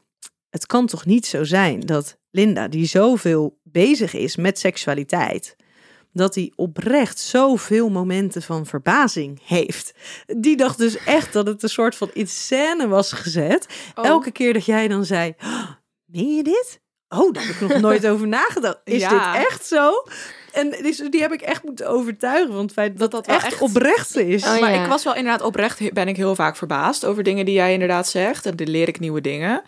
het 0.49 0.65
kan 0.65 0.85
toch 0.87 1.05
niet 1.05 1.25
zo 1.25 1.43
zijn 1.43 1.79
dat 1.79 2.17
Linda, 2.31 2.67
die 2.67 2.85
zoveel 2.85 3.59
bezig 3.63 4.13
is 4.13 4.35
met 4.35 4.59
seksualiteit, 4.59 5.55
dat 6.13 6.35
hij 6.35 6.51
oprecht 6.55 7.19
zoveel 7.19 7.89
momenten 7.89 8.41
van 8.41 8.65
verbazing 8.65 9.39
heeft. 9.45 9.93
Die 10.37 10.57
dacht 10.57 10.77
dus 10.77 11.03
echt 11.03 11.33
dat 11.33 11.47
het 11.47 11.63
een 11.63 11.69
soort 11.69 11.95
van 11.95 12.09
in 12.13 12.27
scène 12.27 12.87
was 12.87 13.11
gezet. 13.11 13.67
Oh. 13.95 14.05
Elke 14.05 14.31
keer 14.31 14.53
dat 14.53 14.65
jij 14.65 14.87
dan 14.87 15.05
zei, 15.05 15.33
"Oh, 15.43 15.67
meen 16.05 16.35
je 16.35 16.43
dit? 16.43 16.79
Oh, 17.09 17.33
daar 17.33 17.43
heb 17.45 17.53
ik 17.55 17.69
nog 17.69 17.79
nooit 17.81 18.07
over 18.11 18.27
nagedacht. 18.27 18.79
Is 18.83 19.01
Ja. 19.01 19.33
dit 19.33 19.45
echt 19.47 19.65
zo? 19.65 19.91
En 20.51 20.69
dus 20.69 20.97
die 20.97 21.21
heb 21.21 21.31
ik 21.31 21.41
echt 21.41 21.63
moeten 21.63 21.87
overtuigen 21.89 22.53
van 22.53 22.61
het 22.61 22.71
feit 22.73 22.97
dat 22.99 23.11
dat, 23.11 23.27
echt, 23.27 23.45
echt- 23.45 23.61
oprecht 23.61 24.17
is. 24.17 24.43
Oh, 24.43 24.59
Maar 24.59 24.73
ja. 24.73 24.83
ik 24.83 24.89
was 24.89 25.03
wel 25.03 25.15
inderdaad 25.15 25.41
oprecht, 25.41 25.93
ben 25.93 26.07
ik 26.07 26.15
heel 26.17 26.35
vaak 26.35 26.55
verbaasd 26.55 27.05
over 27.05 27.23
dingen 27.23 27.45
die 27.45 27.53
jij 27.55 27.73
inderdaad 27.73 28.07
zegt. 28.07 28.45
En 28.45 28.55
dan 28.55 28.69
leer 28.69 28.87
ik 28.87 28.99
nieuwe 28.99 29.21
dingen. 29.21 29.61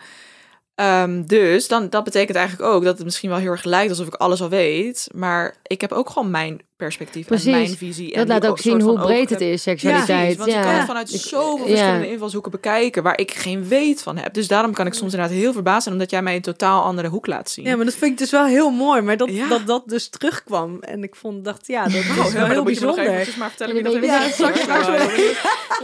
Ehm, 0.74 1.22
dus 1.22 1.68
dan, 1.68 1.90
dat 1.90 2.04
betekent 2.04 2.36
eigenlijk 2.36 2.72
ook 2.72 2.84
dat 2.84 2.96
het 2.96 3.04
misschien 3.04 3.28
wel 3.28 3.38
heel 3.38 3.50
erg 3.50 3.64
lijkt 3.64 3.90
alsof 3.90 4.06
ik 4.06 4.14
alles 4.14 4.42
al 4.42 4.48
weet. 4.48 5.08
Maar 5.14 5.56
ik 5.62 5.80
heb 5.80 5.92
ook 5.92 6.10
gewoon 6.10 6.30
mijn 6.30 6.60
perspectief 6.84 7.26
Precies. 7.26 7.46
en 7.46 7.52
mijn 7.52 7.76
visie. 7.76 8.12
en 8.12 8.18
Dat 8.18 8.28
laat 8.28 8.46
ook 8.50 8.58
zien 8.58 8.80
hoe 8.80 8.98
breed 9.00 9.30
het 9.30 9.40
is, 9.40 9.62
seksualiteit. 9.62 10.36
Want 10.36 10.50
je 10.52 10.60
kan 10.60 10.74
het 10.74 10.84
vanuit 10.86 11.14
Ik- 11.14 11.20
zoveel 11.20 11.66
ja. 11.68 11.76
verschillende 11.76 12.10
invalshoeken 12.10 12.50
bekijken, 12.50 13.02
waar 13.02 13.18
ik 13.18 13.30
geen 13.34 13.68
weet 13.68 14.02
van 14.02 14.16
heb. 14.16 14.34
Dus 14.34 14.48
daarom 14.48 14.72
kan 14.72 14.86
ik 14.86 14.94
soms 14.94 15.12
inderdaad 15.12 15.36
heel 15.36 15.52
verbaasd 15.52 15.82
zijn, 15.82 15.94
omdat 15.94 16.10
jij 16.10 16.22
mij 16.22 16.34
een 16.36 16.42
totaal 16.42 16.82
andere 16.82 17.08
hoek 17.08 17.26
laat 17.26 17.50
zien. 17.50 17.64
Ja, 17.64 17.76
maar 17.76 17.84
dat 17.84 17.94
vind 17.94 18.12
ik 18.12 18.18
dus 18.18 18.30
wel 18.30 18.44
heel 18.44 18.70
mooi. 18.70 19.00
Maar 19.00 19.16
dat 19.16 19.30
Ja. 19.30 19.48
dat, 19.48 19.66
dat 19.66 19.82
dus 19.88 20.08
terugkwam. 20.08 20.78
En 20.80 21.02
ik 21.02 21.14
vond, 21.16 21.44
dacht, 21.44 21.66
ja, 21.66 21.84
dat 21.84 21.92
Oh, 21.94 21.98
is 22.00 22.06
wel 22.06 22.16
maar 22.16 22.32
heel 22.46 22.54
dan 22.54 22.62
moet 22.62 22.74
je 22.74 22.80
me 22.80 22.86
nog 22.86 22.94
bijzonder. 22.94 23.04
eventjes 23.12 23.36
maar 23.36 23.48
vertellen 23.48 23.74
wie 23.74 23.82
dat 23.82 23.92
heeft 23.92 24.06
Ja, 24.06 24.28
straks- 24.28 24.64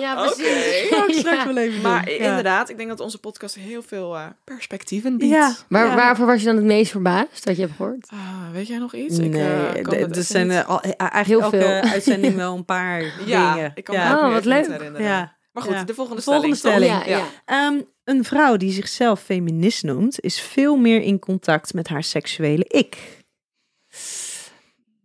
Ja, 0.00 0.14
precies. 0.24 0.86
Straks, 0.86 1.18
straks 1.18 1.36
Ja. 1.36 1.46
wel 1.46 1.56
even 1.56 1.80
Maar 1.80 2.10
inderdaad, 2.10 2.68
ik 2.70 2.76
denk 2.76 2.88
dat 2.88 3.00
onze 3.00 3.18
podcast 3.18 3.54
heel 3.54 3.82
veel 3.86 4.16
eh, 4.16 4.24
perspectieven 4.44 5.18
biedt. 5.18 5.32
Ja. 5.32 5.54
Waar, 5.68 5.86
Ja. 5.86 5.94
Waarvoor 5.94 6.26
was 6.26 6.38
je 6.40 6.46
dan 6.46 6.56
het 6.56 6.64
meest 6.64 6.90
verbaasd 6.90 7.44
dat 7.44 7.56
je 7.56 7.62
hebt 7.62 7.74
gehoord? 7.76 8.08
Ah, 8.12 8.18
weet 8.52 8.66
jij 8.66 8.78
nog 8.78 8.94
iets? 8.94 9.18
Ik, 9.18 9.30
Nee, 9.30 9.42
eh, 9.42 9.82
kan 9.82 9.94
het 9.94 10.16
er 10.16 10.22
zijn 10.22 10.64
al, 10.66 10.80
eigenlijk 10.96 11.26
Heel 11.52 11.52
elke 11.60 11.80
veel. 11.80 11.90
uitzending 11.92 12.34
wel 12.34 12.56
een 12.56 12.64
paar 12.64 13.02
ja, 13.26 13.54
dingen. 13.54 13.72
ik 13.74 13.84
kan 13.84 13.94
ja. 13.94 14.14
me 14.14 14.26
Oh, 14.26 14.32
wat 14.32 14.44
leuk. 14.44 14.66
herinneren. 14.66 15.02
Ja. 15.06 15.38
Maar 15.52 15.62
goed, 15.62 15.72
Ja. 15.72 15.84
de 15.84 15.94
volgende 15.94 16.18
De 16.20 16.30
volgende 16.30 16.56
stelling. 16.56 16.84
Ja, 16.92 17.06
ja. 17.06 17.24
Ehm, 17.44 17.80
een 18.04 18.24
vrouw 18.24 18.56
die 18.56 18.72
zichzelf 18.72 19.20
feminist 19.20 19.82
noemt, 19.82 20.20
is 20.20 20.40
veel 20.40 20.76
meer 20.76 21.00
in 21.02 21.18
contact 21.18 21.74
met 21.74 21.88
haar 21.88 22.02
seksuele 22.04 22.64
ik. 22.68 23.18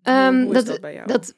Ehm, 0.03 0.33
Hoe 0.41 0.47
is 0.47 0.53
dat, 0.53 0.65
dat 0.65 0.81
bij 0.81 0.93
jou? 0.93 1.07
dat, 1.07 1.35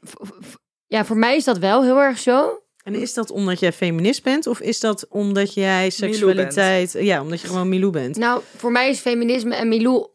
ja, 0.87 1.05
voor 1.05 1.17
mij 1.17 1.35
is 1.35 1.43
dat 1.43 1.57
wel 1.57 1.83
heel 1.83 1.97
erg 2.01 2.19
zo. 2.19 2.61
En 2.83 2.95
is 2.95 3.13
dat 3.13 3.31
omdat 3.31 3.59
jij 3.59 3.73
feminist 3.73 4.23
bent 4.23 4.47
of 4.47 4.59
is 4.59 4.79
dat 4.79 5.07
omdat 5.07 5.53
jij 5.53 5.89
seksualiteit... 5.89 6.91
Ja, 6.91 7.21
omdat 7.21 7.41
je 7.41 7.47
gewoon 7.47 7.69
Milou 7.69 7.91
bent. 7.91 8.15
Nou, 8.17 8.41
voor 8.55 8.71
mij 8.71 8.89
is 8.89 8.99
feminisme 8.99 9.55
en 9.55 9.67
Milou 9.67 10.07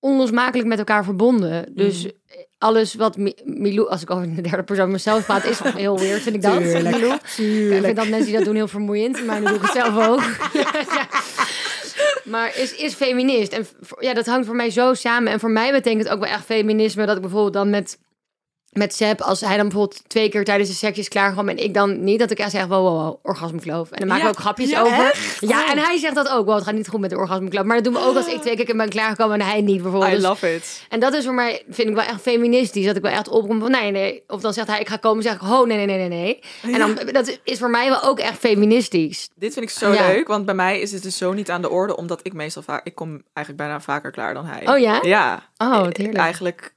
onlosmakelijk 0.00 0.68
met 0.68 0.78
elkaar 0.78 1.04
verbonden. 1.04 1.74
Dus 1.74 2.02
Mhm. 2.04 2.12
Alles 2.64 2.94
wat 2.94 3.16
Mi- 3.16 3.34
Milou, 3.44 3.88
als 3.88 4.02
ik 4.02 4.10
over 4.10 4.34
de 4.34 4.40
derde 4.42 4.62
persoon 4.62 4.90
mezelf 4.90 5.24
praat, 5.24 5.44
is 5.44 5.58
heel 5.76 5.98
weird, 5.98 6.22
vind 6.22 6.34
ik 6.34 6.42
dat. 6.42 6.58
Tuurlijk, 6.58 6.96
Milou. 6.96 7.14
Ik 7.76 7.84
vind 7.84 7.96
dat 7.96 8.08
mensen 8.08 8.24
die 8.26 8.34
dat 8.36 8.44
doen 8.44 8.54
heel 8.54 8.68
vermoeiend, 8.68 9.26
maar 9.26 9.40
nu 9.40 9.46
doe 9.46 9.54
ik 9.56 9.62
het 9.62 9.72
zelf 9.72 10.06
ook. 10.08 10.22
Ja. 10.94 11.06
Maar 12.24 12.56
is, 12.58 12.74
is 12.74 12.94
feminist. 12.94 13.52
En 13.52 13.66
ja, 13.98 14.14
dat 14.14 14.26
hangt 14.26 14.46
voor 14.46 14.56
mij 14.56 14.70
zo 14.70 14.94
samen. 14.94 15.32
En 15.32 15.40
voor 15.40 15.50
mij 15.50 15.72
betekent 15.72 16.02
het 16.02 16.12
ook 16.12 16.20
wel 16.20 16.28
echt 16.32 16.44
feminisme 16.44 17.06
dat 17.06 17.14
ik 17.16 17.22
bijvoorbeeld 17.22 17.52
dan 17.52 17.70
met, 17.70 17.98
met 18.74 18.94
Seb, 18.94 19.20
als 19.20 19.40
hij 19.40 19.56
dan 19.56 19.68
bijvoorbeeld 19.68 20.02
twee 20.08 20.28
keer 20.28 20.44
tijdens 20.44 20.68
de 20.68 20.74
seks 20.76 20.98
is 20.98 21.08
klaargekomen 21.08 21.56
en 21.56 21.64
ik 21.64 21.74
dan 21.74 22.04
niet, 22.04 22.18
dat 22.18 22.30
ik 22.30 22.38
echt 22.38 22.50
zeg, 22.50 22.66
wow, 22.66 22.86
wow, 22.88 23.02
wow, 23.02 23.18
orgasmekloof. 23.22 23.90
En 23.90 23.98
dan 23.98 24.08
maken 24.08 24.24
Ja, 24.24 24.30
we 24.30 24.36
ook 24.36 24.42
grapjes 24.42 24.70
ja, 24.70 24.80
over. 24.80 25.36
Ja, 25.40 25.70
en 25.70 25.78
hij 25.78 25.98
zegt 25.98 26.14
dat 26.14 26.28
ook, 26.28 26.46
wow, 26.46 26.54
het 26.54 26.64
gaat 26.64 26.74
niet 26.74 26.88
goed 26.88 27.00
met 27.00 27.10
de 27.10 27.16
orgasmekloof. 27.16 27.64
Maar 27.64 27.74
dat 27.82 27.84
doen 27.84 28.02
we 28.02 28.08
ook 28.08 28.16
als 28.16 28.26
ik 28.26 28.40
twee 28.40 28.56
keer 28.64 28.76
ben 28.76 28.88
klaargekomen 28.88 29.40
en 29.40 29.46
hij 29.46 29.60
niet 29.60 29.82
bijvoorbeeld. 29.82 30.12
I 30.12 30.14
Dus- 30.14 30.24
love 30.24 30.54
it. 30.54 30.82
en 30.88 31.00
dat 31.00 31.12
is 31.12 31.24
voor 31.24 31.34
mij, 31.34 31.62
vind 31.70 31.88
ik 31.88 31.94
wel 31.94 32.04
echt 32.04 32.20
feministisch. 32.20 32.86
Dat 32.86 32.96
ik 32.96 33.02
wel 33.02 33.12
echt 33.12 33.28
opkom 33.28 33.60
van 33.60 33.70
nee, 33.70 33.90
nee. 33.90 34.22
Of 34.28 34.40
dan 34.40 34.52
zegt 34.52 34.66
hij, 34.68 34.80
ik 34.80 34.88
ga 34.88 34.96
komen, 34.96 35.22
zeg 35.22 35.34
ik, 35.34 35.42
oh 35.42 35.66
nee, 35.66 35.76
nee, 35.76 35.86
nee, 35.86 36.08
nee, 36.08 36.08
nee. 36.08 36.40
En 36.74 36.78
dan, 36.78 36.98
dat 37.12 37.38
is 37.44 37.58
voor 37.58 37.70
mij 37.70 37.88
wel 37.88 38.02
ook 38.02 38.18
echt 38.18 38.38
feministisch. 38.38 39.28
Dit 39.34 39.52
vind 39.52 39.64
ik 39.64 39.70
zo 39.70 39.90
leuk, 39.90 40.26
want 40.28 40.44
bij 40.44 40.54
mij 40.54 40.80
is 40.80 40.92
het 40.92 41.02
dus 41.02 41.16
zo 41.16 41.32
niet 41.32 41.50
aan 41.50 41.62
de 41.62 41.70
orde, 41.70 41.96
omdat 41.96 42.20
ik 42.22 42.32
meestal 42.32 42.62
vaak, 42.62 42.86
ik 42.86 42.94
kom 42.94 43.22
eigenlijk 43.32 43.66
bijna 43.66 43.80
vaker 43.80 44.10
klaar 44.10 44.34
dan 44.34 44.46
hij. 44.46 44.68
Oh 44.68 44.78
ja? 44.78 44.98
Ja. 45.02 45.42
Oh, 45.56 45.82
heerlijk. 45.82 46.16
Eigenlijk 46.16 46.73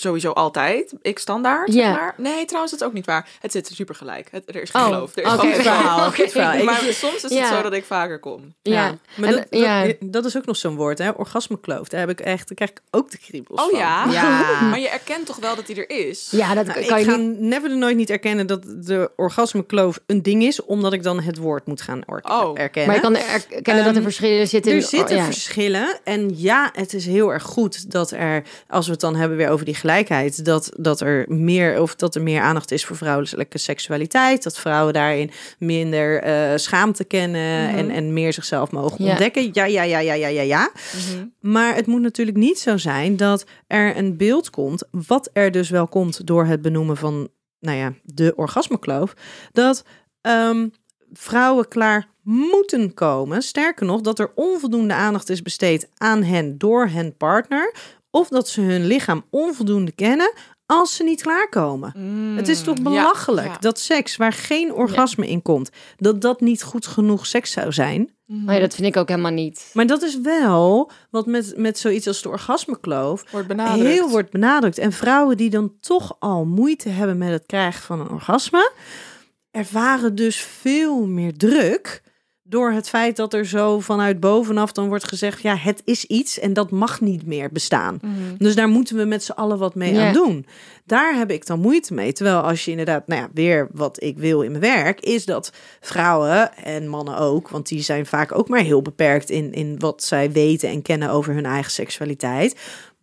sowieso 0.00 0.30
altijd. 0.30 0.92
Ik 1.02 1.18
standaard, 1.18 1.72
Ja. 1.72 1.82
zeg 1.88 1.96
maar. 2.00 2.14
Nee, 2.16 2.44
trouwens, 2.44 2.72
dat 2.72 2.80
is 2.80 2.86
ook 2.86 2.92
niet 2.92 3.06
waar. 3.06 3.28
Het 3.40 3.52
zit 3.52 3.70
super 3.74 3.94
gelijk. 3.94 4.28
Het, 4.30 4.42
er 4.46 4.62
is 4.62 4.70
geen 4.70 4.82
Oh, 4.82 4.86
geloof. 4.88 5.16
Er 5.16 5.22
is 5.24 5.30
geen 5.30 5.38
geloof. 5.38 5.62
verhaal. 5.62 6.64
Maar 6.64 6.80
soms 6.90 7.24
is 7.24 7.30
Ja. 7.32 7.38
het 7.40 7.54
zo 7.54 7.62
dat 7.62 7.72
ik 7.72 7.84
vaker 7.84 8.18
kom. 8.18 8.54
Ja. 8.62 8.94
Maar 9.16 9.28
En, 9.28 9.34
dat, 9.34 9.46
dat, 9.50 9.60
ja. 9.60 9.92
dat 10.00 10.24
is 10.24 10.36
ook 10.36 10.46
nog 10.46 10.56
zo'n 10.56 10.76
woord, 10.76 10.98
hè? 10.98 11.10
Orgasmekloof. 11.10 11.88
Daar 11.88 12.00
heb 12.00 12.10
ik 12.10 12.20
echt, 12.20 12.46
daar 12.48 12.54
krijg 12.56 12.70
ik 12.70 12.80
ook 12.90 13.10
de 13.10 13.18
kriebels 13.18 13.60
Oh 13.60 13.70
van. 13.70 13.78
ja? 13.78 14.06
Ja. 14.10 14.60
Maar 14.70 14.78
je 14.80 14.88
erkent 14.88 15.26
toch 15.26 15.36
wel 15.36 15.56
dat 15.56 15.66
hij 15.66 15.76
er 15.76 15.90
is? 16.08 16.28
Ja, 16.30 16.54
dat 16.54 16.66
Nou, 16.66 16.84
kan 16.84 16.98
ik 16.98 17.04
je 17.04 17.10
ga 17.10 17.16
niet... 17.16 17.38
never 17.40 17.68
de 17.68 17.74
nooit 17.74 17.96
niet 17.96 18.10
erkennen 18.10 18.46
dat 18.46 18.62
de 18.66 19.10
orgasmekloof 19.16 20.00
een 20.06 20.22
ding 20.22 20.42
is, 20.42 20.64
omdat 20.64 20.92
ik 20.92 21.02
dan 21.02 21.20
het 21.20 21.36
woord 21.38 21.66
moet 21.66 21.82
gaan 21.82 22.00
or- 22.06 22.20
Oh. 22.22 22.58
erkennen. 22.58 22.86
Maar 22.86 23.12
je 23.12 23.20
kan 23.20 23.30
erkennen 23.32 23.84
dat 23.84 23.86
er 23.92 23.94
Ehm, 23.94 24.02
verschillen 24.02 24.48
zitten. 24.48 24.72
Er 24.72 24.82
zitten 24.82 25.16
ja. 25.16 25.24
verschillen. 25.24 25.98
En 26.04 26.30
ja, 26.34 26.70
het 26.72 26.92
is 26.94 27.06
heel 27.06 27.32
erg 27.32 27.42
goed 27.42 27.90
dat 27.90 28.10
er, 28.10 28.42
als 28.68 28.86
we 28.86 28.92
het 28.92 29.00
dan 29.00 29.14
hebben 29.16 29.36
weer 29.36 29.50
over 29.50 29.64
die 29.64 29.74
gelijkheid, 29.88 30.44
dat, 30.44 30.70
dat 30.76 31.00
er 31.00 31.24
meer 31.28 31.80
of 31.80 31.94
dat 31.94 32.14
er 32.14 32.22
meer 32.22 32.40
aandacht 32.40 32.70
is 32.70 32.84
voor 32.84 32.96
vrouwelijke 32.96 33.58
seksualiteit. 33.58 34.42
Dat 34.42 34.58
vrouwen 34.58 34.92
daarin 34.92 35.30
minder 35.58 36.22
eh, 36.22 36.56
schaamte 36.56 37.04
kennen 37.04 37.68
en, 37.68 37.90
en 37.90 38.12
meer 38.12 38.32
zichzelf 38.32 38.70
mogen 38.70 39.04
Ja. 39.04 39.10
ontdekken. 39.10 39.50
Ja, 39.52 39.64
ja, 39.64 39.82
ja, 39.82 39.98
ja, 39.98 40.14
ja, 40.14 40.28
ja, 40.28 40.42
ja. 40.42 40.70
Mhm. 40.94 41.26
Maar 41.40 41.74
het 41.74 41.86
moet 41.86 42.00
natuurlijk 42.00 42.36
niet 42.36 42.58
zo 42.58 42.76
zijn 42.76 43.16
dat 43.16 43.44
er 43.66 43.96
een 43.96 44.16
beeld 44.16 44.50
komt, 44.50 44.84
wat 44.90 45.30
er 45.32 45.50
dus 45.50 45.70
wel 45.70 45.88
komt 45.88 46.26
door 46.26 46.44
het 46.44 46.62
benoemen 46.62 46.96
van, 46.96 47.28
nou 47.60 47.76
ja, 47.76 47.92
de 48.02 48.32
orgasmekloof, 48.36 49.14
dat 49.52 49.84
ehm, 50.20 50.68
vrouwen 51.12 51.68
klaar 51.68 52.08
moeten 52.22 52.94
komen. 52.94 53.42
Sterker 53.42 53.86
nog, 53.86 54.00
dat 54.00 54.18
er 54.18 54.32
onvoldoende 54.34 54.94
aandacht 54.94 55.28
is 55.28 55.42
besteed 55.42 55.88
aan 55.96 56.22
hen 56.22 56.58
door 56.58 56.88
hun 56.88 57.16
partner, 57.16 57.74
of 58.10 58.28
dat 58.28 58.48
ze 58.48 58.60
hun 58.60 58.86
lichaam 58.86 59.24
onvoldoende 59.30 59.92
kennen 59.92 60.32
als 60.66 60.96
ze 60.96 61.04
niet 61.04 61.22
klaarkomen. 61.22 61.92
Het 62.36 62.48
is 62.48 62.62
toch 62.62 62.78
Mm, 62.78 62.84
ja, 62.84 62.90
belachelijk 62.90 63.46
ja. 63.46 63.58
dat 63.58 63.78
seks 63.78 64.16
waar 64.16 64.32
geen 64.32 64.72
orgasme 64.72 65.28
in 65.28 65.42
komt, 65.42 65.70
dat 65.96 66.20
dat 66.20 66.40
niet 66.40 66.62
goed 66.62 66.86
genoeg 66.86 67.26
seks 67.26 67.50
zou 67.50 67.72
zijn. 67.72 68.16
Maar 68.26 68.54
ja, 68.54 68.60
dat 68.60 68.74
vind 68.74 68.86
ik 68.86 68.96
ook 68.96 69.08
helemaal 69.08 69.32
niet. 69.32 69.70
Maar 69.72 69.86
dat 69.86 70.02
is 70.02 70.20
wel 70.20 70.90
wat 71.10 71.26
met, 71.26 71.52
met 71.56 71.78
zoiets 71.78 72.06
als 72.06 72.22
de 72.22 72.28
orgasmekloof 72.28 73.24
Wordt 73.30 73.48
benadrukt. 73.48 73.88
heel 73.88 74.08
wordt 74.08 74.30
benadrukt. 74.30 74.78
En 74.78 74.92
vrouwen 74.92 75.36
die 75.36 75.50
dan 75.50 75.74
toch 75.80 76.16
al 76.18 76.44
moeite 76.44 76.88
hebben 76.88 77.18
met 77.18 77.30
het 77.30 77.46
krijgen 77.46 77.82
van 77.82 78.00
een 78.00 78.10
orgasme, 78.10 78.72
ervaren 79.50 80.14
dus 80.14 80.36
veel 80.36 81.06
meer 81.06 81.36
druk 81.36 82.02
door 82.48 82.72
het 82.72 82.88
feit 82.88 83.16
dat 83.16 83.34
er 83.34 83.46
zo 83.46 83.80
vanuit 83.80 84.20
bovenaf 84.20 84.72
dan 84.72 84.88
wordt 84.88 85.08
gezegd, 85.08 85.42
ja, 85.42 85.56
het 85.56 85.82
is 85.84 86.04
iets 86.04 86.38
en 86.38 86.52
dat 86.52 86.70
mag 86.70 87.00
niet 87.00 87.26
meer 87.26 87.52
bestaan. 87.52 87.98
Mhm. 88.02 88.12
Dus 88.38 88.54
daar 88.54 88.68
moeten 88.68 88.96
we 88.96 89.04
met 89.04 89.24
z'n 89.24 89.32
allen 89.32 89.58
wat 89.58 89.74
mee 89.74 89.98
aan 89.98 90.12
doen. 90.12 90.46
Daar 90.84 91.16
heb 91.16 91.30
ik 91.30 91.46
dan 91.46 91.60
moeite 91.60 91.94
mee. 91.94 92.12
Terwijl 92.12 92.40
als 92.40 92.64
je 92.64 92.70
inderdaad, 92.70 93.06
nou 93.06 93.20
ja, 93.20 93.28
weer 93.32 93.68
wat 93.72 94.02
ik 94.02 94.18
wil 94.18 94.42
in 94.42 94.50
mijn 94.50 94.62
werk, 94.62 95.00
is 95.00 95.24
dat 95.24 95.52
vrouwen 95.80 96.56
en 96.56 96.88
mannen 96.88 97.18
ook, 97.18 97.48
want 97.48 97.68
die 97.68 97.82
zijn 97.82 98.06
vaak 98.06 98.38
ook 98.38 98.48
maar 98.48 98.62
heel 98.62 98.82
beperkt 98.82 99.30
in, 99.30 99.52
in 99.52 99.78
wat 99.78 100.02
zij 100.02 100.32
weten 100.32 100.68
en 100.68 100.82
kennen 100.82 101.10
over 101.10 101.34
hun 101.34 101.46
eigen 101.46 101.72
seksualiteit. 101.72 102.56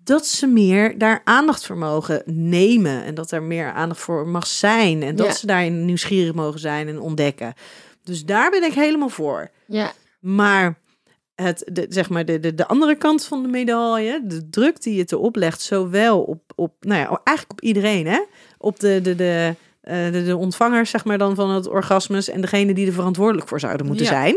Dat 0.04 0.28
ze 0.28 0.48
meer 0.48 0.98
daar 0.98 1.22
aandacht 1.24 1.66
voor 1.66 1.78
mogen 1.78 2.22
nemen. 2.26 3.04
En 3.04 3.16
dat 3.16 3.32
er 3.32 3.44
meer 3.44 3.72
aandacht 3.72 4.02
voor 4.02 4.28
mag 4.28 4.48
zijn. 4.48 5.04
En 5.04 5.16
dat 5.16 5.38
ze 5.38 5.48
daarin 5.48 5.86
nieuwsgierig 5.86 6.34
mogen 6.34 6.60
zijn 6.60 6.88
en 6.88 7.00
ontdekken. 7.00 7.54
Dus 8.06 8.26
daar 8.26 8.50
ben 8.52 8.64
ik 8.64 8.74
helemaal 8.74 9.10
voor. 9.10 9.50
Ja, 9.68 9.92
Maar 10.20 10.80
het, 11.36 11.70
de, 11.72 11.86
zeg 11.90 12.10
maar 12.10 12.26
de, 12.26 12.40
de, 12.40 12.54
de 12.56 12.68
andere 12.68 12.96
kant 12.96 13.26
van 13.26 13.42
de 13.42 13.48
medaille, 13.48 14.22
de 14.24 14.50
druk 14.50 14.82
die 14.82 15.00
het 15.00 15.12
erop 15.12 15.36
legt, 15.36 15.62
zowel 15.62 16.22
op, 16.24 16.42
op 16.56 16.74
nou 16.80 17.00
ja, 17.00 17.22
eigenlijk 17.24 17.52
op 17.52 17.62
iedereen, 17.62 18.08
hè? 18.08 18.22
Op 18.58 18.80
de, 18.80 19.02
de, 19.02 19.16
de, 19.16 19.56
eh, 19.82 20.12
de, 20.12 20.24
de 20.24 20.38
ontvangers, 20.38 20.90
zeg 20.90 21.06
maar 21.06 21.18
dan 21.18 21.36
van 21.36 21.50
het 21.50 21.68
orgasmus 21.68 22.30
en 22.30 22.42
degene 22.42 22.74
die 22.74 22.88
er 22.88 22.94
verantwoordelijk 22.94 23.48
voor 23.48 23.60
zouden 23.60 23.86
moeten 23.86 24.06
Ja. 24.06 24.12
zijn. 24.12 24.36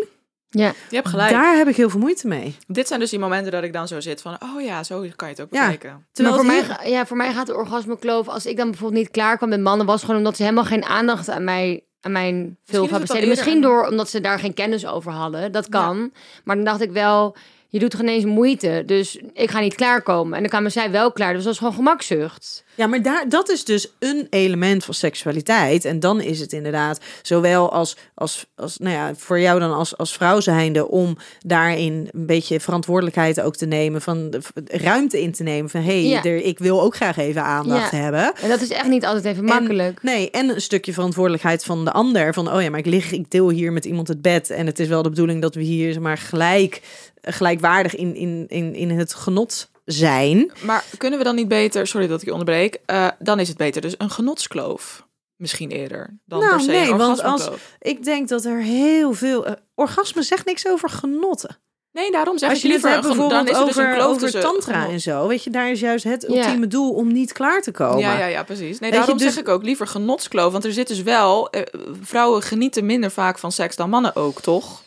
ja. 0.48 0.72
Je 0.90 0.96
hebt 0.96 1.08
gelijk. 1.08 1.30
Daar 1.30 1.56
heb 1.56 1.68
ik 1.68 1.76
heel 1.76 1.90
veel 1.90 2.00
moeite 2.00 2.28
mee. 2.28 2.56
Dit 2.66 2.88
zijn 2.88 3.00
dus 3.00 3.10
die 3.10 3.18
momenten 3.18 3.52
dat 3.52 3.62
ik 3.62 3.72
dan 3.72 3.88
zo 3.88 4.00
zit 4.00 4.20
van, 4.22 4.36
oh 4.42 4.62
ja, 4.62 4.82
zo 4.82 5.04
kan 5.16 5.28
je 5.28 5.34
het 5.34 5.40
ook 5.42 5.52
Ja. 5.54 5.70
bekijken. 5.70 6.06
Terwijl 6.12 6.36
maar 6.44 6.44
voor 6.64 6.76
mij, 6.76 6.90
ja, 6.90 7.06
voor 7.06 7.16
mij 7.16 7.32
gaat 7.32 7.46
de 7.46 7.56
orgasmekloof, 7.56 8.28
als 8.28 8.46
ik 8.46 8.56
dan 8.56 8.70
bijvoorbeeld 8.70 9.00
niet 9.02 9.10
klaar 9.10 9.36
kwam 9.36 9.48
met 9.48 9.60
mannen, 9.60 9.86
was 9.86 10.00
gewoon 10.00 10.16
omdat 10.16 10.36
ze 10.36 10.42
helemaal 10.42 10.64
geen 10.64 10.84
aandacht 10.84 11.28
aan 11.28 11.44
mij 11.44 11.82
aan 12.00 12.12
mijn 12.12 12.58
film 12.64 12.88
van 12.88 13.00
besteden. 13.00 13.28
Misschien 13.28 13.60
door 13.60 13.86
omdat 13.86 14.08
ze 14.10 14.20
daar 14.20 14.38
geen 14.38 14.54
kennis 14.54 14.86
over 14.86 15.12
hadden. 15.12 15.52
Dat 15.52 15.68
kan. 15.68 16.12
Maar 16.44 16.56
dan 16.56 16.64
dacht 16.64 16.80
ik 16.80 16.90
wel, 16.90 17.36
je 17.70 17.78
doet 17.78 17.94
geen 17.94 18.08
eens 18.08 18.24
moeite. 18.24 18.82
Dus 18.86 19.18
ik 19.34 19.50
ga 19.50 19.60
niet 19.60 19.74
klaarkomen. 19.74 20.34
En 20.34 20.40
dan 20.40 20.48
kwamen 20.50 20.72
zij 20.72 20.90
wel 20.90 21.12
klaar. 21.12 21.28
Dus 21.32 21.42
dat 21.42 21.48
was 21.50 21.58
gewoon 21.58 21.74
gemakzucht. 21.74 22.64
Ja, 22.74 22.86
maar 22.86 23.02
daar, 23.02 23.28
dat 23.28 23.48
is 23.50 23.64
dus 23.64 23.88
een 23.98 24.26
element 24.30 24.84
van 24.84 24.94
seksualiteit. 24.94 25.84
En 25.84 26.00
dan 26.00 26.20
is 26.20 26.40
het 26.40 26.52
inderdaad 26.52 27.00
zowel 27.22 27.72
als, 27.72 27.96
als, 28.14 28.46
als 28.56 28.78
nou 28.78 28.94
ja, 28.94 29.14
voor 29.16 29.40
jou 29.40 29.60
dan 29.60 29.72
als, 29.72 29.96
als 29.96 30.12
vrouw 30.12 30.40
zijnde 30.40 30.88
om 30.88 31.16
daarin 31.46 32.08
een 32.12 32.26
beetje 32.26 32.60
verantwoordelijkheid 32.60 33.40
ook 33.40 33.56
te 33.56 33.66
nemen, 33.66 34.02
van 34.02 34.30
de, 34.30 34.40
ruimte 34.64 35.22
in 35.22 35.32
te 35.32 35.42
nemen 35.42 35.70
van 35.70 35.80
hé, 35.80 35.86
hey, 36.00 36.08
Ja. 36.08 36.22
er- 36.24 36.44
ik 36.44 36.58
wil 36.58 36.82
ook 36.82 36.96
graag 36.96 37.16
even 37.16 37.42
aandacht 37.42 37.90
Ja. 37.90 37.96
hebben. 37.98 38.32
En 38.42 38.48
dat 38.48 38.60
is 38.60 38.70
echt 38.70 38.88
niet 38.88 39.04
altijd 39.04 39.24
even 39.24 39.44
makkelijk. 39.44 40.02
Nee, 40.02 40.30
en 40.30 40.48
een 40.48 40.60
stukje 40.60 40.92
verantwoordelijkheid 40.92 41.64
van 41.64 41.84
de 41.84 41.92
ander. 41.92 42.34
Van, 42.34 42.52
oh 42.52 42.62
ja, 42.62 42.70
maar 42.70 42.78
ik 42.78 42.86
lig, 42.86 43.12
ik 43.12 43.30
deel 43.30 43.50
hier 43.50 43.72
met 43.72 43.84
iemand 43.84 44.08
het 44.08 44.22
bed. 44.22 44.50
En 44.50 44.66
het 44.66 44.78
is 44.78 44.88
wel 44.88 45.02
de 45.02 45.08
bedoeling 45.08 45.42
dat 45.42 45.54
we 45.54 45.62
hier 45.62 45.92
zeg 45.92 46.02
maar 46.02 46.18
gelijk, 46.18 46.82
gelijkwaardig 47.22 47.94
in, 47.96 48.14
in, 48.14 48.44
in, 48.48 48.74
in 48.74 48.90
het 48.90 49.14
genot 49.14 49.70
zijn. 49.84 50.52
Maar 50.64 50.84
kunnen 50.96 51.18
we 51.18 51.24
dan 51.24 51.34
niet 51.34 51.48
beter, 51.48 51.86
sorry 51.86 52.06
dat 52.06 52.20
ik 52.20 52.26
je 52.26 52.32
onderbreek, 52.32 52.78
eh, 52.86 53.08
dan 53.18 53.40
is 53.40 53.48
het 53.48 53.56
beter 53.56 53.80
dus 53.82 53.94
een 53.98 54.10
genotskloof. 54.10 55.06
Misschien 55.36 55.70
eerder 55.70 56.18
dan 56.24 56.38
Nou, 56.38 56.50
per 56.52 56.60
se 56.60 56.70
nee, 56.70 56.90
een 56.90 56.96
want 56.96 57.18
orgasmekloof. 57.18 57.76
Ik 57.78 58.04
denk 58.04 58.28
dat 58.28 58.44
er 58.44 58.62
heel 58.62 59.12
veel... 59.12 59.46
eh, 59.46 59.52
orgasme 59.74 60.22
zegt 60.22 60.46
niks 60.46 60.66
over 60.68 60.88
genotten. 60.90 61.58
Nee, 61.92 62.10
daarom 62.10 62.38
zeg 62.38 62.48
Als 62.50 62.58
ik 62.58 62.64
je 62.64 62.72
het 62.72 62.82
liever... 62.82 63.00
bijvoorbeeld 63.00 63.30
dan 63.46 63.48
is 63.54 63.58
er 63.60 63.66
dus 63.66 63.76
een 63.76 63.82
over, 63.82 63.94
kloof 63.94 64.08
over 64.08 64.20
tussen 64.20 64.40
tantra 64.40 64.74
genot. 64.78 64.92
en 64.92 65.00
zo, 65.00 65.26
weet 65.28 65.44
je, 65.44 65.50
daar 65.50 65.70
is 65.70 65.80
juist 65.80 66.04
het 66.04 66.24
Ja. 66.28 66.36
ultieme 66.36 66.66
doel 66.66 66.92
om 66.92 67.12
niet 67.12 67.32
klaar 67.32 67.62
te 67.62 67.70
komen. 67.70 67.98
Ja, 67.98 68.18
ja, 68.18 68.26
ja, 68.26 68.42
precies. 68.42 68.78
Nee, 68.78 68.78
Weet 68.78 68.88
je, 68.90 68.96
daarom 68.96 69.18
dus- 69.18 69.26
zeg 69.34 69.42
ik 69.42 69.48
ook 69.48 69.62
liever 69.62 69.86
genotskloof. 69.86 70.52
Want 70.52 70.64
er 70.64 70.72
zit 70.72 70.88
dus 70.88 71.02
wel... 71.02 71.50
eh, 71.50 71.62
vrouwen 72.02 72.42
genieten 72.42 72.86
minder 72.86 73.10
vaak 73.10 73.38
van 73.38 73.52
seks 73.52 73.76
dan 73.76 73.90
mannen 73.90 74.16
ook, 74.16 74.40
toch? 74.40 74.82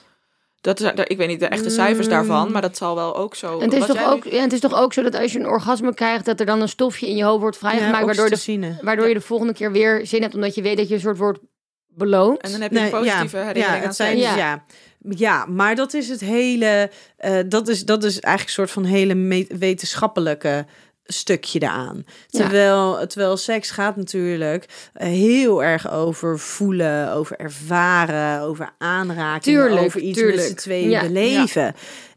Dat 0.62 0.80
is, 0.80 0.92
ik 1.04 1.18
weet 1.18 1.28
niet 1.28 1.40
de 1.40 1.46
echte 1.46 1.70
cijfers 1.70 2.06
Mm. 2.08 2.14
daarvan, 2.14 2.52
maar 2.52 2.62
dat 2.62 2.78
zal 2.78 2.96
wel 2.96 3.16
ook 3.16 3.36
zo... 3.36 3.60
En 3.60 3.70
het, 3.70 3.74
is 3.80 3.86
toch 3.86 4.06
ook, 4.12 4.26
nu- 4.26 4.32
ja, 4.32 4.42
het 4.42 4.54
is 4.54 4.60
toch 4.60 4.74
ook 4.76 4.94
zo 4.94 5.02
dat 5.02 5.16
als 5.16 5.32
je 5.34 5.40
een 5.40 5.48
orgasme 5.48 5.94
krijgt, 5.94 6.26
dat 6.26 6.40
er 6.40 6.46
dan 6.46 6.62
een 6.62 6.70
stofje 6.70 7.08
in 7.08 7.16
je 7.16 7.24
hoofd 7.24 7.42
wordt 7.42 7.58
vrijgemaakt, 7.58 8.06
waardoor, 8.06 8.30
de, 8.30 8.76
waardoor 8.82 9.08
je 9.08 9.14
de 9.14 9.22
volgende 9.22 9.54
keer 9.54 9.72
weer 9.72 10.06
zin 10.08 10.22
hebt, 10.22 10.36
omdat 10.36 10.56
je 10.56 10.62
weet 10.62 10.78
dat 10.78 10.88
je 10.88 10.94
een 10.94 11.00
soort 11.00 11.18
wordt 11.18 11.40
beloond. 11.88 12.42
En 12.42 12.52
dan 12.52 12.62
heb 12.62 12.72
je 12.72 12.78
Nee, 12.78 12.86
een 12.86 12.92
positieve 13.00 13.38
ja, 13.38 13.44
herinnering 13.44 13.76
ja, 13.76 13.82
aan 13.82 13.88
het 13.88 13.96
zijn, 13.96 14.18
seks. 14.18 14.30
Ja. 14.30 14.38
ja. 14.38 14.64
Ja. 15.10 15.46
maar 15.46 15.76
dat 15.76 15.94
is 15.94 16.10
het 16.10 16.20
hele. 16.20 16.90
eh, 17.18 17.40
dat, 17.48 17.68
is, 17.68 17.86
dat 17.86 18.04
is 18.04 18.20
eigenlijk 18.20 18.44
een 18.58 18.68
soort 18.68 18.72
van 18.72 18.84
hele 18.84 19.46
wetenschappelijke 19.58 20.66
stukje 21.14 21.60
daaraan. 21.60 22.04
Ja. 22.28 22.40
Terwijl, 22.40 23.08
terwijl 23.08 23.38
seks 23.38 23.72
gaat 23.72 23.96
natuurlijk 23.96 24.90
eh, 24.94 25.08
heel 25.08 25.64
erg 25.64 25.92
over 25.92 26.40
voelen, 26.40 27.12
over 27.14 27.38
ervaren, 27.40 28.42
over 28.42 28.74
aanraking, 28.78 29.44
Tuurlijk, 29.58 29.86
over 29.86 30.00
iets 30.02 30.20
met 30.20 30.28
tuurlijk. 30.30 30.48
z'n 30.48 30.56
tweeën 30.56 30.90
Ja. 30.90 31.02
beleven. 31.02 31.76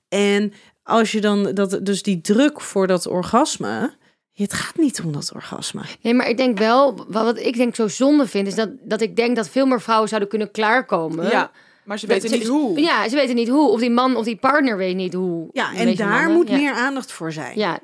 En 0.08 0.52
als 0.82 1.12
je 1.12 1.20
dan 1.20 1.54
dat, 1.54 1.78
dus 1.82 2.02
die 2.02 2.20
druk 2.20 2.60
voor 2.60 2.86
dat 2.86 3.06
orgasme. 3.06 3.94
Het 4.32 4.52
gaat 4.52 4.76
niet 4.76 5.00
om 5.04 5.12
dat 5.12 5.32
orgasme. 5.34 5.80
Nee, 6.02 6.14
maar 6.14 6.28
ik 6.28 6.36
denk 6.36 6.58
wel, 6.58 7.04
wat 7.08 7.38
ik 7.38 7.56
denk 7.56 7.74
zo 7.74 7.88
zonde 7.88 8.26
vind, 8.26 8.46
is 8.46 8.54
dat, 8.54 8.68
dat 8.80 9.00
ik 9.00 9.16
denk 9.16 9.36
dat 9.36 9.48
veel 9.48 9.66
meer 9.66 9.80
vrouwen 9.80 10.08
zouden 10.08 10.28
kunnen 10.28 10.50
klaarkomen. 10.50 11.28
Ja, 11.30 11.50
maar 11.84 11.98
ze 11.98 12.06
Dat 12.06 12.14
weten 12.22 12.28
ze- 12.30 12.36
niet 12.36 12.48
hoe. 12.52 12.80
Ja, 12.80 13.08
ze 13.08 13.14
weten 13.16 13.34
niet 13.34 13.48
hoe. 13.48 13.68
Of 13.70 13.80
die 13.80 13.90
man 13.90 14.16
of 14.16 14.24
die 14.24 14.36
partner 14.36 14.76
weet 14.76 14.96
niet 14.96 15.12
hoe. 15.14 15.48
Ja, 15.52 15.74
en 15.74 15.94
daar 15.96 16.08
mannen. 16.08 16.32
moet 16.32 16.48
Ja. 16.48 16.56
meer 16.56 16.72
aandacht 16.72 17.12
voor 17.12 17.32
zijn. 17.32 17.58
Ja, 17.58 17.78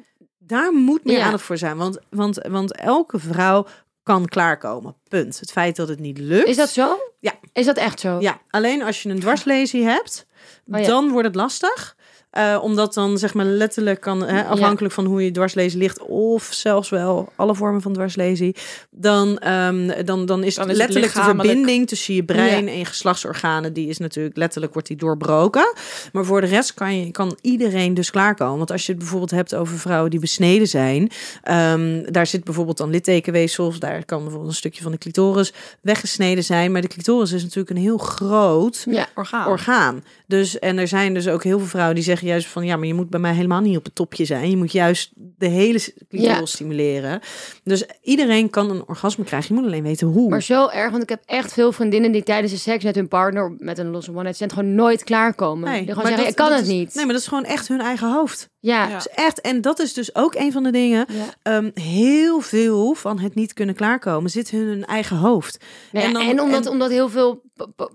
Daar 0.51 0.72
moet 0.72 1.05
meer 1.05 1.16
Ja. 1.18 1.24
aandacht 1.24 1.42
voor 1.44 1.57
zijn. 1.59 1.76
Want, 1.76 1.98
want, 2.09 2.38
want 2.48 2.76
elke 2.76 3.18
vrouw 3.18 3.66
kan 4.03 4.26
klaarkomen. 4.26 4.94
Punt. 5.09 5.40
Het 5.40 5.51
feit 5.53 5.76
dat 5.76 5.88
het 5.88 5.98
niet 5.98 6.18
lukt. 6.18 6.48
is 6.48 6.57
dat 6.57 6.68
zo? 6.70 6.98
Ja. 7.18 7.32
Is 7.53 7.66
dat 7.66 7.76
echt 7.76 8.01
zo? 8.01 8.20
Ja, 8.20 8.40
alleen 8.51 8.82
als 8.82 9.03
je 9.03 9.09
een 9.09 9.20
dwarslesie 9.20 9.84
hebt, 9.84 10.26
Oh 10.72 10.80
ja. 10.80 10.86
dan 10.86 11.11
wordt 11.11 11.26
het 11.26 11.36
lastig. 11.36 11.96
Eh, 12.31 12.59
omdat 12.62 12.95
dan 12.95 13.18
zeg 13.18 13.35
maar 13.35 13.45
letterlijk 13.45 14.01
kan, 14.01 14.22
hè, 14.22 14.45
afhankelijk 14.45 14.95
van 14.95 15.05
hoe 15.05 15.24
je 15.24 15.31
dwarslezen 15.31 15.78
ligt, 15.78 16.03
of 16.03 16.49
zelfs 16.53 16.89
wel 16.89 17.33
alle 17.37 17.55
vormen 17.55 17.83
van 17.83 17.93
dwarslesie, 17.93 18.57
dan, 18.91 19.39
ehm, 19.39 20.05
dan, 20.05 20.26
dan 20.26 20.45
is 20.45 20.55
Dan 20.55 20.68
het 20.68 20.76
is 20.76 20.83
het 20.83 20.93
letterlijk 20.95 21.14
de 21.14 21.22
verbinding 21.22 21.89
tussen 21.89 22.14
je 22.14 22.24
brein 22.24 22.68
en 22.68 22.78
je 22.78 22.85
geslachtsorganen, 22.85 23.72
die 23.72 23.89
is 23.89 23.99
natuurlijk 23.99 24.37
letterlijk 24.37 24.72
wordt 24.72 24.89
die 24.89 24.97
doorbroken. 24.97 25.74
Maar 26.12 26.24
voor 26.24 26.41
de 26.41 26.47
rest 26.47 26.74
kan, 26.74 26.99
je, 26.99 27.11
kan 27.11 27.39
iedereen 27.41 27.95
dus 27.95 28.11
klaarkomen. 28.11 28.57
Want 28.57 28.70
als 28.70 28.87
je 28.87 28.93
het 28.93 29.01
bijvoorbeeld 29.01 29.31
hebt 29.31 29.55
over 29.55 29.78
vrouwen 29.78 30.11
die 30.11 30.20
besneden 30.20 30.68
zijn, 30.68 31.11
ehm, 31.43 32.03
daar 32.12 32.26
zit 32.26 32.45
bijvoorbeeld 32.45 32.76
dan 32.78 32.91
littekenweefsels, 32.91 33.78
daar 33.78 34.05
kan 34.05 34.20
bijvoorbeeld 34.20 34.51
een 34.51 34.57
stukje 34.57 34.83
van 34.83 34.93
de 34.93 34.99
clitoris 34.99 35.53
weggesneden 35.81 36.45
zijn. 36.45 36.72
Maar 36.72 36.83
de 36.83 36.89
clitoris 36.89 37.33
is 37.33 37.43
natuurlijk 37.43 37.70
een 37.70 37.83
heel 37.83 37.99
groot 37.99 38.87
Ja. 38.91 39.09
Orgaan. 39.14 39.47
orgaan. 39.47 40.05
Dus, 40.26 40.59
en 40.59 40.78
er 40.78 40.89
zijn 40.89 41.14
dus 41.14 41.28
ook 41.28 41.45
heel 41.45 41.59
veel 41.59 41.68
vrouwen 41.68 41.95
die 41.95 42.05
zeggen 42.05 42.19
juist 42.26 42.46
van 42.46 42.64
ja, 42.64 42.76
maar 42.76 42.86
je 42.86 42.94
moet 42.94 43.10
bij 43.10 43.20
mij 43.20 43.32
helemaal 43.34 43.60
niet 43.60 43.76
op 43.76 43.84
het 43.84 43.94
topje 43.94 44.24
zijn. 44.24 44.50
Je 44.50 44.56
moet 44.56 44.72
juist 44.72 45.10
de 45.14 45.46
hele 45.48 45.78
clitoris 46.08 46.38
Ja. 46.38 46.44
stimuleren. 46.46 47.20
Dus 47.64 47.84
iedereen 48.02 48.50
kan 48.50 48.70
een 48.70 48.82
orgasme 48.88 49.24
krijgen. 49.24 49.54
Je 49.54 49.60
moet 49.60 49.70
alleen 49.70 49.82
weten 49.82 50.06
hoe. 50.06 50.28
Maar 50.28 50.42
zo 50.42 50.68
erg, 50.68 50.90
want 50.90 51.02
ik 51.02 51.08
heb 51.08 51.22
echt 51.26 51.52
veel 51.52 51.72
vriendinnen 51.72 52.12
die 52.12 52.22
tijdens 52.22 52.52
de 52.52 52.58
seks 52.58 52.84
met 52.84 52.94
hun 52.94 53.08
partner, 53.08 53.54
met 53.58 53.78
een 53.78 53.90
losse 53.90 54.10
one 54.10 54.20
night 54.22 54.36
stand, 54.36 54.52
gewoon 54.52 54.74
nooit 54.74 55.04
klaarkomen. 55.04 55.72
die 55.72 55.78
gewoon 55.80 55.94
maar 55.96 56.06
zeggen, 56.06 56.18
dat- 56.22 56.28
ik 56.30 56.36
kan 56.36 56.52
het 56.52 56.60
is- 56.62 56.68
niet. 56.68 56.94
Nee, 56.94 57.04
maar 57.04 57.12
dat 57.14 57.22
is 57.22 57.28
gewoon 57.28 57.44
echt 57.44 57.68
hun 57.68 57.80
eigen 57.80 58.12
hoofd. 58.12 58.48
ja. 58.60 58.88
Ja. 58.88 58.94
Dus 58.94 59.08
echt, 59.08 59.40
en 59.40 59.60
dat 59.60 59.78
is 59.78 59.92
dus 59.92 60.14
ook 60.14 60.34
een 60.34 60.52
van 60.52 60.62
de 60.62 60.70
dingen. 60.70 61.06
Ja. 61.08 61.24
ehm, 61.42 61.70
heel 61.74 62.40
veel 62.40 62.94
van 62.94 63.18
het 63.18 63.34
niet 63.34 63.52
kunnen 63.52 63.74
klaarkomen 63.74 64.30
zit 64.30 64.50
hun 64.50 64.66
hun 64.66 64.84
eigen 64.84 65.16
hoofd. 65.16 65.64
En 65.92 66.16
omdat, 66.38 66.64
en- 66.64 66.68
omdat 66.72 66.90
heel 66.90 67.08
veel 67.08 67.42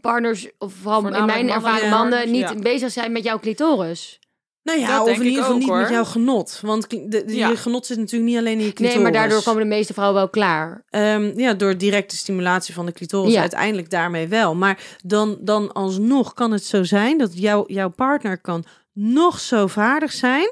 partners, 0.01 0.47
of 0.57 0.73
vooral 0.73 1.13
in 1.13 1.25
mijn 1.25 1.49
ervaring 1.49 1.89
mannen, 1.89 2.31
niet 2.31 2.49
ja. 2.49 2.55
bezig 2.55 2.91
zijn 2.91 3.11
met 3.11 3.23
jouw 3.23 3.39
clitoris. 3.39 4.19
Nou 4.63 4.79
ja, 4.79 4.97
Dat 4.97 5.07
of 5.07 5.15
in 5.19 5.23
ieder 5.25 5.39
geval 5.39 5.53
ook, 5.53 5.59
niet 5.61 5.69
met 5.71 5.89
jouw 5.89 6.03
genot. 6.03 6.59
Want 6.61 6.89
de, 6.89 7.07
de- 7.07 7.35
Ja. 7.35 7.49
je 7.49 7.57
genot 7.57 7.85
zit 7.85 7.97
natuurlijk 7.97 8.29
niet 8.31 8.37
alleen 8.39 8.59
in 8.59 8.65
je 8.65 8.73
clitoris. 8.73 8.93
Nee, 8.93 9.03
maar 9.03 9.11
daardoor 9.11 9.43
komen 9.43 9.61
de 9.61 9.67
meeste 9.67 9.93
vrouwen 9.93 10.17
wel 10.17 10.29
klaar. 10.29 10.83
Ehm, 10.89 11.39
ja, 11.39 11.53
door 11.53 11.77
directe 11.77 12.15
stimulatie 12.15 12.73
van 12.73 12.85
de 12.85 12.91
clitoris 12.91 13.33
Ja. 13.33 13.39
uiteindelijk 13.41 13.89
daarmee 13.89 14.27
wel. 14.27 14.55
Maar 14.55 14.79
dan, 15.03 15.37
dan 15.41 15.73
alsnog 15.73 16.33
kan 16.33 16.51
het 16.51 16.63
zo 16.65 16.83
zijn 16.83 17.17
dat 17.17 17.37
jouw 17.39 17.63
jouw 17.67 17.89
partner 17.89 18.37
kan 18.41 18.63
nog 18.93 19.39
zo 19.39 19.67
vaardig 19.67 20.11
zijn. 20.11 20.51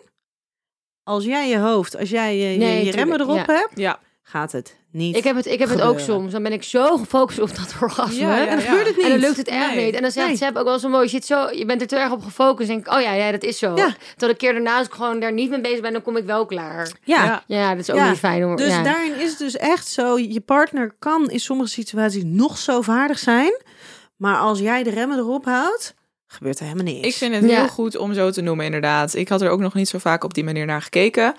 Als 1.04 1.24
jij 1.26 1.50
je 1.50 1.58
hoofd, 1.58 1.98
als 1.98 2.10
jij 2.10 2.38
je, 2.38 2.52
je- 2.52 2.58
Nee, 2.58 2.86
je 2.86 2.92
remmen 2.92 3.20
erop 3.22 3.36
ja. 3.36 3.44
hebt, 3.54 3.80
Ja. 3.80 4.00
Gaat 4.24 4.52
het 4.52 4.76
niet. 4.92 5.16
Ik 5.16 5.24
heb 5.24 5.36
het, 5.36 5.46
ik 5.46 5.60
heb 5.60 5.70
het 5.70 5.82
ook 5.82 6.00
soms. 6.00 6.32
Dan 6.32 6.44
ben 6.44 6.54
ik 6.54 6.64
zo 6.64 6.98
gefocust 6.98 7.40
op 7.40 7.56
dat 7.56 7.76
orgasme. 7.82 8.16
Ja, 8.16 8.36
ja, 8.38 8.48
en 8.48 8.56
dan 8.56 8.66
gebeurt 8.66 8.88
het 8.88 8.96
niet. 8.96 9.06
En 9.06 9.12
dan 9.12 9.20
lukt 9.20 9.38
het 9.38 9.48
echt 9.48 9.76
Nee. 9.76 9.86
niet. 9.86 9.96
En 9.96 10.02
dan 10.02 10.12
zegt 10.12 10.28
Nee. 10.28 10.36
ze 10.36 10.52
ook 10.54 10.64
wel 10.64 10.80
zo 10.80 10.90
mooi. 10.90 11.04
Je, 11.04 11.10
zit 11.10 11.26
zo, 11.26 11.50
je 11.52 11.66
bent 11.66 11.82
er 11.82 11.88
te 11.88 11.96
erg 11.96 12.12
op 12.12 12.24
gefocust. 12.24 12.70
En 12.70 12.76
denk 12.76 12.88
ik, 12.88 12.94
oh 12.94 13.02
ja, 13.02 13.14
ja, 13.14 13.32
dat 13.32 13.44
is 13.44 13.58
zo. 13.58 13.76
Ja. 13.76 13.96
Terwijl 14.10 14.32
de 14.32 14.36
keer 14.38 14.54
daarna, 14.54 14.78
als 14.78 14.88
ik 14.88 14.94
gewoon 14.94 15.20
daar 15.20 15.34
niet 15.34 15.50
mee 15.50 15.62
bezig 15.62 15.82
ben, 15.82 15.94
dan 15.94 16.02
kom 16.02 16.18
ik 16.18 16.26
wel 16.26 16.46
klaar. 16.46 16.92
Ja. 17.04 17.24
Ja. 17.26 17.44
Ja, 17.48 17.70
dat 17.70 17.80
is 17.80 17.90
ook 17.92 17.98
Ja. 17.98 18.10
niet 18.10 18.20
fijn 18.20 18.42
hoor. 18.42 18.56
Dus 18.56 18.68
ja. 18.68 18.84
daarin 18.84 19.16
is 19.20 19.30
het 19.30 19.40
dus 19.40 19.58
echt 19.58 19.88
zo, 19.88 20.18
je 20.20 20.42
partner 20.42 20.96
kan 21.00 21.30
in 21.30 21.40
sommige 21.40 21.70
situaties 21.70 22.24
nog 22.26 22.58
zo 22.58 22.82
vaardig 22.82 23.20
zijn. 23.20 23.62
Maar 24.16 24.38
als 24.38 24.60
jij 24.60 24.84
de 24.84 24.90
remmen 24.90 25.18
erop 25.18 25.46
houdt, 25.46 25.94
gebeurt 26.28 26.60
er 26.60 26.66
helemaal 26.66 26.94
niks. 26.94 27.08
Ik 27.08 27.14
vind 27.14 27.36
het 27.36 27.44
Ja. 27.44 27.56
heel 27.60 27.68
goed 27.68 27.98
om 27.98 28.14
zo 28.14 28.32
te 28.32 28.42
noemen, 28.42 28.66
inderdaad. 28.66 29.14
Ik 29.14 29.30
had 29.30 29.42
er 29.42 29.50
ook 29.50 29.60
nog 29.60 29.74
niet 29.74 29.90
zo 29.90 29.98
vaak 29.98 30.24
op 30.24 30.34
die 30.34 30.44
manier 30.44 30.66
naar 30.66 30.82
gekeken. 30.82 31.34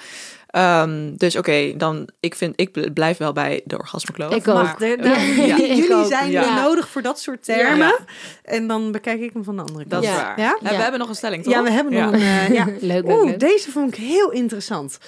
Ehm, 0.54 1.14
dus 1.16 1.36
oké, 1.36 1.76
dan 1.76 2.08
ik 2.20 2.34
vind 2.34 2.52
ik 2.60 2.72
bl- 2.72 2.90
blijf 2.94 3.16
wel 3.16 3.32
bij 3.32 3.60
de 3.64 3.78
orgasmekloof. 3.78 4.34
Ik 4.34 4.48
ook. 4.48 4.54
maar- 4.62 4.76
De- 4.78 4.96
daar- 5.00 5.24
Ja. 5.26 5.56
jullie 5.56 5.84
Ik 5.84 5.92
ook. 5.92 6.06
zijn 6.06 6.30
Ja. 6.30 6.62
nodig 6.62 6.88
voor 6.88 7.02
dat 7.02 7.20
soort 7.20 7.44
termen. 7.44 7.76
Ja. 7.86 7.98
En 8.42 8.66
dan 8.66 8.92
bekijk 8.92 9.20
ik 9.20 9.32
hem 9.32 9.44
van 9.44 9.56
de 9.56 9.62
andere 9.62 9.78
kant. 9.78 9.90
Dat 9.90 10.02
is 10.02 10.08
Ja. 10.08 10.14
waar. 10.24 10.38
Ja? 10.40 10.58
Ja. 10.60 10.68
we 10.68 10.74
hebben 10.74 11.00
nog 11.00 11.08
een 11.08 11.14
stelling, 11.14 11.42
toch? 11.44 11.52
Ja, 11.52 11.62
we 11.62 11.70
hebben 11.70 11.92
nog 11.92 12.12
een... 12.12 12.20
eh, 12.20 12.48
ja. 12.52 12.66
leuk, 12.80 13.04
Oeh, 13.08 13.24
leuk. 13.24 13.40
deze 13.40 13.70
vond 13.70 13.96
ik 13.96 14.04
heel 14.04 14.30
interessant. 14.30 14.98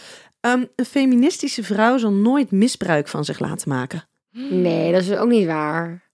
Ehm, 0.40 0.64
een 0.76 0.84
feministische 0.84 1.64
vrouw 1.64 1.99
zal 1.99 2.12
nooit 2.12 2.51
misbruik 2.51 3.09
van 3.09 3.24
zich 3.24 3.38
laten 3.38 3.68
maken. 3.68 4.09
Nee, 4.51 4.92
dat 4.92 5.03
is 5.03 5.16
ook 5.16 5.28
niet 5.28 5.47
waar. 5.47 6.05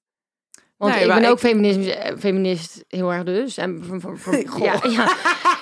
Want 0.77 0.95
Nee, 0.95 1.03
ik 1.03 1.09
ben 1.15 1.25
ook 1.25 1.33
ik- 1.35 1.49
feminist, 1.49 1.89
eh, 1.89 2.17
feminist 2.19 2.85
heel 2.89 3.13
erg 3.13 3.25
dus. 3.25 3.57
En 3.57 3.83
voor, 3.87 4.01
voor, 4.01 4.19
voor- 4.19 4.43
Goh. 4.49 4.65
ja, 4.65 4.81
ja, 4.83 5.09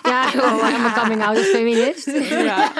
ja, 0.03 0.25
oh, 0.37 0.81
mijn 0.83 0.95
coming 0.95 1.23
out 1.25 1.37
als 1.37 1.47
feminist. 1.47 2.11
Ja. 2.31 2.73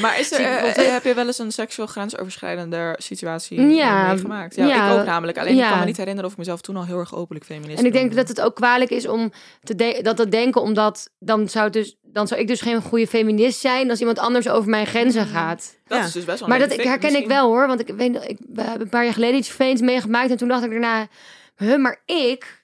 Maar 0.00 0.18
is 0.18 0.32
er, 0.32 0.40
ik 0.40 0.46
eh, 0.46 0.52
bijvoorbeeld- 0.52 0.90
heb 0.92 1.04
je 1.04 1.14
wel 1.14 1.26
eens 1.26 1.38
een 1.38 1.52
seksueel 1.52 1.86
grensoverschrijdende 1.88 2.94
situatie 2.98 3.60
Ja, 3.60 4.02
eh, 4.02 4.08
meegemaakt? 4.08 4.54
Ja, 4.54 4.66
ja. 4.66 4.92
ik 4.92 4.98
ook 5.00 5.06
namelijk. 5.06 5.38
Alleen 5.38 5.58
ik 5.58 5.64
kan 5.68 5.78
me 5.78 5.84
niet 5.84 5.96
herinneren 5.96 6.26
of 6.26 6.32
ik 6.32 6.38
mezelf 6.38 6.60
toen 6.60 6.76
al 6.76 6.84
heel 6.84 6.98
erg 6.98 7.14
openlijk 7.14 7.44
feminist 7.46 7.78
En 7.78 7.84
ik 7.86 7.92
denk 7.92 8.04
noemde. 8.04 8.20
dat 8.20 8.28
het 8.28 8.40
ook 8.40 8.54
kwalijk 8.54 8.90
is 8.90 9.06
om 9.08 9.32
te 9.62 9.74
de- 9.74 9.98
dat 10.02 10.16
te 10.16 10.28
denken, 10.28 10.60
omdat 10.62 11.10
dan 11.18 11.48
zou, 11.48 11.64
het 11.64 11.72
dus, 11.72 11.96
dan 12.02 12.26
zou 12.26 12.40
ik 12.40 12.46
dus 12.46 12.60
geen 12.60 12.82
goede 12.82 13.06
feminist 13.06 13.60
zijn 13.60 13.90
als 13.90 13.98
iemand 14.00 14.18
anders 14.18 14.48
over 14.48 14.70
mijn 14.70 14.86
grenzen 14.86 15.26
gaat. 15.26 15.74
Dat 15.86 15.98
Ja. 15.98 16.04
is 16.04 16.12
dus 16.12 16.24
best 16.24 16.38
wel 16.40 16.48
Maar 16.48 16.60
een 16.60 16.68
dat 16.68 16.76
herken 16.86 17.14
ik 17.16 17.26
wel 17.26 17.46
hoor, 17.46 17.66
want 17.66 17.80
ik 17.80 17.94
weet 17.96 18.14
ik 18.28 18.38
hebben 18.56 18.80
een 18.80 18.88
paar 18.88 19.04
jaar 19.04 19.12
geleden 19.12 19.36
iets 19.38 19.48
vervelends 19.48 19.82
meegemaakt 19.82 20.30
en 20.30 20.36
toen 20.36 20.48
dacht 20.48 20.64
ik 20.64 20.70
daarna, 20.70 21.06
huh, 21.56 21.76
maar 21.78 22.00
ik, 22.06 22.61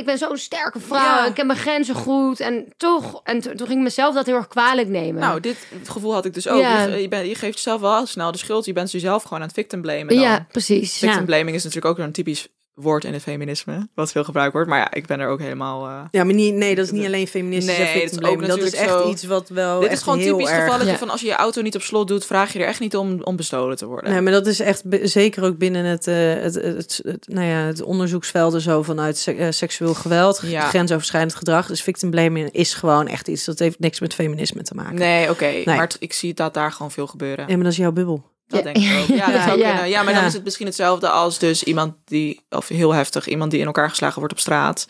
ik 0.00 0.06
ben 0.06 0.18
zo'n 0.18 0.36
sterke 0.36 0.80
vrouw, 0.80 0.98
Ja. 1.00 1.26
ik 1.26 1.34
ken 1.34 1.46
mijn 1.46 1.58
grenzen 1.58 1.94
goed 1.94 2.40
en 2.40 2.72
toch, 2.76 3.20
en 3.24 3.40
to- 3.40 3.54
toen 3.54 3.66
ging 3.66 3.78
ik 3.78 3.84
mezelf 3.84 4.14
dat 4.14 4.26
heel 4.26 4.34
erg 4.34 4.48
kwalijk 4.48 4.88
nemen. 4.88 5.20
Nou, 5.20 5.40
dit 5.40 5.56
gevoel 5.84 6.12
had 6.12 6.24
ik 6.24 6.34
dus 6.34 6.48
ook. 6.48 6.60
Ja. 6.60 6.82
Je, 6.84 6.96
je, 7.02 7.08
bent, 7.08 7.26
je 7.28 7.34
geeft 7.34 7.54
jezelf 7.54 7.80
wel 7.80 8.06
snel 8.06 8.32
de 8.32 8.38
schuld. 8.38 8.64
Je 8.64 8.72
bent 8.72 8.90
jezelf 8.90 9.22
gewoon 9.22 9.38
aan 9.38 9.44
het 9.44 9.54
victim 9.54 9.80
blamen. 9.82 10.06
Dan. 10.06 10.18
ja, 10.18 10.46
precies. 10.50 10.98
Victim 10.98 11.24
blaming 11.24 11.56
is 11.56 11.64
natuurlijk 11.64 11.98
ook 11.98 12.04
een 12.06 12.12
typisch 12.12 12.48
woord 12.80 13.04
in 13.04 13.12
het 13.12 13.22
feminisme. 13.22 13.88
Wat 13.94 14.12
veel 14.12 14.24
gebruikt 14.24 14.52
wordt. 14.52 14.68
Maar 14.68 14.78
ja, 14.78 14.92
ik 14.92 15.06
ben 15.06 15.20
er 15.20 15.28
ook 15.28 15.40
helemaal... 15.40 15.86
eh, 15.86 16.00
Ja, 16.10 16.24
maar 16.24 16.34
niet, 16.34 16.54
nee, 16.54 16.74
dat 16.74 16.84
is 16.84 16.90
niet 16.90 17.06
alleen 17.06 17.26
feministisch 17.26 17.76
Nee, 17.78 18.02
dat 18.08 18.12
is 18.22 18.28
ook 18.28 18.46
Dat 18.46 18.58
is 18.58 18.74
echt 18.74 18.88
zo. 18.90 19.08
iets 19.10 19.24
wat 19.24 19.48
wel 19.48 19.80
Dit 19.80 19.92
is 19.92 20.02
gewoon 20.02 20.18
typisch 20.20 20.48
erg... 20.48 20.62
gevalletje 20.64 20.92
Ja. 20.92 20.98
van 20.98 21.10
als 21.10 21.20
je 21.20 21.26
je 21.26 21.34
auto 21.34 21.62
niet 21.62 21.74
op 21.74 21.82
slot 21.82 22.08
doet, 22.08 22.26
vraag 22.26 22.52
je 22.52 22.58
er 22.58 22.66
echt 22.66 22.80
niet 22.80 22.96
om 22.96 23.22
om 23.22 23.36
bestolen 23.36 23.76
te 23.76 23.86
worden. 23.86 24.10
Nee, 24.10 24.20
maar 24.20 24.32
dat 24.32 24.46
is 24.46 24.60
echt 24.60 24.82
zeker 25.02 25.44
ook 25.44 25.58
binnen 25.58 25.84
het, 25.84 26.06
eh, 26.06 26.14
het, 26.34 26.54
het, 26.54 26.64
het, 26.76 27.00
het- 27.04 27.28
nou 27.28 27.46
ja, 27.46 27.56
het 27.66 27.82
onderzoeksveld 27.82 28.54
en 28.54 28.60
zo 28.60 28.82
vanuit 28.82 29.16
se- 29.16 29.32
eh, 29.34 29.50
seksueel 29.50 29.94
geweld, 29.94 30.40
Ja. 30.44 30.60
grensoverschrijdend 30.68 31.34
gedrag. 31.34 31.66
Dus 31.66 31.82
victim 31.82 32.10
blaming 32.10 32.50
is 32.50 32.74
gewoon 32.74 33.06
echt 33.08 33.28
iets 33.28 33.44
dat 33.44 33.58
heeft 33.58 33.78
niks 33.78 34.00
met 34.00 34.14
feminisme 34.14 34.62
te 34.62 34.74
maken. 34.74 34.94
Nee, 34.94 35.30
oké. 35.30 35.62
Maar 35.64 35.90
ik 35.98 36.12
zie 36.12 36.34
dat 36.34 36.54
daar 36.54 36.72
gewoon 36.72 36.90
veel 36.90 37.06
gebeuren. 37.06 37.44
Ja, 37.48 37.54
maar 37.54 37.62
dat 37.64 37.72
is 37.72 37.78
jouw 37.78 37.92
bubbel. 37.92 38.22
Dat 38.50 38.64
Ja. 38.64 38.72
denk 38.72 38.76
ik 38.86 39.00
ook. 39.00 39.06
Ja, 39.16 39.26
dat 39.26 39.34
Ja, 39.34 39.44
zou 39.46 39.58
ja. 39.60 39.70
kunnen. 39.70 39.88
Ja, 39.88 40.02
maar 40.02 40.14
dan 40.14 40.24
is 40.24 40.32
het 40.32 40.44
misschien 40.44 40.66
hetzelfde 40.66 41.08
als 41.08 41.38
dus 41.38 41.62
iemand 41.62 41.94
die, 42.04 42.40
of 42.50 42.68
heel 42.68 42.94
heftig, 42.94 43.26
iemand 43.28 43.50
die 43.50 43.60
in 43.60 43.66
elkaar 43.66 43.88
geslagen 43.88 44.18
wordt 44.18 44.32
op 44.32 44.38
straat. 44.40 44.86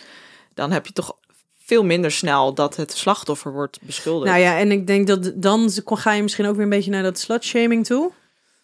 Dan 0.54 0.72
heb 0.72 0.86
je 0.86 0.92
toch 0.92 1.16
veel 1.64 1.84
minder 1.84 2.10
snel 2.10 2.54
dat 2.54 2.76
het 2.76 2.92
slachtoffer 2.92 3.52
wordt 3.52 3.78
beschuldigd. 3.82 4.30
Nou 4.30 4.42
ja, 4.42 4.58
en 4.58 4.72
ik 4.72 4.86
denk 4.86 5.06
dat 5.06 5.32
dan 5.34 5.70
ga 5.84 6.12
je 6.12 6.22
misschien 6.22 6.46
ook 6.46 6.54
weer 6.54 6.64
een 6.64 6.68
beetje 6.70 6.90
naar 6.90 7.02
dat 7.02 7.18
slutshaming 7.18 7.86
toe. 7.86 8.12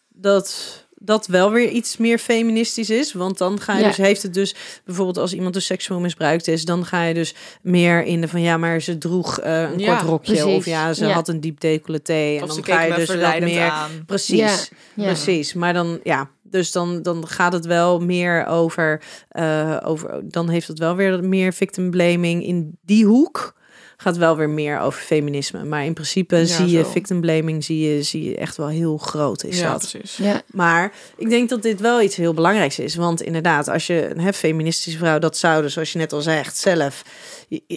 Dat 0.09 0.86
dat 0.99 1.27
wel 1.27 1.51
weer 1.53 1.69
iets 1.69 1.97
meer 1.97 2.19
feministisch 2.19 2.91
is. 2.91 3.13
Want 3.13 3.39
dan 3.39 3.61
ga 3.61 3.75
je 3.75 3.81
Ja. 3.81 3.87
dus, 3.87 3.97
heeft 3.97 4.23
het 4.23 4.35
dus 4.35 4.55
bijvoorbeeld 4.85 5.19
als 5.19 5.33
iemand 5.35 5.55
dus 5.55 5.67
seksueel 5.67 6.01
misbruikt 6.01 6.49
is, 6.49 6.65
dan 6.65 6.85
ga 6.85 7.03
je 7.03 7.15
dus 7.15 7.35
meer 7.63 8.05
in 8.05 8.21
de 8.21 8.29
van 8.29 8.41
ja, 8.41 8.57
maar 8.57 8.81
ze 8.81 8.99
droeg 8.99 9.39
eh, 9.41 9.61
een 9.61 9.79
Ja, 9.79 9.97
kort 9.97 10.09
rokje 10.09 10.33
precies. 10.33 10.57
of 10.57 10.65
ja, 10.65 10.93
ze 10.93 11.07
Ja. 11.07 11.13
had 11.13 11.29
een 11.29 11.41
diep 11.41 11.61
decolleté. 11.61 12.13
En 12.37 12.43
Of 12.43 12.49
dan 12.49 12.57
ze 12.57 12.63
ga 12.73 12.83
je 12.83 12.95
dus 12.95 13.09
wat 13.15 13.41
meer. 13.41 13.71
aan. 13.71 13.91
Precies. 14.07 14.39
Ja, 14.39 14.57
ja. 14.95 15.05
Precies, 15.05 15.55
maar 15.55 15.73
dan 15.73 16.01
ja, 16.03 16.31
dus 16.43 16.73
dan, 16.73 17.03
dan 17.03 17.27
gaat 17.29 17.53
het 17.53 17.67
wel 17.67 17.99
meer 18.01 18.47
over, 18.47 19.03
eh, 19.29 19.77
over, 19.85 20.21
dan 20.25 20.49
heeft 20.49 20.69
het 20.69 20.79
wel 20.79 20.97
weer 20.97 21.25
meer 21.25 21.53
victim 21.53 21.91
blaming 21.91 22.45
in 22.45 22.79
die 22.85 23.05
hoek. 23.05 23.55
Gaat 23.99 24.17
wel 24.17 24.37
weer 24.37 24.49
meer 24.51 24.79
over 24.81 25.01
feminisme. 25.01 25.65
Maar 25.65 25.85
in 25.85 25.93
principe 25.95 26.37
Ja, 26.37 26.45
zie 26.47 26.67
je 26.69 26.85
victim 26.85 27.21
blaming, 27.21 27.65
zie 27.65 27.95
je, 27.95 28.03
zie 28.03 28.25
je 28.31 28.37
echt 28.37 28.57
wel 28.57 28.69
heel 28.69 28.97
groot 28.97 29.45
is 29.45 29.59
Ja, 29.59 29.71
dat. 29.73 29.79
precies. 29.79 30.17
Ja, 30.17 30.43
Maar 30.51 30.93
ik 31.17 31.29
denk 31.31 31.49
dat 31.49 31.63
dit 31.63 31.81
wel 31.81 32.01
iets 32.03 32.17
heel 32.17 32.35
belangrijks 32.35 32.79
is. 32.79 32.95
Want 32.95 33.23
inderdaad, 33.23 33.69
als 33.69 33.87
je 33.87 34.11
een 34.11 34.21
hè, 34.21 34.33
feministische 34.33 34.99
vrouw, 34.99 35.19
dat 35.19 35.37
zou 35.37 35.63
dus, 35.63 35.73
zoals 35.73 35.93
je 35.93 35.99
net 35.99 36.13
al 36.13 36.21
zegt, 36.21 36.57
zelf. 36.57 37.03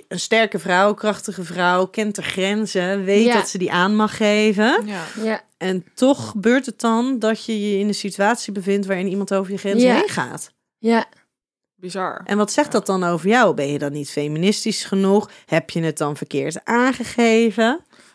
Een 0.07 0.19
sterke 0.19 0.59
vrouw, 0.59 0.93
krachtige 0.93 1.43
vrouw, 1.43 1.85
kent 1.85 2.15
de 2.15 2.21
grenzen, 2.21 3.03
weet 3.03 3.25
Ja. 3.25 3.33
dat 3.33 3.49
ze 3.49 3.57
die 3.57 3.71
aan 3.71 3.95
mag 3.95 4.17
geven. 4.17 4.83
Ja. 4.85 5.03
ja, 5.23 5.41
En 5.57 5.85
toch 5.93 6.29
gebeurt 6.29 6.65
het 6.65 6.79
dan 6.79 7.19
dat 7.19 7.45
je 7.45 7.71
je 7.71 7.77
in 7.79 7.87
een 7.87 7.93
situatie 7.93 8.53
bevindt 8.53 8.85
waarin 8.85 9.07
iemand 9.07 9.33
over 9.33 9.51
je 9.51 9.57
grens 9.57 9.81
Ja. 9.83 9.93
heen 9.95 10.09
gaat. 10.09 10.51
ja. 10.77 11.05
Bizar. 11.79 12.21
En 12.25 12.37
wat 12.37 12.51
zegt 12.51 12.71
dat 12.71 12.85
dan 12.85 13.03
over 13.03 13.29
jou? 13.29 13.53
Ben 13.53 13.67
je 13.71 13.79
dan 13.79 13.91
niet 13.91 14.09
feministisch 14.09 14.83
genoeg? 14.85 15.29
Heb 15.45 15.69
je 15.69 15.81
het 15.81 15.97
dan 15.97 16.17
verkeerd 16.17 16.65
aangegeven? 16.65 17.63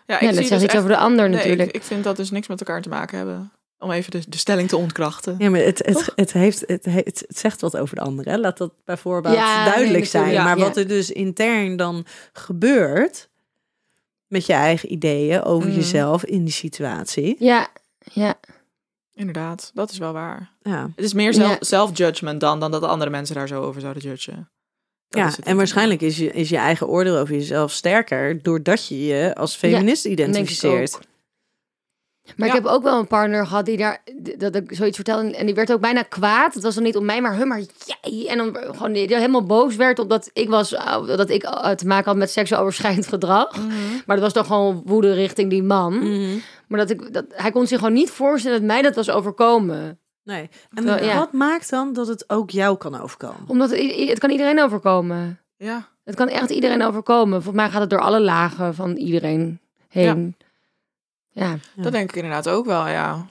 Ja, 0.07 0.15
ja 0.15 0.19
zie 0.19 0.27
dat 0.29 0.37
dus 0.37 0.47
zegt 0.49 0.63
iets 0.63 0.73
echt- 0.73 0.77
over 0.83 0.89
de 0.97 0.97
ander 1.03 1.29
Nee, 1.29 1.37
natuurlijk. 1.37 1.69
Ik, 1.69 1.75
ik 1.75 1.83
vind 1.83 2.05
dat 2.05 2.17
dus 2.17 2.31
niks 2.31 2.47
met 2.49 2.61
elkaar 2.61 2.83
te 2.83 2.89
maken 2.89 3.17
hebben. 3.19 3.53
Om 3.79 3.91
even 3.91 4.11
de, 4.11 4.23
de 4.29 4.39
stelling 4.39 4.69
te 4.69 4.77
ontkrachten. 4.77 5.35
Ja, 5.39 5.51
maar 5.51 5.61
het, 5.61 5.79
het, 5.87 6.13
het, 6.17 6.33
heeft, 6.33 6.63
het, 6.67 6.85
he- 6.85 7.01
het, 7.05 7.25
het 7.29 7.39
zegt 7.39 7.61
wat 7.61 7.77
over 7.77 7.97
de 7.97 8.03
ander. 8.03 8.25
Hè? 8.25 8.37
Laat 8.39 8.59
dat 8.59 8.73
bijvoorbeeld 8.85 9.35
Ja, 9.35 9.65
duidelijk 9.65 9.95
nee, 9.95 10.05
zijn. 10.05 10.35
Maar 10.45 10.59
Ja. 10.59 10.65
wat 10.65 10.77
er 10.77 10.89
dus 10.89 11.11
intern 11.11 11.77
dan 11.77 12.07
gebeurt 12.33 13.29
met 14.27 14.47
je 14.47 14.53
eigen 14.53 14.93
ideeën 14.93 15.43
over 15.43 15.69
Mhm. 15.69 15.77
jezelf 15.79 16.25
in 16.25 16.45
die 16.45 16.53
situatie. 16.53 17.37
Ja, 17.39 17.69
ja, 18.13 18.35
Inderdaad, 19.15 19.71
dat 19.75 19.91
is 19.91 19.99
wel 19.99 20.13
waar. 20.13 20.51
Ja, 20.63 20.91
Het 20.97 21.05
is 21.05 21.13
meer 21.15 21.35
zelf, 21.35 21.51
Ja. 21.51 21.57
self-judgment 21.61 22.41
dan, 22.41 22.61
dan 22.61 22.71
dat 22.71 22.81
de 22.81 22.87
andere 22.87 23.11
mensen 23.11 23.35
daar 23.35 23.49
zo 23.49 23.63
over 23.63 23.81
zouden 23.81 24.03
judgen. 24.03 24.49
Dat 25.09 25.21
ja 25.37 25.45
en 25.45 25.57
waarschijnlijk 25.57 26.01
is 26.01 26.17
je, 26.19 26.33
is 26.33 26.49
je 26.49 26.57
eigen 26.57 26.89
oordeel 26.89 27.19
over 27.19 27.35
jezelf 27.35 27.73
sterker 27.73 28.43
doordat 28.43 28.87
je 28.89 29.05
je 29.07 29.35
als 29.35 29.55
feminist 29.57 30.05
ik 30.05 30.13
identificeert. 30.13 30.99
Maar 32.37 32.49
Ja. 32.49 32.55
ik 32.55 32.63
heb 32.63 32.73
ook 32.73 32.83
wel 32.83 32.99
een 32.99 33.07
partner 33.07 33.47
gehad 33.47 33.65
die 33.67 33.77
daar, 33.77 34.03
dat 34.39 34.55
ik 34.55 34.75
zoiets 34.75 34.97
vertelde. 34.97 35.37
En 35.37 35.47
die 35.47 35.55
werd 35.55 35.73
ook 35.73 35.81
bijna 35.81 36.03
kwaad. 36.03 36.55
Het 36.55 36.63
was 36.63 36.75
dan 36.75 36.83
niet 36.85 36.97
om 36.97 37.05
mij, 37.05 37.21
maar 37.21 37.37
hun, 37.37 37.49
maar 37.49 37.61
jij. 37.85 38.27
En 38.29 38.39
dan 38.39 38.57
gewoon 38.57 38.93
die 38.93 39.07
helemaal 39.17 39.45
boos 39.45 39.77
werd 39.77 39.99
omdat 39.99 40.31
ik 40.33 40.49
was, 40.49 40.73
uh, 40.73 41.07
dat 41.07 41.31
ik 41.31 41.45
uh, 41.45 41.71
te 41.71 41.87
maken 41.87 42.05
had 42.05 42.17
met 42.17 42.31
seksueel 42.31 42.61
overschrijdend 42.61 43.07
gedrag. 43.07 43.57
Maar 44.07 44.17
dat 44.17 44.21
was 44.25 44.33
dan 44.33 44.45
gewoon 44.45 44.83
woede 44.85 45.13
richting 45.13 45.51
die 45.51 45.63
man. 45.63 45.99
Mhm. 45.99 46.37
Maar 46.69 46.79
dat 46.79 46.91
ik, 46.91 47.13
dat, 47.13 47.25
hij 47.29 47.51
kon 47.51 47.67
zich 47.67 47.79
gewoon 47.79 47.95
niet 47.95 48.11
voorstellen 48.11 48.59
dat 48.59 48.67
mij 48.67 48.83
dat 48.83 48.95
was 48.95 49.11
overkomen. 49.11 49.99
Nee. 50.23 50.51
En 50.75 50.85
ja. 50.85 51.19
wat 51.19 51.33
maakt 51.33 51.71
dan 51.71 51.93
dat 51.93 52.07
het 52.07 52.31
ook 52.31 52.51
jou 52.51 52.77
kan 52.77 53.01
overkomen? 53.01 53.49
Omdat 53.49 53.71
het, 53.71 54.09
het 54.09 54.19
kan 54.19 54.31
iedereen 54.31 54.63
overkomen. 54.63 55.41
Ja, 55.57 55.89
Het 56.05 56.15
kan 56.15 56.29
echt 56.29 56.51
iedereen 56.51 56.83
overkomen. 56.83 57.43
Volgens 57.43 57.63
mij 57.63 57.71
gaat 57.71 57.81
het 57.81 57.91
door 57.91 58.01
alle 58.01 58.21
lagen 58.21 58.75
van 58.75 58.97
iedereen 58.97 59.61
heen. 59.89 60.37
Ja. 61.29 61.53
Ja. 61.53 61.83
dat 61.83 61.93
denk 61.93 62.09
ik 62.09 62.17
inderdaad 62.17 62.49
ook 62.49 62.67
wel, 62.67 62.89
ja. 62.89 63.27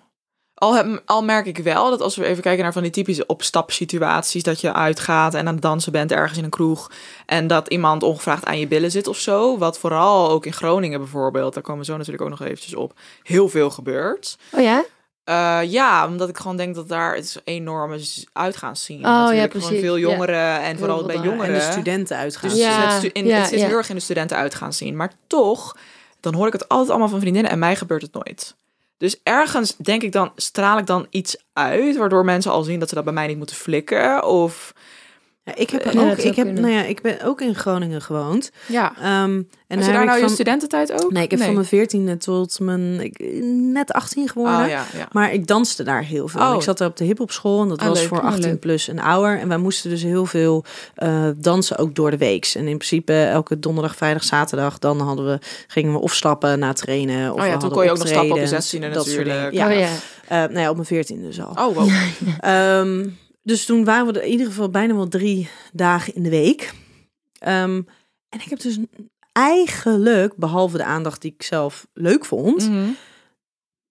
Al, 0.63 0.75
heb, 0.75 1.01
al 1.05 1.23
merk 1.23 1.45
ik 1.45 1.57
wel 1.57 1.89
dat 1.89 2.01
als 2.01 2.15
we 2.15 2.25
even 2.25 2.43
kijken 2.43 2.63
naar 2.63 2.73
van 2.73 2.81
die 2.81 2.91
typische 2.91 3.25
opstapsituaties, 3.25 4.43
dat 4.43 4.61
je 4.61 4.73
uitgaat 4.73 5.33
en 5.33 5.47
aan 5.47 5.53
het 5.53 5.61
dansen 5.61 5.91
bent 5.91 6.11
ergens 6.11 6.37
in 6.37 6.43
een 6.43 6.49
kroeg 6.49 6.91
en 7.25 7.47
dat 7.47 7.67
iemand 7.67 8.03
ongevraagd 8.03 8.45
aan 8.45 8.59
je 8.59 8.67
billen 8.67 8.91
zit 8.91 9.07
of 9.07 9.17
zo, 9.17 9.57
wat 9.57 9.79
vooral 9.79 10.29
ook 10.29 10.45
in 10.45 10.53
Groningen 10.53 10.99
bijvoorbeeld, 10.99 11.53
daar 11.53 11.63
komen 11.63 11.79
we 11.81 11.85
zo 11.91 11.97
natuurlijk 11.97 12.23
ook 12.23 12.29
nog 12.29 12.41
eventjes 12.41 12.75
op, 12.75 12.93
heel 13.23 13.49
veel 13.49 13.69
gebeurt. 13.69 14.37
Oh 14.51 14.61
ja? 14.61 14.83
Eh, 15.23 15.59
ja, 15.71 16.07
omdat 16.07 16.29
ik 16.29 16.37
gewoon 16.37 16.57
denk 16.57 16.75
dat 16.75 16.87
daar 16.89 17.15
het 17.15 17.23
is 17.23 17.37
enorme 17.43 17.99
z- 17.99 18.23
uitgaanszien. 18.33 18.97
Oh, 18.97 19.03
ja, 19.03 19.09
natuurlijk. 19.19 19.51
Gewoon 19.51 19.67
precies. 19.67 19.83
veel 19.85 19.95
Ja. 19.95 20.09
jongeren 20.09 20.61
en 20.61 20.77
vooral 20.77 20.97
veel 20.97 21.07
bij 21.07 21.15
jongeren. 21.15 21.45
En 21.45 21.53
de 21.53 21.71
studenten 21.71 22.17
uitgaan. 22.17 22.49
Dus 22.49 22.59
Ja, 22.59 22.81
het, 22.87 22.91
stu- 22.97 23.09
in, 23.13 23.25
ja, 23.25 23.37
het 23.37 23.47
zit 23.49 23.59
ja. 23.59 23.67
heel 23.67 23.77
erg 23.77 23.89
in 23.89 23.95
de 23.95 24.01
studenten 24.01 24.37
uit 24.37 24.55
gaan 24.55 24.73
zien. 24.73 24.95
Maar 24.95 25.11
toch, 25.27 25.75
dan 26.19 26.33
hoor 26.33 26.47
ik 26.47 26.53
het 26.53 26.67
altijd 26.69 26.89
allemaal 26.89 27.07
van 27.09 27.19
vriendinnen 27.19 27.51
en 27.51 27.59
mij 27.59 27.75
gebeurt 27.75 28.01
het 28.01 28.13
nooit. 28.13 28.55
Dus 29.03 29.19
ergens 29.23 29.75
denk 29.77 30.03
ik 30.03 30.11
dan, 30.11 30.31
straal 30.35 30.77
ik 30.77 30.85
dan 30.85 31.07
iets 31.09 31.35
uit, 31.53 31.97
waardoor 31.97 32.25
mensen 32.25 32.51
al 32.51 32.63
zien 32.63 32.79
dat 32.79 32.89
ze 32.89 32.95
dat 32.95 33.03
bij 33.03 33.13
mij 33.13 33.27
niet 33.27 33.37
moeten 33.37 33.55
flikken. 33.55 34.25
Of 34.25 34.73
Ja, 35.45 35.55
ik 35.55 35.69
heb 35.69 35.91
Ja, 35.93 36.09
ook, 36.11 36.17
ik 36.17 36.35
heb, 36.35 36.51
nou 36.59 36.73
ja, 36.73 36.83
ik 36.83 37.01
ben 37.01 37.21
ook 37.23 37.41
in 37.41 37.55
Groningen 37.55 38.01
gewoond. 38.01 38.51
ja. 38.67 38.93
Ehm, 38.97 39.03
en 39.03 39.45
En 39.67 39.79
daar 39.79 39.87
je 39.87 39.93
daar 39.93 40.05
nou 40.05 40.17
je 40.17 40.23
van- 40.25 40.33
studententijd 40.33 41.03
ook? 41.03 41.11
Nee, 41.11 41.23
ik 41.23 41.31
heb 41.31 41.39
van 41.41 41.53
mijn 41.53 41.65
veertiende 41.65 42.17
tot 42.17 42.59
mijn 42.59 42.99
ik, 43.01 43.19
net 43.73 43.93
18 43.93 44.29
geworden. 44.29 44.59
Oh 44.63 44.67
ja, 44.69 44.85
ja. 44.97 45.07
Maar 45.11 45.33
ik 45.33 45.47
danste 45.47 45.83
daar 45.83 46.03
heel 46.03 46.27
veel. 46.27 46.41
Oh. 46.41 46.55
Ik 46.55 46.61
zat 46.61 46.79
er 46.79 46.87
op 46.87 46.97
de 46.97 47.03
hiphop 47.03 47.31
school 47.31 47.61
en 47.61 47.67
dat 47.67 47.79
Ah, 47.79 47.87
was 47.87 47.99
leuk. 47.99 48.07
voor 48.07 48.17
Oh, 48.17 48.23
18 48.25 48.41
leuk. 48.49 48.59
plus 48.59 48.87
en 48.87 48.99
ouder. 48.99 49.39
En 49.39 49.47
wij 49.47 49.57
moesten 49.57 49.89
dus 49.89 50.03
heel 50.03 50.25
veel 50.25 50.63
eh, 50.95 51.27
dansen, 51.35 51.77
ook 51.77 51.95
door 51.95 52.11
de 52.11 52.17
weeks. 52.17 52.55
En 52.55 52.61
in 52.67 52.77
principe 52.77 53.13
elke 53.23 53.59
donderdag, 53.59 53.95
vrijdag, 53.95 54.23
zaterdag, 54.23 54.79
dan 54.79 54.99
hadden 54.99 55.25
we, 55.25 55.39
gingen 55.67 55.93
we 55.93 55.99
of 55.99 56.13
stappen 56.13 56.59
na 56.59 56.73
trainen. 56.73 57.33
Of 57.33 57.41
Oh 57.41 57.47
ja, 57.47 57.57
toen 57.57 57.69
kon 57.71 57.83
je 57.83 57.91
ook 57.91 57.97
nog 57.97 58.07
stappen 58.07 58.31
op 58.31 58.37
je 58.37 58.43
optredens, 58.43 58.75
16e 58.75 58.79
dat 58.93 59.05
soort 59.05 59.05
natuurlijk. 59.17 59.51
dingen. 59.51 59.69
Ja, 59.69 59.73
Oh 59.73 59.79
ja. 59.79 59.89
Eh, 60.27 60.37
nou 60.49 60.59
ja, 60.59 60.69
op 60.69 60.75
mijn 60.75 60.87
veertiende 60.87 61.27
dus 61.27 61.41
al. 61.41 61.67
Oh, 61.67 61.75
wow. 61.75 61.89
Ehm, 62.39 63.07
dus 63.43 63.65
toen 63.65 63.83
waren 63.83 64.13
we 64.13 64.19
er 64.19 64.25
in 64.25 64.31
ieder 64.31 64.45
geval 64.47 64.69
bijna 64.69 64.93
wel 64.95 65.07
drie 65.07 65.49
dagen 65.73 66.15
in 66.15 66.23
de 66.23 66.29
week. 66.29 66.73
Ehm, 67.39 67.81
en 68.29 68.39
ik 68.39 68.49
heb 68.49 68.59
dus 68.59 68.77
eigenlijk, 69.31 70.35
behalve 70.35 70.77
de 70.77 70.83
aandacht 70.83 71.21
die 71.21 71.33
ik 71.33 71.43
zelf 71.43 71.87
leuk 71.93 72.25
vond, 72.25 72.69
Mhm. 72.69 72.89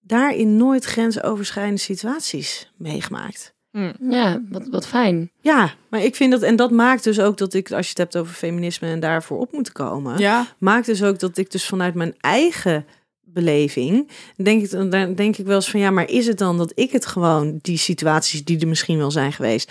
daarin 0.00 0.57
nooit 0.57 0.84
grensoverschrijdende 0.84 1.80
situaties 1.80 2.72
meegemaakt. 2.76 3.55
Mm. 3.70 3.92
Ja, 4.11 4.42
wat, 4.48 4.68
wat 4.68 4.86
fijn. 4.86 5.30
Ja, 5.40 5.74
maar 5.90 6.03
ik 6.05 6.16
vind 6.16 6.32
dat, 6.32 6.42
en 6.42 6.57
dat 6.57 6.70
maakt 6.70 7.05
dus 7.05 7.20
ook 7.20 7.38
dat 7.38 7.55
ik, 7.55 7.72
als 7.72 7.82
je 7.84 7.88
het 7.88 7.98
hebt 7.98 8.16
over 8.16 8.34
feminisme 8.34 8.88
en 8.88 9.00
daarvoor 9.00 9.38
op 9.38 9.53
moeten 9.53 9.72
komen, 9.72 10.18
Ja, 10.18 10.46
maakt 10.59 10.86
dus 10.86 11.03
ook 11.03 11.18
dat 11.18 11.36
ik 11.36 11.50
dus 11.50 11.66
vanuit 11.66 11.94
mijn 11.94 12.14
eigen 12.20 12.86
beleving, 13.33 14.11
denk 14.37 14.62
ik, 14.62 14.70
dan 14.70 15.14
denk 15.14 15.37
ik 15.37 15.47
wel 15.47 15.55
eens 15.55 15.70
van 15.70 15.80
ja, 15.80 15.91
maar 15.91 16.09
is 16.09 16.26
het 16.26 16.39
dan 16.39 16.59
dat 16.59 16.72
ik 16.74 16.93
het 16.93 17.07
gewoon, 17.07 17.59
die 17.62 17.78
situaties 17.78 18.45
die 18.45 18.61
er 18.61 18.68
misschien 18.68 18.99
wel 18.99 19.11
zijn 19.11 19.33
geweest, 19.33 19.70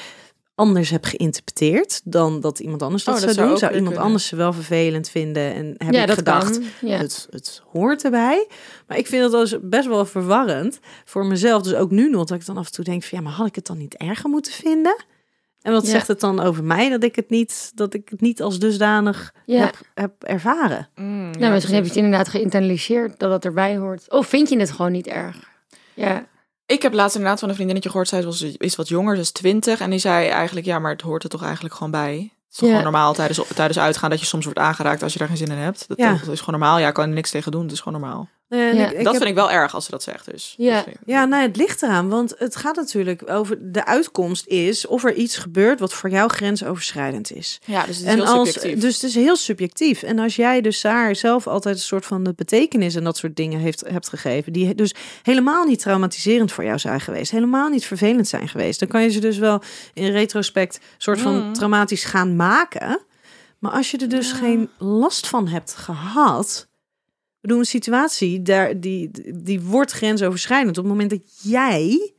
anders 0.55 0.89
heb 0.89 1.05
geïnterpreteerd 1.05 2.01
dan 2.03 2.39
dat 2.39 2.59
iemand 2.59 2.81
anders 2.81 3.03
dat 3.03 3.15
Oh, 3.15 3.21
dat 3.21 3.33
zou 3.33 3.47
doen? 3.47 3.57
Zou 3.57 3.71
iemand 3.71 3.87
kunnen. 3.87 4.05
anders 4.05 4.27
ze 4.27 4.35
wel 4.35 4.53
vervelend 4.53 5.09
vinden 5.09 5.53
en 5.53 5.75
heb 5.77 5.93
ja, 5.93 6.03
ik 6.03 6.11
gedacht. 6.11 6.59
Ja. 6.81 6.97
het, 6.97 7.27
het 7.29 7.61
hoort 7.71 8.03
erbij. 8.03 8.47
Maar 8.87 8.97
ik 8.97 9.07
vind 9.07 9.31
dat 9.31 9.41
dus 9.41 9.55
best 9.61 9.87
wel 9.87 10.05
verwarrend 10.05 10.79
voor 11.05 11.25
mezelf. 11.25 11.61
Dus 11.61 11.73
ook 11.73 11.91
nu 11.91 12.09
nog, 12.09 12.25
dat 12.25 12.39
ik 12.39 12.45
dan 12.45 12.57
af 12.57 12.65
en 12.65 12.71
toe 12.71 12.83
denk 12.83 13.03
van 13.03 13.17
ja, 13.17 13.23
maar 13.23 13.33
had 13.33 13.47
ik 13.47 13.55
het 13.55 13.65
dan 13.65 13.77
niet 13.77 13.95
erger 13.95 14.29
moeten 14.29 14.53
vinden? 14.53 14.95
En 15.61 15.71
wat 15.71 15.85
Ja. 15.85 15.89
zegt 15.91 16.07
het 16.07 16.19
dan 16.19 16.39
over 16.39 16.63
mij 16.63 16.89
dat 16.89 17.03
ik 17.03 17.15
het 17.15 17.29
niet, 17.29 17.71
dat 17.75 17.93
ik 17.93 18.09
het 18.09 18.21
niet 18.21 18.41
als 18.41 18.59
dusdanig 18.59 19.33
Ja. 19.45 19.59
heb, 19.59 19.75
heb 19.93 20.23
ervaren? 20.23 20.89
Mm, 20.95 21.31
ja, 21.33 21.39
Nou, 21.39 21.51
misschien 21.53 21.73
heb 21.75 21.83
je 21.83 21.89
het 21.89 21.97
inderdaad 21.99 22.27
geïnternaliseerd 22.29 23.19
dat 23.19 23.31
het 23.31 23.45
erbij 23.45 23.77
hoort. 23.77 24.09
Of 24.11 24.27
vind 24.27 24.49
je 24.49 24.59
het 24.59 24.71
gewoon 24.71 24.91
niet 24.91 25.07
erg? 25.07 25.49
Ja. 25.93 26.25
Ik 26.65 26.81
heb 26.81 26.93
laatst 26.93 27.15
inderdaad 27.15 27.39
van 27.39 27.49
een 27.49 27.53
vriendinnetje 27.55 27.89
gehoord, 27.89 28.07
zij 28.09 28.23
was, 28.23 28.41
is 28.41 28.75
wat 28.75 28.87
jonger, 28.87 29.15
ze 29.15 29.21
is 29.21 29.31
20. 29.31 29.79
En 29.79 29.89
die 29.89 29.99
zei 29.99 30.27
eigenlijk, 30.27 30.65
ja, 30.65 30.79
maar 30.79 30.91
het 30.91 31.01
hoort 31.01 31.23
er 31.23 31.29
toch 31.29 31.43
eigenlijk 31.43 31.73
gewoon 31.73 31.91
bij. 31.91 32.13
Het 32.15 32.51
is 32.51 32.57
toch 32.57 32.69
Ja. 32.69 32.75
gewoon 32.75 32.91
normaal 32.91 33.13
tijdens, 33.13 33.41
tijdens 33.55 33.79
uitgaan 33.79 34.09
dat 34.09 34.19
je 34.19 34.25
soms 34.25 34.43
wordt 34.43 34.59
aangeraakt 34.59 35.03
als 35.03 35.13
je 35.13 35.19
daar 35.19 35.27
geen 35.27 35.37
zin 35.37 35.51
in 35.51 35.57
hebt. 35.57 35.87
Dat, 35.87 35.97
Ja. 35.97 36.09
dat 36.11 36.27
is 36.33 36.39
gewoon 36.41 36.59
normaal. 36.59 36.79
Ja, 36.79 36.87
ik 36.87 36.93
kan 36.93 37.07
er 37.07 37.13
niks 37.13 37.29
tegen 37.31 37.51
doen. 37.51 37.63
Het 37.63 37.71
is 37.71 37.79
gewoon 37.79 38.01
normaal. 38.01 38.29
Nee, 38.51 38.75
Ja. 38.75 38.85
ik- 38.85 38.91
ik 38.91 38.95
dat 39.03 39.05
heb- 39.13 39.15
vind 39.15 39.29
ik 39.29 39.35
wel 39.35 39.51
erg 39.51 39.73
als 39.73 39.85
ze 39.85 39.91
dat 39.91 40.03
zegt 40.03 40.31
dus. 40.31 40.53
Ja. 40.57 40.85
Ik- 40.85 40.95
Ja, 41.05 41.25
nou, 41.25 41.41
het 41.41 41.55
ligt 41.57 41.81
eraan, 41.83 42.09
want 42.09 42.33
het 42.37 42.55
gaat 42.55 42.75
natuurlijk 42.75 43.29
over 43.29 43.57
de 43.71 43.85
uitkomst 43.85 44.47
is 44.47 44.87
of 44.87 45.03
er 45.03 45.13
iets 45.13 45.37
gebeurt 45.37 45.79
wat 45.79 45.93
voor 45.93 46.09
jou 46.09 46.29
grensoverschrijdend 46.29 47.31
is. 47.31 47.59
ja 47.65 47.85
dus 47.85 47.97
het 47.97 48.05
is 48.05 48.11
En 48.11 48.17
heel 48.17 48.25
als, 48.25 48.51
subjectief. 48.51 48.81
dus 48.81 48.93
het 48.93 49.03
is 49.03 49.15
heel 49.15 49.35
subjectief. 49.35 50.03
En 50.03 50.19
als 50.19 50.35
jij 50.35 50.61
dus 50.61 50.81
daar 50.81 51.15
zelf 51.15 51.47
altijd 51.47 51.75
een 51.75 51.81
soort 51.81 52.05
van 52.05 52.23
de 52.23 52.33
betekenis 52.35 52.95
en 52.95 53.03
dat 53.03 53.17
soort 53.17 53.35
dingen 53.35 53.59
heeft, 53.59 53.83
hebt 53.89 54.09
gegeven, 54.09 54.53
die 54.53 54.75
dus 54.75 54.93
helemaal 55.23 55.65
niet 55.65 55.79
traumatiserend 55.79 56.51
voor 56.51 56.63
jou 56.63 56.79
zijn 56.79 57.01
geweest, 57.01 57.31
helemaal 57.31 57.69
niet 57.69 57.85
vervelend 57.85 58.27
zijn 58.27 58.47
geweest, 58.47 58.79
dan 58.79 58.87
kan 58.87 59.01
je 59.03 59.09
ze 59.09 59.19
dus 59.19 59.37
wel 59.37 59.61
in 59.93 60.11
retrospect 60.11 60.79
soort 60.97 61.19
van 61.21 61.45
Mm. 61.47 61.53
traumatisch 61.53 62.03
gaan 62.03 62.35
maken. 62.35 62.99
Maar 63.59 63.71
als 63.71 63.91
je 63.91 63.97
er 63.97 64.09
dus 64.09 64.31
geen 64.31 64.69
last 64.77 65.27
van 65.27 65.47
hebt 65.47 65.73
gehad, 65.73 66.67
ik 67.41 67.47
bedoel, 67.47 67.59
een 67.59 67.65
situatie 67.65 68.41
daar, 68.41 68.79
die, 68.79 69.11
die 69.35 69.61
wordt 69.61 69.91
grensoverschrijdend 69.91 70.77
op 70.77 70.83
het 70.83 70.93
moment 70.93 71.09
dat 71.09 71.21
jij 71.41 72.11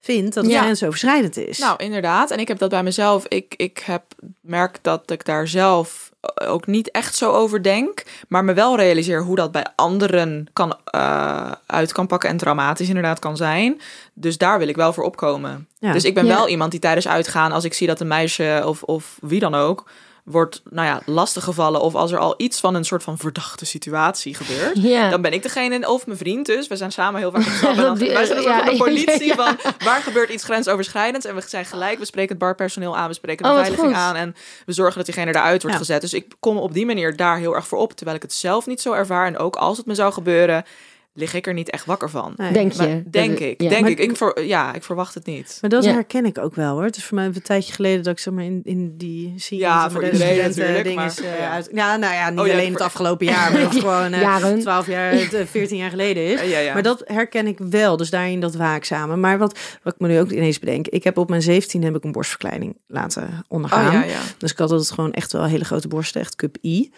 vindt 0.00 0.34
dat 0.34 0.44
het 0.44 0.52
Ja. 0.52 0.60
grensoverschrijdend 0.62 1.36
is. 1.36 1.58
Nou, 1.58 1.82
inderdaad. 1.82 2.30
En 2.30 2.38
ik 2.38 2.48
heb 2.48 2.58
dat 2.58 2.70
bij 2.70 2.82
mezelf. 2.82 3.26
Ik, 3.28 3.54
ik 3.56 3.78
heb, 3.78 4.02
merk 4.40 4.78
dat 4.82 5.10
ik 5.10 5.24
daar 5.24 5.48
zelf 5.48 6.12
ook 6.34 6.66
niet 6.66 6.90
echt 6.90 7.14
zo 7.14 7.32
over 7.32 7.62
denk. 7.62 8.02
Maar 8.28 8.44
me 8.44 8.52
wel 8.52 8.76
realiseer 8.76 9.22
hoe 9.22 9.36
dat 9.36 9.52
bij 9.52 9.66
anderen 9.76 10.46
kan, 10.52 10.76
eh, 10.84 11.52
uit 11.66 11.92
kan 11.92 12.06
pakken. 12.06 12.28
En 12.30 12.36
traumatisch 12.36 12.88
inderdaad 12.88 13.18
kan 13.18 13.36
zijn. 13.36 13.80
Dus 14.14 14.38
daar 14.38 14.58
wil 14.58 14.68
ik 14.68 14.76
wel 14.76 14.92
voor 14.92 15.04
opkomen. 15.04 15.68
Ja. 15.78 15.92
Dus 15.92 16.04
ik 16.04 16.14
ben 16.14 16.26
Ja. 16.26 16.34
wel 16.36 16.48
iemand 16.48 16.70
die 16.70 16.80
tijdens 16.80 17.08
uitgaan... 17.08 17.52
als 17.52 17.64
ik 17.64 17.74
zie 17.74 17.86
dat 17.86 18.00
een 18.00 18.08
meisje 18.08 18.62
of, 18.64 18.82
of 18.82 19.18
wie 19.20 19.40
dan 19.40 19.54
ook... 19.54 19.90
wordt, 20.30 20.62
nou 20.70 20.86
ja, 20.86 21.00
lastiggevallen... 21.04 21.80
of 21.80 21.94
als 21.94 22.12
er 22.12 22.18
al 22.18 22.34
iets 22.36 22.60
van 22.60 22.74
een 22.74 22.84
soort 22.84 23.02
van 23.02 23.18
verdachte 23.18 23.66
situatie 23.66 24.34
gebeurt... 24.34 24.82
Ja. 24.82 25.10
Dan 25.10 25.22
ben 25.22 25.32
ik 25.32 25.42
degene, 25.42 25.88
of 25.88 26.06
mijn 26.06 26.18
vriend 26.18 26.46
dus. 26.46 26.66
We 26.66 26.76
zijn 26.76 26.92
samen 26.92 27.20
heel 27.20 27.30
vaak 27.30 27.46
op 27.46 27.52
stap. 27.52 27.70
En 27.76 27.82
dan, 27.82 27.98
wij 27.98 28.24
zijn 28.24 28.36
een 28.36 28.42
soort 28.42 28.44
ja, 28.44 28.64
van 28.64 28.72
de 28.72 28.76
politie 28.76 29.26
ja. 29.26 29.34
van 29.34 29.56
waar 29.84 30.00
gebeurt 30.00 30.30
iets 30.30 30.44
grensoverschrijdends. 30.44 31.26
En 31.26 31.34
we 31.34 31.42
zijn 31.46 31.64
gelijk, 31.64 31.98
we 31.98 32.04
spreken 32.04 32.30
het 32.30 32.38
barpersoneel 32.38 32.96
aan, 32.96 33.08
we 33.08 33.14
spreken 33.14 33.42
de 33.44 33.50
Oh, 33.50 33.56
beveiliging 33.56 33.94
aan. 33.94 34.16
En 34.16 34.34
we 34.66 34.72
zorgen 34.72 34.96
dat 34.96 35.06
diegene 35.06 35.30
eruit 35.30 35.62
wordt 35.62 35.76
Ja. 35.76 35.82
gezet. 35.82 36.00
Dus 36.00 36.14
ik 36.14 36.34
kom 36.40 36.56
op 36.56 36.72
die 36.72 36.86
manier 36.86 37.16
daar 37.16 37.38
heel 37.38 37.54
erg 37.54 37.66
voor 37.66 37.78
op. 37.78 37.92
Terwijl 37.92 38.16
ik 38.16 38.22
het 38.22 38.32
zelf 38.32 38.66
niet 38.66 38.80
zo 38.80 38.92
ervaar. 38.92 39.26
En 39.26 39.38
ook 39.38 39.56
als 39.56 39.76
het 39.76 39.86
me 39.86 39.94
zou 39.94 40.12
gebeuren, 40.12 40.64
lig 41.12 41.34
ik 41.34 41.46
er 41.46 41.54
niet 41.54 41.70
echt 41.70 41.84
wakker 41.86 42.10
van. 42.10 42.32
Nee. 42.36 42.52
Denk 42.52 42.72
je? 42.72 42.78
Maar 42.78 43.02
denk 43.10 43.38
ik, 43.38 43.62
ja. 43.62 43.68
denk 43.68 43.80
Maar- 43.80 43.90
ik. 43.90 43.98
ik 43.98 44.16
ver, 44.16 44.44
ja, 44.44 44.74
ik 44.74 44.82
verwacht 44.84 45.14
het 45.14 45.26
niet. 45.26 45.58
Maar 45.60 45.70
dat 45.70 45.84
Ja. 45.84 45.92
herken 45.92 46.24
ik 46.26 46.38
ook 46.38 46.54
wel 46.54 46.72
hoor. 46.74 46.84
Het 46.84 46.96
is 46.96 47.04
voor 47.04 47.14
mij 47.14 47.24
een 47.26 47.42
tijdje 47.42 47.72
geleden 47.72 48.02
dat 48.02 48.12
ik 48.12 48.18
zeg 48.18 48.34
maar 48.34 48.44
in, 48.44 48.60
in 48.64 48.96
die 48.96 49.32
zie 49.36 49.58
Ja, 49.58 49.90
voor 49.90 50.04
iedereen 50.04 50.36
natuurlijk, 50.48 50.82
dingen 50.84 50.94
maar- 50.98 51.06
is, 51.06 51.20
eh, 51.20 51.38
ja. 51.38 51.50
uit. 51.50 51.68
Ja, 51.72 51.96
nou 51.96 52.14
ja, 52.14 52.30
niet 52.30 52.38
Oh 52.40 52.46
ja, 52.46 52.52
alleen 52.52 52.64
voor- 52.64 52.72
het 52.74 52.82
afgelopen 52.82 53.26
jaar, 53.26 53.52
maar 53.52 53.60
dat 53.62 53.72
het 53.72 53.80
gewoon 53.82 54.12
eh, 54.12 54.20
Jaren. 54.20 54.60
12 54.60 54.86
jaar, 54.86 55.12
eh, 55.32 55.46
14 55.46 55.76
jaar 55.76 55.90
geleden 55.90 56.22
is. 56.24 56.50
Ja, 56.50 56.58
ja. 56.58 56.72
Maar 56.72 56.82
dat 56.82 57.02
herken 57.04 57.46
ik 57.46 57.58
wel, 57.58 57.96
dus 57.96 58.10
daarin 58.10 58.40
dat 58.40 58.54
waakzame. 58.54 59.16
Maar 59.16 59.38
wat, 59.38 59.58
wat 59.82 59.94
ik 59.94 60.00
me 60.00 60.08
nu 60.08 60.20
ook 60.20 60.30
ineens 60.30 60.58
bedenk, 60.58 60.86
ik 60.88 61.04
heb 61.04 61.18
op 61.18 61.28
mijn 61.28 61.42
17 61.42 61.82
heb 61.82 61.96
ik 61.96 62.04
een 62.04 62.12
borstverkleining 62.12 62.76
laten 62.86 63.44
ondergaan. 63.48 63.86
Oh 63.86 63.92
ja, 63.92 64.02
ja. 64.04 64.20
Dus 64.38 64.50
ik 64.52 64.58
had 64.58 64.70
altijd 64.70 64.90
gewoon 64.90 65.12
echt 65.12 65.32
wel 65.32 65.44
hele 65.44 65.64
grote 65.64 65.88
borsten, 65.88 66.20
echt 66.20 66.36
cup 66.36 66.56
I. 66.64 66.92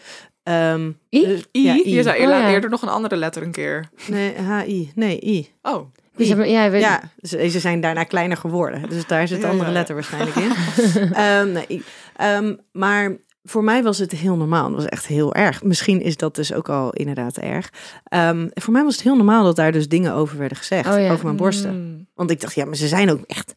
Ehm, 0.51 0.89
I? 1.11 1.25
dus- 1.27 1.47
I, 1.53 1.65
ja, 1.65 1.73
je 1.75 2.03
zei 2.03 2.17
Oh, 2.17 2.23
eerder, 2.23 2.39
ja. 2.41 2.51
eerder 2.51 2.71
nog 2.71 2.83
een 2.83 2.89
andere 2.89 3.17
letter 3.17 3.43
een 3.43 3.51
keer. 3.53 3.89
Nee, 4.07 4.33
HI. 4.65 4.93
Nee, 4.95 5.21
I. 5.25 5.49
Oh, 5.63 5.87
Dus 6.17 6.29
ja, 6.29 6.37
maar- 6.37 6.49
ja, 6.49 6.71
weet, 6.71 6.83
Ja, 6.83 7.01
ze, 7.23 7.49
ze 7.49 7.61
zijn 7.61 7.81
daarna 7.81 8.05
kleiner 8.05 8.37
geworden. 8.37 8.89
Dus 8.89 9.07
daar 9.07 9.29
zit 9.29 9.43
Ja, 9.43 9.49
andere 9.49 9.71
letter 9.71 9.95
waarschijnlijk 9.95 10.37
in. 10.37 10.53
Ehm, 11.13 11.53
nee, 11.53 11.83
ehm, 12.17 12.55
maar 12.73 13.17
voor 13.43 13.65
mij 13.65 13.83
was 13.83 13.99
het 13.99 14.13
heel 14.13 14.37
normaal. 14.37 14.65
Het 14.65 14.75
was 14.75 14.85
echt 14.87 15.07
heel 15.07 15.35
erg. 15.35 15.63
Misschien 15.63 16.03
is 16.03 16.17
dat 16.17 16.35
dus 16.35 16.53
ook 16.53 16.69
al 16.69 16.93
inderdaad 16.93 17.37
erg. 17.39 17.73
Ehm, 18.05 18.49
voor 18.55 18.73
mij 18.73 18.85
was 18.85 18.95
het 18.95 19.03
heel 19.05 19.17
normaal 19.17 19.45
dat 19.45 19.57
daar 19.57 19.73
dus 19.73 19.89
dingen 19.89 20.15
over 20.15 20.39
werden 20.39 20.57
gezegd. 20.57 20.89
Oh 20.89 20.99
ja. 21.01 21.13
Over 21.13 21.25
mijn 21.25 21.37
borsten. 21.37 21.75
Mm. 21.75 22.07
Want 22.15 22.31
ik 22.31 22.41
dacht, 22.41 22.55
ja, 22.55 22.65
maar 22.65 22.77
ze 22.77 22.89
zijn 22.89 23.11
ook 23.11 23.21
echt 23.27 23.55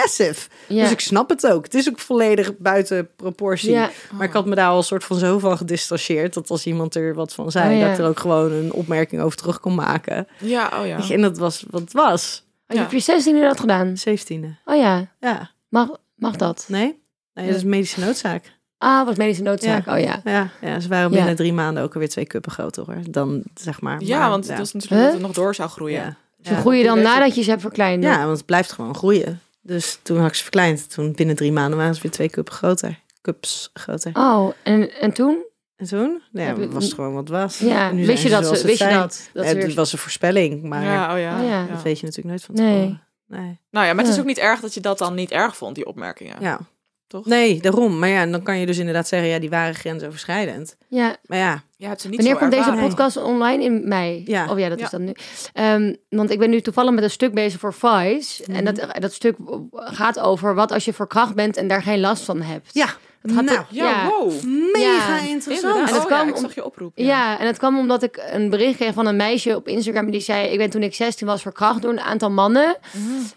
massive. 0.00 0.48
ja. 0.68 0.82
Dus 0.82 0.90
ik 0.92 1.00
snap 1.00 1.28
het 1.28 1.46
ook. 1.46 1.64
Het 1.64 1.74
is 1.74 1.88
ook 1.88 1.98
volledig 1.98 2.56
buiten 2.58 3.08
proportie. 3.16 3.70
Ja. 3.70 3.90
Maar 4.12 4.26
ik 4.26 4.32
had 4.32 4.46
me 4.46 4.54
daar 4.54 4.68
al 4.68 4.76
een 4.76 4.82
soort 4.84 5.04
van 5.04 5.18
zo 5.18 5.38
van 5.38 5.56
gedistanceerd... 5.56 6.34
dat 6.34 6.50
als 6.50 6.66
iemand 6.66 6.94
er 6.94 7.14
wat 7.14 7.32
van 7.32 7.50
zei... 7.50 7.72
Oh 7.74 7.78
ja. 7.80 7.84
dat 7.86 7.92
ik 7.98 8.04
er 8.04 8.08
ook 8.10 8.18
gewoon 8.20 8.52
een 8.52 8.72
opmerking 8.72 9.22
over 9.22 9.36
terug 9.36 9.60
kon 9.60 9.74
maken. 9.74 10.26
Ja, 10.38 10.70
oh 10.80 10.86
ja. 10.86 11.10
En 11.10 11.20
dat 11.20 11.38
was 11.38 11.64
wat 11.70 11.80
het 11.80 11.92
was. 11.92 12.44
Oh, 12.68 12.74
je 12.76 12.78
hebt 12.78 12.92
je 12.92 12.98
16 13.00 13.40
dat 13.40 13.60
gedaan. 13.60 13.94
17e. 14.08 14.44
Oh 14.64 14.76
ja, 14.76 15.06
Ja. 15.20 15.50
mag, 15.68 15.88
mag 16.14 16.36
dat? 16.36 16.64
Nee? 16.68 17.02
Nee, 17.34 17.46
dat 17.46 17.56
is 17.56 17.64
medische 17.64 18.00
noodzaak. 18.00 18.54
Ah, 18.78 19.06
wat 19.06 19.16
medische 19.16 19.42
noodzaak. 19.42 19.86
Oh 19.86 19.98
ja. 19.98 20.20
Ja, 20.24 20.48
ja 20.60 20.80
ze 20.80 20.88
waren 20.88 21.10
Ja. 21.10 21.16
binnen 21.16 21.36
drie 21.36 21.52
maanden 21.52 21.82
ook 21.82 21.92
alweer 21.94 22.08
twee 22.08 22.26
kuppen 22.26 22.52
groter 22.52 22.84
hoor. 22.86 22.98
Dan 23.10 23.42
zeg 23.54 23.80
maar. 23.80 24.02
Ja, 24.02 24.18
maar, 24.18 24.30
want 24.30 24.48
het 24.48 24.58
was 24.58 24.72
natuurlijk 24.72 25.02
dat 25.02 25.12
het 25.12 25.22
nog 25.22 25.32
door 25.32 25.54
zou 25.54 25.68
groeien. 25.68 26.00
Ja. 26.00 26.16
Ze 26.42 26.52
Ja. 26.52 26.60
groeien 26.60 26.84
dan 26.84 27.02
nadat 27.02 27.34
je 27.34 27.42
ze 27.42 27.50
hebt 27.50 27.62
verkleind. 27.62 28.02
Ja, 28.02 28.24
want 28.24 28.36
het 28.36 28.46
blijft 28.46 28.72
gewoon 28.72 28.94
groeien. 28.94 29.40
Dus 29.66 29.98
toen 30.02 30.18
had 30.18 30.28
ik 30.28 30.34
ze 30.34 30.42
verkleind. 30.42 30.90
Toen 30.90 31.12
binnen 31.12 31.36
drie 31.36 31.52
maanden 31.52 31.78
waren 31.78 31.94
ze 31.94 32.02
weer 32.02 32.10
twee 32.10 32.28
kuppen 32.30 32.54
groter. 32.54 33.02
Cups 33.20 33.70
groter. 33.74 34.10
Oh, 34.14 34.50
en, 34.62 34.92
en 35.00 35.12
toen? 35.12 35.44
En 35.76 35.86
toen? 35.86 36.22
Nou 36.32 36.46
Heb 36.46 36.56
ja, 36.56 36.62
je- 36.62 36.68
was 36.68 36.84
het 36.84 36.94
gewoon 36.94 37.14
wat 37.14 37.28
was. 37.28 37.58
Ja, 37.58 37.88
En 37.88 37.96
nu 37.96 38.06
wist 38.06 38.22
je 38.22 38.28
dat? 38.28 38.46
Ze, 38.46 38.52
het 38.52 38.62
wist 38.62 38.78
je 38.78 38.88
dat? 38.88 39.28
dat 39.32 39.44
Ja, 39.44 39.50
het 39.54 39.64
weer- 39.66 39.74
was 39.74 39.92
een 39.92 39.98
voorspelling, 39.98 40.62
maar 40.62 40.82
Ja, 40.82 41.12
oh 41.14 41.20
ja. 41.20 41.40
Ja. 41.40 41.66
dat 41.66 41.82
weet 41.82 41.98
je 42.00 42.06
natuurlijk 42.06 42.28
nooit 42.28 42.44
van 42.44 42.54
Nee. 42.54 42.74
tevoren. 42.74 43.02
Nee. 43.26 43.60
Nou 43.70 43.86
ja, 43.86 43.92
maar 43.94 44.04
het 44.04 44.12
is 44.12 44.20
ook 44.20 44.26
niet 44.26 44.38
erg 44.38 44.60
dat 44.60 44.74
je 44.74 44.80
dat 44.80 44.98
dan 44.98 45.14
niet 45.14 45.30
erg 45.30 45.56
vond, 45.56 45.74
die 45.74 45.86
opmerkingen. 45.86 46.36
Ja. 46.40 46.60
Toch? 47.06 47.26
Nee, 47.26 47.60
daarom. 47.60 47.98
Maar 47.98 48.08
ja, 48.08 48.26
dan 48.26 48.42
kan 48.42 48.58
je 48.58 48.66
dus 48.66 48.78
inderdaad 48.78 49.08
zeggen, 49.08 49.28
ja, 49.28 49.38
die 49.38 49.50
waren 49.50 49.74
grensoverschrijdend. 49.74 50.76
Ja, 50.88 51.16
Maar 51.24 51.38
ja, 51.38 51.62
Je 51.78 51.86
hebt 51.86 52.00
ze 52.00 52.08
niet 52.08 52.16
Wanneer 52.16 52.34
zo 52.34 52.40
komt 52.40 52.50
deze 52.52 52.86
podcast 52.88 53.16
online? 53.16 53.64
In 53.64 53.88
mei? 53.88 54.22
Ja. 54.26 54.50
Oh 54.50 54.58
ja, 54.58 54.68
dat 54.68 54.78
Ja. 54.78 54.84
is 54.84 54.90
dan 54.90 55.04
nu. 55.04 55.12
Ehm, 55.52 55.94
want 56.08 56.30
ik 56.30 56.38
ben 56.38 56.50
nu 56.50 56.60
toevallig 56.60 56.92
met 56.94 57.04
een 57.04 57.10
stuk 57.10 57.34
bezig 57.34 57.60
voor 57.60 57.74
Vice. 57.74 58.44
En 58.52 58.64
dat, 58.64 58.86
dat 59.00 59.12
stuk 59.12 59.36
gaat 59.74 60.18
over 60.18 60.54
wat 60.54 60.72
als 60.72 60.84
je 60.84 60.92
verkracht 60.92 61.34
bent 61.34 61.56
en 61.56 61.68
daar 61.68 61.82
geen 61.82 62.00
last 62.00 62.24
van 62.24 62.40
hebt. 62.42 62.68
ja. 62.72 62.86
Het 63.22 63.34
gaat 63.34 63.44
nou, 63.44 63.64
Ja, 63.70 63.84
Ja. 63.90 64.08
wow. 64.08 64.32
mega 64.72 65.16
Ja. 65.16 65.18
interessant. 65.20 65.88
En 65.88 65.94
dat 65.94 66.04
oh, 66.04 66.10
ja, 66.10 66.26
ik 66.26 66.36
zag 66.36 66.54
je 66.54 66.64
oproep. 66.64 66.92
Ja. 66.94 67.38
en 67.38 67.46
het 67.46 67.58
kwam 67.58 67.78
omdat 67.78 68.02
ik 68.02 68.22
een 68.30 68.50
bericht 68.50 68.76
kreeg 68.76 68.94
van 68.94 69.06
een 69.06 69.16
meisje 69.16 69.56
op 69.56 69.68
Instagram 69.68 70.10
die 70.10 70.20
zei: 70.20 70.48
Ik 70.48 70.58
ben 70.58 70.70
toen 70.70 70.82
ik 70.82 70.94
16 70.94 71.26
was 71.26 71.42
verkracht 71.42 71.82
door 71.82 71.90
een 71.90 72.00
aantal 72.00 72.30
mannen. 72.30 72.76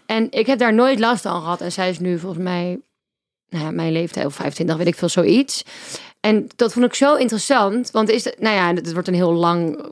En 0.06 0.28
ik 0.32 0.46
heb 0.46 0.60
daar 0.60 0.74
nooit 0.74 1.00
last 1.00 1.22
van 1.22 1.42
gehad. 1.42 1.62
En 1.62 1.72
zij 1.72 1.90
is 1.90 2.00
nu 2.00 2.20
volgens 2.20 2.44
mij, 2.44 2.80
nou 3.50 3.64
ja, 3.66 3.72
mijn 3.72 3.92
leeftijd 3.92 4.26
of 4.26 4.34
25, 4.36 4.78
weet 4.78 4.88
ik 4.88 4.96
veel, 4.96 5.10
zoiets. 5.10 5.64
En 6.20 6.48
dat 6.56 6.74
vond 6.74 6.86
ik 6.86 6.94
zo 6.94 7.16
interessant. 7.16 7.92
Want 7.92 8.10
is, 8.10 8.24
het- 8.24 8.40
nou 8.40 8.56
ja, 8.56 8.74
het 8.74 8.94
wordt 8.94 9.08
een 9.08 9.14
heel 9.14 9.34
lang 9.34 9.86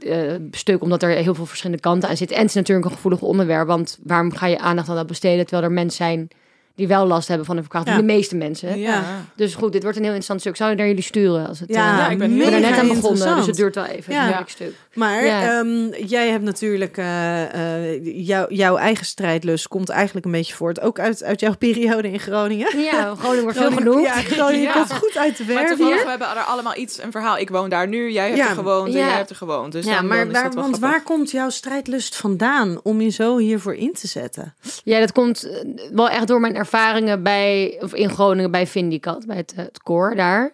eh, 0.00 0.32
stuk, 0.50 0.82
omdat 0.82 1.02
er 1.02 1.08
heel 1.08 1.34
veel 1.34 1.46
verschillende 1.46 1.82
kanten 1.82 2.08
aan 2.08 2.16
zitten. 2.16 2.36
En 2.36 2.42
het 2.42 2.50
is 2.50 2.56
natuurlijk 2.56 2.86
een 2.86 2.92
gevoelig 2.92 3.20
onderwerp. 3.20 3.66
Want 3.66 3.98
waarom 4.02 4.32
ga 4.34 4.46
je 4.46 4.58
aandacht 4.58 4.88
aan 4.88 4.94
dat 4.96 5.06
besteden 5.06 5.46
terwijl 5.46 5.68
er 5.68 5.72
mensen 5.74 5.96
zijn 6.04 6.28
die 6.74 6.88
wel 6.88 7.06
last 7.06 7.28
hebben 7.28 7.46
van 7.46 7.56
een 7.56 7.62
verkrachting? 7.62 7.96
Ja. 7.96 8.00
De 8.02 8.06
meeste 8.12 8.36
mensen. 8.36 8.78
Ja. 8.78 9.04
Dus 9.36 9.54
goed, 9.54 9.72
dit 9.72 9.82
wordt 9.82 9.96
een 9.96 10.02
heel 10.04 10.12
interessant 10.14 10.40
stuk. 10.40 10.56
Zou 10.56 10.70
ik 10.70 10.76
naar 10.78 10.86
jullie 10.86 11.02
sturen? 11.02 11.46
Als 11.48 11.60
het, 11.60 11.68
Ja, 11.68 11.92
eh, 11.92 11.98
Ja, 11.98 12.08
ik 12.08 12.18
ben 12.18 12.30
er 12.30 12.60
net 12.60 12.78
aan 12.78 12.88
begonnen, 12.88 13.36
dus 13.36 13.46
het 13.46 13.56
duurt 13.56 13.74
wel 13.74 13.84
even. 13.84 14.12
Ja. 14.12 14.38
Een 14.40 14.44
stuk. 14.46 14.74
Maar 14.94 15.24
Ja. 15.24 15.58
ehm, 15.58 15.88
jij 16.06 16.28
hebt 16.28 16.44
natuurlijk 16.44 16.96
eh, 16.96 17.84
eh, 17.94 18.00
jouw- 18.26 18.46
jouw 18.48 18.76
eigen 18.76 19.06
strijdlust 19.06 19.68
komt 19.68 19.88
eigenlijk 19.88 20.26
een 20.26 20.32
beetje 20.32 20.54
voort, 20.54 20.80
ook 20.80 20.98
uit, 20.98 21.22
uit 21.24 21.40
jouw 21.40 21.56
periode 21.56 22.10
in 22.10 22.20
Groningen. 22.20 22.78
Ja, 22.78 23.14
Groningen 23.18 23.42
wordt 23.42 23.58
veel 23.58 23.70
genoemd. 23.70 24.04
Ja, 24.04 24.12
Groningen 24.12 24.62
Ja. 24.62 24.72
komt 24.72 24.92
goed 24.92 25.16
uit 25.16 25.36
de 25.36 25.44
Maar 25.54 25.66
toevallig, 25.66 25.94
hier. 25.94 26.04
we 26.04 26.10
hebben 26.10 26.28
er 26.28 26.42
allemaal 26.42 26.76
iets, 26.76 27.02
een 27.02 27.10
verhaal. 27.10 27.38
Ik 27.38 27.50
woon 27.50 27.68
daar 27.68 27.88
nu, 27.88 28.10
jij 28.10 28.24
hebt 28.26 28.36
Ja. 28.36 28.48
er 28.48 28.54
gewoond 28.54 28.86
en 28.86 28.92
jij 28.98 29.08
hebt 29.08 29.30
er 29.30 29.36
gewoond. 29.36 29.72
Dus 29.72 29.84
Ja, 29.84 29.94
dan, 29.96 30.06
maar 30.06 30.18
dan 30.18 30.26
is 30.26 30.32
waar, 30.32 30.42
dat 30.44 30.54
wel 30.54 30.62
want 30.62 30.76
grappig. 30.76 30.98
waar 30.98 31.06
komt 31.06 31.30
jouw 31.30 31.50
strijdlust 31.50 32.16
vandaan 32.16 32.80
om 32.82 33.00
je 33.00 33.08
zo 33.10 33.36
hiervoor 33.36 33.74
in 33.74 33.92
te 33.92 34.06
zetten? 34.06 34.54
Ja, 34.84 35.00
dat 35.00 35.12
komt 35.12 35.44
eh, 35.48 35.56
wel 35.92 36.08
echt 36.08 36.26
door 36.28 36.40
mijn 36.40 36.56
ervaringen 36.56 37.22
bij, 37.22 37.78
of 37.80 37.94
in 37.94 38.10
Groningen 38.10 38.50
bij 38.50 38.66
Vindicat, 38.66 39.26
bij 39.26 39.36
het, 39.36 39.52
het 39.56 39.82
koor 39.82 40.14
daar. 40.16 40.52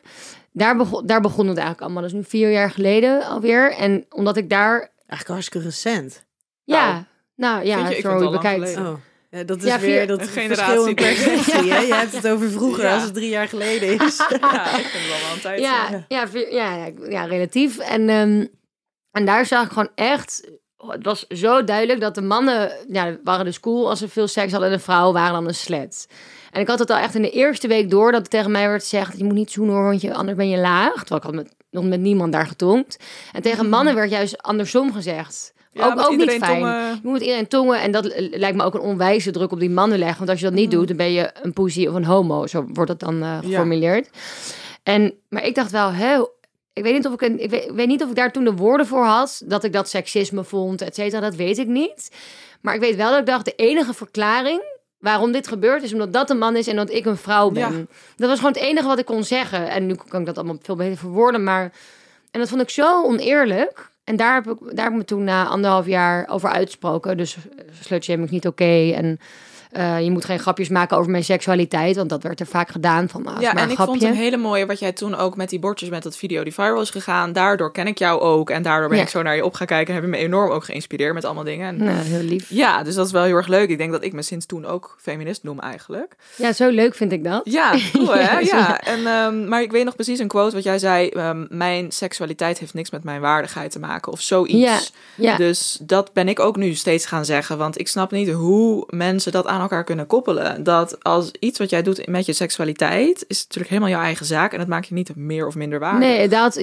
Daar 0.53 0.77
begon, 0.77 1.07
daar 1.07 1.21
begon 1.21 1.47
het 1.47 1.57
eigenlijk 1.57 1.81
allemaal. 1.81 2.03
Dat 2.03 2.11
is 2.11 2.17
nu 2.17 2.25
vier 2.25 2.51
jaar 2.51 2.71
geleden 2.71 3.23
alweer. 3.27 3.73
En 3.73 4.05
omdat 4.09 4.37
ik 4.37 4.51
daar, 4.51 4.79
Eigenlijk 5.07 5.27
hartstikke 5.31 5.67
recent. 5.67 6.25
ja, 6.65 7.07
nou 7.37 7.65
ja, 7.65 7.77
Vind 7.77 7.89
je? 7.89 7.97
Ik 7.97 8.03
zo 8.03 8.23
je 8.23 8.31
bekijkt. 8.31 8.77
Oh. 8.77 8.93
Ja, 9.31 9.43
dat 9.45 9.57
is 9.59 9.65
Ja, 9.65 9.79
weer 9.79 10.07
dat 10.07 10.21
Een 10.21 10.27
verschil 10.29 10.87
in 10.87 10.95
generatie. 10.95 10.95
perceptie. 10.95 11.73
hè? 11.73 11.81
Je 11.87 11.95
hebt 11.95 12.13
het 12.13 12.29
over 12.29 12.51
vroeger 12.51 12.85
Ja. 12.85 12.95
als 12.95 13.03
het 13.03 13.15
drie 13.15 13.29
jaar 13.29 13.49
geleden 13.49 14.01
is. 14.07 14.17
Ja, 14.41 14.77
ik 14.79 14.85
vind 14.87 15.05
het 15.05 15.23
wel 15.23 15.33
een 15.35 15.41
tijd. 15.41 15.61
Ja, 15.61 16.05
ja, 16.09 16.27
ja, 16.51 16.75
ja, 16.77 16.91
ja, 17.09 17.25
relatief. 17.25 17.79
En, 17.79 18.09
ehm, 18.09 18.47
en 19.11 19.25
daar 19.25 19.47
zag 19.47 19.65
ik 19.65 19.69
gewoon 19.69 19.91
echt... 19.95 20.51
oh, 20.77 20.91
Het 20.91 21.05
was 21.05 21.27
zo 21.27 21.65
duidelijk 21.65 22.01
dat 22.01 22.15
de 22.15 22.23
mannen 22.23 22.73
ja, 22.89 23.17
waren 23.25 23.45
dus 23.45 23.61
cool 23.61 23.89
als 23.89 23.99
ze 23.99 24.09
veel 24.09 24.29
seks 24.29 24.51
hadden... 24.53 24.71
en 24.71 24.77
de 24.77 24.83
vrouwen 24.83 25.15
waren 25.15 25.33
dan 25.33 25.47
een 25.47 25.55
slet. 25.55 26.07
En 26.51 26.61
ik 26.61 26.69
had 26.69 26.79
het 26.79 26.91
al 26.91 26.97
echt 26.97 27.15
in 27.15 27.23
de 27.23 27.31
eerste 27.31 27.69
week 27.69 27.91
door 27.91 28.13
dat 28.13 28.21
het 28.21 28.31
tegen 28.31 28.51
mij 28.51 28.69
werd 28.69 28.83
gezegd... 28.83 29.19
je 29.19 29.25
moet 29.25 29.35
niet 29.35 29.51
zoenen 29.51 29.75
hoor, 29.75 29.85
want 29.85 30.01
je, 30.01 30.15
anders 30.15 30.37
ben 30.37 30.49
je 30.49 30.59
laag. 30.59 30.95
Terwijl 30.95 31.21
ik 31.21 31.23
had 31.23 31.35
met, 31.35 31.55
nog 31.71 31.85
met 31.85 32.01
niemand 32.01 32.33
daar 32.33 32.47
getongd. 32.47 32.99
En 33.33 33.43
tegen 33.43 33.69
mannen 33.69 33.95
werd 33.95 34.11
juist 34.11 34.43
andersom 34.43 34.93
gezegd. 34.93 35.53
Ja, 35.73 35.87
ook 35.87 35.99
ook 35.99 36.17
niet 36.17 36.31
fijn. 36.31 36.61
tongen. 36.61 37.01
Je 37.03 37.09
moet 37.09 37.21
iedereen 37.21 37.49
tongen 37.49 37.81
en 37.81 37.91
dat 37.91 38.13
lijkt 38.17 38.57
me 38.57 38.65
ook 38.65 38.75
een 38.75 38.81
onwijze 38.81 39.31
druk 39.31 39.53
op 39.53 39.61
die 39.61 39.71
mannen 39.71 39.99
leggen. 39.99 40.19
Want 40.19 40.31
als 40.31 40.39
je 40.39 40.45
dat 40.45 40.55
niet 40.55 40.71
doet, 40.71 40.89
dan 40.89 40.97
ben 40.97 41.13
je 41.13 41.31
een 41.43 41.53
poesie 41.53 41.89
of 41.89 41.95
een 41.95 42.05
homo. 42.05 42.47
Zo 42.47 42.65
wordt 42.73 42.91
het 42.91 43.01
dan 43.01 43.23
eh, 43.23 43.39
geformuleerd. 43.39 44.11
En, 44.83 45.15
maar 45.29 45.45
ik 45.45 45.55
dacht 45.55 45.71
wel, 45.71 45.93
hè, 45.93 46.21
ik 46.73 46.83
weet, 46.83 46.95
niet 46.95 47.07
of 47.07 47.13
ik, 47.13 47.21
een, 47.21 47.43
ik, 47.43 47.51
weet, 47.51 47.65
ik 47.65 47.75
weet 47.75 47.87
niet 47.87 48.03
of 48.03 48.09
ik 48.09 48.17
daar 48.17 48.33
toen 48.33 48.45
de 48.45 48.55
woorden 48.55 48.87
voor 48.87 49.05
had. 49.05 49.43
Dat 49.47 49.65
ik 49.65 49.73
dat 49.73 49.89
seksisme 49.89 50.45
vond, 50.45 50.83
et 50.83 50.95
cetera. 50.95 51.21
Dat 51.21 51.35
weet 51.35 51.59
ik 51.59 51.67
niet. 51.67 52.11
Maar 52.61 52.75
ik 52.75 52.81
weet 52.81 52.97
wel 52.97 53.11
dat 53.11 53.21
ik 53.21 53.27
dacht, 53.27 53.45
de 53.45 53.55
enige 53.57 53.95
verklaring 53.95 54.63
waarom 55.01 55.33
dit 55.33 55.49
gebeurt... 55.49 55.83
is 55.83 55.93
omdat 55.93 56.13
dat 56.13 56.31
een 56.31 56.39
man 56.39 56.57
is 56.57 56.67
en 56.67 56.77
dat 56.77 56.91
ik 56.91 57.07
een 57.07 57.17
vrouw 57.17 57.51
ben. 57.51 57.73
Ja. 57.73 57.85
Dat 58.17 58.29
was 58.29 58.39
gewoon 58.39 58.53
het 58.53 58.63
enige 58.63 58.87
wat 58.87 58.99
ik 58.99 59.05
kon 59.05 59.25
zeggen. 59.25 59.69
En 59.69 59.87
nu 59.87 59.95
kan 60.09 60.21
ik 60.21 60.27
dat 60.27 60.37
allemaal 60.37 60.59
veel 60.63 60.77
beter 60.77 60.97
verwoorden. 60.97 61.45
Maar... 61.45 61.73
En 62.31 62.41
dat 62.41 62.49
vond 62.49 62.61
ik 62.61 62.71
zo 62.71 63.05
oneerlijk. 63.05 63.91
En 64.05 64.17
daar 64.17 64.35
heb 64.35 64.47
ik, 64.47 64.59
daar 64.61 64.85
heb 64.85 64.93
ik 64.93 64.99
me 64.99 65.05
toen 65.05 65.25
na 65.25 65.47
anderhalf 65.47 65.87
jaar 65.87 66.29
over 66.29 66.51
uitgesproken. 66.51 67.17
Dus 67.17 67.37
slutshaming 67.81 68.25
is 68.27 68.31
niet 68.31 68.47
oké. 68.47 68.93
En 68.95 69.21
eh, 69.71 70.01
je 70.05 70.11
moet 70.11 70.25
geen 70.25 70.39
grapjes 70.39 70.69
maken 70.69 70.97
over 70.97 71.11
mijn 71.11 71.25
seksualiteit, 71.25 71.97
want 71.97 72.09
dat 72.09 72.23
werd 72.23 72.41
er 72.41 72.47
vaak 72.47 72.71
gedaan 72.71 73.09
van, 73.09 73.23
is 73.25 73.41
Ja, 73.41 73.53
maar 73.53 73.63
en 73.63 73.71
ik 73.71 73.77
vond 73.77 74.03
een 74.03 74.15
hele 74.15 74.37
mooie 74.37 74.67
wat 74.67 74.79
jij 74.79 74.93
toen 74.93 75.15
ook 75.17 75.37
met 75.37 75.49
die 75.51 75.59
bordjes 75.59 75.89
met 75.89 76.03
dat 76.03 76.17
video 76.17 76.43
die 76.43 76.55
viral 76.55 76.81
is 76.81 76.91
gegaan. 76.91 77.33
Daardoor 77.33 77.73
ken 77.73 77.87
ik 77.87 77.99
jou 77.99 78.21
ook 78.21 78.51
en 78.51 78.63
daardoor 78.63 78.89
ben 78.89 78.99
Ja. 78.99 79.03
ik 79.05 79.09
zo 79.11 79.23
naar 79.23 79.37
je 79.37 79.45
op 79.45 79.55
gaan 79.55 79.67
kijken 79.67 79.89
en 79.95 79.95
heb 79.95 80.11
je 80.11 80.17
me 80.17 80.17
enorm 80.25 80.51
ook 80.51 80.65
geïnspireerd 80.65 81.15
met 81.15 81.25
allemaal 81.25 81.45
dingen. 81.45 81.69
En 81.69 81.85
Nou, 81.85 81.99
heel 81.99 82.23
lief. 82.23 82.47
Ja, 82.51 82.83
dus 82.83 82.95
dat 82.95 83.07
is 83.07 83.13
wel 83.13 83.23
heel 83.23 83.37
erg 83.37 83.47
leuk. 83.47 83.69
Ik 83.69 83.79
denk 83.79 83.93
dat 83.93 84.05
ik 84.05 84.13
me 84.13 84.23
sinds 84.23 84.47
toen 84.47 84.67
ook 84.67 84.97
feminist 85.01 85.43
noem 85.43 85.61
eigenlijk. 85.61 86.17
Ja, 86.37 86.53
zo 86.53 86.69
leuk 86.69 86.95
vind 86.95 87.13
ik 87.13 87.25
dat. 87.25 87.41
Ja, 87.45 87.75
cool 87.93 88.13
hè? 88.15 88.39
Ja, 88.39 88.41
Ja. 88.41 88.81
En, 88.81 89.07
ehm, 89.07 89.49
maar 89.49 89.63
ik 89.63 89.71
weet 89.71 89.85
nog 89.85 89.95
precies 89.95 90.19
een 90.19 90.29
quote 90.29 90.55
wat 90.55 90.65
jij 90.65 90.79
zei. 90.79 91.09
ehm, 91.09 91.47
mijn 91.49 91.93
seksualiteit 91.93 92.59
heeft 92.59 92.75
niks 92.75 92.91
met 92.91 93.05
mijn 93.05 93.21
waardigheid 93.21 93.71
te 93.71 93.79
maken 93.79 94.13
of 94.13 94.21
zoiets. 94.21 94.59
Ja, 94.59 94.79
ja. 95.15 95.37
Dus 95.37 95.79
dat 95.83 96.13
ben 96.13 96.29
ik 96.29 96.41
ook 96.41 96.57
nu 96.57 96.75
steeds 96.75 97.07
gaan 97.07 97.25
zeggen. 97.25 97.59
Want 97.59 97.79
ik 97.79 97.89
snap 97.89 98.11
niet 98.11 98.31
hoe 98.31 98.85
mensen 98.89 99.33
dat 99.33 99.47
aan 99.47 99.60
elkaar 99.61 99.85
kunnen 99.85 100.07
koppelen. 100.07 100.63
Dat 100.63 101.05
als 101.05 101.31
iets 101.39 101.59
wat 101.59 101.71
jij 101.71 101.83
doet 101.83 102.07
met 102.07 102.27
je 102.27 102.33
seksualiteit... 102.33 103.25
is 103.29 103.43
natuurlijk 103.43 103.69
helemaal 103.69 103.91
jouw 103.91 104.03
eigen 104.03 104.27
zaak. 104.27 104.53
En 104.53 104.59
dat 104.59 104.69
maakt 104.69 104.89
je 104.89 104.95
niet 104.95 105.17
meer 105.17 105.47
of 105.47 105.55
minder 105.55 105.79
waardig. 105.79 106.01
Nee, 106.01 106.29
dat, 106.29 106.61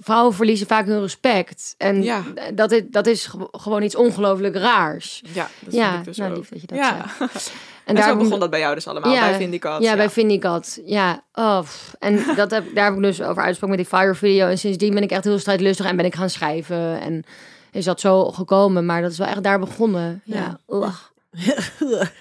vrouwen 0.00 0.34
verliezen 0.34 0.66
vaak 0.66 0.86
hun 0.86 1.00
respect. 1.00 1.74
En 1.78 2.02
Ja. 2.02 2.22
dat, 2.54 2.72
is, 2.72 2.82
dat 2.90 3.06
is 3.06 3.26
ge- 3.26 3.48
gewoon 3.52 3.82
iets 3.82 3.96
ongelooflijk 3.96 4.56
raars. 4.56 5.22
Ja, 5.32 5.48
dat 5.60 5.74
ja, 5.74 5.88
vind 5.88 5.98
ik 5.98 6.04
dus 6.04 6.16
nou, 6.16 6.30
ook. 6.30 6.36
lief 6.36 6.48
dat 6.48 6.60
je 6.60 6.66
dat 6.66 6.78
ja. 6.78 7.04
zegt. 7.18 7.52
En, 7.84 7.94
daar 7.94 8.16
begon 8.16 8.40
dat 8.40 8.50
bij 8.50 8.60
jou 8.60 8.74
dus 8.74 8.86
allemaal. 8.88 9.12
Ja, 9.12 9.28
bij 9.28 9.36
Vindicat. 9.36 9.82
Ja, 9.82 9.96
bij 9.96 10.10
Vindicat. 10.10 10.80
Ja, 10.84 11.22
oh, 11.34 11.60
en 11.98 12.24
dat 12.36 12.50
heb, 12.50 12.64
daar 12.74 12.84
heb 12.84 12.94
ik 12.94 13.02
dus 13.02 13.22
over 13.22 13.42
uitgesproken 13.42 13.76
met 13.76 13.88
die 13.88 13.98
Fire 13.98 14.14
video. 14.14 14.48
En 14.48 14.58
sindsdien 14.58 14.94
ben 14.94 15.02
ik 15.02 15.10
echt 15.10 15.24
heel 15.24 15.38
strijdlustig 15.38 15.86
en 15.86 15.96
ben 15.96 16.04
ik 16.04 16.14
gaan 16.14 16.30
schrijven. 16.30 17.00
En 17.00 17.24
is 17.72 17.84
dat 17.84 18.00
zo 18.00 18.24
gekomen. 18.30 18.86
Maar 18.86 19.02
dat 19.02 19.10
is 19.10 19.18
wel 19.18 19.26
echt 19.26 19.42
daar 19.42 19.58
begonnen. 19.58 20.22
Ja, 20.24 20.58
ugh. 20.68 20.94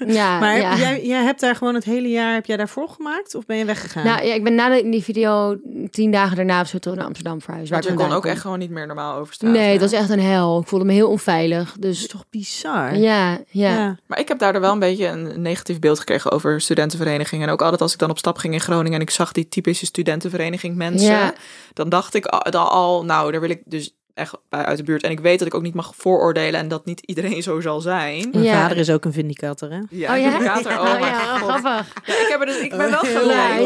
Ja, 0.07 0.39
maar 0.39 0.57
ja. 0.57 0.77
jij, 0.77 1.05
jij 1.05 1.23
hebt 1.23 1.39
daar 1.39 1.55
gewoon 1.55 1.73
het 1.75 1.83
hele 1.83 2.07
jaar, 2.09 2.33
heb 2.33 2.45
jij 2.45 2.57
daarvoor 2.57 2.89
gemaakt? 2.89 3.35
Of 3.35 3.45
ben 3.45 3.57
je 3.57 3.65
weggegaan? 3.65 4.05
Nou 4.05 4.25
ja, 4.25 4.33
ik 4.33 4.43
ben 4.43 4.55
na 4.55 4.69
de, 4.69 4.89
die 4.89 5.03
video 5.03 5.57
tien 5.91 6.11
dagen 6.11 6.35
daarna 6.35 6.61
of 6.61 6.67
zo 6.67 6.77
terug 6.77 6.97
naar 6.97 7.05
Amsterdam 7.05 7.41
verhuisd. 7.41 7.69
waar 7.69 7.81
Want 7.81 7.93
je 7.93 7.99
ik 7.99 8.05
kon 8.07 8.15
ook 8.15 8.21
kom. 8.21 8.31
echt 8.31 8.41
gewoon 8.41 8.59
niet 8.59 8.69
meer 8.69 8.87
normaal 8.87 9.17
over 9.17 9.33
straat. 9.33 9.51
Nee, 9.51 9.71
het 9.71 9.81
was 9.81 9.91
echt 9.91 10.09
een 10.09 10.19
hel. 10.19 10.59
Ik 10.61 10.67
voelde 10.67 10.85
me 10.85 10.93
heel 10.93 11.09
onveilig. 11.09 11.75
dat 11.79 11.91
is 11.91 11.99
Dus 11.99 12.07
toch 12.07 12.25
bizar? 12.29 12.95
ja, 12.97 13.39
ja. 13.49 13.73
Ja. 13.75 13.97
Maar 14.07 14.19
ik 14.19 14.27
heb 14.27 14.39
daardoor 14.39 14.61
wel 14.61 14.71
een 14.71 14.79
beetje 14.79 15.07
een 15.07 15.41
negatief 15.41 15.79
beeld 15.79 15.99
gekregen 15.99 16.31
over 16.31 16.61
studentenverenigingen. 16.61 17.47
En 17.47 17.53
ook 17.53 17.61
altijd 17.61 17.81
als 17.81 17.93
ik 17.93 17.99
dan 17.99 18.09
op 18.09 18.17
stap 18.17 18.37
ging 18.37 18.53
in 18.53 18.61
Groningen 18.61 18.93
en 18.93 19.01
ik 19.01 19.09
zag 19.09 19.31
die 19.31 19.47
typische 19.47 19.85
studentenvereniging 19.85 20.75
mensen, 20.75 21.11
Ja. 21.11 21.33
dan 21.73 21.89
dacht 21.89 22.13
ik 22.13 22.25
al, 22.25 23.05
nou, 23.05 23.31
daar 23.31 23.41
wil 23.41 23.49
ik 23.49 23.61
dus 23.65 23.95
echt 24.15 24.33
bij 24.49 24.63
uit 24.65 24.77
de 24.77 24.83
buurt. 24.83 25.03
En 25.03 25.11
ik 25.11 25.19
weet 25.19 25.39
dat 25.39 25.47
ik 25.47 25.53
ook 25.53 25.61
niet 25.61 25.73
mag 25.73 25.93
vooroordelen 25.95 26.59
en 26.59 26.67
dat 26.67 26.85
niet 26.85 26.99
iedereen 27.05 27.43
zo 27.43 27.59
zal 27.59 27.81
zijn. 27.81 28.29
Mijn 28.31 28.43
Ja. 28.43 28.61
vader 28.61 28.77
is 28.77 28.89
ook 28.89 29.05
een 29.05 29.13
vindicator, 29.13 29.69
hè? 29.71 29.79
Ja, 29.89 30.13
Oh 30.15 30.21
ja? 30.21 30.31
vindicator. 30.31 30.71
Oh, 30.71 30.93
Oh 30.93 30.99
ja, 30.99 31.37
god. 31.37 31.49
grappig. 31.49 31.93
Ja, 32.05 32.13
ik, 32.13 32.27
heb 32.29 32.39
er 32.39 32.45
dus, 32.45 32.57
ik 32.59 32.69
ben 32.69 32.89
wel 32.91 33.01
Heel 33.01 33.19
gelijk. 33.19 33.59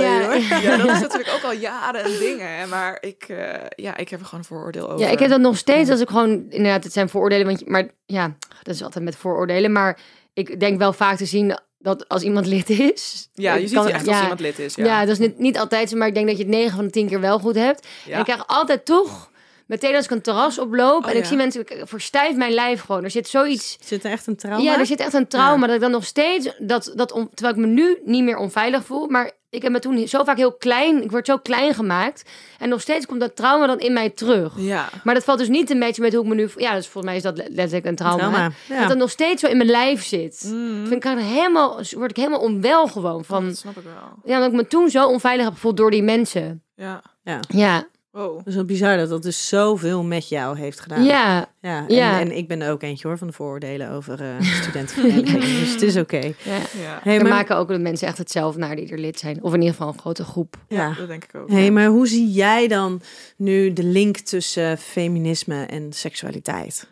ja, 0.49 0.57
ja, 0.57 0.77
dat 0.77 0.89
is 0.95 0.99
natuurlijk 1.01 1.31
ook 1.35 1.43
al 1.43 1.53
jaren 1.53 2.05
een 2.05 2.17
ding, 2.19 2.39
hè. 2.41 2.65
Maar 2.67 2.97
ik, 3.01 3.23
eh, 3.27 3.53
ja, 3.75 3.97
ik 3.97 4.09
heb 4.09 4.19
er 4.19 4.25
gewoon 4.25 4.39
een 4.39 4.45
vooroordeel 4.49 4.89
over. 4.89 5.05
Ja, 5.05 5.11
ik 5.11 5.19
heb 5.19 5.29
dat 5.29 5.39
nog 5.39 5.57
steeds 5.57 5.89
als 5.89 5.99
ik 6.01 6.07
gewoon, 6.09 6.45
inderdaad, 6.49 6.83
het 6.83 6.93
zijn 6.93 7.09
vooroordelen. 7.09 7.45
Want, 7.45 7.59
je- 7.59 7.69
maar 7.69 7.87
ja, 8.05 8.35
dat 8.63 8.75
is 8.75 8.83
altijd 8.83 9.03
met 9.03 9.15
vooroordelen. 9.15 9.71
Maar 9.71 9.99
ik 10.33 10.59
denk 10.59 10.77
wel 10.79 10.93
vaak 10.93 11.17
te 11.17 11.25
zien 11.25 11.59
dat 11.79 12.07
als 12.07 12.21
iemand 12.23 12.45
lid 12.45 12.69
is. 12.69 13.29
Ja, 13.33 13.53
je 13.53 13.67
ziet 13.67 13.77
kan- 13.77 13.87
echt 13.89 14.05
ja, 14.05 14.11
als 14.11 14.21
iemand 14.21 14.39
lid 14.39 14.59
is. 14.59 14.75
Ja, 14.75 14.85
Ja, 14.85 14.99
dat 14.99 15.09
is 15.09 15.17
niet, 15.19 15.39
niet 15.39 15.57
altijd 15.57 15.89
zo, 15.89 15.97
maar 15.97 16.07
ik 16.07 16.13
denk 16.13 16.27
dat 16.27 16.37
je 16.37 16.43
het 16.43 16.51
9 16.51 16.75
van 16.75 16.85
de 16.85 16.91
10 16.91 17.07
keer 17.07 17.19
wel 17.19 17.39
goed 17.39 17.55
hebt. 17.55 17.87
Ja. 18.05 18.13
En 18.13 18.19
ik 18.19 18.25
krijg 18.25 18.43
altijd 18.47 18.85
toch, 18.85 19.31
meteen 19.70 19.95
als 19.95 20.05
ik 20.05 20.11
een 20.11 20.22
terras 20.22 20.59
oploop 20.59 21.03
Oh, 21.03 21.09
en 21.09 21.15
ik 21.15 21.22
ja. 21.22 21.28
zie 21.28 21.38
mensen, 21.38 21.61
ik 21.61 21.82
verstijf 21.84 22.36
mijn 22.36 22.51
lijf 22.53 22.82
gewoon. 22.82 23.03
Er 23.03 23.11
zit 23.11 23.28
zoiets. 23.28 23.78
Zit 23.84 24.03
er 24.03 24.11
echt 24.11 24.28
een 24.28 24.36
trauma? 24.36 24.63
Ja, 24.63 24.80
er 24.80 24.86
zit 24.86 24.99
echt 24.99 25.13
een 25.13 25.28
trauma 25.28 25.61
Ja. 25.61 25.65
dat 25.65 25.76
ik 25.76 25.82
dan 25.82 25.91
nog 25.91 26.05
steeds, 26.05 26.49
dat, 26.57 26.91
dat 26.95 27.11
om, 27.11 27.30
terwijl 27.34 27.55
ik 27.57 27.61
me 27.61 27.67
nu 27.67 27.97
niet 28.05 28.24
meer 28.24 28.38
onveilig 28.38 28.86
voel, 28.86 29.07
maar 29.07 29.32
ik 29.49 29.61
heb 29.61 29.72
me 29.72 29.80
toen 29.80 30.07
zo 30.07 30.24
vaak 30.24 30.38
heel 30.38 30.53
klein, 30.53 31.03
ik 31.03 31.11
word 31.11 31.26
zo 31.26 31.38
klein 31.38 31.74
gemaakt 31.74 32.30
en 32.59 32.70
nog 32.70 32.82
steeds 32.82 33.05
komt 33.05 33.20
dat 33.20 33.36
trauma 33.36 33.67
dan 33.67 33.80
in 33.80 33.93
mij 33.93 34.09
terug. 34.09 34.53
Ja. 34.57 34.89
Maar 35.03 35.13
dat 35.13 35.24
valt 35.24 35.39
dus 35.39 35.47
niet 35.47 35.70
een 35.70 35.80
beetje 35.80 36.01
met 36.01 36.13
hoe 36.13 36.24
ik 36.24 36.30
me 36.30 36.36
nu... 36.36 36.49
Ja, 36.57 36.76
dus 36.76 36.88
volgens 36.88 37.05
mij 37.05 37.15
is 37.15 37.22
dat 37.22 37.38
le- 37.38 37.47
letterlijk 37.49 37.86
een 37.86 37.95
trauma. 37.95 38.17
Trauma, 38.17 38.51
ja. 38.70 38.80
Dat 38.80 38.88
dat 38.88 38.97
nog 38.97 39.09
steeds 39.09 39.41
zo 39.41 39.47
in 39.47 39.57
mijn 39.57 39.70
lijf 39.70 40.05
zit. 40.05 40.43
Mm. 40.53 40.88
Vind 40.88 41.05
ik 41.05 41.11
helemaal, 41.17 41.82
word 41.91 42.09
ik 42.09 42.15
helemaal 42.17 42.39
onwel 42.39 42.88
gewoon 42.88 43.26
van... 43.26 43.45
Dat 43.45 43.57
snap 43.57 43.78
ik 43.78 43.84
wel. 43.84 43.93
Ja, 44.24 44.36
omdat 44.36 44.51
ik 44.51 44.55
me 44.57 44.67
toen 44.67 44.89
zo 44.89 45.07
onveilig 45.07 45.45
heb 45.45 45.53
gevoeld 45.53 45.78
door 45.78 45.91
die 45.91 46.03
mensen. 46.03 46.63
Ja. 46.76 47.01
Ja, 47.47 47.88
Wow. 48.12 48.38
Dat 48.38 48.47
is 48.47 48.55
wel 48.55 48.66
bizar 48.66 48.97
dat 48.97 49.10
dat 49.10 49.24
dus 49.24 49.47
zoveel 49.47 50.03
met 50.03 50.30
jou 50.30 50.57
heeft 50.57 50.80
gedaan. 50.80 51.03
ja, 51.03 51.51
Ja, 51.62 51.88
en, 51.88 51.95
Ja. 51.95 52.20
en 52.20 52.38
ik 52.38 52.47
ben 52.47 52.62
ook 52.62 52.82
eentje 52.84 53.07
hoor 53.07 53.18
van 53.18 53.28
de 53.28 53.34
vooroordelen 53.34 53.89
over 53.91 54.22
eh 54.22 54.41
studentenverenigingen. 54.62 55.60
Dus 55.60 55.72
het 55.72 55.82
is 55.82 55.97
oké. 55.97 56.18
ja. 56.43 56.57
Ja. 56.82 56.99
Hey, 57.03 57.18
maar, 57.22 57.30
maken 57.30 57.55
ook 57.57 57.68
de 57.68 57.78
mensen 57.80 58.07
echt 58.07 58.18
hetzelfde 58.18 58.60
naar 58.60 58.76
die 58.76 58.89
er 58.91 58.97
lid 58.99 59.20
zijn. 59.20 59.43
Of 59.43 59.53
in 59.53 59.60
ieder 59.60 59.76
geval 59.76 59.93
een 59.93 59.99
grote 59.99 60.24
groep. 60.24 60.55
ja. 60.68 60.93
Dat 60.93 61.07
denk 61.07 61.24
ik 61.24 61.36
ook. 61.36 61.49
Hey, 61.49 61.72
maar 61.72 61.88
hoe 61.88 62.07
zie 62.07 62.32
jij 62.32 62.68
dan 62.68 63.01
nu 63.38 63.74
de 63.74 63.84
link 63.84 64.18
tussen 64.18 64.78
feminisme 64.78 65.64
en 65.66 65.93
seksualiteit? 65.93 66.88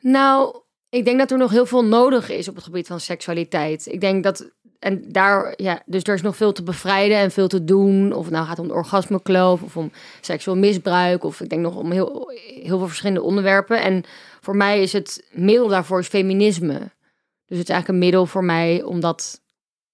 Nou, 0.00 0.56
ik 0.88 1.04
denk 1.04 1.18
dat 1.18 1.30
er 1.30 1.38
nog 1.38 1.50
heel 1.50 1.66
veel 1.66 1.84
nodig 1.84 2.30
is 2.30 2.48
op 2.48 2.54
het 2.54 2.64
gebied 2.64 2.86
van 2.86 3.00
seksualiteit. 3.00 3.86
Ik 3.86 4.00
denk 4.00 4.22
dat, 4.24 4.50
en 4.82 5.04
daar, 5.08 5.54
ja, 5.56 5.82
dus 5.86 6.02
er 6.02 6.14
is 6.14 6.22
nog 6.22 6.36
veel 6.36 6.52
te 6.52 6.62
bevrijden 6.62 7.16
en 7.16 7.30
veel 7.30 7.48
te 7.48 7.64
doen. 7.64 8.12
Of 8.12 8.24
het 8.24 8.34
nou 8.34 8.46
gaat 8.46 8.58
om 8.58 8.68
de 8.68 8.74
orgasmekloof 8.74 9.62
of 9.62 9.76
om 9.76 9.92
seksueel 10.20 10.56
misbruik. 10.56 11.24
Of 11.24 11.40
ik 11.40 11.48
denk 11.48 11.62
nog 11.62 11.76
om 11.76 11.90
heel, 11.90 12.30
heel 12.62 12.78
veel 12.78 12.86
verschillende 12.86 13.22
onderwerpen. 13.22 13.82
En 13.82 14.04
voor 14.40 14.56
mij 14.56 14.82
is 14.82 14.92
het 14.92 15.24
middel 15.30 15.68
daarvoor 15.68 15.98
is 15.98 16.06
feminisme. 16.06 16.78
Dus 17.46 17.58
het 17.58 17.68
is 17.68 17.74
eigenlijk 17.74 17.88
een 17.88 17.98
middel 17.98 18.26
voor 18.26 18.44
mij 18.44 18.82
om 18.82 19.00
dat, 19.00 19.40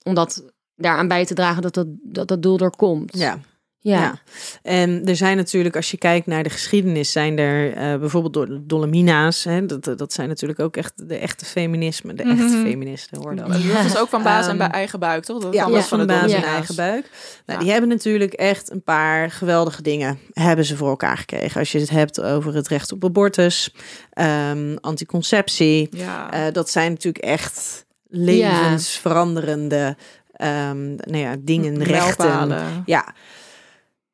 om 0.02 0.14
dat 0.14 0.44
daaraan 0.74 1.08
bij 1.08 1.24
te 1.26 1.34
dragen 1.34 1.62
dat 1.62 1.74
dat, 1.74 1.86
dat, 2.02 2.28
dat 2.28 2.42
doel 2.42 2.58
er 2.58 2.76
komt. 2.76 3.18
Ja, 3.18 3.38
ja. 3.80 4.00
Ja. 4.00 4.18
En 4.62 5.02
er 5.04 5.16
zijn 5.16 5.36
natuurlijk, 5.36 5.76
als 5.76 5.90
je 5.90 5.96
kijkt 5.98 6.26
naar 6.26 6.42
de 6.42 6.50
geschiedenis, 6.50 7.12
zijn 7.12 7.38
er 7.38 7.72
eh, 7.72 7.98
bijvoorbeeld 7.98 8.32
door 8.34 8.46
de 8.46 8.66
Dolomina's. 8.66 9.44
Hè, 9.44 9.66
dat, 9.66 9.98
dat 9.98 10.12
zijn 10.12 10.28
natuurlijk 10.28 10.60
ook 10.60 10.76
echt 10.76 11.08
de 11.08 11.16
echte 11.16 11.44
feminisme, 11.44 12.14
de 12.14 12.22
echte 12.22 12.42
Mhm. 12.42 12.62
feministen 12.66 13.18
hoor 13.18 13.36
dan. 13.36 13.48
Dat 13.50 13.84
is 13.84 13.98
ook 13.98 14.08
van 14.08 14.22
baas 14.22 14.44
en 14.44 14.48
Ehm, 14.48 14.58
bij 14.58 14.68
eigen 14.70 14.98
buik, 14.98 15.24
toch? 15.24 15.42
Dat 15.42 15.54
Ja, 15.54 15.64
dat 15.64 15.74
dus 15.74 15.86
van 15.86 15.98
de 15.98 16.04
baas 16.04 16.20
in 16.20 16.26
Dolomina's. 16.26 16.54
eigen 16.56 16.74
buik. 16.76 17.10
Nou, 17.46 17.58
Ja. 17.58 17.64
Die 17.64 17.70
hebben 17.72 17.88
natuurlijk 17.90 18.32
echt 18.32 18.70
een 18.70 18.82
paar 18.82 19.30
geweldige 19.30 19.82
dingen 19.82 20.18
hebben 20.32 20.64
ze 20.64 20.76
voor 20.76 20.88
elkaar 20.88 21.16
gekregen. 21.18 21.60
Als 21.60 21.72
je 21.72 21.78
het 21.78 21.90
hebt 21.90 22.20
over 22.20 22.54
het 22.54 22.68
recht 22.68 22.92
op 22.92 23.04
abortus, 23.04 23.74
ehm, 24.10 24.76
anticonceptie. 24.80 25.88
Ja. 25.90 26.32
Eh, 26.32 26.52
dat 26.52 26.70
zijn 26.70 26.90
natuurlijk 26.92 27.24
echt 27.24 27.86
levensveranderende 28.10 29.96
ehm, 30.32 30.94
nou 30.94 31.16
ja, 31.16 31.36
dingen, 31.38 31.82
rechten. 31.82 32.56
Ja, 32.86 33.14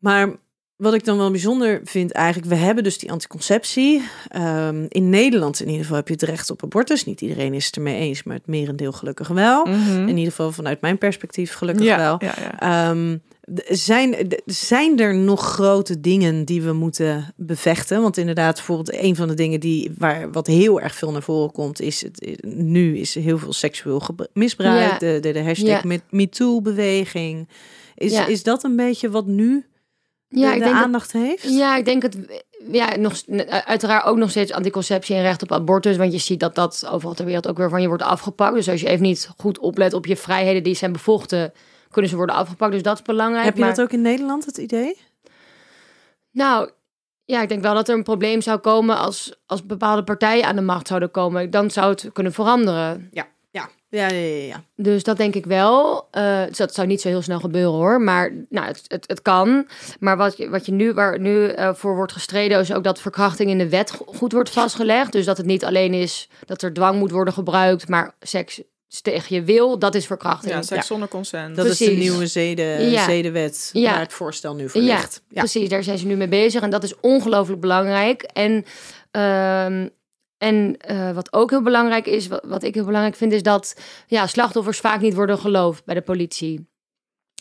maar 0.04 0.36
wat 0.76 0.94
ik 0.94 1.04
dan 1.04 1.18
wel 1.18 1.30
bijzonder 1.30 1.80
vind 1.84 2.12
eigenlijk, 2.12 2.48
we 2.48 2.54
hebben 2.54 2.84
dus 2.84 2.98
die 2.98 3.12
anticonceptie. 3.12 4.02
Ehm, 4.28 4.86
in 4.88 5.08
Nederland 5.08 5.60
in 5.60 5.66
ieder 5.66 5.82
geval 5.82 5.96
heb 5.96 6.08
je 6.08 6.14
het 6.14 6.22
recht 6.22 6.50
op 6.50 6.62
abortus. 6.62 7.04
Niet 7.04 7.20
iedereen 7.20 7.54
is 7.54 7.66
het 7.66 7.76
ermee 7.76 7.98
eens, 7.98 8.22
maar 8.22 8.36
het 8.36 8.46
merendeel 8.46 8.92
gelukkig 8.92 9.28
wel. 9.28 9.64
Mhm. 9.66 10.08
In 10.08 10.16
ieder 10.16 10.32
geval 10.32 10.52
vanuit 10.52 10.80
mijn 10.80 10.98
perspectief 10.98 11.54
gelukkig 11.54 11.84
ja, 11.84 11.96
wel. 11.96 12.16
Ja, 12.18 12.34
ja. 12.40 12.60
Ehm, 12.60 13.16
zijn, 13.68 14.16
zijn 14.46 14.98
er 14.98 15.14
nog 15.14 15.40
grote 15.40 16.00
dingen 16.00 16.44
die 16.44 16.62
we 16.62 16.72
moeten 16.72 17.32
bevechten? 17.36 18.02
Want 18.02 18.16
inderdaad, 18.16 18.54
bijvoorbeeld 18.54 19.02
een 19.02 19.16
van 19.16 19.28
de 19.28 19.34
dingen 19.34 19.60
die 19.60 19.92
waar 19.98 20.32
wat 20.32 20.46
heel 20.46 20.80
erg 20.80 20.94
veel 20.94 21.12
naar 21.12 21.22
voren 21.22 21.52
komt, 21.52 21.80
is 21.80 22.02
het 22.02 22.36
nu 22.46 22.98
is 22.98 23.16
er 23.16 23.22
heel 23.22 23.38
veel 23.38 23.52
seksueel 23.52 24.02
misbruik. 24.32 25.00
De, 25.00 25.18
de, 25.20 25.32
de 25.32 25.42
hashtag 25.42 25.84
met 25.84 26.02
MeToo-beweging. 26.10 27.48
Is, 27.94 28.26
is 28.26 28.42
dat 28.42 28.64
een 28.64 28.76
beetje 28.76 29.10
wat 29.10 29.26
nu 29.26 29.64
Ja, 30.40 30.48
de, 30.48 30.54
ik 30.54 30.58
de 30.58 30.64
denk 30.64 30.74
dat- 30.76 30.84
aandacht 30.84 31.12
heeft? 31.12 31.42
Ja, 31.42 31.76
ik 31.76 31.84
denk 31.84 32.02
het. 32.02 32.16
Ja, 32.70 32.96
nog, 32.96 33.22
uiteraard 33.64 34.04
ook 34.04 34.16
nog 34.16 34.30
steeds 34.30 34.52
anticonceptie 34.52 35.16
en 35.16 35.22
recht 35.22 35.42
op 35.42 35.52
abortus. 35.52 35.96
Want 35.96 36.12
je 36.12 36.18
ziet 36.18 36.40
dat 36.40 36.54
dat 36.54 36.86
overal 36.90 37.14
ter 37.14 37.24
wereld 37.24 37.48
ook 37.48 37.56
weer 37.56 37.68
van 37.70 37.82
je 37.82 37.88
wordt 37.88 38.02
afgepakt. 38.02 38.54
Dus 38.54 38.68
als 38.68 38.80
je 38.80 38.88
even 38.88 39.02
niet 39.02 39.30
goed 39.36 39.58
oplet 39.58 39.92
op 39.92 40.06
je 40.06 40.16
vrijheden 40.16 40.62
die 40.62 40.74
zijn 40.74 40.92
bevochten, 40.92 41.52
kunnen 41.90 42.10
ze 42.10 42.16
worden 42.16 42.34
afgepakt. 42.36 42.72
Dus 42.72 42.82
dat 42.82 42.96
is 42.98 43.02
belangrijk. 43.02 43.44
Heb 43.44 43.54
je 43.54 43.60
maar, 43.60 43.74
dat 43.74 43.84
ook 43.84 43.92
in 43.92 44.00
Nederland, 44.02 44.44
het 44.46 44.56
idee? 44.56 44.96
Nou, 46.30 46.70
ja, 47.24 47.42
ik 47.42 47.48
denk 47.48 47.62
wel 47.62 47.74
dat 47.74 47.88
er 47.88 47.94
een 47.94 48.02
probleem 48.02 48.40
zou 48.40 48.58
komen 48.58 48.98
als, 48.98 49.34
als 49.46 49.66
bepaalde 49.66 50.04
partijen 50.04 50.44
aan 50.44 50.56
de 50.56 50.62
macht 50.62 50.86
zouden 50.86 51.10
komen. 51.10 51.50
Dan 51.50 51.70
zou 51.70 51.90
het 51.90 52.10
kunnen 52.12 52.32
veranderen. 52.32 53.08
Ja, 53.12 53.26
ja, 53.54 53.68
ja, 53.88 54.08
ja. 54.08 54.46
ja. 54.46 54.64
Dus 54.76 55.02
dat 55.02 55.16
denk 55.16 55.34
ik 55.34 55.46
wel. 55.46 56.08
Eh, 56.10 56.44
dus 56.46 56.56
dat 56.56 56.74
zou 56.74 56.86
niet 56.86 57.00
zo 57.00 57.08
heel 57.08 57.22
snel 57.22 57.40
gebeuren 57.40 57.72
hoor. 57.72 58.00
Maar 58.00 58.32
nou, 58.48 58.66
het, 58.66 58.84
het, 58.88 59.04
het 59.08 59.22
kan. 59.22 59.66
Maar 60.00 60.16
wat 60.16 60.36
je, 60.36 60.48
wat 60.48 60.66
je 60.66 60.72
nu, 60.72 60.92
waar 60.92 61.20
nu 61.20 61.48
eh, 61.48 61.74
voor 61.74 61.96
wordt 61.96 62.12
gestreden, 62.12 62.60
is 62.60 62.72
ook 62.72 62.84
dat 62.84 63.00
verkrachting 63.00 63.50
in 63.50 63.58
de 63.58 63.68
wet 63.68 63.90
go- 63.90 64.04
goed 64.16 64.32
wordt 64.32 64.50
vastgelegd. 64.50 65.12
Dus 65.12 65.24
dat 65.24 65.36
het 65.36 65.46
niet 65.46 65.64
alleen 65.64 65.94
is 65.94 66.28
dat 66.46 66.62
er 66.62 66.72
dwang 66.72 66.98
moet 66.98 67.10
worden 67.10 67.34
gebruikt, 67.34 67.88
maar 67.88 68.14
seks 68.20 68.62
tegen 69.02 69.34
je 69.36 69.42
wil, 69.42 69.78
dat 69.78 69.94
is 69.94 70.06
verkrachting. 70.06 70.52
ja, 70.54 70.62
seks 70.62 70.86
zonder 70.86 71.08
consent. 71.08 71.56
Dat 71.56 71.66
is 71.66 71.78
de 71.78 71.90
nieuwe 71.90 72.26
zeden, 72.26 72.90
Ja. 72.90 73.04
zedenwet 73.04 73.70
Ja. 73.72 73.90
waar 73.90 74.00
het 74.00 74.12
voorstel 74.12 74.54
nu 74.54 74.68
voor 74.68 74.80
Ja, 74.82 74.94
ligt. 74.94 75.22
Ja. 75.28 75.38
Precies, 75.40 75.68
daar 75.68 75.82
zijn 75.82 75.98
ze 75.98 76.06
nu 76.06 76.16
mee 76.16 76.28
bezig. 76.28 76.62
En 76.62 76.70
dat 76.70 76.82
is 76.82 77.00
ongelooflijk 77.00 77.60
belangrijk. 77.60 78.22
En, 78.22 78.64
ehm, 79.10 79.88
En 80.44 80.76
eh, 80.78 81.10
wat 81.10 81.32
ook 81.32 81.50
heel 81.50 81.62
belangrijk 81.62 82.06
is, 82.06 82.26
wat, 82.28 82.44
wat 82.46 82.62
ik 82.62 82.74
heel 82.74 82.84
belangrijk 82.84 83.16
vind, 83.16 83.32
is 83.32 83.42
dat 83.42 83.76
ja, 84.06 84.26
slachtoffers 84.26 84.78
vaak 84.78 85.00
niet 85.00 85.14
worden 85.14 85.38
geloofd 85.38 85.84
bij 85.84 85.94
de 85.94 86.02
politie. 86.02 86.72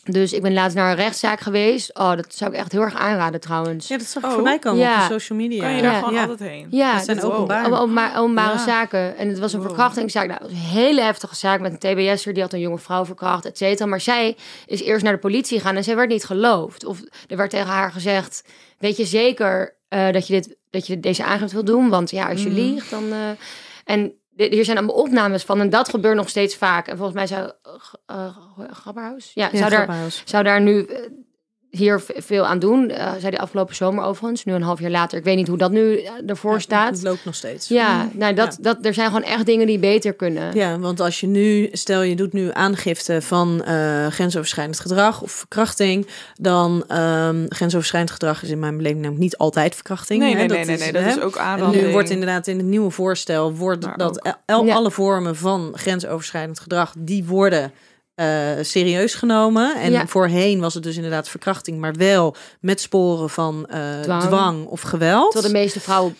Dus 0.04 0.32
ik 0.32 0.42
ben 0.42 0.52
laatst 0.52 0.76
naar 0.76 0.90
een 0.90 0.96
rechtszaak 0.96 1.40
geweest. 1.40 1.98
Oh, 1.98 2.16
dat 2.16 2.34
zou 2.34 2.50
ik 2.52 2.56
echt 2.58 2.72
heel 2.72 2.80
erg 2.80 2.94
aanraden 2.94 3.40
trouwens. 3.40 3.88
Ja, 3.88 3.98
dat 3.98 4.06
zag 4.06 4.22
ik 4.22 4.28
Oh. 4.28 4.34
voorbij 4.34 4.58
komen 4.58 4.80
Ja. 4.80 4.94
op 5.02 5.08
de 5.08 5.12
social 5.12 5.38
media. 5.38 5.60
Kan 5.60 5.70
je 5.70 5.76
Ja. 5.76 5.82
daar 5.82 5.94
gewoon 5.98 6.14
ja. 6.14 6.20
altijd 6.20 6.50
heen? 6.50 6.66
Ja, 6.70 6.94
Dat 6.94 7.04
zijn 7.04 7.16
dat- 7.16 7.30
openbaar. 7.32 7.80
Openbare 8.16 8.52
Ja. 8.58 8.64
zaken. 8.64 9.16
En 9.16 9.28
het 9.28 9.38
was 9.38 9.52
een 9.52 9.58
Wow. 9.58 9.68
verkrachtingszaak. 9.68 10.26
Nou, 10.26 10.42
het 10.42 10.50
was 10.50 10.58
een 10.60 10.66
hele 10.66 11.00
heftige 11.00 11.34
zaak 11.36 11.60
met 11.60 11.72
een 11.72 11.78
TBS'er. 11.78 12.32
Die 12.32 12.42
had 12.42 12.52
een 12.52 12.60
jonge 12.60 12.78
vrouw 12.78 13.04
verkracht, 13.04 13.44
et 13.44 13.58
cetera. 13.58 13.88
Maar 13.88 14.00
zij 14.00 14.36
is 14.66 14.82
eerst 14.82 15.04
naar 15.04 15.12
de 15.12 15.18
politie 15.18 15.58
gegaan 15.58 15.76
en 15.76 15.84
zij 15.84 15.96
werd 15.96 16.08
niet 16.08 16.24
geloofd. 16.24 16.84
Of 16.84 17.00
er 17.28 17.36
werd 17.36 17.50
tegen 17.50 17.66
haar 17.66 17.92
gezegd... 17.92 18.44
Weet 18.78 18.96
je 18.96 19.04
zeker 19.04 19.76
eh, 19.94 20.12
dat, 20.12 20.26
je 20.26 20.32
dit, 20.32 20.56
dat 20.70 20.86
je 20.86 21.00
deze 21.00 21.24
aangifte 21.24 21.54
wil 21.54 21.64
doen? 21.64 21.88
Want 21.88 22.10
ja, 22.10 22.28
als 22.28 22.42
je 22.42 22.48
Mhm. 22.48 22.58
liegt, 22.58 22.90
dan... 22.90 23.12
eh, 23.12 23.18
en 23.84 24.12
hier 24.36 24.64
zijn 24.64 24.76
allemaal 24.76 24.96
opnames 24.96 25.42
van. 25.44 25.60
En 25.60 25.70
dat 25.70 25.88
gebeurt 25.88 26.16
nog 26.16 26.28
steeds 26.28 26.56
vaak. 26.56 26.88
En 26.88 26.96
volgens 26.96 27.16
mij 27.16 27.26
zou... 27.26 27.50
Grabberhaus? 28.70 29.30
Ja, 29.34 29.48
Ja, 29.52 29.58
zou 29.58 29.70
daar 29.70 30.10
zou 30.24 30.44
daar 30.44 30.60
nu 30.60 30.86
hier 31.76 32.02
veel 32.16 32.46
aan 32.46 32.58
doen. 32.58 32.90
Eh 32.90 33.12
zei 33.18 33.30
die 33.30 33.40
afgelopen 33.40 33.74
zomer 33.74 34.04
overigens, 34.04 34.44
nu 34.44 34.52
een 34.52 34.62
half 34.62 34.80
jaar 34.80 34.90
later. 34.90 35.18
Ik 35.18 35.24
weet 35.24 35.36
niet 35.36 35.48
hoe 35.48 35.58
dat 35.58 35.70
nu 35.70 35.98
eh, 35.98 36.10
ervoor 36.26 36.52
Ja, 36.52 36.58
staat. 36.58 36.90
Het 36.94 37.02
loopt 37.02 37.24
nog 37.24 37.34
steeds. 37.34 37.68
Ja, 37.68 38.08
nou 38.12 38.34
dat, 38.34 38.58
dat, 38.60 38.78
er 38.82 38.94
zijn 38.94 39.06
gewoon 39.06 39.22
echt 39.22 39.46
dingen 39.46 39.66
die 39.66 39.78
beter 39.78 40.12
kunnen. 40.12 40.54
Ja, 40.54 40.78
want 40.78 41.00
als 41.00 41.20
je 41.20 41.26
nu, 41.26 41.68
stel 41.72 42.02
je 42.02 42.16
doet 42.16 42.32
nu 42.32 42.50
aangifte 42.52 43.22
van 43.22 43.64
eh, 43.64 44.06
grensoverschrijdend 44.06 44.80
gedrag 44.80 45.22
of 45.22 45.32
verkrachting, 45.32 46.06
dan 46.40 46.84
ehm 46.88 47.46
grensoverschrijdend 47.48 48.12
gedrag 48.12 48.42
is 48.42 48.50
in 48.50 48.58
mijn 48.58 48.76
beleving 48.76 49.00
namelijk 49.00 49.22
niet 49.24 49.36
altijd 49.36 49.74
verkrachting. 49.74 50.20
Nee, 50.20 50.30
hè, 50.36 50.36
nee, 50.36 50.48
nee, 50.48 50.64
nee, 50.64 50.76
nee, 50.78 50.92
dat 50.92 51.02
hè. 51.02 51.08
is 51.08 51.20
ook 51.20 51.36
aanranding. 51.38 51.84
nu 51.84 51.92
wordt 51.92 52.10
inderdaad 52.10 52.46
in 52.46 52.56
het 52.56 52.66
nieuwe 52.66 52.90
voorstel 52.90 53.52
wordt 53.54 53.84
Maar 53.84 53.96
dat 53.96 54.28
el- 54.46 54.64
Ja. 54.64 54.74
alle 54.74 54.90
vormen 54.90 55.36
van 55.36 55.72
grensoverschrijdend 55.74 56.60
gedrag 56.60 56.92
die 56.98 57.24
worden 57.24 57.72
eh, 58.14 58.50
serieus 58.60 59.14
genomen. 59.14 59.76
En 59.76 59.90
Ja. 59.92 60.06
voorheen 60.06 60.60
was 60.60 60.74
het 60.74 60.82
dus 60.82 60.96
inderdaad 60.96 61.28
verkrachting, 61.28 61.78
maar 61.78 61.92
wel 61.94 62.36
met 62.60 62.80
sporen 62.80 63.30
van 63.30 63.66
eh, 63.66 64.00
Dwang. 64.00 64.22
dwang. 64.22 64.66
of 64.66 64.80
geweld. 64.80 65.32
Terwijl 65.32 65.52
de 65.52 65.58
meeste 65.58 65.80
vrouwen 65.80 66.16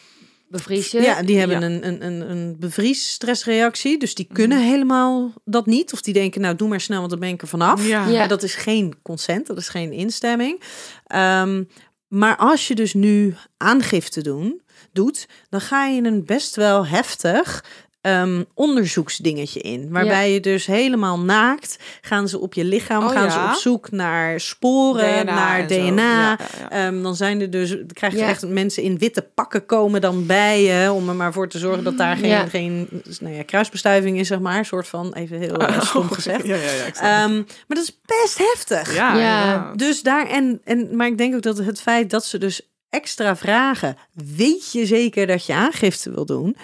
bevriezen. 0.48 1.02
Ja, 1.02 1.22
die 1.22 1.38
hebben 1.38 1.60
Ja. 1.60 1.66
een, 1.66 1.86
een, 1.86 2.04
een, 2.06 2.30
een 2.30 2.56
bevriesstressreactie. 2.58 3.98
Dus 3.98 4.14
die 4.14 4.28
kunnen 4.32 4.62
helemaal 4.62 5.32
dat 5.44 5.66
niet. 5.66 5.92
Of 5.92 6.00
die 6.00 6.14
denken, 6.14 6.40
nou 6.40 6.56
doe 6.56 6.68
maar 6.68 6.80
snel, 6.80 6.98
want 6.98 7.10
dan 7.10 7.18
ben 7.20 7.28
ik 7.28 7.42
er 7.42 7.48
vanaf. 7.48 7.86
Ja. 7.86 8.06
Ja. 8.06 8.26
Dat 8.26 8.42
is 8.42 8.54
geen 8.54 8.94
consent, 9.02 9.46
dat 9.46 9.56
is 9.56 9.68
geen 9.68 9.92
instemming. 9.92 10.62
Ehm, 11.06 11.64
maar 12.08 12.36
als 12.36 12.68
je 12.68 12.74
dus 12.74 12.94
nu 12.94 13.34
aangifte 13.56 14.22
doen, 14.22 14.60
doet, 14.92 15.26
dan 15.48 15.60
ga 15.60 15.86
je 15.86 16.02
een 16.02 16.24
best 16.24 16.56
wel 16.56 16.86
heftig 16.86 17.64
ehm, 18.04 18.42
onderzoeksdingetje 18.54 19.60
in. 19.60 19.90
Waarbij 19.90 20.32
je 20.32 20.40
dus 20.40 20.66
helemaal 20.66 21.18
naakt 21.20 21.78
gaan 22.00 22.28
ze 22.28 22.38
op 22.38 22.54
je 22.54 22.64
lichaam, 22.64 23.04
Oh, 23.04 23.10
gaan 23.10 23.24
ja? 23.24 23.30
ze 23.30 23.38
op 23.38 23.60
zoek 23.60 23.90
naar 23.90 24.40
sporen, 24.40 25.26
naar. 25.26 25.66
DNA. 25.66 26.02
Ja, 26.02 26.28
ja, 26.30 26.38
ja. 26.60 26.70
Ehm, 26.70 27.02
dan 27.02 27.16
zijn 27.16 27.40
er 27.40 27.50
dus, 27.50 27.76
krijg 27.92 28.12
je 28.12 28.18
Ja. 28.18 28.28
echt 28.28 28.46
mensen 28.48 28.82
in 28.82 28.98
witte 28.98 29.22
pakken 29.34 29.66
komen 29.66 30.00
dan 30.00 30.26
bij 30.26 30.62
je, 30.62 30.92
om 30.92 31.08
er 31.08 31.14
maar 31.14 31.32
voor 31.32 31.48
te 31.48 31.58
zorgen 31.58 31.84
dat 31.84 31.98
daar 31.98 32.16
geen, 32.16 32.28
Ja. 32.28 32.46
geen 32.46 32.88
nou 33.20 33.34
ja, 33.34 33.42
kruisbestuiving 33.42 34.18
is, 34.18 34.28
zeg 34.28 34.38
maar. 34.40 34.58
Een 34.58 34.64
soort 34.64 34.88
van, 34.88 35.12
even 35.12 35.38
heel 35.38 35.56
eh, 35.56 35.80
stom 35.82 36.10
gezegd. 36.10 36.46
Ja, 36.54 36.56
ja, 36.56 36.70
ja. 36.72 36.84
ik 36.84 36.94
snap 36.94 37.06
Ehm, 37.10 37.34
maar 37.34 37.44
dat 37.76 37.78
is 37.82 37.98
best 38.06 38.38
heftig. 38.38 38.94
ja. 38.94 39.72
Dus 39.76 40.02
daar, 40.02 40.26
en, 40.28 40.60
en, 40.64 40.96
maar 40.96 41.06
ik 41.06 41.18
denk 41.18 41.34
ook 41.34 41.42
dat 41.42 41.58
het 41.58 41.80
feit 41.80 42.10
dat 42.10 42.24
ze 42.24 42.38
dus 42.38 42.68
extra 42.90 43.36
vragen, 43.36 43.96
weet 44.36 44.72
je 44.72 44.86
zeker 44.86 45.26
dat 45.26 45.46
je 45.46 45.54
aangifte 45.54 46.10
wil 46.10 46.26
doen, 46.26 46.56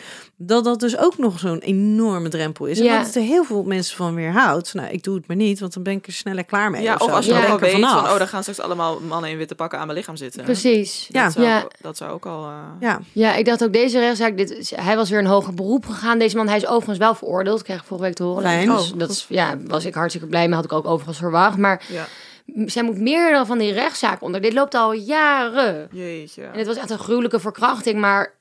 dat 0.43 0.65
dat 0.65 0.81
dus 0.81 0.99
ook 0.99 1.19
nog 1.19 1.39
zo'n 1.39 1.59
enorme 1.59 2.29
drempel 2.29 2.67
is. 2.67 2.79
En 2.79 2.85
Ja. 2.85 2.97
dat 2.97 3.07
het 3.07 3.15
er 3.17 3.23
heel 3.23 3.45
veel 3.45 3.63
mensen 3.63 3.97
van 3.97 4.15
weerhoudt. 4.15 4.75
Nou, 4.75 4.89
ik 4.89 5.03
doe 5.03 5.15
het 5.17 5.27
maar 5.27 5.37
niet, 5.37 5.61
want 5.61 5.75
dan 5.75 5.83
ben 5.83 5.93
ik 5.93 6.07
er 6.07 6.13
sneller 6.13 6.45
klaar 6.45 6.71
mee. 6.71 6.83
Ja, 6.83 6.95
of, 6.99 7.11
als 7.11 7.27
je 7.27 7.33
Dan 7.33 7.43
ook 7.43 7.49
al 7.49 7.59
weet 7.59 7.73
van, 7.73 7.83
oh, 7.83 8.19
dan 8.19 8.29
gaan 8.29 8.43
straks 8.43 8.61
allemaal 8.61 9.01
mannen 9.01 9.31
in 9.31 9.37
witte 9.37 9.55
pakken 9.55 9.79
aan 9.79 9.87
mijn 9.87 9.99
lichaam 9.99 10.17
zitten. 10.17 10.45
Precies. 10.45 11.07
Ja. 11.11 11.25
Dat 11.25 11.33
zou, 11.33 11.47
Ja. 11.47 11.67
dat 11.81 11.97
zou 11.97 12.11
ook 12.13 12.27
al... 12.27 12.45
eh, 12.45 12.53
Ja, 12.81 13.01
Ja, 13.13 13.35
ik 13.35 13.45
dacht 13.45 13.65
ook 13.65 13.73
deze 13.73 13.99
rechtszaak, 13.99 14.37
dit, 14.37 14.73
hij 14.77 14.97
was 14.97 15.11
weer 15.11 15.19
een 15.19 15.27
hoger 15.27 15.55
beroep 15.55 15.87
gegaan. 15.87 16.19
Deze 16.19 16.37
man, 16.37 16.49
hij 16.49 16.57
is 16.57 16.67
overigens 16.67 16.99
wel 16.99 17.15
veroordeeld, 17.15 17.63
kreeg 17.63 17.79
ik 17.81 17.85
vorige 17.87 18.07
week 18.07 18.15
te 18.15 18.23
horen. 18.23 18.43
Fijn. 18.43 18.69
Dus 18.69 18.93
Oh, 18.93 18.99
dat 18.99 19.11
is, 19.11 19.27
ja, 19.29 19.57
was 19.67 19.85
ik 19.85 19.95
hartstikke 19.95 20.27
blij 20.29 20.47
mee, 20.47 20.55
had 20.55 20.65
ik 20.65 20.73
ook 20.73 20.87
overigens 20.87 21.19
verwacht. 21.19 21.57
Maar 21.57 21.83
ja. 21.89 22.07
zij 22.67 22.83
moet 22.83 22.99
meer 22.99 23.33
dan 23.33 23.47
van 23.47 23.59
die 23.59 23.73
rechtszaak 23.73 24.23
onder. 24.23 24.41
Dit 24.41 24.53
loopt 24.53 24.75
al 24.75 24.93
jaren. 24.93 25.89
Jeetje. 25.93 26.43
En 26.43 26.59
het 26.59 26.67
was 26.67 26.77
echt 26.77 26.91
een 26.91 26.99
gruwelijke 26.99 27.41
verkrachting, 27.41 28.01
maar 28.01 28.39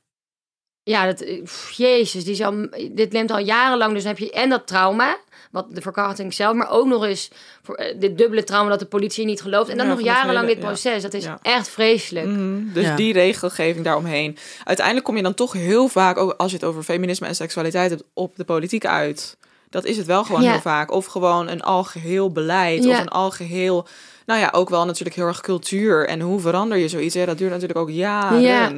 ja, 0.90 1.06
dat, 1.06 1.26
pff, 1.44 1.72
jezus, 1.72 2.24
die 2.24 2.34
is 2.34 2.42
al, 2.42 2.68
dit 2.92 3.12
neemt 3.12 3.32
al 3.32 3.40
jarenlang. 3.40 3.94
Dus 3.94 4.04
dan 4.04 4.12
heb 4.12 4.22
je 4.22 4.32
en 4.32 4.50
dat 4.50 4.68
trauma, 4.68 5.18
wat 5.52 5.66
de 5.76 5.82
verkrachting 5.82 6.34
zelf, 6.34 6.56
maar 6.56 6.70
ook 6.72 6.86
nog 6.88 7.06
eens 7.06 7.30
voor, 7.64 7.76
eh, 7.76 8.00
dit 8.00 8.18
dubbele 8.18 8.44
trauma 8.44 8.70
dat 8.70 8.80
de 8.80 8.86
politie 8.86 9.26
niet 9.26 9.42
gelooft. 9.42 9.70
En 9.70 9.78
dan 9.78 9.88
Ja, 9.88 9.92
nog 9.94 10.02
jarenlang 10.02 10.40
hele- 10.48 10.48
dit 10.54 10.58
ja. 10.64 10.70
proces. 10.70 11.02
Dat 11.02 11.14
is 11.14 11.24
Ja. 11.24 11.40
echt 11.42 11.70
vreselijk. 11.70 12.26
Mhm, 12.28 12.74
Dus 12.74 12.86
Ja. 12.86 12.96
die 12.96 13.14
regelgeving 13.14 13.86
daaromheen. 13.86 14.38
Uiteindelijk 14.64 15.06
kom 15.06 15.16
je 15.18 15.24
dan 15.24 15.34
toch 15.34 15.54
heel 15.54 15.88
vaak, 15.88 16.18
ook 16.18 16.34
als 16.38 16.52
je 16.52 16.58
het 16.58 16.66
over 16.66 16.84
feminisme 16.84 17.28
en 17.28 17.36
seksualiteit 17.36 17.90
hebt, 17.90 18.04
op 18.14 18.36
de 18.36 18.44
politiek 18.46 18.86
uit. 18.86 19.38
Dat 19.70 19.86
is 19.86 19.98
het 19.98 20.06
wel 20.06 20.24
gewoon 20.24 20.42
Ja. 20.42 20.52
heel 20.52 20.62
vaak. 20.62 20.92
Of 20.92 21.06
gewoon 21.06 21.48
een 21.48 21.62
algeheel 21.62 22.32
beleid. 22.32 22.86
Of 22.86 23.00
een 23.00 23.08
algeheel, 23.10 23.88
nou 24.26 24.40
ja, 24.40 24.50
ook 24.52 24.70
wel 24.70 24.86
natuurlijk 24.86 25.16
heel 25.16 25.28
erg 25.28 25.42
cultuur. 25.42 26.08
En 26.08 26.20
hoe 26.20 26.40
verander 26.40 26.78
je 26.78 26.88
zoiets? 26.88 27.16
Hè? 27.16 27.26
Dat 27.26 27.38
duurt 27.38 27.52
natuurlijk 27.52 27.80
ook 27.80 27.90
jaren. 27.90 28.42
Ja. 28.42 28.72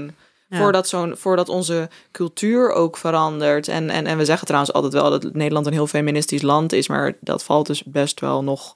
Voordat, 0.54 0.88
zo'n, 0.88 1.18
voordat 1.18 1.50
onze 1.50 1.90
cultuur 2.12 2.72
ook 2.72 2.98
verandert. 2.98 3.68
En, 3.68 3.90
en, 3.90 4.06
en 4.06 4.18
we 4.18 4.26
zeggen 4.26 4.46
trouwens 4.46 4.74
altijd 4.74 4.94
wel 4.94 5.10
dat 5.10 5.34
Nederland 5.34 5.66
een 5.66 5.74
heel 5.74 5.88
feministisch 5.88 6.42
land 6.42 6.74
is. 6.74 6.88
Maar 6.88 7.14
dat 7.20 7.44
valt 7.44 7.68
dus 7.68 7.84
best 7.84 8.20
wel 8.20 8.44
nog 8.44 8.76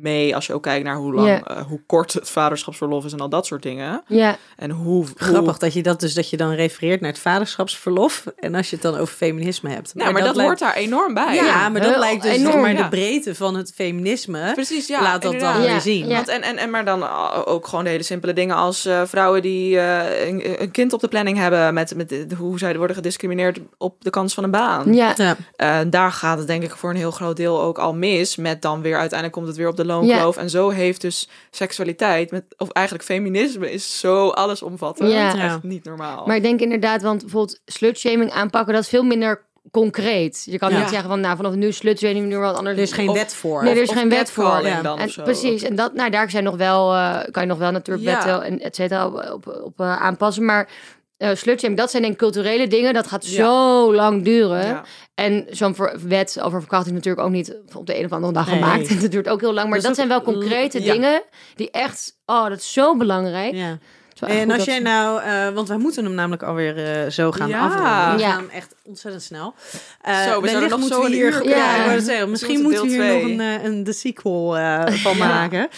mee 0.00 0.34
als 0.34 0.46
je 0.46 0.52
ook 0.54 0.62
kijkt 0.62 0.84
naar 0.84 0.96
hoe 0.96 1.14
lang, 1.14 1.28
Ja. 1.28 1.42
eh, 1.42 1.62
hoe 1.66 1.80
kort 1.86 2.12
het 2.12 2.30
vaderschapsverlof 2.30 3.04
is 3.04 3.12
en 3.12 3.20
al 3.20 3.28
dat 3.28 3.46
soort 3.46 3.62
dingen. 3.62 4.02
Ja, 4.06 4.36
En 4.56 4.70
hoe, 4.70 5.06
grappig 5.14 5.50
hoe- 5.50 5.58
dat 5.58 5.72
je 5.72 5.82
dat 5.82 6.00
dus 6.00 6.14
dat 6.14 6.30
je 6.30 6.36
dan 6.36 6.50
refereert 6.52 7.00
naar 7.00 7.10
het 7.10 7.20
vaderschapsverlof 7.20 8.24
en 8.36 8.54
als 8.54 8.68
je 8.70 8.74
het 8.76 8.84
dan 8.84 8.96
over 8.96 9.14
feminisme 9.14 9.70
hebt. 9.70 9.94
Nou, 9.94 10.12
maar 10.12 10.22
dat, 10.22 10.36
lijkt- 10.36 10.48
hoort 10.60 10.72
daar 10.74 10.82
enorm 10.82 11.14
bij. 11.14 11.34
Ja, 11.34 11.44
Ja, 11.44 11.68
maar 11.68 11.80
dat 11.80 11.90
heel 11.90 11.98
lijkt 11.98 12.22
dus 12.22 12.32
enorm, 12.36 12.60
maar 12.60 12.72
ja. 12.72 12.82
de 12.82 12.88
breedte 12.88 13.34
van 13.34 13.54
het 13.56 13.72
feminisme. 13.74 14.52
Precies, 14.54 14.86
ja. 14.86 15.02
Laat 15.02 15.22
dat 15.22 15.32
inderdaad. 15.32 15.56
dan 15.56 15.64
Ja, 15.66 15.70
weer 15.70 15.80
zien. 15.80 16.08
ja. 16.08 16.14
Want 16.14 16.28
en, 16.28 16.42
en, 16.42 16.56
en 16.56 16.70
maar 16.70 16.84
dan 16.84 17.00
uh, 17.00 17.38
ook 17.44 17.66
gewoon 17.66 17.84
de 17.84 17.90
hele 17.90 18.02
simpele 18.02 18.32
dingen 18.32 18.56
als 18.56 18.84
eh, 18.86 19.02
vrouwen 19.04 19.42
die 19.42 19.78
eh, 19.78 20.28
een, 20.28 20.62
een 20.62 20.70
kind 20.70 20.92
op 20.92 21.00
de 21.00 21.08
planning 21.08 21.38
hebben 21.38 21.74
met, 21.74 21.94
met 21.96 22.08
de- 22.08 22.26
hoe 22.38 22.58
zij 22.58 22.76
worden 22.76 22.96
gediscrimineerd 22.96 23.58
op 23.78 24.04
de 24.04 24.10
kans 24.10 24.34
van 24.34 24.44
een 24.44 24.50
baan. 24.50 24.94
ja. 24.94 25.14
Ja. 25.16 25.36
Eh, 25.56 25.78
daar 25.90 26.12
gaat 26.12 26.38
het 26.38 26.46
denk 26.46 26.62
ik 26.62 26.70
voor 26.76 26.90
een 26.90 26.96
heel 26.96 27.10
groot 27.10 27.36
deel 27.36 27.62
ook 27.62 27.78
al 27.78 27.94
mis. 27.94 28.36
Met 28.36 28.62
dan 28.62 28.82
weer 28.82 28.94
uiteindelijk 28.96 29.32
komt 29.32 29.46
het 29.46 29.56
weer 29.56 29.68
op 29.68 29.76
de 29.76 29.84
loonkloof. 29.86 30.36
En 30.36 30.50
zo 30.50 30.68
heeft 30.68 31.00
dus 31.00 31.28
seksualiteit, 31.50 32.30
met, 32.30 32.44
of 32.56 32.70
eigenlijk 32.70 33.06
feminisme, 33.06 33.72
is 33.72 33.98
zo 34.00 34.28
allesomvattend. 34.28 35.12
Ja. 35.12 35.26
Echt 35.28 35.36
Ja. 35.36 35.58
niet 35.62 35.84
normaal. 35.84 36.26
Maar 36.26 36.36
ik 36.36 36.42
denk 36.42 36.60
inderdaad, 36.60 37.02
want 37.02 37.20
bijvoorbeeld 37.20 37.60
slutshaming 37.66 38.30
aanpakken, 38.30 38.74
dat 38.74 38.82
is 38.82 38.88
veel 38.88 39.02
minder 39.04 39.44
concreet. 39.70 40.42
Je 40.50 40.58
kan 40.58 40.70
Ja. 40.70 40.78
niet 40.78 40.88
zeggen 40.88 41.08
van, 41.08 41.20
nou, 41.20 41.36
vanaf 41.36 41.54
nu 41.54 41.72
slutshaming, 41.72 42.26
nu 42.26 42.38
wat 42.38 42.56
anders. 42.56 42.76
Er 42.76 42.82
is 42.82 42.92
geen 42.92 43.08
Of- 43.08 43.16
wet 43.16 43.34
voor. 43.34 43.62
Nee, 43.62 43.74
er 43.74 43.82
is 43.82 43.88
Of 43.88 43.96
geen 43.96 44.08
wet 44.08 44.30
voor. 44.30 44.60
Ja. 44.66 44.82
dan 44.82 44.98
En, 44.98 45.04
of 45.04 45.10
zo. 45.10 45.22
precies, 45.22 45.62
en 45.62 45.74
dat, 45.76 45.94
nou, 45.94 46.10
daar 46.10 46.30
zijn 46.30 46.44
nog 46.44 46.56
wel, 46.56 46.92
eh, 46.94 47.18
kan 47.30 47.42
je 47.42 47.48
nog 47.48 47.58
wel 47.58 47.70
natuurlijk 47.70 48.06
Ja. 48.06 48.14
wetten 48.14 48.42
en 48.42 48.60
et 48.60 48.74
cetera 48.76 49.06
op, 49.06 49.30
op, 49.32 49.60
op, 49.64 49.80
eh, 49.80 49.96
aanpassen. 50.02 50.44
Maar 50.44 50.68
eh 51.16 51.34
slutshaming, 51.34 51.78
dat 51.80 51.90
zijn 51.90 52.02
denk 52.02 52.14
ik 52.14 52.20
culturele 52.20 52.66
dingen. 52.66 52.94
Dat 52.94 53.06
gaat 53.06 53.26
Ja. 53.26 53.44
zo 53.44 53.94
lang 53.94 54.24
duren. 54.24 54.66
Ja. 54.66 54.84
En 55.14 55.46
zo'n 55.50 55.76
wet 56.06 56.40
over 56.42 56.58
verkrachting 56.60 56.96
is 56.96 57.04
natuurlijk 57.04 57.26
ook 57.26 57.32
niet 57.32 57.56
op 57.74 57.86
de 57.86 57.98
een 57.98 58.04
of 58.04 58.12
andere 58.12 58.32
dag 58.32 58.46
Nee. 58.46 58.54
gemaakt. 58.54 58.88
En 58.88 59.00
dat 59.00 59.10
duurt 59.10 59.28
ook 59.28 59.40
heel 59.40 59.52
lang. 59.52 59.66
Maar 59.68 59.78
Dat 59.78 59.86
dat, 59.86 59.96
zijn 59.96 60.08
wel 60.08 60.22
concrete 60.22 60.82
ja. 60.82 60.92
dingen 60.92 61.22
die 61.54 61.70
echt, 61.70 62.18
oh, 62.26 62.48
dat 62.48 62.58
is 62.58 62.72
zo 62.72 62.96
belangrijk. 62.96 63.54
Ja. 63.54 63.78
En 64.20 64.50
als 64.50 64.64
jij 64.64 64.78
nou, 64.78 65.22
eh, 65.22 65.48
want 65.48 65.68
wij 65.68 65.76
moeten 65.76 66.04
hem 66.04 66.14
namelijk 66.14 66.42
alweer 66.42 67.02
eh, 67.04 67.10
zo 67.10 67.32
gaan 67.32 67.48
Ja. 67.48 67.60
afronden. 67.64 68.14
We 68.16 68.20
Ja. 68.22 68.30
gaan 68.32 68.50
echt 68.50 68.74
ontzettend 68.84 69.24
snel. 69.24 69.54
Eh, 70.00 70.14
Zo, 70.14 70.22
we 70.22 70.26
zouden 70.28 70.52
wellicht 70.52 70.70
nog 70.70 70.80
moeten 70.80 71.02
zo 71.02 71.06
hier, 71.06 71.26
uur 71.26 71.48
ja, 71.48 71.98
zeggen, 72.00 72.30
misschien 72.30 72.62
moeten 72.62 72.82
we 72.82 72.88
hier 72.88 73.14
nog 73.14 73.22
een, 73.22 73.64
een 73.64 73.84
de 73.84 73.92
sequel 73.92 74.56
eh, 74.58 74.86
van 74.92 75.16
Ja. 75.16 75.26
maken. 75.26 75.68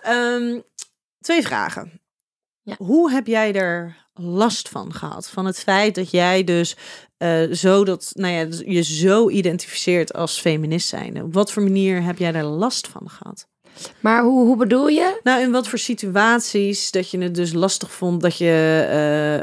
Ehm, 0.00 0.58
twee 1.20 1.42
vragen. 1.42 2.00
Ja. 2.62 2.74
Hoe 2.78 3.10
heb 3.12 3.26
jij 3.26 3.54
er 3.54 3.96
last 4.18 4.68
van 4.68 4.92
gehad? 4.94 5.30
Van 5.30 5.46
het 5.46 5.58
feit 5.58 5.94
dat 5.94 6.10
jij 6.10 6.44
dus 6.44 6.76
eh, 7.16 7.42
zo 7.52 7.84
dat, 7.84 8.10
nou 8.14 8.32
ja, 8.34 8.46
je 8.66 8.82
zo 8.82 9.28
identificeert 9.30 10.12
als 10.14 10.40
feminist 10.40 10.88
zijnde. 10.88 11.22
Op 11.22 11.34
wat 11.34 11.52
voor 11.52 11.62
manier 11.62 12.02
heb 12.02 12.18
jij 12.18 12.32
daar 12.32 12.44
last 12.44 12.88
van 12.88 13.10
gehad? 13.10 13.46
Maar 14.00 14.22
hoe, 14.22 14.46
hoe 14.46 14.56
bedoel 14.56 14.88
je? 14.88 15.20
Nou, 15.22 15.40
in 15.42 15.50
wat 15.50 15.68
voor 15.68 15.78
situaties 15.78 16.90
dat 16.90 17.10
je 17.10 17.18
het 17.18 17.34
dus 17.34 17.52
lastig 17.52 17.92
vond 17.92 18.20
dat 18.20 18.38
je 18.38 18.84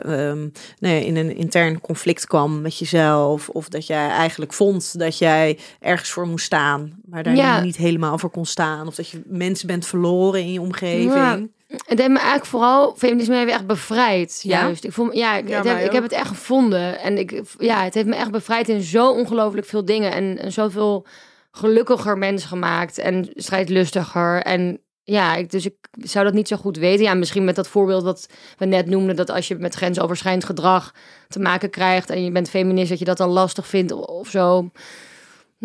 ehm, 0.03 0.39
nou 0.80 0.95
ja, 0.95 1.05
in 1.05 1.15
een 1.15 1.36
intern 1.36 1.82
conflict 1.82 2.28
kwam 2.28 2.61
met 2.61 2.78
jezelf, 2.78 3.49
of 3.49 3.69
dat 3.69 3.88
jij 3.88 4.09
eigenlijk 4.09 4.53
vond 4.53 4.99
dat 4.99 5.17
jij 5.17 5.59
ergens 5.80 6.09
voor 6.09 6.28
moest 6.28 6.45
staan, 6.45 6.99
maar 7.05 7.23
daar 7.23 7.36
Ja. 7.36 7.61
niet 7.61 7.78
helemaal 7.78 8.17
voor 8.17 8.30
kon 8.30 8.45
staan, 8.45 8.88
of 8.88 8.95
dat 8.95 9.09
je 9.09 9.21
mensen 9.26 9.67
bent 9.67 9.86
verloren 9.86 10.41
in 10.41 10.51
je 10.51 10.61
omgeving. 10.61 11.13
Ja. 11.13 11.39
Het 11.86 11.97
heeft 11.99 12.09
me 12.09 12.17
eigenlijk 12.17 12.45
vooral, 12.45 12.95
feminisme 12.97 13.36
heeft 13.36 13.47
me 13.47 13.53
echt 13.53 13.67
bevrijd. 13.67 14.39
Ja? 14.43 14.61
Juist. 14.61 14.84
Ik, 14.84 14.91
voel, 14.91 15.13
ja, 15.13 15.36
ik, 15.36 15.47
Ja, 15.47 15.57
het 15.57 15.67
heb, 15.67 15.93
ik 15.93 16.01
het 16.01 16.11
echt 16.11 16.28
gevonden. 16.28 16.99
En 16.99 17.17
ik, 17.17 17.41
ja, 17.57 17.84
het 17.84 17.93
heeft 17.93 18.07
me 18.07 18.15
echt 18.15 18.32
bevrijd 18.32 18.69
in 18.69 18.82
zo 18.82 19.11
ongelooflijk 19.11 19.67
veel 19.67 19.86
dingen. 19.86 20.11
En, 20.11 20.38
en 20.38 20.51
zoveel 20.51 21.05
gelukkiger 21.51 22.17
mens 22.17 22.45
gemaakt. 22.45 22.97
En 22.97 23.30
strijdlustiger. 23.34 24.41
En 24.41 24.80
ja, 25.03 25.36
ik, 25.36 25.51
dus 25.51 25.65
ik 25.65 25.76
zou 25.97 26.26
dat 26.26 26.34
niet 26.34 26.47
zo 26.47 26.55
goed 26.55 26.78
weten. 26.78 27.05
Ja, 27.05 27.13
misschien 27.13 27.43
met 27.43 27.55
dat 27.55 27.67
voorbeeld 27.67 28.03
wat 28.03 28.30
we 28.57 28.65
net 28.65 28.86
noemden. 28.86 29.15
Dat 29.15 29.30
als 29.30 29.47
je 29.47 29.55
met 29.55 29.76
grensoverschrijdend 29.76 30.45
gedrag 30.45 30.93
te 31.28 31.39
maken 31.39 31.69
krijgt. 31.69 32.09
En 32.09 32.23
je 32.23 32.32
bent 32.32 32.49
feminist, 32.49 32.89
dat 32.89 32.99
je 32.99 33.05
dat 33.05 33.17
dan 33.17 33.30
lastig 33.30 33.67
vindt 33.67 33.91
of, 33.91 34.05
of 34.05 34.30
zo. 34.30 34.69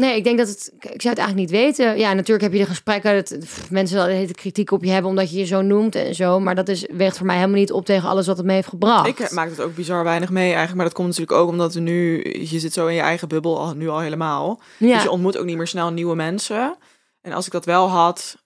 Nee, 0.01 0.17
ik 0.17 0.25
denk 0.25 0.39
dat 0.39 0.49
het. 0.49 0.73
Ik 0.81 1.03
zou 1.03 1.15
het 1.15 1.19
eigenlijk 1.19 1.37
niet 1.37 1.51
weten. 1.51 1.99
Ja, 1.99 2.13
natuurlijk 2.13 2.43
heb 2.43 2.53
je 2.53 2.59
de 2.59 2.67
gesprekken. 2.67 3.15
Dat 3.15 3.39
pff, 3.39 3.71
mensen 3.71 3.97
wel 3.97 4.27
de 4.27 4.35
kritiek 4.35 4.71
op 4.71 4.85
je 4.85 4.91
hebben 4.91 5.11
omdat 5.11 5.31
je 5.31 5.39
je 5.39 5.45
zo 5.45 5.63
noemt 5.63 5.95
en 5.95 6.15
zo. 6.15 6.41
Maar 6.41 6.55
dat 6.55 6.69
is, 6.69 6.87
weegt 6.93 7.17
voor 7.17 7.27
mij 7.27 7.37
helemaal 7.37 7.59
niet 7.59 7.73
op 7.73 7.85
tegen 7.85 8.09
alles 8.09 8.27
wat 8.27 8.37
het 8.37 8.47
me 8.47 8.53
heeft 8.53 8.69
gebracht. 8.69 9.09
Ik 9.09 9.31
maak 9.31 9.51
het 9.51 9.61
ook 9.61 9.75
bizar 9.75 10.05
weinig 10.05 10.31
mee 10.31 10.45
eigenlijk. 10.45 10.75
Maar 10.75 10.85
dat 10.85 10.95
komt 10.95 11.09
natuurlijk 11.09 11.39
ook 11.39 11.49
omdat 11.49 11.75
we 11.75 11.81
nu... 11.81 12.25
Je 12.51 12.59
zit 12.59 12.73
zo 12.73 12.87
in 12.87 12.95
je 12.95 13.01
eigen 13.01 13.29
bubbel, 13.29 13.59
al, 13.59 13.75
nu 13.75 13.89
al 13.89 14.01
helemaal. 14.01 14.61
ja. 14.79 14.95
Dus 14.95 15.03
je 15.03 15.11
ontmoet 15.11 15.37
ook 15.37 15.45
niet 15.45 15.57
meer 15.57 15.67
snel 15.67 15.91
nieuwe 15.91 16.15
mensen. 16.15 16.77
En 17.21 17.33
als 17.33 17.47
ik 17.47 17.53
dat 17.53 17.65
wel 17.65 17.89
had, 17.89 18.37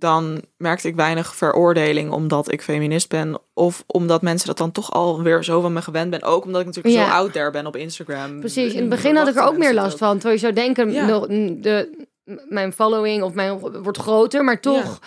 dan 0.00 0.42
merkte 0.56 0.88
ik 0.88 0.94
weinig 0.94 1.34
veroordeling 1.36 2.10
omdat 2.10 2.52
ik 2.52 2.62
feminist 2.62 3.08
ben. 3.08 3.38
Of 3.54 3.84
omdat 3.86 4.22
mensen 4.22 4.46
dat 4.48 4.58
dan 4.58 4.72
toch 4.72 4.92
alweer 4.92 5.44
zo 5.44 5.60
van 5.60 5.72
me 5.72 5.82
gewend 5.82 6.10
ben. 6.10 6.22
Ook 6.22 6.44
omdat 6.44 6.60
ik 6.60 6.66
natuurlijk 6.66 6.94
Ja. 6.94 7.06
zo 7.06 7.12
out 7.12 7.32
there 7.32 7.50
ben 7.50 7.66
op 7.66 7.76
Instagram. 7.76 8.40
Precies. 8.40 8.72
In 8.72 8.80
het 8.80 8.88
begin 8.88 9.16
had 9.16 9.28
ik 9.28 9.36
er 9.36 9.42
ook 9.42 9.58
meer 9.58 9.74
last 9.74 9.98
van. 9.98 10.12
Terwijl 10.12 10.34
je 10.34 10.40
zou 10.40 10.52
denken, 10.52 10.92
Ja. 10.92 11.20
de, 11.60 12.06
mijn 12.48 12.72
following 12.72 13.22
of 13.22 13.34
mijn 13.34 13.58
wordt 13.58 13.98
groter, 13.98 14.44
maar 14.44 14.60
toch 14.60 14.98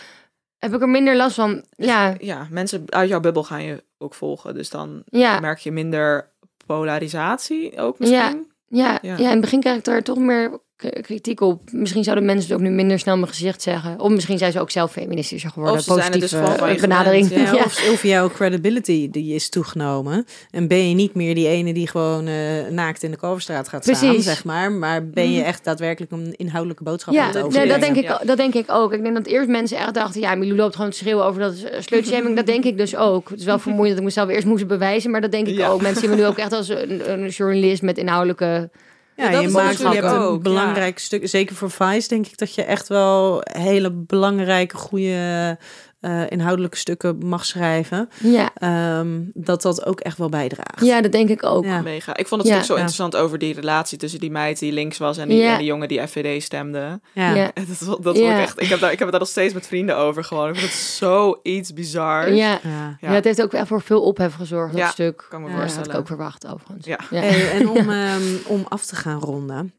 heb 0.58 0.74
ik 0.74 0.82
er 0.82 0.90
minder 0.90 1.16
last 1.16 1.36
van. 1.36 1.64
Ja, 1.76 2.16
Ja, 2.20 2.48
mensen 2.50 2.84
uit 2.90 3.10
jouw 3.10 3.20
bubbel 3.20 3.44
gaan 3.44 3.64
je 3.64 3.84
ook 3.98 4.14
volgen. 4.14 4.54
Dus 4.54 4.70
dan 4.70 5.04
merk 5.12 5.60
je 5.60 5.72
minder 5.72 6.32
polarisatie 6.66 7.78
ook 7.78 8.00
misschien. 8.00 8.48
ja, 8.68 8.90
Ja. 8.92 9.00
ja. 9.02 9.18
In 9.18 9.26
het 9.26 9.42
begin 9.42 9.60
krijg 9.60 9.78
ik 9.78 9.84
daar 9.84 10.04
toch 10.04 10.18
meer 10.18 10.60
kritiek 11.02 11.42
op. 11.42 11.62
Misschien 11.72 12.04
zouden 12.04 12.26
mensen 12.26 12.50
het 12.50 12.58
ook 12.60 12.64
nu 12.68 12.70
minder 12.70 13.00
snel 13.00 13.16
mijn 13.18 13.28
gezicht 13.28 13.62
zeggen. 13.62 14.00
Of 14.00 14.10
misschien 14.10 14.38
zijn 14.38 14.52
ze 14.52 14.60
ook 14.60 14.72
zelf 14.72 14.92
feministischer 14.92 15.50
geworden. 15.52 15.78
Of 15.78 15.84
ze 15.84 15.94
zijn 15.94 16.12
het 16.12 16.22
dus 16.22 16.32
Positieve 16.32 16.74
je 16.74 16.80
benadering. 16.82 17.28
gewend, 17.28 17.48
Ja, 17.50 17.56
Ja. 17.56 17.64
Of, 17.64 17.90
of 17.92 18.04
jouw 18.04 18.30
credibility 18.30 19.10
die 19.12 19.36
is 19.36 19.50
toegenomen. 19.50 20.26
En 20.52 20.68
ben 20.68 20.90
je 20.90 20.96
niet 20.96 21.14
meer 21.14 21.36
die 21.36 21.48
ene 21.48 21.74
die 21.74 21.88
gewoon 21.88 22.28
eh, 22.28 22.34
naakt 22.70 23.04
in 23.04 23.12
de 23.12 23.18
Koverstraat 23.18 23.68
gaat 23.68 23.84
staan, 23.96 24.22
zeg 24.22 24.44
maar. 24.44 24.72
Maar 24.72 25.08
ben 25.08 25.32
je 25.32 25.42
echt 25.42 25.64
daadwerkelijk 25.64 26.12
een 26.12 26.34
inhoudelijke 26.38 26.84
boodschap 26.84 27.14
aan 27.16 27.20
Ja, 27.20 27.26
het 27.26 27.34
nee, 27.34 27.44
overbrengen. 27.44 27.80
dat, 27.80 27.94
denk 27.94 28.22
ik, 28.22 28.28
dat 28.28 28.38
denk 28.38 28.54
ik 28.54 28.72
ook. 28.72 28.94
Ik 28.94 29.04
denk 29.04 29.16
dat 29.16 29.26
eerst 29.26 29.48
mensen 29.50 29.78
echt 29.78 29.94
dachten... 29.94 30.22
ja, 30.22 30.36
Milou 30.36 30.56
loopt 30.58 30.76
gewoon 30.76 30.92
te 30.92 30.98
schreeuwen 30.98 31.26
over 31.26 31.42
dat 31.42 31.54
slutshaming. 31.80 32.36
Dat 32.36 32.46
denk 32.46 32.64
ik 32.64 32.78
dus 32.78 32.96
ook. 32.96 33.30
Het 33.30 33.40
is 33.40 33.46
wel 33.46 33.60
vermoeiend 33.60 33.90
dat 33.90 34.00
ik 34.00 34.04
mezelf 34.06 34.30
eerst 34.30 34.46
moest 34.46 34.68
bewijzen... 34.68 35.12
maar 35.12 35.22
dat 35.22 35.32
denk 35.32 35.48
ik 35.48 35.56
Ja. 35.58 35.68
ook. 35.70 35.82
Mensen 35.82 36.02
zien 36.02 36.10
me 36.10 36.16
nu 36.16 36.26
ook 36.26 36.38
echt 36.38 36.52
als 36.54 36.68
een, 36.70 37.12
een 37.12 37.28
journalist 37.30 37.82
met 37.82 37.98
inhoudelijke... 37.98 38.70
Ja, 39.16 39.30
je 39.30 39.48
maakt 39.48 39.78
je 39.78 39.88
hebt 39.88 40.04
een 40.04 40.12
ook, 40.12 40.36
ja. 40.36 40.42
belangrijk 40.42 41.00
stuk. 41.00 41.28
Zeker 41.28 41.56
voor 41.56 41.72
Vice 41.72 42.08
denk 42.08 42.28
ik 42.28 42.38
dat 42.38 42.56
je 42.56 42.64
echt 42.64 42.88
wel 42.88 43.42
hele 43.44 43.92
belangrijke, 43.92 44.78
goede 44.78 45.58
eh, 46.04 46.22
inhoudelijke 46.30 46.78
stukken 46.78 47.18
mag 47.26 47.46
schrijven. 47.46 48.10
Ja, 48.20 48.52
Ehm, 48.54 49.22
dat 49.34 49.62
dat 49.62 49.86
ook 49.86 50.00
echt 50.00 50.18
wel 50.18 50.30
bijdraagt. 50.30 50.86
ja 50.86 51.02
dat 51.02 51.12
denk 51.12 51.30
ik 51.30 51.44
ook. 51.44 51.66
Ja. 51.66 51.82
Mega. 51.82 52.16
Ik 52.18 52.28
vond 52.28 52.42
het 52.42 52.50
Ja. 52.50 52.58
natuurlijk 52.58 52.66
zo 52.66 52.74
Ja. 52.74 52.80
interessant 52.80 53.16
over 53.16 53.38
die 53.38 53.54
relatie 53.54 53.98
tussen 53.98 54.20
die 54.20 54.32
meid 54.32 54.60
die 54.60 54.72
links 54.72 54.98
was 54.98 55.18
en 55.18 55.28
die, 55.28 55.38
Ja. 55.38 55.52
en 55.52 55.58
die 55.58 55.68
jongen 55.68 55.88
die 55.88 56.08
FVD 56.08 56.44
stemde. 56.44 57.00
Ja. 57.14 57.34
Dat, 57.80 58.04
dat 58.04 58.18
echt. 58.18 58.62
Ik 58.62 58.68
heb, 58.68 58.80
daar, 58.80 58.92
ik 58.92 59.00
heb 59.00 59.08
het 59.08 59.12
daar 59.12 59.20
nog 59.20 59.28
steeds 59.30 59.54
met 59.54 59.68
vrienden 59.68 59.98
over 59.98 60.24
gewoon. 60.24 60.50
Ik 60.50 60.56
vind 60.56 60.72
het 60.72 60.80
zoiets 60.80 61.74
bizar. 61.74 62.34
Ja. 62.34 62.60
Ja. 63.00 63.12
Het 63.12 63.24
heeft 63.24 63.42
ook 63.42 63.54
echt 63.54 63.68
voor 63.68 63.82
veel 63.82 64.02
ophef 64.02 64.34
gezorgd, 64.36 64.72
dat 64.72 64.82
Ja, 64.82 64.90
stuk. 64.90 65.26
kan 65.30 65.40
ik 65.42 65.46
me 65.48 65.52
Ja, 65.52 65.60
dat 65.60 65.64
had 65.64 65.72
voorstellen. 65.74 65.92
ik 65.92 65.98
ook 66.00 66.08
verwacht, 66.08 66.48
overigens. 66.48 66.86
Ja. 66.86 66.98
Hey, 67.10 67.52
en 67.52 67.70
om, 67.70 67.90
ehm, 67.90 68.22
om 68.48 68.66
af 68.70 68.86
te 68.86 68.96
gaan 68.96 69.20
ronden. 69.20 69.74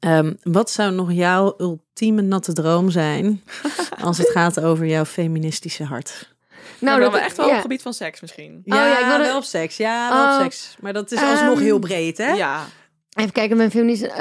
Ehm, 0.00 0.32
wat 0.42 0.70
zou 0.70 0.92
nog 0.92 1.12
jouw 1.12 1.54
ultieme 1.58 2.22
natte 2.22 2.52
droom 2.52 2.90
zijn 2.90 3.42
als 4.04 4.18
het 4.18 4.28
gaat 4.30 4.60
over 4.60 4.86
jouw 4.86 5.04
feministische 5.04 5.84
hart? 5.84 6.30
Nou, 6.78 7.00
dat 7.00 7.12
dat 7.12 7.20
echt 7.20 7.36
wel 7.36 7.44
op 7.44 7.50
ja. 7.50 7.56
het 7.56 7.62
gebied 7.66 7.82
van 7.82 7.92
seks 7.94 8.20
misschien. 8.20 8.62
Oh, 8.64 8.76
ja, 8.76 8.98
ik 8.98 9.06
wilde- 9.06 9.22
wel 9.22 9.36
op 9.36 9.42
seks. 9.44 9.76
Ja, 9.76 10.08
wel 10.12 10.26
Oh. 10.28 10.34
op 10.36 10.42
seks. 10.42 10.76
Maar 10.80 10.92
dat 10.92 11.12
is 11.12 11.20
alsnog 11.20 11.54
Ehm, 11.54 11.62
heel 11.62 11.78
breed, 11.78 12.18
hè? 12.18 12.32
Ja. 12.32 12.64
Even 13.14 13.32
kijken, 13.32 13.56
mijn 13.56 13.70
feminist... 13.70 14.02
eh, 14.02 14.16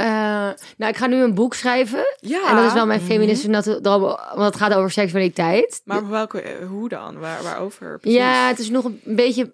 nou, 0.77 0.91
ik 0.91 0.97
ga 0.97 1.07
nu 1.07 1.15
een 1.21 1.33
boek 1.33 1.53
schrijven. 1.53 2.03
Ja. 2.19 2.49
En 2.49 2.55
dat 2.55 2.65
is 2.65 2.73
wel 2.73 2.85
mijn 2.85 2.99
Mhm. 2.99 3.09
feministische 3.09 3.49
natte 3.49 3.81
droom, 3.81 4.01
want 4.01 4.39
het 4.45 4.55
gaat 4.55 4.73
over 4.73 4.91
seksualiteit. 4.91 5.81
Maar 5.85 6.09
welke, 6.09 6.43
hoe 6.69 6.89
dan? 6.89 7.19
Waar, 7.19 7.43
waarover? 7.43 7.99
Precies? 7.99 8.17
Ja, 8.19 8.47
het 8.47 8.59
is 8.59 8.69
nog 8.69 8.83
een 8.85 9.01
beetje 9.05 9.53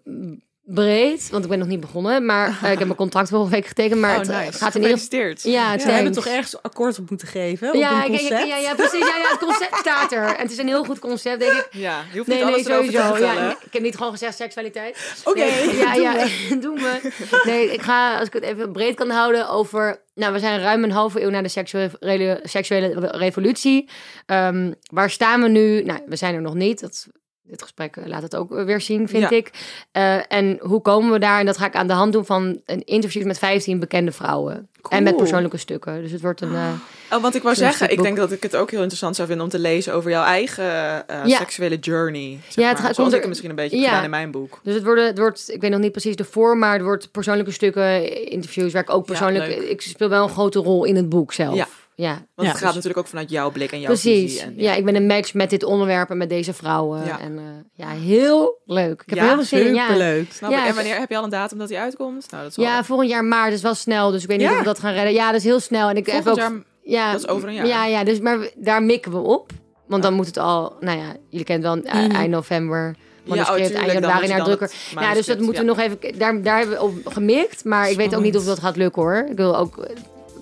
breed, 0.67 1.29
want 1.29 1.43
ik 1.43 1.49
ben 1.49 1.59
nog 1.59 1.67
niet 1.67 1.79
begonnen. 1.79 2.25
Maar 2.25 2.47
eh, 2.63 2.71
ik 2.71 2.77
heb 2.77 2.87
mijn 2.87 2.95
contract 2.95 3.29
vorige 3.29 3.51
week 3.51 3.65
getekend, 3.65 3.99
maar 4.01 4.13
oh, 4.13 4.17
het 4.17 4.29
eh, 4.29 4.39
nice. 4.39 4.57
gaat 4.57 4.75
in 4.75 4.81
ieder 4.81 4.97
geval... 4.97 5.51
Ja, 5.51 5.71
het 5.71 5.83
We 5.83 5.91
hebben 5.91 6.13
toch 6.13 6.25
ergens 6.27 6.61
akkoord 6.61 6.99
op 6.99 7.09
moeten 7.09 7.27
geven? 7.27 7.67
Op 7.67 7.75
Ja, 7.75 8.05
een 8.05 8.09
concept? 8.09 8.47
ja, 8.47 8.57
ja, 8.57 8.75
precies. 8.75 8.99
Ja, 8.99 9.15
ja, 9.17 9.29
het 9.29 9.39
concept 9.39 9.77
staat 9.77 10.11
er. 10.11 10.25
En 10.25 10.41
het 10.41 10.51
is 10.51 10.57
een 10.57 10.67
heel 10.67 10.83
goed 10.83 10.99
concept, 10.99 11.39
denk 11.39 11.51
ik. 11.51 11.67
Ja, 11.87 12.03
je 12.11 12.17
hoeft 12.17 12.29
Nee, 12.29 12.43
niet 12.43 12.53
nee, 12.53 12.63
te 12.63 12.71
sowieso. 12.71 13.17
Ja, 13.17 13.51
ik 13.51 13.73
heb 13.73 13.81
niet 13.81 13.95
gewoon 13.95 14.11
gezegd 14.11 14.35
seksualiteit. 14.35 15.21
Oké, 15.23 15.39
Nee, 15.39 15.75
ja, 15.83 15.93
ja, 15.93 16.27
doen 16.59 16.75
we. 16.75 17.11
Nee, 17.43 17.73
ik 17.73 17.81
ga, 17.81 18.17
als 18.17 18.27
ik 18.27 18.33
het 18.33 18.43
even 18.43 18.71
breed 18.71 18.95
kan 18.95 19.09
houden, 19.09 19.49
over... 19.49 20.05
Nou, 20.13 20.33
we 20.33 20.39
zijn 20.39 20.59
ruim 20.61 20.83
een 20.83 20.91
halve 20.91 21.21
eeuw 21.21 21.29
na 21.29 21.41
de 21.41 21.47
seksuele, 21.47 22.39
seksuele 22.43 23.07
revolutie. 23.07 23.89
Ehm, 24.25 24.71
waar 24.91 25.09
staan 25.09 25.41
we 25.41 25.47
nu? 25.47 25.83
Nou, 25.83 25.99
we 26.05 26.15
zijn 26.15 26.35
er 26.35 26.41
nog 26.41 26.53
niet. 26.53 26.79
Dat, 26.79 27.07
dit 27.49 27.61
gesprek 27.61 27.95
eh, 27.95 28.05
laat 28.05 28.21
het 28.21 28.35
ook 28.35 28.49
weer 28.65 28.81
zien, 28.81 29.07
vind 29.07 29.29
Ja. 29.29 29.35
ik. 29.35 29.51
Eh, 29.91 30.19
en 30.27 30.57
hoe 30.61 30.81
komen 30.81 31.11
we 31.11 31.19
daar? 31.19 31.39
En 31.39 31.45
dat 31.45 31.57
ga 31.57 31.65
ik 31.65 31.75
aan 31.75 31.87
de 31.87 31.93
hand 31.93 32.13
doen 32.13 32.25
van 32.25 32.61
een 32.65 32.83
interview 32.85 33.25
met 33.25 33.37
15 33.39 33.79
bekende 33.79 34.11
vrouwen. 34.11 34.67
En 34.89 35.03
met 35.03 35.17
persoonlijke 35.17 35.57
stukken. 35.57 36.01
Dus 36.01 36.11
het 36.11 36.21
wordt 36.21 36.41
een... 36.41 36.55
eh, 36.55 36.71
Oh, 37.11 37.21
want 37.21 37.35
ik 37.35 37.43
wou 37.43 37.55
zeggen, 37.55 37.91
ik 37.91 38.01
denk 38.01 38.17
dat 38.17 38.31
ik 38.31 38.43
het 38.43 38.55
ook 38.55 38.69
heel 38.69 38.79
interessant 38.79 39.15
zou 39.15 39.27
vinden 39.27 39.45
om 39.45 39.51
te 39.51 39.59
lezen 39.59 39.93
over 39.93 40.09
jouw 40.11 40.23
eigen 40.23 40.63
Ja. 40.65 41.37
seksuele 41.37 41.75
journey. 41.79 42.39
Zeg 42.47 42.63
Ja, 42.63 42.69
het 42.69 42.79
gaat- 42.79 42.95
Zoals 42.95 43.09
ik 43.09 43.15
er- 43.15 43.19
het 43.19 43.27
misschien 43.29 43.49
een 43.49 43.55
beetje 43.55 43.77
Ja. 43.77 44.03
in 44.03 44.09
mijn 44.09 44.31
boek. 44.31 44.59
Dus 44.63 44.73
het, 44.73 44.83
worden, 44.83 45.05
het 45.05 45.17
wordt, 45.17 45.53
ik 45.53 45.61
weet 45.61 45.71
nog 45.71 45.79
niet 45.79 45.91
precies 45.91 46.15
de 46.15 46.23
vorm, 46.23 46.59
maar 46.59 46.73
het 46.73 46.81
wordt 46.81 47.11
persoonlijke 47.11 47.51
stukken, 47.51 48.25
interviews, 48.31 48.73
waar 48.73 48.81
ik 48.81 48.89
ook 48.89 49.05
persoonlijk, 49.05 49.45
ik 49.55 49.81
speel 49.81 50.09
wel 50.09 50.23
een 50.23 50.29
grote 50.29 50.59
rol 50.59 50.83
in 50.83 50.95
het 50.95 51.09
boek 51.09 51.33
zelf. 51.33 51.76
Ja. 51.99 52.09
Want 52.09 52.47
Ja, 52.47 52.53
het 52.53 52.57
gaat 52.57 52.73
natuurlijk 52.73 52.97
ook 52.97 53.07
vanuit 53.07 53.29
jouw 53.29 53.51
blik 53.51 53.71
en 53.71 53.77
jouw 53.79 53.87
Precies. 53.87 54.31
visie. 54.31 54.41
En, 54.41 54.53
ja. 54.57 54.73
ik 54.73 54.85
ben 54.85 54.95
een 54.95 55.05
match 55.07 55.33
met 55.33 55.49
dit 55.49 55.63
onderwerp 55.63 56.09
en 56.09 56.17
met 56.17 56.29
deze 56.29 56.53
vrouwen. 56.53 57.05
Ja. 57.05 57.19
En 57.19 57.37
eh, 57.37 57.43
ja, 57.73 57.89
heel 57.89 58.61
leuk. 58.65 59.01
Ik 59.01 59.09
heb 59.09 59.17
Ja, 59.17 59.25
heel 59.25 59.33
veel 59.35 59.43
zin 59.43 59.67
in. 59.67 59.73
Ja. 59.73 59.81
Superleuk. 59.85 60.33
Snap 60.33 60.51
Ja, 60.51 60.61
ik. 60.63 60.69
En 60.69 60.75
wanneer 60.75 60.97
heb 60.99 61.09
je 61.09 61.17
al 61.17 61.23
een 61.23 61.29
datum 61.29 61.57
dat 61.57 61.69
hij 61.69 61.79
uitkomt? 61.79 62.31
Nou, 62.31 62.41
dat 62.43 62.51
is 62.51 62.57
wel 62.57 62.65
ja, 62.65 62.83
volgend 62.83 63.09
jaar 63.09 63.23
maart 63.25 63.53
is 63.53 63.61
wel 63.61 63.75
snel, 63.75 64.11
dus 64.11 64.21
ik 64.21 64.27
weet 64.27 64.37
niet 64.37 64.47
Ja. 64.47 64.53
of 64.53 64.59
we 64.59 64.63
dat 64.65 64.79
gaan 64.79 64.93
redden. 64.93 65.13
Ja, 65.13 65.25
dat 65.31 65.39
is 65.39 65.43
heel 65.43 65.59
snel. 65.59 65.89
En 65.89 65.95
ik 65.97 66.05
heb 66.05 66.23
volgend 66.23 66.45
ook, 66.45 66.51
jaar. 66.51 66.61
ja, 66.83 67.11
dat 67.11 67.21
is 67.21 67.27
over 67.27 67.47
een 67.47 67.53
jaar. 67.53 67.67
Ja, 67.67 67.85
ja, 67.85 68.03
dus 68.03 68.19
maar 68.19 68.49
daar 68.55 68.83
mikken 68.83 69.11
we 69.11 69.17
op. 69.17 69.51
Want 69.87 70.03
dan 70.03 70.13
moet 70.13 70.25
het 70.25 70.37
al, 70.37 70.75
nou 70.79 70.97
ja, 70.97 71.15
jullie 71.29 71.45
kennen 71.45 71.73
wel, 71.73 71.83
eh, 71.93 72.03
Mhm. 72.05 72.15
eind 72.15 72.29
november. 72.31 72.77
Ja, 72.83 72.93
oh, 73.23 73.29
Manuscript, 73.29 73.67
tuurlijk, 73.67 73.87
eind 73.89 74.03
januari 74.03 74.27
naar 74.27 74.43
drukker. 74.43 74.67
Ja, 74.69 74.75
dus 74.75 74.89
dat 74.93 75.03
manuscript, 75.03 75.41
moeten 75.41 75.61
we 75.61 75.67
nog 75.69 75.79
even. 75.79 76.19
Daar, 76.19 76.41
daar 76.41 76.57
hebben 76.57 76.75
we 76.77 76.83
op 76.83 76.93
gemikt. 77.07 77.65
Maar 77.65 77.89
ik 77.89 77.97
weet 77.97 78.15
ook 78.15 78.21
niet 78.21 78.37
of 78.37 78.45
dat 78.45 78.59
gaat 78.59 78.75
lukken 78.75 79.01
hoor. 79.01 79.25
Ik 79.29 79.37
wil 79.37 79.57
ook 79.57 79.87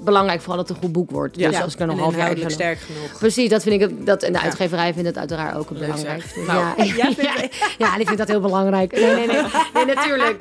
belangrijk 0.05 0.39
vooral 0.41 0.57
dat 0.57 0.67
het 0.67 0.77
een 0.77 0.83
goed 0.83 0.91
boek 0.93 1.11
wordt. 1.11 1.37
Ja. 1.37 1.49
Dus 1.49 1.61
als 1.61 1.73
ik 1.73 1.79
er 1.79 1.87
nog 1.87 1.99
half 1.99 2.15
jaar 2.15 2.37
sterk 2.51 2.79
genoeg. 2.79 3.17
Precies, 3.19 3.49
dat 3.49 3.63
vind 3.63 3.75
ik. 3.75 3.81
het- 3.81 4.05
Dat, 4.05 4.23
en 4.23 4.33
de 4.33 4.39
uitgeverij 4.41 4.93
vindt 4.93 5.07
het 5.07 5.17
uiteraard 5.17 5.55
ook 5.57 5.69
Leuk 5.69 5.79
belangrijk. 5.79 6.23
Nou, 6.47 6.59
ja, 6.77 6.83
ja, 7.03 7.09
ja, 7.85 7.95
die 7.95 8.05
vindt 8.05 8.17
dat 8.17 8.27
heel 8.27 8.39
belangrijk. 8.39 8.91
Nee, 8.91 9.15
nee, 9.15 9.27
nee, 9.27 9.41
nee, 9.73 9.85
natuurlijk. 9.95 10.37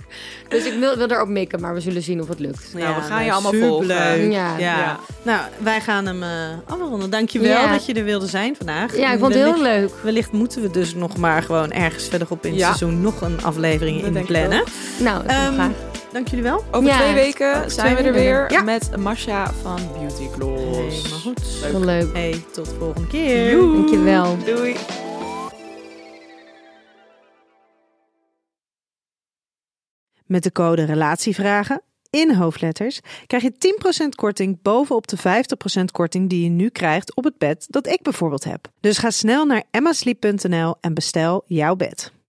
Dus 0.49 0.65
ik 0.65 0.79
wil, 0.79 0.97
wil 0.97 1.09
erop 1.11 1.29
mikken, 1.29 1.61
maar 1.61 1.75
we 1.75 1.81
zullen 1.81 2.03
zien 2.03 2.21
of 2.21 2.29
het 2.29 2.39
lukt. 2.39 2.75
Nou, 2.75 2.95
we 2.95 3.01
gaan 3.01 3.25
je 3.25 3.33
allemaal 3.33 3.53
volgen. 3.53 4.31
Ja. 4.31 4.57
Ja. 4.57 4.59
Ja. 4.59 4.99
Nou, 5.23 5.41
wij 5.59 5.81
gaan 5.81 6.07
hem 6.07 6.23
eh 6.23 6.29
afronden. 6.67 7.11
Dankjewel 7.11 7.49
Ja. 7.63 7.73
dat 7.73 7.87
je 7.87 7.95
er 7.95 8.05
wilde 8.05 8.27
zijn 8.27 8.57
vandaag. 8.57 8.97
Ja, 8.97 9.13
ik 9.13 9.19
vond 9.19 9.35
het 9.35 9.43
heel 9.45 9.63
leuk. 9.63 9.91
Wellicht 10.03 10.33
moeten 10.33 10.63
we 10.63 10.71
dus 10.71 10.95
nog 10.95 11.17
maar 11.17 11.43
gewoon 11.43 11.73
ergens 11.73 12.09
verderop 12.09 12.45
in 12.45 12.51
het 12.51 12.61
Ja. 12.61 12.67
seizoen 12.67 13.01
nog 13.01 13.21
een 13.21 13.43
aflevering 13.45 14.01
Dat 14.01 14.11
in 14.11 14.17
ik 14.17 14.25
plannen. 14.27 14.63
Nou, 14.97 15.21
ik 15.23 15.27
wil 15.31 15.37
Ehm, 15.37 15.53
graag. 15.55 15.71
Dank 16.15 16.29
jullie 16.29 16.45
wel. 16.45 16.65
Over 16.71 16.89
Ja. 16.91 16.99
twee 16.99 17.15
weken 17.15 17.71
zijn 17.71 17.97
we 17.97 18.03
er 18.03 18.13
weer. 18.13 18.53
Ja. 18.53 18.63
met 18.63 18.97
Masha 18.97 19.53
van 19.53 19.81
Beauty 19.99 20.29
Gloss. 20.29 20.97
Helemaal 21.03 21.19
goed. 21.19 21.41
Heel 21.41 21.81
leuk. 21.81 22.13
Hey, 22.13 22.45
tot 22.53 22.65
de 22.65 22.75
volgende 22.75 23.07
keer. 23.09 23.51
Dankjewel. 23.57 24.37
Doei. 24.45 24.77
Met 30.27 30.43
de 30.43 30.53
code 30.53 30.85
Relatievragen 30.85 31.83
in 32.11 32.35
hoofdletters 32.35 33.01
krijg 33.27 33.43
je 33.43 33.53
10% 34.05 34.09
korting 34.15 34.63
bovenop 34.63 35.07
de 35.07 35.17
50% 35.19 35.85
korting 35.93 36.29
die 36.31 36.43
je 36.45 36.51
nu 36.51 36.69
krijgt 36.69 37.15
op 37.17 37.25
het 37.25 37.39
bed 37.39 37.67
dat 37.69 37.87
ik 37.87 38.03
bijvoorbeeld 38.03 38.45
heb. 38.45 38.69
Dus 38.81 38.99
ga 38.99 39.11
snel 39.11 39.45
naar 39.47 39.63
emmasleep.nl 39.71 40.75
en 40.81 40.95
bestel 40.95 41.43
jouw 41.47 41.77
bed. 41.77 42.13